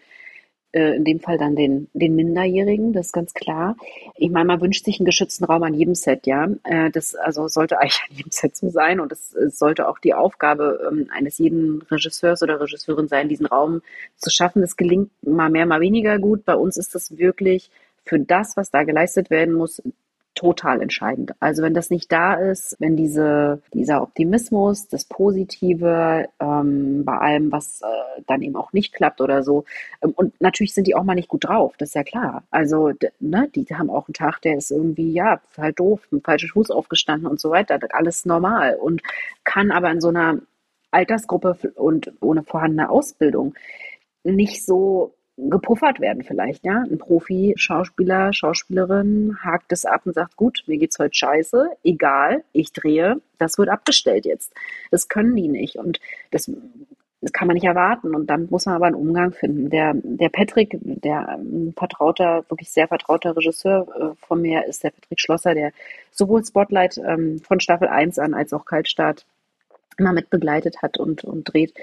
äh, 0.73 0.97
in 0.97 1.05
dem 1.05 1.20
Fall 1.20 1.39
dann 1.39 1.57
den, 1.57 1.89
den 1.93 2.16
Minderjährigen, 2.16 2.93
das 2.93 3.07
ist 3.07 3.12
ganz 3.12 3.35
klar. 3.35 3.77
Ich 4.16 4.31
meine, 4.31 4.47
man 4.47 4.61
wünscht 4.61 4.85
sich 4.85 4.99
einen 4.99 5.07
geschützten 5.07 5.45
Raum 5.45 5.62
an 5.62 5.75
jedem 5.75 5.95
Set, 5.95 6.27
ja. 6.27 6.49
Äh, 6.64 6.91
das 6.91 7.14
also 7.14 7.49
sollte 7.49 7.79
eigentlich 7.81 8.03
an 8.09 8.16
jedem 8.16 8.31
Set 8.31 8.57
so 8.57 8.68
sein 8.70 9.01
und 9.01 9.12
es 9.12 9.31
sollte 9.31 9.89
auch 9.89 9.99
die 9.99 10.14
Aufgabe 10.14 10.89
ähm, 10.91 11.09
eines 11.12 11.39
jeden 11.39 11.83
Regisseurs 11.83 12.43
oder 12.43 12.61
Regisseurin 12.61 13.09
sein, 13.09 13.29
diesen 13.29 13.47
Raum 13.47 13.83
zu 14.16 14.31
schaffen. 14.31 14.62
Das 14.62 14.77
gelingt 14.77 15.11
mal 15.23 15.51
mehr, 15.51 15.66
mal 15.66 15.81
weniger 15.81 16.18
gut. 16.18 16.45
Bei 16.45 16.57
uns 16.57 16.77
ist 16.77 16.95
das 16.95 17.16
wirklich 17.18 17.70
für 18.05 18.18
das, 18.18 18.57
was 18.57 18.70
da 18.70 18.83
geleistet 18.83 19.31
werden 19.31 19.55
muss, 19.55 19.83
total 20.35 20.80
entscheidend. 20.80 21.33
Also 21.41 21.62
wenn 21.62 21.74
das 21.74 21.91
nicht 21.91 22.11
da 22.11 22.35
ist, 22.35 22.76
wenn 22.78 22.97
diese, 22.97 23.61
dieser 23.74 24.03
Optimismus, 24.03 24.89
das 24.89 25.05
Positive 25.05 26.28
ähm, 26.41 27.05
bei 27.05 27.18
allem, 27.18 27.53
was 27.53 27.83
äh, 27.83 28.22
dann 28.26 28.43
eben 28.43 28.57
auch 28.57 28.72
nicht 28.72 28.95
klappt 28.95 29.20
oder 29.20 29.43
so, 29.43 29.64
ähm, 30.03 30.12
und 30.16 30.41
natürlich 30.41 30.74
sind 30.74 30.87
die 30.87 30.95
auch 30.95 31.05
mal 31.05 31.14
nicht 31.14 31.28
gut 31.28 31.45
drauf, 31.45 31.74
das 31.76 31.91
ist 31.91 31.95
ja 31.95 32.03
klar. 32.03 32.45
Also 32.51 32.93
ne, 33.20 33.49
die 33.55 33.66
haben 33.66 33.91
auch 33.91 34.09
einen 34.09 34.14
Tag, 34.14 34.41
der 34.41 34.57
ist 34.57 34.70
irgendwie, 34.70 35.12
ja, 35.12 35.41
halt 35.59 35.78
doof, 35.78 36.01
mit 36.11 36.24
falschen 36.24 36.49
Fuß 36.49 36.70
aufgestanden 36.70 37.28
und 37.28 37.41
so 37.41 37.51
weiter, 37.51 37.78
alles 37.91 38.24
normal 38.24 38.76
und 38.76 39.03
kann 39.45 39.70
aber 39.70 39.91
in 39.91 40.01
so 40.01 40.09
einer 40.09 40.39
Altersgruppe 40.91 41.72
und 41.74 42.12
ohne 42.20 42.43
vorhandene 42.43 42.91
Ausbildung 42.91 43.55
nicht 44.24 44.64
so 44.64 45.14
gepuffert 45.37 46.01
werden 46.01 46.22
vielleicht, 46.22 46.64
ja. 46.64 46.83
Ein 46.83 46.99
Profi-Schauspieler, 46.99 48.33
Schauspielerin 48.33 49.39
hakt 49.43 49.72
es 49.72 49.85
ab 49.85 50.03
und 50.05 50.14
sagt, 50.14 50.37
gut, 50.37 50.62
mir 50.66 50.78
geht's 50.78 50.99
heute 50.99 51.14
scheiße, 51.14 51.70
egal, 51.85 52.45
ich 52.53 52.72
drehe, 52.72 53.20
das 53.39 53.59
wird 53.59 53.68
abgestellt 53.68 54.26
jetzt. 54.26 54.53
Das 54.91 55.09
können 55.09 55.35
die 55.35 55.49
nicht 55.49 55.76
und 55.76 56.01
das, 56.30 56.51
das 57.22 57.33
kann 57.33 57.49
man 57.49 57.55
nicht 57.55 57.64
erwarten 57.64 58.14
und 58.14 58.28
dann 58.28 58.49
muss 58.51 58.66
man 58.66 58.74
aber 58.74 58.87
einen 58.87 58.97
Umgang 58.97 59.33
finden. 59.33 59.70
Der, 59.70 59.95
der 59.95 60.28
Patrick, 60.28 60.76
der 60.80 61.39
ähm, 61.39 61.72
vertrauter, 61.76 62.45
wirklich 62.49 62.70
sehr 62.70 62.89
vertrauter 62.89 63.37
Regisseur 63.37 63.87
äh, 63.97 64.26
von 64.26 64.43
mir 64.43 64.66
ist 64.66 64.85
der 64.85 64.91
Patrick 64.91 65.20
Schlosser, 65.20 65.55
der 65.55 65.72
sowohl 66.11 66.45
Spotlight 66.45 66.99
ähm, 66.99 67.41
von 67.41 67.61
Staffel 67.61 67.89
1 67.89 68.18
an 68.18 68.35
als 68.35 68.53
auch 68.53 68.66
Kaltstart 68.66 69.24
immer 69.99 70.12
mit 70.12 70.30
begleitet 70.30 70.82
hat 70.82 70.99
und, 70.99 71.24
und 71.24 71.45
dreht, 71.45 71.74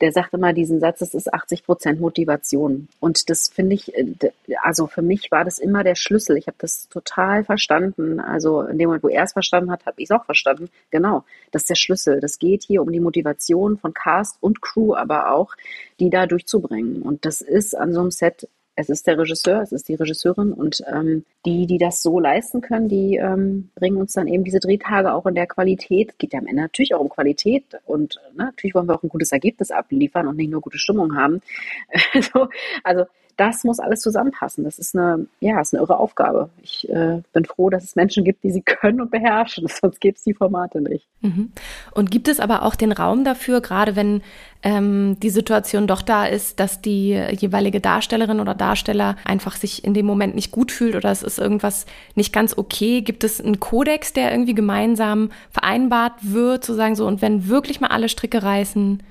der 0.00 0.12
sagt 0.12 0.34
immer 0.34 0.52
diesen 0.52 0.80
Satz, 0.80 1.00
das 1.00 1.14
ist 1.14 1.32
80 1.32 1.64
Prozent 1.64 2.00
Motivation. 2.00 2.88
Und 3.00 3.30
das 3.30 3.48
finde 3.48 3.74
ich, 3.74 3.94
äh, 3.96 4.14
also 4.62 4.86
für 4.86 5.02
mich 5.02 5.30
war 5.30 5.44
das 5.44 5.58
immer 5.58 5.84
der 5.84 5.94
Schlüssel. 5.94 6.36
Ich 6.36 6.46
habe 6.46 6.56
das 6.60 6.88
total 6.88 7.44
verstanden. 7.44 8.20
Also 8.20 8.62
in 8.62 8.78
dem 8.78 8.88
Moment, 8.88 9.04
wo 9.04 9.08
er 9.08 9.24
es 9.24 9.32
verstanden 9.32 9.70
hat, 9.70 9.86
habe 9.86 10.00
ich 10.00 10.10
es 10.10 10.10
auch 10.10 10.24
verstanden. 10.24 10.68
Genau, 10.90 11.24
das 11.52 11.62
ist 11.62 11.70
der 11.70 11.74
Schlüssel. 11.76 12.20
Das 12.20 12.38
geht 12.38 12.64
hier 12.64 12.82
um 12.82 12.92
die 12.92 13.00
Motivation 13.00 13.78
von 13.78 13.94
Cast 13.94 14.36
und 14.40 14.60
Crew, 14.60 14.94
aber 14.94 15.32
auch, 15.32 15.54
die 16.00 16.10
da 16.10 16.26
durchzubringen. 16.26 17.02
Und 17.02 17.24
das 17.24 17.40
ist 17.40 17.76
an 17.76 17.92
so 17.92 18.00
einem 18.00 18.10
Set 18.10 18.48
Es 18.76 18.90
ist 18.90 19.06
der 19.06 19.18
Regisseur, 19.18 19.62
es 19.62 19.72
ist 19.72 19.88
die 19.88 19.94
Regisseurin 19.94 20.52
und 20.52 20.82
ähm, 20.92 21.24
die, 21.46 21.66
die 21.66 21.78
das 21.78 22.02
so 22.02 22.20
leisten 22.20 22.60
können, 22.60 22.88
die 22.88 23.16
ähm, 23.16 23.70
bringen 23.74 23.96
uns 23.96 24.12
dann 24.12 24.28
eben 24.28 24.44
diese 24.44 24.60
Drehtage 24.60 25.14
auch 25.14 25.24
in 25.26 25.34
der 25.34 25.46
Qualität. 25.46 26.18
Geht 26.18 26.34
ja 26.34 26.38
am 26.38 26.46
Ende 26.46 26.62
natürlich 26.62 26.94
auch 26.94 27.00
um 27.00 27.08
Qualität 27.08 27.64
und 27.86 28.20
ne, 28.36 28.44
natürlich 28.44 28.74
wollen 28.74 28.86
wir 28.86 28.94
auch 28.94 29.02
ein 29.02 29.08
gutes 29.08 29.32
Ergebnis 29.32 29.70
abliefern 29.70 30.28
und 30.28 30.36
nicht 30.36 30.50
nur 30.50 30.60
gute 30.60 30.78
Stimmung 30.78 31.16
haben. 31.16 31.40
also, 32.12 32.48
also 32.84 33.04
das 33.36 33.64
muss 33.64 33.80
alles 33.80 34.00
zusammenpassen. 34.00 34.64
Das 34.64 34.78
ist 34.78 34.96
eine, 34.96 35.26
ja, 35.40 35.60
ist 35.60 35.74
eine 35.74 35.82
irre 35.82 35.98
Aufgabe. 35.98 36.48
Ich 36.62 36.88
äh, 36.88 37.20
bin 37.32 37.44
froh, 37.44 37.68
dass 37.68 37.84
es 37.84 37.94
Menschen 37.94 38.24
gibt, 38.24 38.42
die 38.42 38.50
sie 38.50 38.62
können 38.64 39.00
und 39.00 39.10
beherrschen. 39.10 39.66
Sonst 39.80 40.00
gäbe 40.00 40.16
es 40.16 40.22
die 40.22 40.34
Formate 40.34 40.80
nicht. 40.80 41.06
Mhm. 41.20 41.52
Und 41.92 42.10
gibt 42.10 42.28
es 42.28 42.40
aber 42.40 42.62
auch 42.62 42.74
den 42.74 42.92
Raum 42.92 43.24
dafür, 43.24 43.60
gerade 43.60 43.94
wenn 43.94 44.22
ähm, 44.62 45.18
die 45.20 45.30
Situation 45.30 45.86
doch 45.86 46.02
da 46.02 46.26
ist, 46.26 46.60
dass 46.60 46.80
die 46.80 47.10
jeweilige 47.10 47.80
Darstellerin 47.80 48.40
oder 48.40 48.54
Darsteller 48.54 49.16
einfach 49.24 49.56
sich 49.56 49.84
in 49.84 49.92
dem 49.92 50.06
Moment 50.06 50.34
nicht 50.34 50.50
gut 50.50 50.72
fühlt 50.72 50.96
oder 50.96 51.10
es 51.10 51.22
ist 51.22 51.38
irgendwas 51.38 51.84
nicht 52.14 52.32
ganz 52.32 52.56
okay? 52.56 53.02
Gibt 53.02 53.22
es 53.22 53.40
einen 53.40 53.60
Kodex, 53.60 54.14
der 54.14 54.30
irgendwie 54.30 54.54
gemeinsam 54.54 55.30
vereinbart 55.50 56.14
wird, 56.22 56.64
zu 56.64 56.72
sagen 56.72 56.96
so, 56.96 57.06
und 57.06 57.20
wenn 57.20 57.48
wirklich 57.48 57.80
mal 57.80 57.88
alle 57.88 58.08
Stricke 58.08 58.42
reißen, 58.42 59.02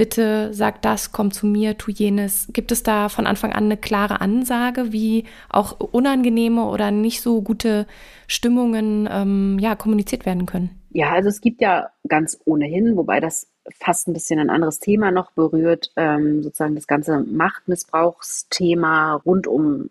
bitte 0.00 0.54
sag 0.54 0.80
das, 0.80 1.12
komm 1.12 1.30
zu 1.30 1.46
mir, 1.46 1.76
tu 1.76 1.90
jenes. 1.90 2.48
Gibt 2.54 2.72
es 2.72 2.82
da 2.82 3.10
von 3.10 3.26
Anfang 3.26 3.52
an 3.52 3.64
eine 3.64 3.76
klare 3.76 4.22
Ansage, 4.22 4.94
wie 4.94 5.24
auch 5.50 5.78
unangenehme 5.78 6.64
oder 6.64 6.90
nicht 6.90 7.20
so 7.20 7.42
gute 7.42 7.86
Stimmungen 8.26 9.06
ähm, 9.12 9.58
ja, 9.60 9.76
kommuniziert 9.76 10.24
werden 10.24 10.46
können? 10.46 10.70
Ja, 10.88 11.10
also 11.10 11.28
es 11.28 11.42
gibt 11.42 11.60
ja 11.60 11.90
ganz 12.08 12.40
ohnehin, 12.46 12.96
wobei 12.96 13.20
das 13.20 13.46
fast 13.78 14.08
ein 14.08 14.14
bisschen 14.14 14.40
ein 14.40 14.48
anderes 14.48 14.78
Thema 14.78 15.10
noch 15.10 15.32
berührt, 15.32 15.92
ähm, 15.96 16.42
sozusagen 16.42 16.76
das 16.76 16.86
ganze 16.86 17.20
Machtmissbrauchsthema 17.20 19.16
rund 19.16 19.46
um 19.46 19.90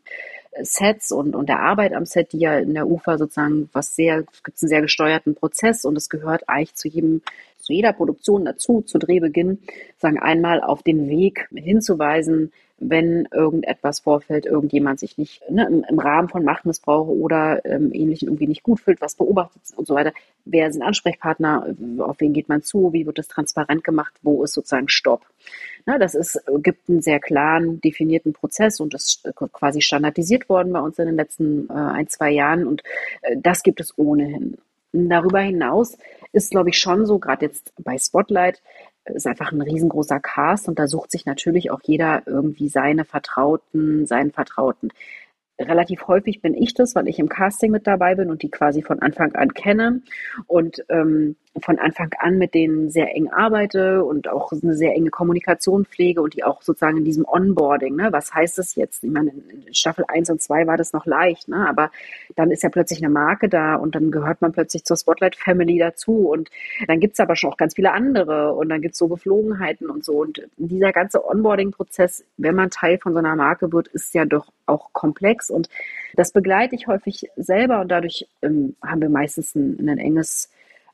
Sets 0.62 1.12
und, 1.12 1.36
und 1.36 1.50
der 1.50 1.60
Arbeit 1.60 1.94
am 1.94 2.06
Set, 2.06 2.34
die 2.34 2.40
ja 2.40 2.58
in 2.58 2.74
der 2.74 2.88
UFA 2.88 3.20
sozusagen 3.20 3.70
was 3.74 3.96
sehr, 3.96 4.24
es 4.32 4.44
gibt 4.44 4.62
einen 4.62 4.70
sehr 4.70 4.82
gesteuerten 4.82 5.36
Prozess 5.36 5.86
und 5.86 5.96
es 5.96 6.10
gehört 6.10 6.50
eigentlich 6.50 6.74
zu 6.74 6.88
jedem 6.88 7.22
zu 7.70 7.74
jeder 7.74 7.94
Produktion 7.94 8.46
dazu, 8.46 8.82
zu 8.82 8.98
Drehbeginn, 8.98 9.60
sagen 10.00 10.18
einmal 10.18 10.60
auf 10.60 10.82
den 10.82 11.08
Weg 11.08 11.48
hinzuweisen, 11.54 12.52
wenn 12.80 13.28
irgendetwas 13.32 14.00
vorfällt, 14.00 14.48
irgendjemand 14.48 15.00
sich 15.00 15.20
nicht 15.20 15.44
ne, 15.52 15.68
im, 15.68 15.86
im, 15.88 16.00
Rahmen 16.00 16.30
von 16.30 16.44
Machtmissbrauch 16.44 17.08
oder 17.08 17.64
ähm, 17.66 17.94
Ähnlichem 17.94 18.30
irgendwie 18.30 18.48
nicht 18.48 18.64
gut 18.64 18.80
fühlt, 18.80 19.02
was 19.02 19.14
beobachtet 19.14 19.62
und 19.76 19.86
so 19.86 19.94
weiter. 19.94 20.14
Wer 20.46 20.72
sind 20.72 20.82
Ansprechpartner? 20.82 21.76
Auf 22.00 22.20
wen 22.22 22.34
geht 22.34 22.50
man 22.50 22.64
zu? 22.64 22.92
Wie 22.92 23.06
wird 23.06 23.20
das 23.20 23.28
transparent 23.28 23.84
gemacht? 23.84 24.14
Wo 24.24 24.44
ist 24.44 24.54
sozusagen 24.54 24.90
Stopp? 24.90 25.22
Na, 25.86 26.00
das 26.00 26.16
ist, 26.16 26.42
gibt 26.64 26.90
einen 26.90 27.04
sehr 27.04 27.20
klaren, 27.20 27.82
definierten 27.82 28.34
Prozess 28.34 28.80
und 28.80 28.96
das 28.96 29.22
ist 29.24 29.30
quasi 29.54 29.82
standardisiert 29.82 30.50
worden 30.50 30.74
bei 30.74 30.80
uns 30.80 30.98
in 30.98 31.06
den 31.06 31.18
letzten 31.18 31.70
äh, 31.70 31.74
ein, 31.74 32.08
zwei 32.08 32.32
Jahren 32.32 32.66
und 32.66 32.82
äh, 33.22 33.36
das 33.38 33.62
gibt 33.62 33.80
es 33.80 33.96
ohnehin. 33.96 34.58
Darüber 34.92 35.40
hinaus 35.40 35.98
ist, 36.32 36.52
glaube 36.52 36.70
ich, 36.70 36.78
schon 36.78 37.06
so, 37.06 37.20
gerade 37.20 37.46
jetzt 37.46 37.74
bei 37.78 37.98
Spotlight, 37.98 38.62
ist 39.06 39.28
einfach 39.28 39.52
ein 39.52 39.62
riesengroßer 39.62 40.20
Cast 40.20 40.68
und 40.68 40.78
da 40.78 40.88
sucht 40.88 41.12
sich 41.12 41.26
natürlich 41.26 41.72
auch 41.72 41.82
jeder 41.84 42.24
irgendwie 42.26 42.70
seine 42.70 43.06
Vertrauten, 43.06 44.06
seinen 44.06 44.32
Vertrauten. 44.32 44.90
Relativ 45.60 46.08
häufig 46.08 46.42
bin 46.42 46.54
ich 46.54 46.74
das, 46.74 46.96
weil 46.96 47.08
ich 47.08 47.20
im 47.20 47.28
Casting 47.28 47.72
mit 47.72 47.86
dabei 47.88 48.16
bin 48.16 48.30
und 48.30 48.44
die 48.44 48.50
quasi 48.50 48.82
von 48.82 49.02
Anfang 49.02 49.36
an 49.36 49.54
kenne. 49.54 50.02
Und 50.48 50.86
ähm, 50.90 51.36
von 51.58 51.80
Anfang 51.80 52.12
an 52.20 52.38
mit 52.38 52.54
denen 52.54 52.90
sehr 52.90 53.16
eng 53.16 53.28
arbeite 53.30 54.04
und 54.04 54.28
auch 54.28 54.52
eine 54.52 54.76
sehr 54.76 54.94
enge 54.94 55.10
Kommunikation 55.10 55.86
pflege 55.86 56.22
und 56.22 56.36
die 56.36 56.44
auch 56.44 56.62
sozusagen 56.62 56.98
in 56.98 57.06
diesem 57.06 57.26
Onboarding, 57.26 57.96
ne, 57.96 58.10
was 58.12 58.34
heißt 58.34 58.58
das 58.60 58.76
jetzt? 58.76 59.04
Ich 59.04 59.10
meine, 59.10 59.32
in 59.32 59.74
Staffel 59.74 60.06
1 60.08 60.30
und 60.30 60.42
2 60.42 60.68
war 60.68 60.78
das 60.78 60.94
noch 60.94 61.06
leicht, 61.06 61.48
ne, 61.48 61.68
aber 61.68 61.92
dann 62.36 62.52
ist 62.52 62.62
ja 62.64 62.70
plötzlich 62.70 63.00
eine 63.00 63.12
Marke 63.12 63.50
da 63.50 63.76
und 63.76 63.96
dann 63.96 64.12
gehört 64.12 64.42
man 64.42 64.52
plötzlich 64.52 64.86
zur 64.86 64.96
Spotlight 64.96 65.36
Family 65.36 65.80
dazu 65.80 66.30
und 66.30 66.50
dann 66.88 67.00
gibt's 67.00 67.20
aber 67.20 67.36
schon 67.36 67.52
auch 67.52 67.58
ganz 67.58 67.76
viele 67.76 67.92
andere 67.92 68.54
und 68.54 68.70
dann 68.70 68.82
gibt's 68.82 69.00
so 69.00 69.08
Geflogenheiten 69.08 69.90
und 69.90 70.06
so 70.06 70.22
und 70.22 70.48
dieser 70.58 70.92
ganze 70.92 71.28
Onboarding-Prozess, 71.28 72.26
wenn 72.38 72.56
man 72.56 72.70
Teil 72.70 73.00
von 73.00 73.14
so 73.14 73.20
einer 73.20 73.36
Marke 73.36 73.72
wird, 73.74 73.88
ist 73.88 74.14
ja 74.14 74.26
doch 74.26 74.52
auch 74.68 74.94
komplex 74.94 75.50
und 75.50 75.68
das 76.16 76.32
begleite 76.32 76.76
ich 76.76 76.88
häufig 76.88 77.30
selber 77.36 77.82
und 77.82 77.90
dadurch 77.90 78.28
ähm, 78.42 78.76
haben 78.84 79.02
wir 79.02 79.10
meistens 79.10 79.56
ein, 79.56 79.90
ein 79.90 79.98
enges 79.98 80.50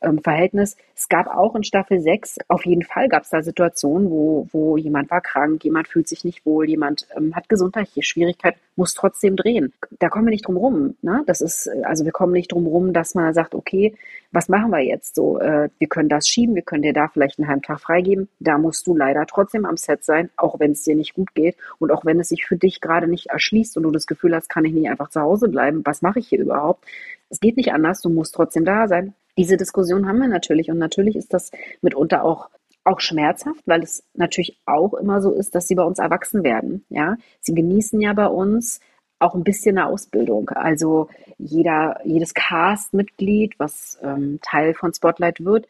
ähm, 0.06 0.20
Verhältnis. 0.20 0.78
Es 0.96 1.10
gab 1.10 1.28
auch 1.28 1.56
in 1.56 1.64
Staffel 1.64 2.00
6, 2.00 2.38
auf 2.48 2.66
jeden 2.66 2.84
Fall 2.84 3.10
gab 3.10 3.24
es 3.24 3.30
da 3.30 3.42
Situationen, 3.42 4.10
wo, 4.10 4.48
wo 4.52 4.78
jemand 4.78 5.12
war 5.12 5.22
krank, 5.22 5.64
jemand 5.64 5.88
fühlt 5.88 6.08
sich 6.08 6.24
nicht 6.24 6.46
wohl, 6.46 6.70
jemand 6.70 7.08
ähm, 7.18 7.36
hat 7.36 7.50
gesundheitliche 7.50 8.04
Schwierigkeiten, 8.04 8.60
muss 8.76 8.94
trotzdem 8.94 9.36
drehen. 9.36 9.74
Da 10.00 10.10
kommen 10.10 10.26
wir 10.26 10.32
nicht 10.32 10.48
drum 10.48 10.58
rum. 10.58 10.96
Ne? 11.02 11.24
Das 11.26 11.42
ist, 11.42 11.70
also 11.84 12.06
wir 12.06 12.12
kommen 12.12 12.34
nicht 12.34 12.52
drum 12.52 12.68
rum, 12.68 12.94
dass 12.94 13.16
man 13.16 13.34
sagt, 13.34 13.56
okay, 13.56 13.96
was 14.32 14.50
machen 14.50 14.72
wir 14.72 14.82
jetzt 14.82 15.16
so? 15.16 15.40
Äh, 15.40 15.70
wir 15.80 15.88
können 15.88 16.10
das 16.10 16.28
schieben, 16.28 16.56
wir 16.56 16.62
können 16.62 16.84
dir 16.84 16.94
da 16.94 17.08
vielleicht 17.08 17.40
einen 17.40 17.48
halben 17.48 17.62
Tag 17.62 17.80
freigeben. 17.80 18.28
Da 18.40 18.58
musst 18.58 18.86
du 18.88 18.96
leider 18.96 19.26
trotzdem 19.26 19.66
am 19.66 19.78
Set 19.78 20.04
sein, 20.04 20.30
auch 20.38 20.60
wenn 20.60 20.72
es 20.72 20.84
dir 20.84 20.96
nicht 20.96 21.14
gut 21.14 21.34
geht 21.34 21.56
und 21.80 21.92
auch 21.92 22.06
wenn 22.06 22.20
es 22.20 22.30
sich 22.30 22.46
für 22.46 22.58
dich 22.58 22.82
gerade 22.82 23.08
nicht 23.08 23.28
erschließt 23.28 23.78
und 23.78 23.84
du 23.84 23.92
das 23.92 24.08
Gefühl 24.08 24.36
hast, 24.36 24.50
kann 24.50 24.66
ich 24.66 24.74
nicht 24.74 24.90
einfach 24.90 25.10
zu 25.10 25.22
Hause 25.22 25.48
bleiben. 25.48 25.82
Was 25.86 26.02
mache 26.02 26.20
ich 26.20 26.28
hier 26.28 26.40
überhaupt? 26.40 26.86
Es 27.30 27.40
geht 27.40 27.58
nicht 27.58 27.74
anders, 27.74 28.02
du 28.02 28.10
musst 28.10 28.36
trotzdem 28.36 28.66
da 28.66 28.88
sein. 28.88 29.14
Diese 29.38 29.58
Diskussion 29.58 30.08
haben 30.08 30.20
wir 30.20 30.28
natürlich 30.28 30.70
und 30.70 30.78
natürlich 30.78 31.16
ist 31.16 31.34
das 31.34 31.52
mitunter 31.82 32.24
auch 32.24 32.50
auch 32.86 33.00
schmerzhaft, 33.00 33.64
weil 33.66 33.82
es 33.82 34.04
natürlich 34.14 34.60
auch 34.66 34.94
immer 34.94 35.22
so 35.22 35.32
ist, 35.32 35.56
dass 35.56 35.68
sie 35.68 35.76
bei 35.76 35.84
uns 35.84 36.00
erwachsen 36.00 36.44
werden. 36.44 36.86
Ja, 36.90 37.18
sie 37.42 37.56
genießen 37.56 38.00
ja 38.00 38.14
bei 38.14 38.28
uns 38.28 38.80
auch 39.20 39.34
ein 39.34 39.44
bisschen 39.44 39.78
eine 39.78 39.88
Ausbildung. 39.88 40.50
Also 40.50 41.10
jeder, 41.38 42.00
jedes 42.06 42.34
Cast-Mitglied, 42.34 43.56
was 43.58 43.98
ähm, 44.04 44.40
Teil 44.42 44.74
von 44.74 44.94
Spotlight 44.94 45.44
wird, 45.44 45.68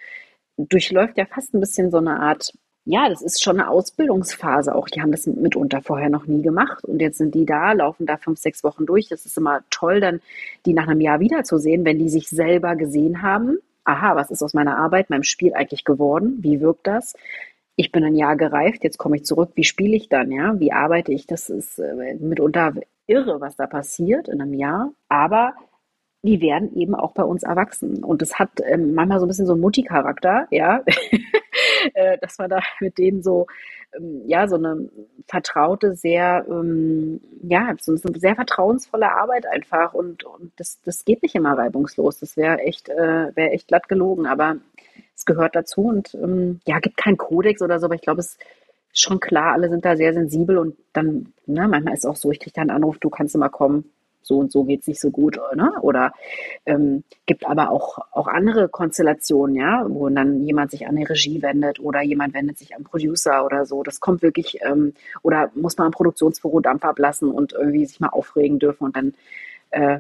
durchläuft 0.58 1.18
ja 1.18 1.26
fast 1.26 1.54
ein 1.54 1.60
bisschen 1.60 1.90
so 1.90 1.98
eine 1.98 2.20
Art 2.20 2.54
ja, 2.86 3.10
das 3.10 3.24
ist 3.24 3.44
schon 3.44 3.60
eine 3.60 3.70
Ausbildungsphase 3.70 4.76
auch. 4.76 4.88
Die 4.88 5.02
haben 5.02 5.12
das 5.12 5.26
mitunter 5.26 5.82
vorher 5.82 6.10
noch 6.10 6.28
nie 6.28 6.44
gemacht 6.44 6.86
und 6.86 7.02
jetzt 7.02 7.18
sind 7.18 7.34
die 7.34 7.46
da, 7.46 7.74
laufen 7.74 8.06
da 8.06 8.18
fünf, 8.18 8.40
sechs 8.40 8.64
Wochen 8.64 8.86
durch. 8.86 9.10
Das 9.10 9.26
ist 9.26 9.38
immer 9.38 9.62
toll, 9.72 10.00
dann 10.00 10.22
die 10.68 10.74
nach 10.74 10.88
einem 10.88 11.02
Jahr 11.02 11.20
wiederzusehen, 11.20 11.84
wenn 11.84 11.98
die 11.98 12.10
sich 12.10 12.30
selber 12.30 12.76
gesehen 12.76 13.24
haben. 13.24 13.58
Aha, 13.86 14.16
was 14.16 14.30
ist 14.30 14.44
aus 14.44 14.54
meiner 14.54 14.78
Arbeit, 14.78 15.10
meinem 15.10 15.24
Spiel 15.24 15.54
eigentlich 15.54 15.84
geworden? 15.84 16.38
Wie 16.42 16.62
wirkt 16.62 16.86
das? 16.86 17.16
Ich 17.76 17.92
bin 17.92 18.04
ein 18.04 18.16
Jahr 18.16 18.36
gereift, 18.36 18.84
jetzt 18.84 18.98
komme 18.98 19.18
ich 19.18 19.26
zurück. 19.26 19.52
Wie 19.56 19.64
spiele 19.64 19.96
ich 19.96 20.08
dann? 20.08 20.32
Ja, 20.32 20.60
wie 20.60 20.72
arbeite 20.72 21.12
ich? 21.12 21.26
Das 21.26 21.50
ist 21.50 21.80
äh, 21.80 22.16
mitunter 22.20 22.74
irre, 23.08 23.42
was 23.42 23.56
da 23.56 23.66
passiert 23.66 24.28
in 24.28 24.42
einem 24.42 24.54
Jahr. 24.54 24.92
Aber 25.10 25.56
die 26.24 26.40
werden 26.42 26.76
eben 26.76 26.96
auch 26.96 27.14
bei 27.14 27.24
uns 27.24 27.44
erwachsen. 27.44 28.04
Und 28.04 28.22
das 28.22 28.40
hat 28.40 28.50
ähm, 28.64 28.94
manchmal 28.94 29.20
so 29.20 29.26
ein 29.26 29.28
bisschen 29.28 29.46
so 29.48 29.54
einen 29.54 29.62
Mutti-Charakter, 29.62 30.48
ja. 30.52 30.84
äh, 31.94 32.18
dass 32.20 32.38
man 32.38 32.50
da 32.50 32.60
mit 32.80 32.98
denen 32.98 33.24
so, 33.24 33.48
ähm, 33.96 34.22
ja, 34.26 34.48
so 34.48 34.56
eine 34.56 34.90
vertraute, 35.28 35.96
sehr, 35.96 36.46
ähm, 36.50 37.22
ja, 37.44 37.74
so 37.80 37.92
eine 37.92 38.20
sehr 38.20 38.36
vertrauensvolle 38.36 39.12
Arbeit 39.12 39.46
einfach. 39.48 39.94
Und, 39.94 40.24
und 40.24 40.52
das, 40.58 40.82
das 40.82 41.06
geht 41.06 41.24
nicht 41.24 41.36
immer 41.36 41.58
reibungslos. 41.58 42.20
Das 42.20 42.38
wäre 42.38 42.60
echt, 42.60 42.90
äh, 42.90 43.36
wäre 43.36 43.52
echt 43.52 43.68
glatt 43.68 43.88
gelogen, 43.88 44.26
aber 44.26 44.58
es 45.16 45.26
gehört 45.26 45.56
dazu 45.56 45.84
und 45.88 46.14
ähm, 46.16 46.60
ja, 46.68 46.80
gibt 46.80 46.98
keinen 46.98 47.18
Kodex 47.18 47.62
oder 47.62 47.80
so, 47.80 47.86
aber 47.86 47.96
ich 47.96 48.02
glaube, 48.02 48.20
es 48.20 48.38
ist 48.92 49.02
schon 49.02 49.20
klar, 49.20 49.54
alle 49.54 49.70
sind 49.70 49.86
da 49.86 49.96
sehr 49.96 50.14
sensibel 50.14 50.58
und 50.58 50.78
dann, 50.94 51.34
ne, 51.46 51.68
manchmal 51.68 51.94
ist 51.94 52.00
es 52.00 52.06
auch 52.06 52.16
so, 52.16 52.32
ich 52.32 52.40
kriege 52.40 52.54
da 52.54 52.62
einen 52.62 52.70
Anruf, 52.70 52.98
du 53.00 53.10
kannst 53.10 53.36
immer 53.36 53.50
kommen, 53.50 53.92
so 54.26 54.40
und 54.40 54.52
so 54.52 54.64
geht's 54.64 54.88
nicht 54.88 55.00
so 55.00 55.12
gut, 55.12 55.40
ne? 55.56 55.72
Oder 55.82 56.12
ähm, 56.66 57.04
gibt 57.28 57.46
aber 57.46 57.70
auch, 57.70 58.00
auch 58.12 58.28
andere 58.28 58.70
Konstellationen, 58.70 59.56
ja, 59.56 59.86
wo 59.88 60.10
dann 60.10 60.42
jemand 60.44 60.72
sich 60.72 60.88
an 60.88 60.96
die 60.96 61.04
Regie 61.04 61.42
wendet 61.42 61.80
oder 61.80 62.02
jemand 62.02 62.34
wendet 62.34 62.58
sich 62.58 62.76
am 62.76 62.84
Producer 62.84 63.46
oder 63.46 63.66
so. 63.66 63.84
Das 63.84 64.00
kommt 64.00 64.24
wirklich, 64.24 64.60
ähm, 64.64 64.94
oder 65.22 65.52
muss 65.54 65.78
man 65.78 65.88
am 65.88 65.92
Produktionsbüro 65.92 66.60
Dampf 66.60 66.84
ablassen 66.84 67.30
und 67.30 67.54
irgendwie 67.54 67.86
sich 67.86 68.00
mal 68.00 68.10
aufregen 68.10 68.58
dürfen 68.58 68.86
und 68.86 68.96
dann 68.96 69.14
äh, 69.70 70.00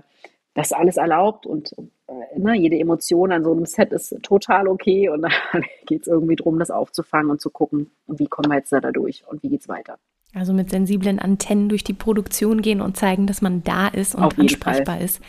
das 0.56 0.72
alles 0.74 0.98
erlaubt 0.98 1.46
und 1.46 1.76
äh, 2.08 2.40
ne, 2.40 2.56
jede 2.56 2.80
Emotion 2.80 3.32
an 3.32 3.44
so 3.44 3.52
einem 3.52 3.66
Set 3.66 3.92
ist 3.92 4.18
total 4.24 4.68
okay 4.68 5.10
und 5.10 5.22
dann 5.52 5.64
geht's 5.86 6.08
irgendwie 6.08 6.36
drum, 6.36 6.58
das 6.58 6.72
aufzufangen 6.72 7.30
und 7.30 7.42
zu 7.42 7.52
gucken, 7.52 7.92
wie 8.08 8.28
kommen 8.28 8.50
wir 8.50 8.58
jetzt 8.58 8.72
da 8.72 8.80
durch 8.80 9.24
und 9.28 9.44
wie 9.44 9.50
geht's 9.50 9.70
weiter. 9.70 10.00
Also 10.36 10.52
mit 10.52 10.70
sensiblen 10.70 11.18
Antennen 11.18 11.70
durch 11.70 11.86
die 11.86 11.94
Produktion 11.94 12.62
gehen 12.62 12.82
und 12.82 12.98
zeigen, 12.98 13.26
dass 13.26 13.42
man 13.42 13.64
da 13.64 13.88
ist 13.88 14.16
und 14.16 14.38
ansprechbar 14.38 14.98
Fall. 14.98 15.06
ist 15.06 15.22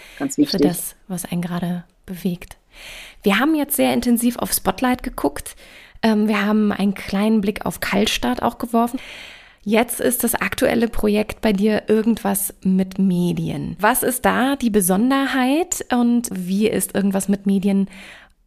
für 0.50 0.58
das, 0.58 0.96
was 1.06 1.24
einen 1.24 1.42
gerade 1.42 1.84
bewegt. 2.06 2.56
Wir 3.22 3.38
haben 3.38 3.54
jetzt 3.54 3.76
sehr 3.76 3.94
intensiv 3.94 4.36
auf 4.36 4.52
Spotlight 4.52 5.04
geguckt. 5.04 5.54
Ähm, 6.02 6.26
wir 6.26 6.44
haben 6.44 6.72
einen 6.72 6.94
kleinen 6.94 7.40
Blick 7.40 7.64
auf 7.64 7.78
Kaltstart 7.78 8.42
auch 8.42 8.58
geworfen. 8.58 8.98
Jetzt 9.62 10.00
ist 10.00 10.24
das 10.24 10.34
aktuelle 10.34 10.88
Projekt 10.88 11.40
bei 11.40 11.52
dir 11.52 11.84
irgendwas 11.88 12.52
mit 12.62 12.98
Medien. 12.98 13.76
Was 13.78 14.02
ist 14.02 14.24
da 14.24 14.56
die 14.56 14.70
Besonderheit 14.70 15.84
und 15.92 16.28
wie 16.32 16.68
ist 16.68 16.96
irgendwas 16.96 17.28
mit 17.28 17.46
Medien 17.46 17.88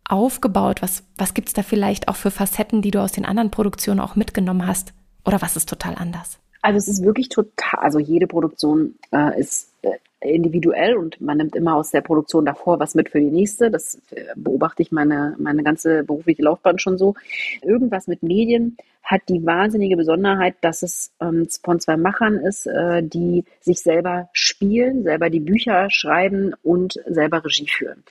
aufgebaut? 0.09 0.81
Was, 0.81 1.03
was 1.17 1.33
gibt 1.33 1.47
es 1.47 1.53
da 1.53 1.63
vielleicht 1.63 2.09
auch 2.09 2.17
für 2.17 2.31
Facetten, 2.31 2.81
die 2.81 2.91
du 2.91 3.01
aus 3.01 3.13
den 3.13 3.25
anderen 3.25 3.49
Produktionen 3.49 4.01
auch 4.01 4.15
mitgenommen 4.15 4.67
hast? 4.67 4.93
Oder 5.25 5.41
was 5.41 5.55
ist 5.55 5.69
total 5.69 5.95
anders? 5.95 6.39
Also 6.61 6.77
es 6.77 6.87
ist 6.87 7.03
wirklich 7.03 7.29
total, 7.29 7.79
also 7.79 7.99
jede 7.99 8.27
Produktion 8.27 8.95
äh, 9.11 9.39
ist 9.39 9.71
äh, 9.81 9.91
individuell 10.21 10.97
und 10.97 11.21
man 11.21 11.37
nimmt 11.37 11.55
immer 11.55 11.75
aus 11.75 11.91
der 11.91 12.01
Produktion 12.01 12.45
davor 12.45 12.79
was 12.79 12.95
mit 12.95 13.09
für 13.09 13.19
die 13.19 13.31
nächste. 13.31 13.71
Das 13.71 13.95
äh, 14.11 14.25
beobachte 14.35 14.81
ich 14.81 14.91
meine, 14.91 15.35
meine 15.39 15.63
ganze 15.63 16.03
berufliche 16.03 16.43
Laufbahn 16.43 16.79
schon 16.79 16.97
so. 16.97 17.15
Irgendwas 17.61 18.07
mit 18.07 18.23
Medien 18.23 18.77
hat 19.03 19.21
die 19.29 19.45
wahnsinnige 19.45 19.97
Besonderheit, 19.97 20.55
dass 20.61 20.83
es 20.83 21.11
ähm, 21.21 21.47
von 21.63 21.79
zwei 21.79 21.97
Machern 21.97 22.35
ist, 22.35 22.67
äh, 22.67 23.01
die 23.01 23.45
sich 23.61 23.81
selber 23.81 24.29
spielen, 24.33 25.03
selber 25.03 25.29
die 25.29 25.39
Bücher 25.39 25.87
schreiben 25.89 26.53
und 26.63 26.99
selber 27.07 27.43
Regie 27.43 27.67
führen. 27.67 28.03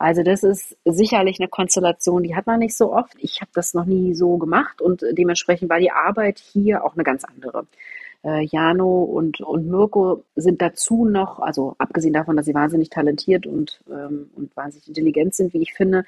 Also 0.00 0.22
das 0.22 0.42
ist 0.44 0.78
sicherlich 0.86 1.38
eine 1.40 1.48
Konstellation, 1.48 2.22
die 2.22 2.34
hat 2.34 2.46
man 2.46 2.60
nicht 2.60 2.74
so 2.74 2.90
oft. 2.90 3.12
Ich 3.18 3.42
habe 3.42 3.50
das 3.52 3.74
noch 3.74 3.84
nie 3.84 4.14
so 4.14 4.38
gemacht 4.38 4.80
und 4.80 5.04
dementsprechend 5.12 5.68
war 5.68 5.78
die 5.78 5.90
Arbeit 5.90 6.38
hier 6.38 6.84
auch 6.84 6.94
eine 6.94 7.04
ganz 7.04 7.22
andere. 7.24 7.66
Äh, 8.24 8.46
Jano 8.46 9.02
und, 9.02 9.42
und 9.42 9.68
Mirko 9.68 10.24
sind 10.36 10.62
dazu 10.62 11.04
noch, 11.04 11.38
also 11.38 11.74
abgesehen 11.76 12.14
davon, 12.14 12.34
dass 12.34 12.46
sie 12.46 12.54
wahnsinnig 12.54 12.88
talentiert 12.88 13.46
und, 13.46 13.82
ähm, 13.90 14.30
und 14.36 14.56
wahnsinnig 14.56 14.88
intelligent 14.88 15.34
sind, 15.34 15.52
wie 15.52 15.60
ich 15.60 15.74
finde, 15.74 16.04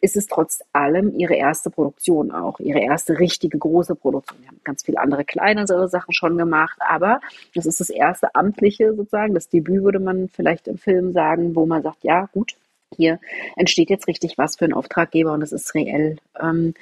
ist 0.00 0.16
es 0.16 0.26
trotz 0.26 0.62
allem 0.72 1.14
ihre 1.14 1.34
erste 1.34 1.68
Produktion 1.68 2.30
auch, 2.30 2.60
ihre 2.60 2.80
erste 2.80 3.18
richtige 3.18 3.58
große 3.58 3.94
Produktion. 3.94 4.40
Wir 4.40 4.48
haben 4.48 4.60
ganz 4.64 4.84
viele 4.84 5.00
andere 5.00 5.26
kleinere 5.26 5.86
Sachen 5.90 6.14
schon 6.14 6.38
gemacht, 6.38 6.78
aber 6.80 7.20
das 7.54 7.66
ist 7.66 7.80
das 7.80 7.90
erste 7.90 8.34
amtliche 8.34 8.94
sozusagen, 8.94 9.34
das 9.34 9.50
Debüt 9.50 9.82
würde 9.82 10.00
man 10.00 10.30
vielleicht 10.30 10.66
im 10.66 10.78
Film 10.78 11.12
sagen, 11.12 11.54
wo 11.54 11.66
man 11.66 11.82
sagt, 11.82 12.04
ja 12.04 12.30
gut, 12.32 12.56
hier 12.96 13.20
entsteht 13.56 13.90
jetzt 13.90 14.08
richtig 14.08 14.38
was 14.38 14.56
für 14.56 14.64
einen 14.64 14.74
Auftraggeber 14.74 15.32
und 15.32 15.40
das 15.40 15.52
ist 15.52 15.74
reell. 15.74 16.16
Ähm, 16.40 16.74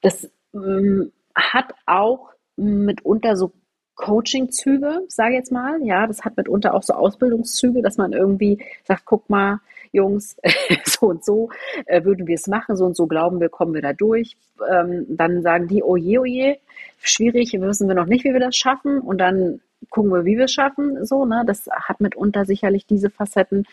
das 0.00 0.28
ähm, 0.54 1.12
hat 1.34 1.74
auch 1.86 2.30
mitunter 2.56 3.36
so 3.36 3.52
Coaching-Züge, 3.94 5.04
sage 5.08 5.32
ich 5.32 5.38
jetzt 5.38 5.52
mal. 5.52 5.80
Ja, 5.82 6.06
das 6.06 6.24
hat 6.24 6.36
mitunter 6.36 6.74
auch 6.74 6.82
so 6.82 6.94
Ausbildungszüge, 6.94 7.82
dass 7.82 7.98
man 7.98 8.12
irgendwie 8.12 8.64
sagt, 8.84 9.04
guck 9.04 9.28
mal, 9.30 9.60
Jungs, 9.92 10.36
so 10.84 11.06
und 11.06 11.24
so 11.24 11.50
äh, 11.86 12.04
würden 12.04 12.26
wir 12.26 12.34
es 12.34 12.46
machen, 12.46 12.76
so 12.76 12.86
und 12.86 12.96
so 12.96 13.06
glauben 13.06 13.40
wir, 13.40 13.50
kommen 13.50 13.74
wir 13.74 13.82
da 13.82 13.92
durch. 13.92 14.36
Ähm, 14.70 15.06
dann 15.08 15.42
sagen 15.42 15.68
die, 15.68 15.82
oh 15.82 15.96
je, 15.96 16.18
oh 16.18 16.24
je, 16.24 16.56
schwierig, 16.98 17.52
wissen 17.52 17.88
wir 17.88 17.94
noch 17.94 18.06
nicht, 18.06 18.24
wie 18.24 18.32
wir 18.32 18.40
das 18.40 18.56
schaffen. 18.56 19.00
Und 19.00 19.18
dann 19.18 19.60
gucken 19.92 20.10
wir, 20.10 20.24
wie 20.24 20.36
wir 20.36 20.46
es 20.46 20.52
schaffen. 20.52 21.04
So, 21.06 21.24
ne? 21.24 21.44
Das 21.46 21.68
hat 21.70 22.00
mitunter 22.00 22.44
sicherlich 22.44 22.86
diese 22.86 23.10
Facetten. 23.10 23.64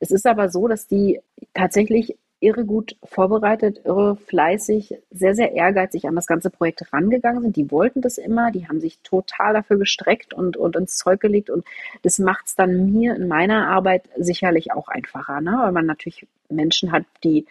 Es 0.00 0.10
ist 0.10 0.26
aber 0.26 0.50
so, 0.50 0.68
dass 0.68 0.86
die 0.86 1.20
tatsächlich 1.54 2.18
irre 2.40 2.64
gut 2.64 2.96
vorbereitet, 3.04 3.82
irre 3.84 4.16
fleißig, 4.16 4.94
sehr, 5.10 5.34
sehr 5.34 5.52
ehrgeizig 5.52 6.08
an 6.08 6.16
das 6.16 6.26
ganze 6.26 6.50
Projekt 6.50 6.92
rangegangen 6.92 7.42
sind. 7.42 7.56
Die 7.56 7.70
wollten 7.70 8.00
das 8.00 8.18
immer, 8.18 8.50
die 8.50 8.66
haben 8.66 8.80
sich 8.80 8.98
total 9.02 9.52
dafür 9.52 9.78
gestreckt 9.78 10.34
und, 10.34 10.56
und 10.56 10.74
ins 10.74 10.96
Zeug 10.96 11.20
gelegt. 11.20 11.50
Und 11.50 11.64
das 12.02 12.18
macht 12.18 12.46
es 12.46 12.54
dann 12.56 12.92
mir 12.92 13.14
in 13.14 13.28
meiner 13.28 13.68
Arbeit 13.68 14.08
sicherlich 14.16 14.72
auch 14.72 14.88
einfacher, 14.88 15.40
ne? 15.40 15.56
weil 15.60 15.72
man 15.72 15.86
natürlich 15.86 16.26
Menschen 16.48 16.92
hat, 16.92 17.04
die 17.22 17.46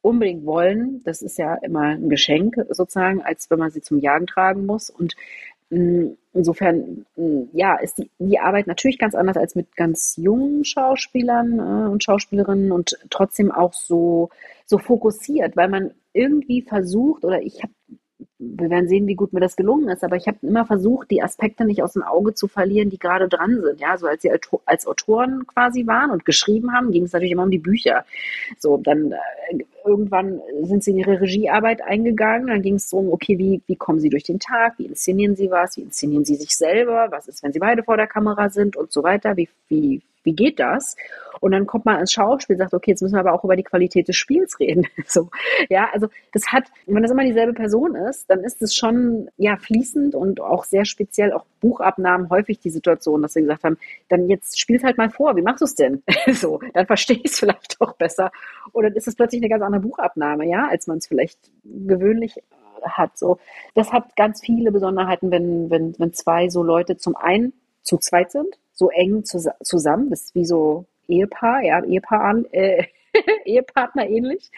unbedingt 0.00 0.46
wollen. 0.46 1.02
Das 1.04 1.20
ist 1.20 1.36
ja 1.38 1.56
immer 1.56 1.82
ein 1.82 2.08
Geschenk 2.08 2.54
sozusagen, 2.70 3.20
als 3.22 3.50
wenn 3.50 3.58
man 3.58 3.70
sie 3.70 3.80
zum 3.80 3.98
Jagen 3.98 4.26
tragen 4.26 4.64
muss. 4.64 4.90
Und 4.90 5.16
insofern, 6.32 7.06
mm, 7.16 7.42
ja, 7.52 7.76
ist 7.76 7.98
die, 7.98 8.10
die 8.18 8.38
Arbeit 8.38 8.66
natürlich 8.66 8.98
ganz 8.98 9.14
anders 9.14 9.36
als 9.36 9.54
mit 9.54 9.76
ganz 9.76 10.16
jungen 10.16 10.64
Schauspielern 10.64 11.58
äh, 11.58 11.90
und 11.90 12.04
Schauspielerinnen 12.04 12.72
und 12.72 12.98
trotzdem 13.10 13.50
auch 13.50 13.72
so, 13.72 14.30
so 14.66 14.78
fokussiert, 14.78 15.56
weil 15.56 15.68
man 15.68 15.92
irgendwie 16.12 16.62
versucht, 16.62 17.24
oder 17.24 17.42
ich 17.42 17.62
habe 17.62 17.72
wir 18.38 18.70
werden 18.70 18.88
sehen, 18.88 19.06
wie 19.06 19.14
gut 19.14 19.32
mir 19.32 19.40
das 19.40 19.56
gelungen 19.56 19.88
ist, 19.88 20.04
aber 20.04 20.16
ich 20.16 20.26
habe 20.26 20.38
immer 20.42 20.64
versucht, 20.66 21.10
die 21.10 21.22
Aspekte 21.22 21.64
nicht 21.64 21.82
aus 21.82 21.94
dem 21.94 22.02
Auge 22.02 22.34
zu 22.34 22.48
verlieren, 22.48 22.90
die 22.90 22.98
gerade 22.98 23.28
dran 23.28 23.60
sind. 23.62 23.80
Ja, 23.80 23.96
so 23.96 24.06
als 24.06 24.22
sie 24.22 24.30
als 24.66 24.86
Autoren 24.86 25.46
quasi 25.46 25.86
waren 25.86 26.10
und 26.10 26.24
geschrieben 26.24 26.72
haben, 26.72 26.90
ging 26.90 27.04
es 27.04 27.12
natürlich 27.12 27.32
immer 27.32 27.44
um 27.44 27.50
die 27.50 27.58
Bücher. 27.58 28.04
So, 28.58 28.76
dann 28.78 29.12
äh, 29.12 29.64
irgendwann 29.84 30.40
sind 30.62 30.84
sie 30.84 30.92
in 30.92 30.98
ihre 30.98 31.20
Regiearbeit 31.20 31.82
eingegangen, 31.82 32.48
dann 32.48 32.62
ging 32.62 32.74
es 32.74 32.88
so 32.88 32.98
um, 32.98 33.12
okay, 33.12 33.38
wie, 33.38 33.62
wie 33.66 33.76
kommen 33.76 34.00
sie 34.00 34.10
durch 34.10 34.24
den 34.24 34.38
Tag, 34.38 34.78
wie 34.78 34.86
inszenieren 34.86 35.36
sie 35.36 35.50
was, 35.50 35.76
wie 35.76 35.82
inszenieren 35.82 36.24
sie 36.24 36.36
sich 36.36 36.56
selber, 36.56 37.08
was 37.10 37.28
ist, 37.28 37.42
wenn 37.42 37.52
sie 37.52 37.58
beide 37.58 37.82
vor 37.82 37.96
der 37.96 38.06
Kamera 38.06 38.48
sind 38.48 38.76
und 38.76 38.92
so 38.92 39.02
weiter, 39.02 39.36
wie, 39.36 39.48
wie, 39.68 40.02
wie 40.24 40.34
geht 40.34 40.58
das? 40.58 40.96
Und 41.40 41.52
dann 41.52 41.66
kommt 41.66 41.84
man 41.84 42.00
ins 42.00 42.12
Schauspiel, 42.12 42.56
sagt, 42.56 42.74
okay, 42.74 42.92
jetzt 42.92 43.02
müssen 43.02 43.14
wir 43.14 43.20
aber 43.20 43.32
auch 43.32 43.44
über 43.44 43.56
die 43.56 43.62
Qualität 43.62 44.08
des 44.08 44.16
Spiels 44.16 44.58
reden. 44.60 44.86
so, 45.06 45.30
ja, 45.68 45.88
also 45.92 46.08
das 46.32 46.48
hat, 46.48 46.64
wenn 46.86 47.02
das 47.02 47.12
immer 47.12 47.24
dieselbe 47.24 47.52
Person 47.52 47.94
ist, 47.94 48.28
dann 48.30 48.40
ist 48.40 48.62
es 48.62 48.74
schon, 48.74 49.28
ja, 49.36 49.56
fließend 49.56 50.14
und 50.14 50.40
auch 50.40 50.64
sehr 50.64 50.84
speziell, 50.84 51.32
auch 51.32 51.44
Buchabnahmen 51.60 52.30
häufig 52.30 52.60
die 52.60 52.70
Situation, 52.70 53.22
dass 53.22 53.34
sie 53.34 53.42
gesagt 53.42 53.64
haben, 53.64 53.78
dann 54.08 54.28
jetzt 54.28 54.58
spiel's 54.58 54.84
halt 54.84 54.98
mal 54.98 55.10
vor, 55.10 55.36
wie 55.36 55.42
machst 55.42 55.60
du 55.60 55.66
es 55.66 55.74
denn? 55.74 56.02
so, 56.32 56.60
dann 56.72 56.86
verstehe 56.86 57.18
ich 57.22 57.32
es 57.32 57.38
vielleicht 57.40 57.80
doch 57.80 57.94
besser. 57.94 58.32
Und 58.72 58.84
dann 58.84 58.94
ist 58.94 59.06
es 59.06 59.16
plötzlich 59.16 59.42
eine 59.42 59.48
ganz 59.48 59.62
andere 59.62 59.82
Buchabnahme, 59.82 60.46
ja, 60.46 60.68
als 60.68 60.86
man 60.86 60.98
es 60.98 61.06
vielleicht 61.06 61.38
gewöhnlich 61.64 62.40
hat. 62.82 63.16
So, 63.16 63.38
das 63.74 63.92
hat 63.92 64.16
ganz 64.16 64.40
viele 64.40 64.72
Besonderheiten, 64.72 65.30
wenn, 65.30 65.70
wenn, 65.70 65.94
wenn 65.98 66.12
zwei 66.12 66.48
so 66.48 66.62
Leute 66.62 66.96
zum 66.96 67.16
einen 67.16 67.52
zu 67.82 67.98
zweit 67.98 68.30
sind, 68.30 68.58
so 68.74 68.90
eng 68.90 69.24
zus 69.24 69.48
zusammen. 69.62 70.10
Das 70.10 70.22
ist 70.22 70.34
wie 70.34 70.44
so 70.44 70.86
Ehepaar, 71.08 71.62
ja, 71.62 71.82
Ehepaar, 71.84 72.42
äh, 72.52 72.84
Ehepartner 73.44 74.08
ähnlich, 74.08 74.50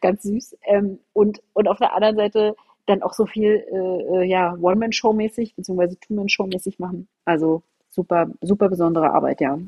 ganz 0.00 0.22
süß. 0.22 0.56
Ähm, 0.66 0.98
und, 1.12 1.42
und 1.52 1.68
auf 1.68 1.78
der 1.78 1.94
anderen 1.94 2.16
Seite 2.16 2.56
dann 2.86 3.02
auch 3.02 3.12
so 3.12 3.26
viel, 3.26 3.64
äh, 3.72 4.22
äh 4.22 4.24
ja, 4.24 4.54
One-Man-Show-mäßig, 4.60 5.56
beziehungsweise 5.56 5.98
Two-Man-Show-mäßig 6.00 6.78
machen. 6.78 7.08
Also 7.24 7.62
super, 7.90 8.30
super 8.40 8.68
besondere 8.68 9.10
Arbeit, 9.10 9.40
ja 9.40 9.58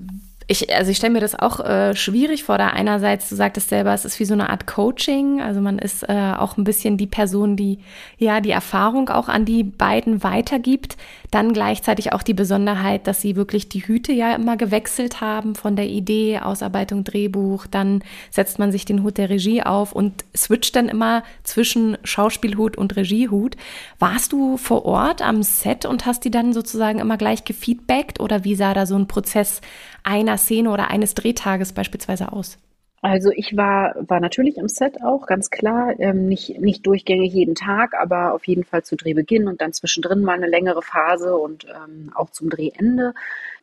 ich, 0.48 0.72
also 0.72 0.92
ich 0.92 0.96
stelle 0.96 1.12
mir 1.12 1.20
das 1.20 1.36
auch 1.36 1.58
äh, 1.58 1.96
schwierig 1.96 2.44
vor, 2.44 2.56
da 2.56 2.68
einerseits, 2.68 3.28
du 3.28 3.34
sagtest 3.34 3.68
selber, 3.68 3.92
es 3.92 4.04
ist 4.04 4.20
wie 4.20 4.24
so 4.24 4.34
eine 4.34 4.48
Art 4.48 4.66
Coaching, 4.66 5.40
also 5.40 5.60
man 5.60 5.78
ist 5.80 6.08
äh, 6.08 6.34
auch 6.38 6.56
ein 6.56 6.62
bisschen 6.62 6.96
die 6.96 7.08
Person, 7.08 7.56
die 7.56 7.80
ja 8.16 8.40
die 8.40 8.52
Erfahrung 8.52 9.08
auch 9.08 9.28
an 9.28 9.44
die 9.44 9.64
beiden 9.64 10.22
weitergibt, 10.22 10.96
dann 11.32 11.52
gleichzeitig 11.52 12.12
auch 12.12 12.22
die 12.22 12.34
Besonderheit, 12.34 13.08
dass 13.08 13.20
sie 13.20 13.34
wirklich 13.34 13.68
die 13.68 13.88
Hüte 13.88 14.12
ja 14.12 14.36
immer 14.36 14.56
gewechselt 14.56 15.20
haben 15.20 15.56
von 15.56 15.74
der 15.74 15.88
Idee, 15.88 16.38
Ausarbeitung, 16.38 17.02
Drehbuch, 17.02 17.66
dann 17.66 18.04
setzt 18.30 18.60
man 18.60 18.70
sich 18.70 18.84
den 18.84 19.02
Hut 19.02 19.18
der 19.18 19.30
Regie 19.30 19.64
auf 19.64 19.92
und 19.92 20.24
switcht 20.36 20.76
dann 20.76 20.88
immer 20.88 21.24
zwischen 21.42 21.98
Schauspielhut 22.04 22.78
und 22.78 22.94
Regiehut. 22.94 23.56
Warst 23.98 24.32
du 24.32 24.56
vor 24.58 24.84
Ort 24.84 25.22
am 25.22 25.42
Set 25.42 25.86
und 25.86 26.06
hast 26.06 26.24
die 26.24 26.30
dann 26.30 26.52
sozusagen 26.52 27.00
immer 27.00 27.16
gleich 27.16 27.44
gefeedbackt? 27.44 28.20
Oder 28.20 28.44
wie 28.44 28.54
sah 28.54 28.74
da 28.74 28.86
so 28.86 28.94
ein 28.94 29.08
Prozess 29.08 29.60
einer 30.06 30.35
Szene 30.36 30.70
oder 30.70 30.90
eines 30.90 31.14
Drehtages 31.14 31.72
beispielsweise 31.72 32.32
aus? 32.32 32.58
Also 33.02 33.30
ich 33.30 33.56
war, 33.56 33.94
war 34.08 34.20
natürlich 34.20 34.58
am 34.58 34.68
Set 34.68 35.02
auch, 35.02 35.26
ganz 35.26 35.50
klar. 35.50 35.94
Ähm, 35.98 36.26
nicht, 36.26 36.60
nicht 36.60 36.86
durchgängig 36.86 37.32
jeden 37.32 37.54
Tag, 37.54 37.94
aber 37.94 38.32
auf 38.32 38.46
jeden 38.46 38.64
Fall 38.64 38.82
zu 38.82 38.96
Drehbeginn 38.96 39.46
und 39.46 39.60
dann 39.60 39.72
zwischendrin 39.72 40.22
mal 40.22 40.32
eine 40.32 40.48
längere 40.48 40.82
Phase 40.82 41.36
und 41.36 41.66
ähm, 41.66 42.10
auch 42.14 42.30
zum 42.30 42.50
Drehende. 42.50 43.14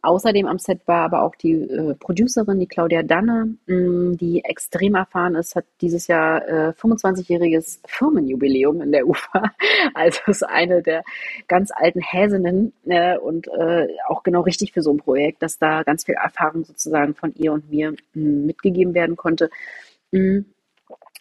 Außerdem 0.04 0.48
am 0.48 0.60
Set 0.60 0.82
war 0.86 1.06
aber 1.06 1.24
auch 1.24 1.34
die 1.34 1.54
äh, 1.54 1.96
Producerin, 1.96 2.60
die 2.60 2.68
Claudia 2.68 3.04
Danne, 3.04 3.56
mh, 3.68 3.76
mm, 3.76 4.18
die 4.18 4.44
extrem 4.44 4.96
erfahren 4.96 5.36
ist, 5.36 5.56
hat 5.56 5.64
dieses 5.80 6.08
Jahr 6.08 6.46
äh, 6.46 6.74
25-jähriges 6.74 7.80
Firmenjubiläum 7.88 8.82
in 8.82 8.92
der 8.92 9.08
UFA. 9.08 9.44
Also 9.94 10.20
ist 10.28 10.44
eine 10.44 10.82
der 10.82 11.04
ganz 11.48 11.72
alten 11.74 12.02
Häsinnen 12.02 12.74
äh, 12.86 13.18
und 13.18 13.48
äh, 13.48 13.88
auch 14.08 14.24
genau 14.24 14.42
richtig 14.42 14.74
für 14.74 14.82
so 14.82 14.92
ein 14.92 14.98
Projekt, 14.98 15.42
dass 15.42 15.58
da 15.58 15.84
ganz 15.84 16.04
viel 16.04 16.16
Erfahrung 16.16 16.66
sozusagen 16.66 17.16
von 17.16 17.34
ihr 17.36 17.54
und 17.54 17.72
mir 17.72 17.92
mh, 17.92 17.98
mm, 18.14 18.46
mitgegeben 18.46 18.94
werden 18.94 19.16
konnte. 19.16 19.50
Mh, 20.12 20.20
mm, 20.20 20.46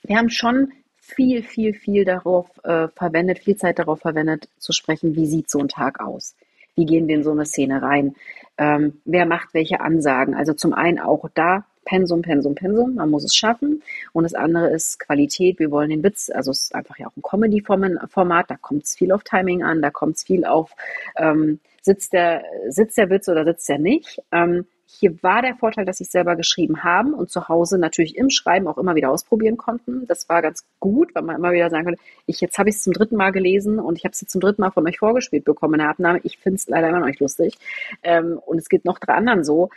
wir 0.05 0.19
haben 0.19 0.31
schon 0.31 0.73
viel, 0.97 1.45
viel, 1.45 1.73
viel 1.75 2.05
darauf 2.05 2.49
äh, 2.65 2.89
verwendet, 2.89 3.39
viel 3.39 3.57
Zeit 3.57 3.79
darauf 3.79 4.01
verwendet, 4.01 4.49
zu 4.59 4.73
sprechen, 4.73 5.15
wie 5.15 5.27
sieht 5.27 5.49
so 5.49 5.61
ein 5.61 5.69
Tag 5.69 6.01
aus? 6.01 6.35
Wie 6.75 6.87
gehen 6.87 7.07
wir 7.07 7.17
in 7.17 7.23
so 7.23 7.33
eine 7.33 7.45
Szene 7.45 7.83
rein? 7.83 8.17
Ähm, 8.59 9.01
wer 9.05 9.27
macht 9.27 9.55
welche 9.55 9.81
Ansagen. 9.81 10.35
Also 10.35 10.53
zum 10.53 10.73
einen 10.73 10.99
auch 10.99 11.29
da 11.35 11.65
Pensum, 11.85 12.23
Pensum, 12.23 12.55
Pensum, 12.55 12.95
man 12.95 13.11
muss 13.11 13.25
es 13.25 13.35
schaffen. 13.35 13.83
Und 14.13 14.25
das 14.25 14.35
andere 14.35 14.71
ist 14.71 14.99
Qualität, 15.01 15.59
wir 15.59 15.71
wollen 15.71 15.91
den 15.91 16.03
Witz, 16.03 16.31
also 16.31 16.51
es 16.51 16.63
ist 16.63 16.75
einfach 16.75 16.99
ja 16.99 17.09
auch 17.09 17.17
ein 17.17 17.23
Comedy-Format, 17.23 18.51
da 18.51 18.57
kommt 18.57 18.85
es 18.85 18.95
viel 18.95 19.13
auf 19.13 19.25
Timing 19.25 19.63
an, 19.63 19.83
da 19.83 19.91
kommt 19.91 20.17
es 20.17 20.25
viel 20.25 20.45
auf, 20.45 20.75
ähm, 21.17 21.61
sitzt, 21.81 22.13
der, 22.13 22.45
sitzt 22.69 22.99
der 22.99 23.11
Witz 23.11 23.29
oder 23.29 23.45
sitzt 23.45 23.69
er 23.69 23.79
nicht. 23.79 24.23
Ähm, 24.31 24.67
hier 24.99 25.23
war 25.23 25.43
der 25.43 25.57
Vorteil, 25.57 25.85
dass 25.85 25.99
sie 25.99 26.05
es 26.05 26.13
selber 26.13 26.37
geschrieben 26.37 26.85
haben 26.85 27.15
und 27.15 27.31
zu 27.31 27.49
Hause 27.49 27.79
natürlich 27.79 28.17
im 28.17 28.31
Schreiben 28.31 28.69
auch 28.69 28.79
immer 28.79 28.95
wieder 28.95 29.11
ausprobieren 29.11 29.57
konnten. 29.57 30.07
Das 30.07 30.29
war 30.29 30.43
ganz 30.43 30.65
gut, 30.81 31.15
weil 31.15 31.23
man 31.23 31.37
immer 31.37 31.53
wieder 31.53 31.71
sagen 31.71 31.85
konnte, 31.85 32.01
ich, 32.27 32.41
jetzt 32.41 32.59
habe 32.59 32.69
ich 32.69 32.77
es 32.77 32.83
zum 32.83 32.93
dritten 32.93 33.17
Mal 33.17 33.33
gelesen 33.33 33.79
und 33.79 33.97
ich 33.97 34.05
habe 34.05 34.13
es 34.13 34.19
zum 34.19 34.41
dritten 34.41 34.61
Mal 34.61 34.71
von 34.71 34.87
euch 34.87 34.99
vorgespielt 34.99 35.45
bekommen 35.45 35.75
in 35.75 35.81
der 35.81 35.89
Abnahme. 35.89 36.21
Ich 36.25 36.39
finde 36.39 36.57
es 36.57 36.69
leider 36.69 36.89
immer 36.89 37.01
noch 37.01 37.07
nicht 37.07 37.21
lustig. 37.21 37.57
Ähm, 38.03 38.39
und 38.45 38.59
es 38.59 38.69
geht 38.69 38.85
noch 38.85 38.99
drei 38.99 39.15
anderen 39.15 39.45
so. 39.45 39.71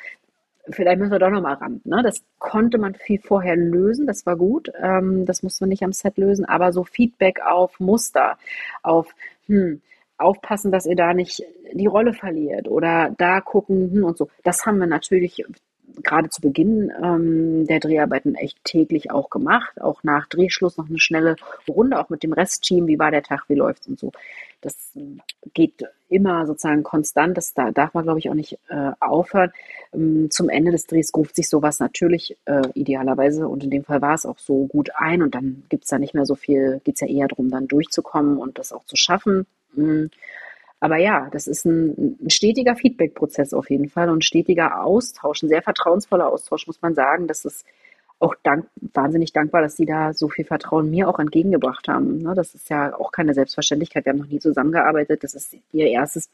Vielleicht 0.69 0.99
müssen 0.99 1.11
wir 1.11 1.19
doch 1.19 1.29
noch 1.29 1.41
mal 1.41 1.53
ran. 1.53 1.81
Ne? 1.85 2.01
Das 2.03 2.23
konnte 2.39 2.77
man 2.77 2.95
viel 2.95 3.19
vorher 3.19 3.55
lösen, 3.55 4.07
das 4.07 4.25
war 4.25 4.35
gut. 4.35 4.71
Ähm, 4.81 5.25
das 5.25 5.43
musste 5.43 5.63
man 5.63 5.69
nicht 5.69 5.83
am 5.83 5.93
Set 5.93 6.17
lösen, 6.17 6.45
aber 6.45 6.73
so 6.73 6.83
Feedback 6.83 7.39
auf 7.41 7.79
Muster, 7.79 8.37
auf 8.81 9.13
hm, 9.47 9.81
aufpassen, 10.17 10.71
dass 10.71 10.85
ihr 10.85 10.95
da 10.95 11.13
nicht 11.13 11.43
die 11.73 11.87
Rolle 11.87 12.13
verliert 12.13 12.67
oder 12.67 13.13
da 13.17 13.41
gucken 13.41 13.91
hm, 13.91 14.03
und 14.03 14.17
so. 14.17 14.29
Das 14.43 14.65
haben 14.65 14.79
wir 14.79 14.87
natürlich 14.87 15.43
gerade 16.03 16.29
zu 16.29 16.41
Beginn 16.41 16.91
ähm, 17.01 17.67
der 17.67 17.79
Dreharbeiten 17.79 18.35
echt 18.35 18.63
täglich 18.63 19.11
auch 19.11 19.29
gemacht, 19.29 19.81
auch 19.81 20.03
nach 20.03 20.27
Drehschluss 20.27 20.77
noch 20.77 20.89
eine 20.89 20.99
schnelle 20.99 21.35
Runde, 21.67 21.99
auch 21.99 22.09
mit 22.09 22.23
dem 22.23 22.33
Restteam, 22.33 22.87
wie 22.87 22.99
war 22.99 23.11
der 23.11 23.23
Tag, 23.23 23.45
wie 23.47 23.55
läuft's 23.55 23.87
und 23.87 23.99
so. 23.99 24.11
Das 24.61 24.75
geht 25.53 25.83
immer 26.09 26.47
sozusagen 26.47 26.83
konstant, 26.83 27.37
das 27.37 27.53
da 27.53 27.71
darf 27.71 27.93
man, 27.93 28.03
glaube 28.03 28.19
ich, 28.19 28.29
auch 28.29 28.35
nicht 28.35 28.57
äh, 28.69 28.91
aufhören. 28.99 29.51
Ähm, 29.93 30.29
zum 30.31 30.49
Ende 30.49 30.71
des 30.71 30.87
Drehs 30.87 31.13
ruft 31.15 31.35
sich 31.35 31.49
sowas 31.49 31.79
natürlich 31.79 32.37
äh, 32.45 32.67
idealerweise, 32.73 33.47
und 33.47 33.63
in 33.63 33.69
dem 33.69 33.83
Fall 33.83 34.01
war 34.01 34.15
es 34.15 34.25
auch 34.25 34.39
so 34.39 34.65
gut 34.65 34.89
ein 34.95 35.21
und 35.21 35.35
dann 35.35 35.63
gibt's 35.69 35.89
da 35.89 35.99
nicht 35.99 36.13
mehr 36.13 36.25
so 36.25 36.35
viel, 36.35 36.81
geht's 36.83 37.01
ja 37.01 37.07
eher 37.07 37.27
darum, 37.27 37.49
dann 37.49 37.67
durchzukommen 37.67 38.37
und 38.37 38.59
das 38.59 38.73
auch 38.73 38.85
zu 38.85 38.95
schaffen. 38.95 39.45
Mhm. 39.75 40.09
Aber 40.79 40.97
ja, 40.97 41.29
das 41.31 41.47
ist 41.47 41.65
ein, 41.65 42.17
ein 42.21 42.29
stetiger 42.29 42.75
Feedback-Prozess 42.75 43.53
auf 43.53 43.69
jeden 43.69 43.89
Fall 43.89 44.09
und 44.09 44.25
stetiger 44.25 44.83
Austausch, 44.83 45.41
ein 45.41 45.49
sehr 45.49 45.61
vertrauensvoller 45.61 46.27
Austausch, 46.27 46.67
muss 46.67 46.81
man 46.81 46.93
sagen. 46.93 47.27
Das 47.27 47.45
ist 47.45 47.65
auch 48.19 48.35
dank, 48.43 48.67
wahnsinnig 48.93 49.33
dankbar, 49.33 49.61
dass 49.61 49.75
sie 49.75 49.85
da 49.85 50.13
so 50.13 50.29
viel 50.29 50.45
Vertrauen 50.45 50.89
mir 50.89 51.09
auch 51.09 51.19
entgegengebracht 51.19 51.87
haben. 51.87 52.19
Ne, 52.19 52.33
das 52.35 52.55
ist 52.55 52.69
ja 52.69 52.97
auch 52.97 53.11
keine 53.11 53.33
Selbstverständlichkeit. 53.33 54.05
Wir 54.05 54.13
haben 54.13 54.19
noch 54.19 54.27
nie 54.27 54.39
zusammengearbeitet. 54.39 55.23
Das 55.23 55.33
ist 55.33 55.55
ihr 55.71 55.87
erstes 55.87 56.29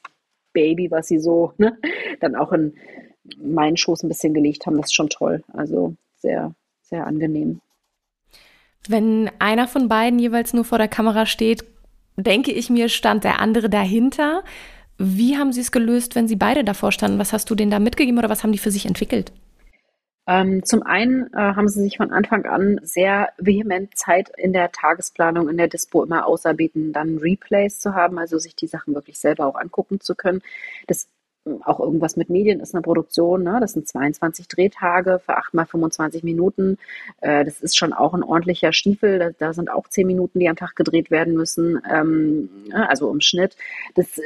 Baby, 0.53 0.91
was 0.91 1.07
sie 1.07 1.19
so 1.19 1.53
ne, 1.57 1.77
dann 2.19 2.35
auch 2.35 2.51
in 2.51 2.75
meinen 3.37 3.77
Schoß 3.77 4.03
ein 4.03 4.09
bisschen 4.09 4.33
gelegt 4.33 4.65
haben. 4.65 4.77
Das 4.77 4.87
ist 4.87 4.95
schon 4.95 5.09
toll. 5.09 5.43
Also 5.53 5.95
sehr, 6.17 6.53
sehr 6.81 7.07
angenehm. 7.07 7.61
Wenn 8.87 9.29
einer 9.39 9.67
von 9.67 9.87
beiden 9.87 10.19
jeweils 10.19 10.53
nur 10.53 10.65
vor 10.65 10.77
der 10.77 10.87
Kamera 10.87 11.25
steht, 11.25 11.63
denke 12.15 12.51
ich 12.51 12.69
mir, 12.69 12.89
stand 12.89 13.23
der 13.23 13.39
andere 13.39 13.69
dahinter. 13.69 14.43
Wie 14.97 15.37
haben 15.37 15.51
Sie 15.51 15.61
es 15.61 15.71
gelöst, 15.71 16.15
wenn 16.15 16.27
Sie 16.27 16.35
beide 16.35 16.63
davor 16.63 16.91
standen? 16.91 17.19
Was 17.19 17.33
hast 17.33 17.49
du 17.49 17.55
denen 17.55 17.71
da 17.71 17.79
mitgegeben 17.79 18.19
oder 18.19 18.29
was 18.29 18.43
haben 18.43 18.51
die 18.51 18.57
für 18.57 18.71
sich 18.71 18.85
entwickelt? 18.85 19.31
Ähm, 20.27 20.63
zum 20.63 20.83
einen 20.83 21.33
äh, 21.33 21.37
haben 21.37 21.67
sie 21.67 21.81
sich 21.81 21.97
von 21.97 22.11
Anfang 22.11 22.45
an 22.45 22.79
sehr 22.83 23.29
vehement 23.37 23.97
Zeit 23.97 24.29
in 24.37 24.53
der 24.53 24.71
Tagesplanung, 24.71 25.49
in 25.49 25.57
der 25.57 25.67
Dispo 25.67 26.03
immer 26.03 26.27
auserbeten, 26.27 26.93
dann 26.93 27.17
Replays 27.17 27.79
zu 27.79 27.95
haben, 27.95 28.19
also 28.19 28.37
sich 28.37 28.55
die 28.55 28.67
Sachen 28.67 28.93
wirklich 28.93 29.19
selber 29.19 29.47
auch 29.47 29.55
angucken 29.55 29.99
zu 29.99 30.13
können. 30.13 30.41
Das 30.87 31.07
auch 31.63 31.79
irgendwas 31.79 32.17
mit 32.17 32.29
Medien 32.29 32.59
ist 32.59 32.75
eine 32.75 32.83
Produktion, 32.83 33.43
ne? 33.43 33.57
das 33.59 33.73
sind 33.73 33.87
22 33.87 34.47
Drehtage 34.47 35.19
für 35.19 35.37
8 35.37 35.53
mal 35.53 35.65
25 35.65 36.23
Minuten. 36.23 36.77
Äh, 37.19 37.45
das 37.45 37.61
ist 37.61 37.77
schon 37.77 37.93
auch 37.93 38.13
ein 38.13 38.23
ordentlicher 38.23 38.73
Stiefel, 38.73 39.17
da, 39.17 39.29
da, 39.31 39.53
sind 39.53 39.71
auch 39.71 39.87
10 39.87 40.05
Minuten, 40.05 40.39
die 40.39 40.49
am 40.49 40.55
Tag 40.55 40.75
gedreht 40.75 41.09
werden 41.09 41.33
müssen, 41.33 41.81
ähm, 41.91 42.49
also 42.71 43.11
im 43.11 43.21
Schnitt. 43.21 43.55
Das, 43.95 44.19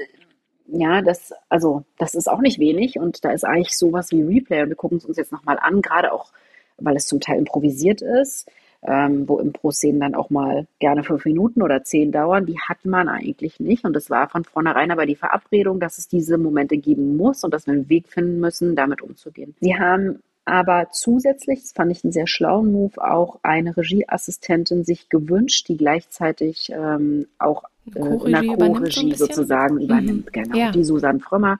ja, 0.67 1.01
das, 1.01 1.31
also, 1.47 1.85
das 1.97 2.15
ist 2.15 2.29
auch 2.29 2.41
nicht 2.41 2.59
wenig 2.59 2.99
und 2.99 3.23
da 3.23 3.31
ist 3.31 3.45
eigentlich 3.45 3.77
sowas 3.77 4.11
wie 4.11 4.21
Replay 4.21 4.63
und 4.63 4.69
wir 4.69 4.75
gucken 4.75 4.97
es 4.97 5.05
uns 5.05 5.17
jetzt 5.17 5.31
nochmal 5.31 5.57
an, 5.61 5.81
gerade 5.81 6.11
auch, 6.11 6.33
weil 6.77 6.97
es 6.97 7.05
zum 7.05 7.21
Teil 7.21 7.37
improvisiert 7.37 8.01
ist 8.01 8.49
ähm, 8.88 9.28
wo 9.28 9.40
Impro-Szenen 9.40 9.99
dann 9.99 10.16
auch 10.16 10.30
mal 10.30 10.68
gerne 10.80 11.03
fünf 11.03 11.26
Minuten 11.26 11.62
oder 11.62 11.84
zehn 11.84 12.12
dauern, 12.12 12.45
die 12.45 12.60
hat 12.60 12.86
man 12.86 13.10
eigentlich 13.10 13.60
nicht. 13.60 13.86
Und 13.86 13.95
es 13.95 14.10
war 14.10 14.30
von 14.30 14.44
vornherein 14.44 14.91
aber 14.91 15.06
die 15.06 15.16
Verabredung, 15.16 15.80
dass 15.80 15.98
es 15.98 16.07
diese 16.07 16.38
Momente 16.38 16.78
geben 16.78 17.18
muss 17.18 17.44
und 17.44 17.53
dass 17.53 17.68
wir 17.68 17.74
einen 17.74 17.90
Weg 17.90 18.07
finden 18.07 18.40
müssen, 18.40 18.76
damit 18.76 19.02
umzugehen. 19.02 19.56
Sie 19.60 19.78
haben 19.78 20.22
aber 20.45 20.89
zusätzlich, 20.91 21.61
das 21.61 21.72
fand 21.72 21.91
ich 21.91 22.03
einen 22.03 22.13
sehr 22.13 22.27
schlauen 22.27 22.72
Move, 22.72 23.03
auch 23.03 23.39
eine 23.41 23.76
Regieassistentin 23.76 24.85
sich 24.85 25.09
gewünscht, 25.09 25.67
die 25.67 25.76
gleichzeitig 25.76 26.72
ähm, 26.72 27.27
auch 27.39 27.63
äh, 27.93 27.99
in 27.99 28.31
der 28.31 28.45
Co-Regie 28.55 29.15
so 29.15 29.26
sozusagen 29.26 29.81
übernimmt. 29.81 30.27
Mhm. 30.27 30.31
Genau, 30.31 30.57
ja. 30.57 30.72
die 30.72 30.84
Susanne 30.84 31.19
Frömmer, 31.19 31.57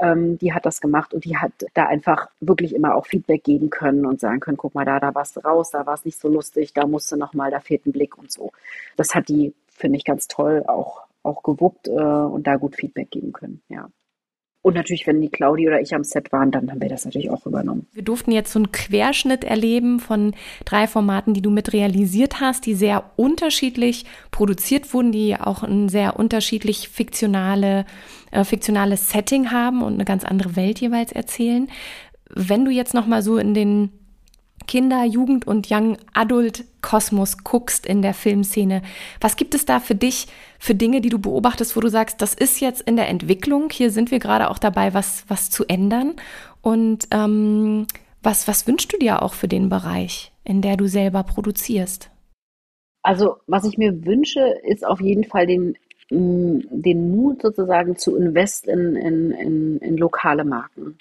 ähm, 0.00 0.38
die 0.38 0.54
hat 0.54 0.64
das 0.64 0.80
gemacht 0.80 1.12
und 1.12 1.26
die 1.26 1.36
hat 1.36 1.52
da 1.74 1.84
einfach 1.86 2.28
wirklich 2.40 2.74
immer 2.74 2.94
auch 2.94 3.06
Feedback 3.06 3.44
geben 3.44 3.68
können 3.68 4.06
und 4.06 4.20
sagen 4.20 4.40
können, 4.40 4.56
guck 4.56 4.74
mal, 4.74 4.86
da, 4.86 4.98
da 5.00 5.14
warst 5.14 5.36
du 5.36 5.40
raus, 5.40 5.70
da 5.70 5.84
war 5.84 5.94
es 5.94 6.06
nicht 6.06 6.18
so 6.18 6.28
lustig, 6.28 6.72
da 6.72 6.86
musste 6.86 7.18
noch 7.18 7.34
mal, 7.34 7.50
da 7.50 7.60
fehlt 7.60 7.84
ein 7.84 7.92
Blick 7.92 8.16
und 8.16 8.32
so. 8.32 8.52
Das 8.96 9.14
hat 9.14 9.28
die, 9.28 9.52
finde 9.68 9.98
ich, 9.98 10.04
ganz 10.04 10.28
toll 10.28 10.64
auch, 10.66 11.02
auch 11.22 11.42
gewuppt 11.42 11.88
äh, 11.88 11.92
und 11.92 12.46
da 12.46 12.56
gut 12.56 12.76
Feedback 12.76 13.10
geben 13.10 13.34
können, 13.34 13.60
ja. 13.68 13.90
Und 14.64 14.76
natürlich, 14.76 15.06
wenn 15.06 15.20
die 15.20 15.28
Claudi 15.28 15.68
oder 15.68 15.82
ich 15.82 15.94
am 15.94 16.04
Set 16.04 16.32
waren, 16.32 16.50
dann 16.50 16.70
haben 16.70 16.80
wir 16.80 16.88
das 16.88 17.04
natürlich 17.04 17.28
auch 17.28 17.44
übernommen. 17.44 17.86
Wir 17.92 18.02
durften 18.02 18.32
jetzt 18.32 18.50
so 18.50 18.58
einen 18.58 18.72
Querschnitt 18.72 19.44
erleben 19.44 20.00
von 20.00 20.32
drei 20.64 20.86
Formaten, 20.86 21.34
die 21.34 21.42
du 21.42 21.50
mit 21.50 21.74
realisiert 21.74 22.40
hast, 22.40 22.64
die 22.64 22.72
sehr 22.72 23.10
unterschiedlich 23.16 24.06
produziert 24.30 24.94
wurden, 24.94 25.12
die 25.12 25.36
auch 25.36 25.64
ein 25.64 25.90
sehr 25.90 26.18
unterschiedlich 26.18 26.88
fiktionale, 26.88 27.84
äh, 28.30 28.42
fiktionales 28.42 29.10
Setting 29.10 29.50
haben 29.50 29.82
und 29.82 29.92
eine 29.92 30.06
ganz 30.06 30.24
andere 30.24 30.56
Welt 30.56 30.80
jeweils 30.80 31.12
erzählen. 31.12 31.68
Wenn 32.30 32.64
du 32.64 32.70
jetzt 32.70 32.94
noch 32.94 33.06
mal 33.06 33.20
so 33.20 33.36
in 33.36 33.52
den 33.52 33.90
Kinder-, 34.66 35.04
Jugend- 35.04 35.46
und 35.46 35.70
Young 35.70 35.96
Adult-Kosmos 36.14 37.44
guckst 37.44 37.86
in 37.86 38.02
der 38.02 38.14
Filmszene, 38.14 38.82
was 39.20 39.36
gibt 39.36 39.54
es 39.54 39.64
da 39.64 39.80
für 39.80 39.94
dich 39.94 40.26
für 40.58 40.74
Dinge, 40.74 41.00
die 41.00 41.10
du 41.10 41.18
beobachtest, 41.18 41.76
wo 41.76 41.80
du 41.80 41.88
sagst, 41.88 42.22
das 42.22 42.34
ist 42.34 42.60
jetzt 42.60 42.80
in 42.82 42.96
der 42.96 43.08
Entwicklung, 43.08 43.70
hier 43.70 43.90
sind 43.90 44.10
wir 44.10 44.18
gerade 44.18 44.50
auch 44.50 44.58
dabei, 44.58 44.94
was, 44.94 45.24
was 45.28 45.50
zu 45.50 45.64
ändern? 45.66 46.14
Und 46.62 47.08
ähm, 47.10 47.86
was, 48.22 48.48
was 48.48 48.66
wünschst 48.66 48.92
du 48.92 48.98
dir 48.98 49.22
auch 49.22 49.34
für 49.34 49.48
den 49.48 49.68
Bereich, 49.68 50.32
in 50.44 50.62
der 50.62 50.76
du 50.76 50.88
selber 50.88 51.22
produzierst? 51.22 52.10
Also, 53.02 53.36
was 53.46 53.66
ich 53.66 53.76
mir 53.76 54.06
wünsche, 54.06 54.40
ist 54.62 54.86
auf 54.86 55.00
jeden 55.00 55.24
Fall 55.24 55.46
den, 55.46 55.76
den 56.10 57.10
Mut 57.10 57.42
sozusagen 57.42 57.96
zu 57.96 58.16
invest 58.16 58.66
in, 58.66 58.96
in, 58.96 59.30
in, 59.30 59.78
in 59.78 59.96
lokale 59.98 60.44
Marken. 60.44 60.96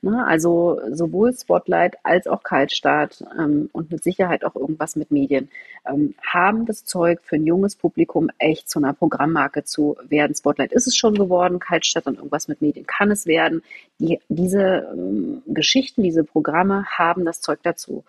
Ne? 0.00 0.24
Also 0.24 0.80
sowohl 0.92 1.32
Spotlight 1.32 1.96
als 2.04 2.28
auch 2.28 2.44
Kaltstart 2.44 3.24
ähm, 3.38 3.68
und 3.72 3.90
mit 3.90 4.02
Sicherheit 4.02 4.44
auch 4.44 4.54
irgendwas 4.54 4.94
mit 4.94 5.10
Medien 5.10 5.50
ähm, 5.86 6.14
haben 6.22 6.66
das 6.66 6.84
Zeug 6.84 7.20
für 7.22 7.36
ein 7.36 7.46
junges 7.46 7.74
Publikum 7.74 8.30
echt 8.38 8.70
zu 8.70 8.78
einer 8.78 8.92
Programmmarke 8.92 9.64
zu 9.64 9.96
werden. 10.08 10.36
Spotlight 10.36 10.72
ist 10.72 10.86
es 10.86 10.96
schon 10.96 11.14
geworden, 11.14 11.58
Kaltstart 11.58 12.06
und 12.06 12.18
irgendwas 12.18 12.46
mit 12.46 12.62
Medien 12.62 12.86
kann 12.86 13.10
es 13.10 13.26
werden. 13.26 13.62
Die, 13.98 14.20
diese 14.28 14.88
ähm, 14.92 15.42
Geschichten, 15.46 16.04
diese 16.04 16.22
Programme 16.22 16.84
haben 16.86 17.24
das 17.24 17.40
Zeug 17.40 17.58
dazu. 17.64 18.04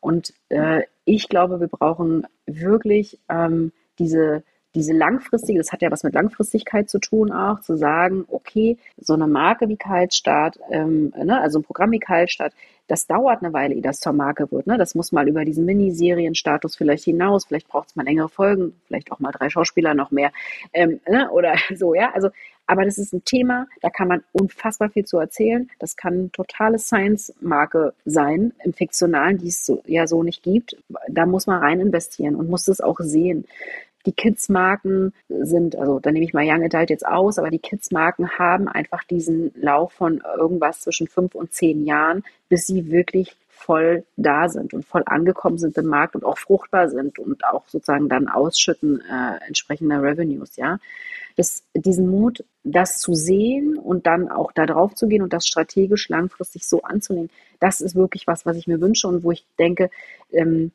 Und 0.00 0.32
äh, 0.48 0.84
ich 1.04 1.28
glaube, 1.28 1.60
wir 1.60 1.68
brauchen 1.68 2.26
wirklich 2.46 3.18
ähm, 3.28 3.72
diese 3.98 4.42
diese 4.74 4.92
langfristige, 4.92 5.58
das 5.58 5.72
hat 5.72 5.82
ja 5.82 5.90
was 5.90 6.02
mit 6.02 6.14
Langfristigkeit 6.14 6.90
zu 6.90 6.98
tun 6.98 7.32
auch, 7.32 7.60
zu 7.60 7.76
sagen, 7.76 8.24
okay, 8.28 8.78
so 8.98 9.14
eine 9.14 9.26
Marke 9.26 9.68
wie 9.68 9.76
Kaltstart, 9.76 10.58
ähm, 10.70 11.12
ne, 11.16 11.40
also 11.40 11.60
ein 11.60 11.64
Programm 11.64 11.92
wie 11.92 12.00
Kaltstart, 12.00 12.52
das 12.86 13.06
dauert 13.06 13.42
eine 13.42 13.52
Weile, 13.52 13.74
ehe 13.74 13.82
das 13.82 14.00
zur 14.00 14.12
Marke 14.12 14.50
wird. 14.50 14.66
Ne? 14.66 14.76
Das 14.76 14.94
muss 14.94 15.12
mal 15.12 15.26
über 15.28 15.44
diesen 15.44 15.64
Miniserienstatus 15.64 16.76
vielleicht 16.76 17.04
hinaus, 17.04 17.46
vielleicht 17.46 17.68
braucht 17.68 17.88
es 17.88 17.96
mal 17.96 18.04
längere 18.04 18.28
Folgen, 18.28 18.74
vielleicht 18.86 19.10
auch 19.10 19.20
mal 19.20 19.32
drei 19.32 19.48
Schauspieler 19.48 19.94
noch 19.94 20.10
mehr 20.10 20.32
ähm, 20.72 21.00
ne? 21.08 21.30
oder 21.30 21.54
so, 21.74 21.94
ja. 21.94 22.12
Also, 22.12 22.28
aber 22.66 22.84
das 22.84 22.96
ist 22.96 23.12
ein 23.12 23.24
Thema, 23.24 23.66
da 23.82 23.90
kann 23.90 24.08
man 24.08 24.22
unfassbar 24.32 24.88
viel 24.88 25.04
zu 25.04 25.18
erzählen. 25.18 25.70
Das 25.78 25.96
kann 25.96 26.14
eine 26.14 26.30
totale 26.30 26.78
Science-Marke 26.78 27.92
sein, 28.06 28.52
im 28.64 28.72
Fiktionalen, 28.72 29.36
die 29.36 29.48
es 29.48 29.66
so, 29.66 29.82
ja 29.86 30.06
so 30.06 30.22
nicht 30.22 30.42
gibt. 30.42 30.76
Da 31.08 31.26
muss 31.26 31.46
man 31.46 31.60
rein 31.60 31.80
investieren 31.80 32.36
und 32.36 32.48
muss 32.48 32.64
das 32.64 32.80
auch 32.80 32.98
sehen. 33.00 33.44
Die 34.06 34.12
Kids-Marken 34.12 35.12
sind, 35.28 35.76
also 35.76 35.98
da 35.98 36.12
nehme 36.12 36.24
ich 36.24 36.34
mal 36.34 36.44
Young 36.46 36.62
Adult 36.62 36.90
jetzt 36.90 37.06
aus, 37.06 37.38
aber 37.38 37.50
die 37.50 37.58
Kids-Marken 37.58 38.38
haben 38.38 38.68
einfach 38.68 39.02
diesen 39.04 39.52
Lauf 39.54 39.92
von 39.92 40.22
irgendwas 40.36 40.80
zwischen 40.80 41.08
fünf 41.08 41.34
und 41.34 41.52
zehn 41.52 41.84
Jahren, 41.84 42.22
bis 42.48 42.66
sie 42.66 42.90
wirklich 42.90 43.36
voll 43.48 44.04
da 44.16 44.48
sind 44.48 44.74
und 44.74 44.84
voll 44.84 45.02
angekommen 45.06 45.58
sind 45.58 45.78
im 45.78 45.86
Markt 45.86 46.14
und 46.14 46.24
auch 46.24 46.36
fruchtbar 46.36 46.90
sind 46.90 47.18
und 47.18 47.46
auch 47.46 47.66
sozusagen 47.68 48.08
dann 48.08 48.28
ausschütten 48.28 49.00
äh, 49.00 49.46
entsprechende 49.46 50.02
Revenues, 50.02 50.56
ja. 50.56 50.78
Das, 51.36 51.64
diesen 51.74 52.08
Mut, 52.08 52.44
das 52.62 52.98
zu 53.00 53.14
sehen 53.14 53.76
und 53.76 54.06
dann 54.06 54.28
auch 54.28 54.52
da 54.52 54.66
drauf 54.66 54.94
zu 54.94 55.08
gehen 55.08 55.22
und 55.22 55.32
das 55.32 55.46
strategisch 55.46 56.08
langfristig 56.08 56.66
so 56.68 56.82
anzunehmen, 56.82 57.30
das 57.58 57.80
ist 57.80 57.96
wirklich 57.96 58.26
was, 58.26 58.44
was 58.44 58.56
ich 58.56 58.66
mir 58.66 58.80
wünsche 58.80 59.08
und 59.08 59.24
wo 59.24 59.32
ich 59.32 59.46
denke, 59.58 59.90
ähm, 60.30 60.70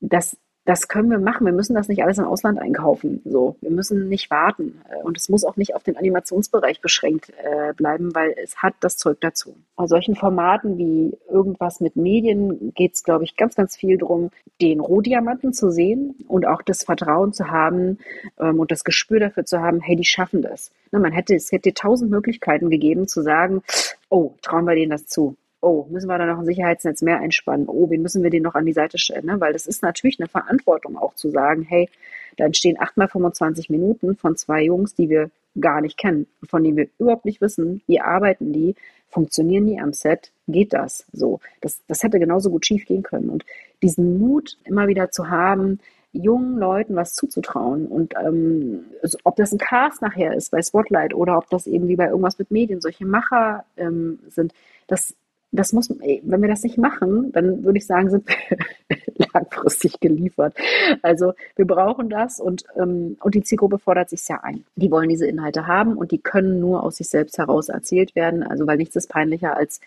dass 0.00 0.36
das 0.64 0.88
können 0.88 1.10
wir 1.10 1.18
machen. 1.18 1.44
Wir 1.44 1.52
müssen 1.52 1.74
das 1.74 1.88
nicht 1.88 2.02
alles 2.02 2.18
im 2.18 2.24
Ausland 2.24 2.58
einkaufen. 2.58 3.20
So, 3.24 3.56
wir 3.60 3.70
müssen 3.70 4.08
nicht 4.08 4.30
warten. 4.30 4.80
Und 5.02 5.18
es 5.18 5.28
muss 5.28 5.44
auch 5.44 5.56
nicht 5.56 5.74
auf 5.74 5.82
den 5.82 5.96
Animationsbereich 5.96 6.80
beschränkt 6.80 7.32
äh, 7.42 7.74
bleiben, 7.74 8.14
weil 8.14 8.34
es 8.42 8.56
hat 8.56 8.74
das 8.80 8.96
Zeug 8.96 9.18
dazu. 9.20 9.56
Bei 9.76 9.86
solchen 9.86 10.16
Formaten 10.16 10.78
wie 10.78 11.18
irgendwas 11.30 11.80
mit 11.80 11.96
Medien 11.96 12.72
geht 12.74 12.94
es, 12.94 13.04
glaube 13.04 13.24
ich, 13.24 13.36
ganz, 13.36 13.56
ganz 13.56 13.76
viel 13.76 13.98
darum, 13.98 14.30
den 14.60 14.80
Rohdiamanten 14.80 15.52
zu 15.52 15.70
sehen 15.70 16.14
und 16.28 16.46
auch 16.46 16.62
das 16.62 16.84
Vertrauen 16.84 17.34
zu 17.34 17.50
haben 17.50 17.98
ähm, 18.40 18.58
und 18.58 18.70
das 18.70 18.84
Gespür 18.84 19.20
dafür 19.20 19.44
zu 19.44 19.60
haben, 19.60 19.80
hey, 19.80 19.96
die 19.96 20.04
schaffen 20.04 20.40
das. 20.40 20.72
Ne, 20.92 20.98
man 20.98 21.12
hätte, 21.12 21.34
es 21.34 21.52
hätte 21.52 21.74
tausend 21.74 22.10
Möglichkeiten 22.10 22.70
gegeben 22.70 23.06
zu 23.06 23.20
sagen, 23.20 23.62
oh, 24.08 24.32
trauen 24.40 24.64
wir 24.64 24.74
denen 24.74 24.92
das 24.92 25.06
zu 25.06 25.36
oh, 25.64 25.86
müssen 25.90 26.08
wir 26.08 26.18
da 26.18 26.26
noch 26.26 26.38
ein 26.38 26.44
Sicherheitsnetz 26.44 27.02
mehr 27.02 27.18
einspannen? 27.18 27.68
Oh, 27.68 27.90
wen 27.90 28.02
müssen 28.02 28.22
wir 28.22 28.30
den 28.30 28.42
noch 28.42 28.54
an 28.54 28.66
die 28.66 28.72
Seite 28.72 28.98
stellen? 28.98 29.26
Ne? 29.26 29.40
Weil 29.40 29.52
das 29.52 29.66
ist 29.66 29.82
natürlich 29.82 30.20
eine 30.20 30.28
Verantwortung 30.28 30.96
auch 30.96 31.14
zu 31.14 31.30
sagen, 31.30 31.62
hey, 31.62 31.88
Da 32.36 32.44
entstehen 32.44 32.80
achtmal 32.80 33.08
25 33.08 33.70
Minuten 33.70 34.16
von 34.16 34.36
zwei 34.36 34.62
Jungs, 34.64 34.94
die 34.94 35.08
wir 35.08 35.30
gar 35.60 35.80
nicht 35.80 35.96
kennen, 35.96 36.26
von 36.48 36.64
denen 36.64 36.76
wir 36.76 36.88
überhaupt 36.98 37.24
nicht 37.24 37.40
wissen, 37.40 37.82
wie 37.86 38.00
arbeiten 38.00 38.52
die, 38.52 38.74
funktionieren 39.08 39.66
die 39.66 39.78
am 39.78 39.92
Set, 39.92 40.32
geht 40.48 40.72
das 40.72 41.06
so. 41.12 41.38
Das, 41.60 41.80
das 41.86 42.02
hätte 42.02 42.18
genauso 42.18 42.50
gut 42.50 42.66
schief 42.66 42.86
gehen 42.86 43.04
können. 43.04 43.30
Und 43.30 43.44
diesen 43.82 44.18
Mut 44.18 44.58
immer 44.64 44.88
wieder 44.88 45.12
zu 45.12 45.30
haben, 45.30 45.78
jungen 46.12 46.58
Leuten 46.58 46.96
was 46.96 47.14
zuzutrauen. 47.14 47.86
Und 47.86 48.14
ähm, 48.20 48.86
ob 49.24 49.36
das 49.36 49.52
ein 49.52 49.58
Cast 49.58 50.02
nachher 50.02 50.34
ist 50.34 50.50
bei 50.50 50.62
Spotlight 50.62 51.14
oder 51.14 51.38
ob 51.38 51.48
das 51.50 51.66
eben 51.66 51.88
wie 51.88 51.96
bei 51.96 52.06
irgendwas 52.08 52.38
mit 52.38 52.50
Medien 52.50 52.80
solche 52.80 53.06
Macher 53.06 53.64
ähm, 53.76 54.18
sind, 54.28 54.52
das, 54.86 55.14
das 55.54 55.72
muss, 55.72 55.88
wenn 55.90 56.42
wir 56.42 56.48
das 56.48 56.62
nicht 56.62 56.78
machen, 56.78 57.30
dann 57.32 57.64
würde 57.64 57.78
ich 57.78 57.86
sagen, 57.86 58.10
sind 58.10 58.28
wir 58.28 59.26
langfristig 59.34 60.00
geliefert. 60.00 60.54
Also 61.02 61.34
wir 61.56 61.66
brauchen 61.66 62.10
das 62.10 62.40
und, 62.40 62.64
ähm, 62.76 63.16
und 63.20 63.34
die 63.34 63.42
Zielgruppe 63.42 63.78
fordert 63.78 64.10
sich 64.10 64.26
ja 64.28 64.40
ein. 64.42 64.64
Die 64.76 64.90
wollen 64.90 65.08
diese 65.08 65.26
Inhalte 65.26 65.66
haben 65.66 65.96
und 65.96 66.10
die 66.10 66.18
können 66.18 66.60
nur 66.60 66.82
aus 66.82 66.96
sich 66.96 67.08
selbst 67.08 67.38
heraus 67.38 67.68
erzählt 67.68 68.16
werden. 68.16 68.42
Also 68.42 68.66
weil 68.66 68.78
nichts 68.78 68.96
ist 68.96 69.08
peinlicher 69.08 69.56
als 69.56 69.80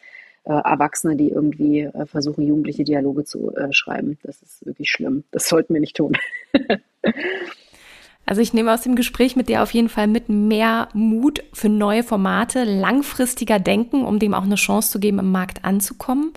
äh, 0.46 0.54
Erwachsene, 0.54 1.16
die 1.18 1.30
irgendwie 1.30 1.82
äh, 1.82 2.06
versuchen, 2.06 2.48
jugendliche 2.48 2.86
Dialoge 2.86 3.26
zu 3.26 3.54
äh, 3.56 3.74
schreiben. 3.74 4.18
Das 4.24 4.42
ist 4.42 4.66
wirklich 4.66 4.90
schlimm. 4.90 5.26
Das 5.32 5.50
sollten 5.50 5.74
wir 5.74 5.82
nicht 5.82 5.98
tun. 5.98 6.14
Also 8.28 8.42
ich 8.42 8.54
nehme 8.54 8.74
aus 8.74 8.82
dem 8.82 8.96
Gespräch 8.98 9.38
mit 9.38 9.48
dir 9.48 9.64
auf 9.64 9.72
jeden 9.72 9.88
Fall 9.88 10.06
mit 10.06 10.28
mehr 10.28 10.90
Mut 10.94 11.42
für 11.54 11.70
neue 11.70 12.04
Formate, 12.04 12.66
langfristiger 12.66 13.58
Denken, 13.58 14.04
um 14.04 14.20
dem 14.20 14.34
auch 14.34 14.44
eine 14.44 14.56
Chance 14.56 14.92
zu 14.92 15.00
geben, 15.00 15.20
im 15.20 15.32
Markt 15.32 15.64
anzukommen. 15.64 16.34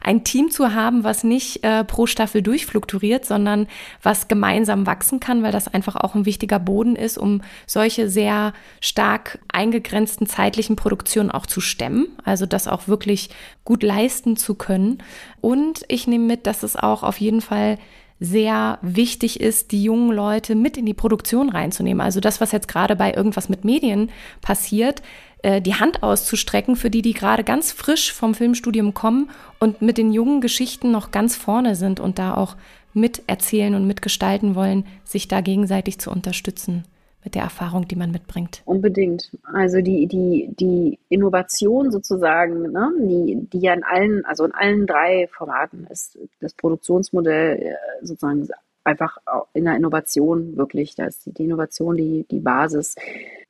Ein 0.00 0.22
Team 0.22 0.52
zu 0.52 0.72
haben, 0.72 1.02
was 1.02 1.24
nicht 1.24 1.64
äh, 1.64 1.82
pro 1.82 2.06
Staffel 2.06 2.42
durchflukturiert, 2.42 3.24
sondern 3.24 3.66
was 4.04 4.28
gemeinsam 4.28 4.86
wachsen 4.86 5.18
kann, 5.18 5.42
weil 5.42 5.50
das 5.50 5.66
einfach 5.66 5.96
auch 5.96 6.14
ein 6.14 6.26
wichtiger 6.26 6.60
Boden 6.60 6.94
ist, 6.94 7.18
um 7.18 7.42
solche 7.66 8.08
sehr 8.08 8.52
stark 8.80 9.40
eingegrenzten 9.52 10.28
zeitlichen 10.28 10.76
Produktionen 10.76 11.32
auch 11.32 11.46
zu 11.46 11.60
stemmen. 11.60 12.06
Also 12.24 12.46
das 12.46 12.68
auch 12.68 12.86
wirklich 12.86 13.30
gut 13.64 13.82
leisten 13.82 14.36
zu 14.36 14.54
können. 14.54 14.98
Und 15.40 15.82
ich 15.88 16.06
nehme 16.06 16.24
mit, 16.24 16.46
dass 16.46 16.62
es 16.62 16.76
auch 16.76 17.02
auf 17.02 17.20
jeden 17.20 17.40
Fall 17.40 17.78
sehr 18.22 18.78
wichtig 18.82 19.40
ist, 19.40 19.72
die 19.72 19.82
jungen 19.82 20.12
Leute 20.12 20.54
mit 20.54 20.76
in 20.76 20.86
die 20.86 20.94
Produktion 20.94 21.48
reinzunehmen. 21.48 22.00
Also 22.00 22.20
das, 22.20 22.40
was 22.40 22.52
jetzt 22.52 22.68
gerade 22.68 22.94
bei 22.94 23.12
irgendwas 23.12 23.48
mit 23.48 23.64
Medien 23.64 24.10
passiert, 24.40 25.02
äh, 25.42 25.60
die 25.60 25.74
Hand 25.74 26.04
auszustrecken 26.04 26.76
für 26.76 26.88
die, 26.88 27.02
die 27.02 27.14
gerade 27.14 27.42
ganz 27.42 27.72
frisch 27.72 28.12
vom 28.12 28.34
Filmstudium 28.34 28.94
kommen 28.94 29.30
und 29.58 29.82
mit 29.82 29.98
den 29.98 30.12
jungen 30.12 30.40
Geschichten 30.40 30.92
noch 30.92 31.10
ganz 31.10 31.34
vorne 31.34 31.74
sind 31.74 31.98
und 31.98 32.20
da 32.20 32.34
auch 32.34 32.56
miterzählen 32.94 33.74
und 33.74 33.88
mitgestalten 33.88 34.54
wollen, 34.54 34.84
sich 35.02 35.26
da 35.26 35.40
gegenseitig 35.40 35.98
zu 35.98 36.10
unterstützen 36.10 36.84
mit 37.24 37.34
der 37.34 37.42
Erfahrung, 37.42 37.86
die 37.86 37.96
man 37.96 38.10
mitbringt. 38.10 38.62
Unbedingt. 38.64 39.30
Also 39.44 39.80
die, 39.80 40.06
die, 40.06 40.48
die 40.58 40.98
Innovation 41.08 41.90
sozusagen, 41.90 42.72
ne, 42.72 42.92
die, 42.98 43.48
die 43.52 43.60
ja 43.60 43.74
in 43.74 43.84
allen, 43.84 44.24
also 44.24 44.44
in 44.44 44.52
allen 44.52 44.86
drei 44.86 45.28
Formaten 45.32 45.86
ist 45.88 46.18
das 46.40 46.54
Produktionsmodell 46.54 47.58
äh, 47.58 48.04
sozusagen 48.04 48.48
einfach 48.84 49.18
in 49.52 49.64
der 49.64 49.76
Innovation 49.76 50.56
wirklich, 50.56 50.94
da 50.96 51.06
ist 51.06 51.22
die 51.26 51.44
Innovation 51.44 51.96
die, 51.96 52.26
die 52.30 52.40
Basis 52.40 52.96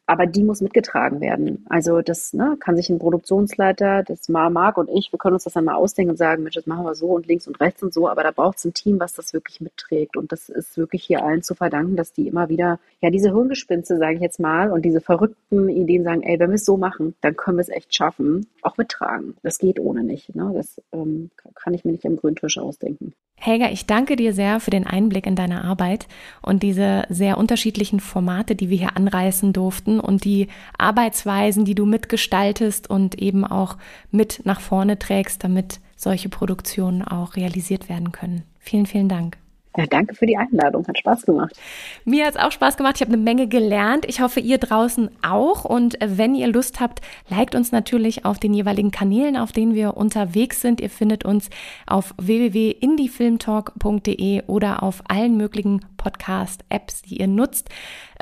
aber 0.06 0.26
die 0.26 0.42
muss 0.42 0.60
mitgetragen 0.60 1.20
werden. 1.20 1.64
Also 1.68 2.02
das 2.02 2.32
ne, 2.32 2.56
kann 2.58 2.76
sich 2.76 2.90
ein 2.90 2.98
Produktionsleiter, 2.98 4.02
das 4.02 4.28
Marc 4.28 4.76
und 4.76 4.88
ich, 4.88 5.12
wir 5.12 5.18
können 5.18 5.34
uns 5.34 5.44
das 5.44 5.52
dann 5.52 5.64
mal 5.64 5.74
ausdenken 5.74 6.10
und 6.10 6.16
sagen, 6.16 6.42
Mensch, 6.42 6.56
das 6.56 6.66
machen 6.66 6.84
wir 6.84 6.94
so 6.94 7.06
und 7.06 7.26
links 7.26 7.46
und 7.46 7.60
rechts 7.60 7.82
und 7.82 7.94
so, 7.94 8.08
aber 8.08 8.22
da 8.22 8.30
braucht 8.30 8.58
es 8.58 8.64
ein 8.64 8.74
Team, 8.74 8.98
was 8.98 9.14
das 9.14 9.32
wirklich 9.32 9.60
mitträgt. 9.60 10.16
Und 10.16 10.32
das 10.32 10.48
ist 10.48 10.76
wirklich 10.76 11.04
hier 11.04 11.24
allen 11.24 11.42
zu 11.42 11.54
verdanken, 11.54 11.96
dass 11.96 12.12
die 12.12 12.26
immer 12.26 12.48
wieder, 12.48 12.78
ja, 13.00 13.10
diese 13.10 13.32
Hirngespinste, 13.32 13.98
sage 13.98 14.16
ich 14.16 14.20
jetzt 14.20 14.40
mal, 14.40 14.70
und 14.70 14.84
diese 14.84 15.00
verrückten 15.00 15.68
Ideen 15.68 16.04
sagen, 16.04 16.22
ey, 16.22 16.38
wenn 16.38 16.50
wir 16.50 16.56
es 16.56 16.64
so 16.64 16.76
machen, 16.76 17.14
dann 17.20 17.36
können 17.36 17.58
wir 17.58 17.62
es 17.62 17.68
echt 17.68 17.94
schaffen, 17.94 18.46
auch 18.62 18.76
mittragen. 18.76 19.36
Das 19.42 19.58
geht 19.58 19.78
ohne 19.78 20.02
nicht. 20.02 20.34
Ne? 20.34 20.52
Das 20.54 20.80
ähm, 20.92 21.30
kann 21.54 21.74
ich 21.74 21.84
mir 21.84 21.92
nicht 21.92 22.06
am 22.06 22.16
Grüntisch 22.16 22.58
ausdenken. 22.58 23.14
Helga, 23.36 23.70
ich 23.72 23.86
danke 23.86 24.14
dir 24.14 24.34
sehr 24.34 24.60
für 24.60 24.70
den 24.70 24.86
Einblick 24.86 25.26
in 25.26 25.34
deine 25.34 25.64
Arbeit 25.64 26.06
und 26.42 26.62
diese 26.62 27.04
sehr 27.08 27.38
unterschiedlichen 27.38 27.98
Formate, 27.98 28.54
die 28.54 28.70
wir 28.70 28.78
hier 28.78 28.96
anreißen 28.96 29.52
durften 29.52 29.98
und 30.02 30.24
die 30.24 30.48
Arbeitsweisen, 30.78 31.64
die 31.64 31.74
du 31.74 31.86
mitgestaltest 31.86 32.90
und 32.90 33.20
eben 33.20 33.44
auch 33.44 33.76
mit 34.10 34.42
nach 34.44 34.60
vorne 34.60 34.98
trägst, 34.98 35.44
damit 35.44 35.80
solche 35.96 36.28
Produktionen 36.28 37.02
auch 37.02 37.36
realisiert 37.36 37.88
werden 37.88 38.12
können. 38.12 38.42
Vielen, 38.58 38.86
vielen 38.86 39.08
Dank. 39.08 39.38
Ja, 39.76 39.86
danke 39.86 40.14
für 40.14 40.26
die 40.26 40.36
Einladung. 40.36 40.86
Hat 40.86 40.98
Spaß 40.98 41.24
gemacht. 41.24 41.58
Mir 42.04 42.26
hat 42.26 42.34
es 42.34 42.40
auch 42.40 42.52
Spaß 42.52 42.76
gemacht. 42.76 42.96
Ich 42.96 43.00
habe 43.00 43.14
eine 43.14 43.22
Menge 43.22 43.48
gelernt. 43.48 44.04
Ich 44.06 44.20
hoffe, 44.20 44.40
ihr 44.40 44.58
draußen 44.58 45.08
auch. 45.22 45.64
Und 45.64 45.96
wenn 46.04 46.34
ihr 46.34 46.48
Lust 46.48 46.80
habt, 46.80 47.00
liked 47.30 47.54
uns 47.54 47.72
natürlich 47.72 48.26
auf 48.26 48.38
den 48.38 48.52
jeweiligen 48.52 48.90
Kanälen, 48.90 49.38
auf 49.38 49.52
denen 49.52 49.74
wir 49.74 49.96
unterwegs 49.96 50.60
sind. 50.60 50.82
Ihr 50.82 50.90
findet 50.90 51.24
uns 51.24 51.48
auf 51.86 52.14
www.indiefilmtalk.de 52.18 54.42
oder 54.46 54.82
auf 54.82 55.02
allen 55.08 55.38
möglichen 55.38 55.80
Podcast-Apps, 55.96 57.00
die 57.02 57.20
ihr 57.20 57.28
nutzt. 57.28 57.70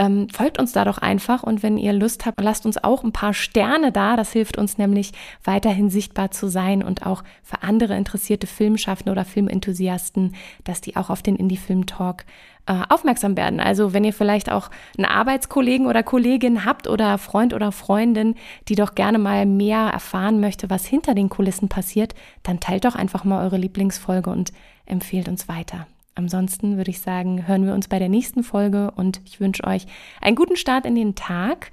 Ähm, 0.01 0.29
folgt 0.31 0.59
uns 0.59 0.73
da 0.73 0.87
doch 0.87 0.97
einfach 0.97 1.43
und 1.43 1.63
wenn 1.63 1.77
ihr 1.77 1.93
Lust 1.93 2.25
habt, 2.25 2.41
lasst 2.41 2.65
uns 2.65 2.83
auch 2.83 3.05
ein 3.05 3.13
paar 3.13 3.35
Sterne 3.35 3.93
da. 3.93 4.17
Das 4.17 4.33
hilft 4.33 4.57
uns 4.57 4.79
nämlich 4.79 5.13
weiterhin 5.45 5.91
sichtbar 5.91 6.31
zu 6.31 6.49
sein 6.49 6.83
und 6.83 7.05
auch 7.05 7.23
für 7.43 7.63
andere 7.63 7.95
interessierte 7.99 8.47
Filmschaffende 8.47 9.13
oder 9.13 9.27
Filmenthusiasten, 9.27 10.35
dass 10.65 10.81
die 10.81 10.97
auch 10.97 11.11
auf 11.11 11.23
den 11.23 11.37
Indie-Film-Talk 11.37 12.25
äh, 12.65 12.81
aufmerksam 12.89 13.37
werden. 13.37 13.61
Also 13.61 13.93
wenn 13.93 14.05
ihr 14.05 14.15
vielleicht 14.15 14.51
auch 14.51 14.71
einen 14.97 15.05
Arbeitskollegen 15.05 15.87
oder 15.87 16.03
Kollegin 16.03 16.65
habt 16.65 16.89
oder 16.89 17.19
Freund 17.19 17.53
oder 17.53 17.71
Freundin, 17.71 18.37
die 18.69 18.77
doch 18.77 18.95
gerne 18.95 19.19
mal 19.19 19.45
mehr 19.45 19.81
erfahren 19.81 20.41
möchte, 20.41 20.71
was 20.71 20.87
hinter 20.87 21.15
den 21.15 21.29
Kulissen 21.29 21.69
passiert, 21.69 22.15
dann 22.43 22.59
teilt 22.59 22.87
doch 22.87 22.95
einfach 22.95 23.25
mal 23.25 23.45
eure 23.45 23.59
Lieblingsfolge 23.59 24.31
und 24.31 24.51
empfehlt 24.87 25.29
uns 25.29 25.47
weiter. 25.47 25.87
Ansonsten 26.15 26.77
würde 26.77 26.91
ich 26.91 27.01
sagen, 27.01 27.47
hören 27.47 27.67
wir 27.67 27.75
uns 27.75 27.89
bei 27.89 27.99
der 27.99 28.09
nächsten 28.09 28.43
Folge 28.43 28.91
und 28.91 29.21
ich 29.25 29.41
wünsche 29.41 29.65
euch 29.65 29.87
einen 30.21 30.37
guten 30.37 30.57
Start 30.57 30.87
in 30.87 30.95
den 30.95 31.15
Tag. 31.15 31.71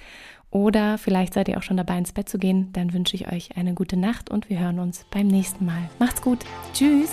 Oder 0.49 0.97
vielleicht 0.97 1.34
seid 1.34 1.49
ihr 1.49 1.57
auch 1.57 1.64
schon 1.64 1.77
dabei, 1.77 1.97
ins 1.97 2.14
Bett 2.14 2.30
zu 2.30 2.38
gehen. 2.38 2.72
Dann 2.73 2.93
wünsche 2.93 3.15
ich 3.15 3.31
euch 3.31 3.57
eine 3.57 3.73
gute 3.73 3.97
Nacht 3.97 4.30
und 4.30 4.49
wir 4.49 4.59
hören 4.59 4.80
uns 4.80 5.05
beim 5.11 5.27
nächsten 5.27 5.65
Mal. 5.65 5.89
Macht's 5.99 6.22
gut. 6.22 6.39
Tschüss. 6.73 7.11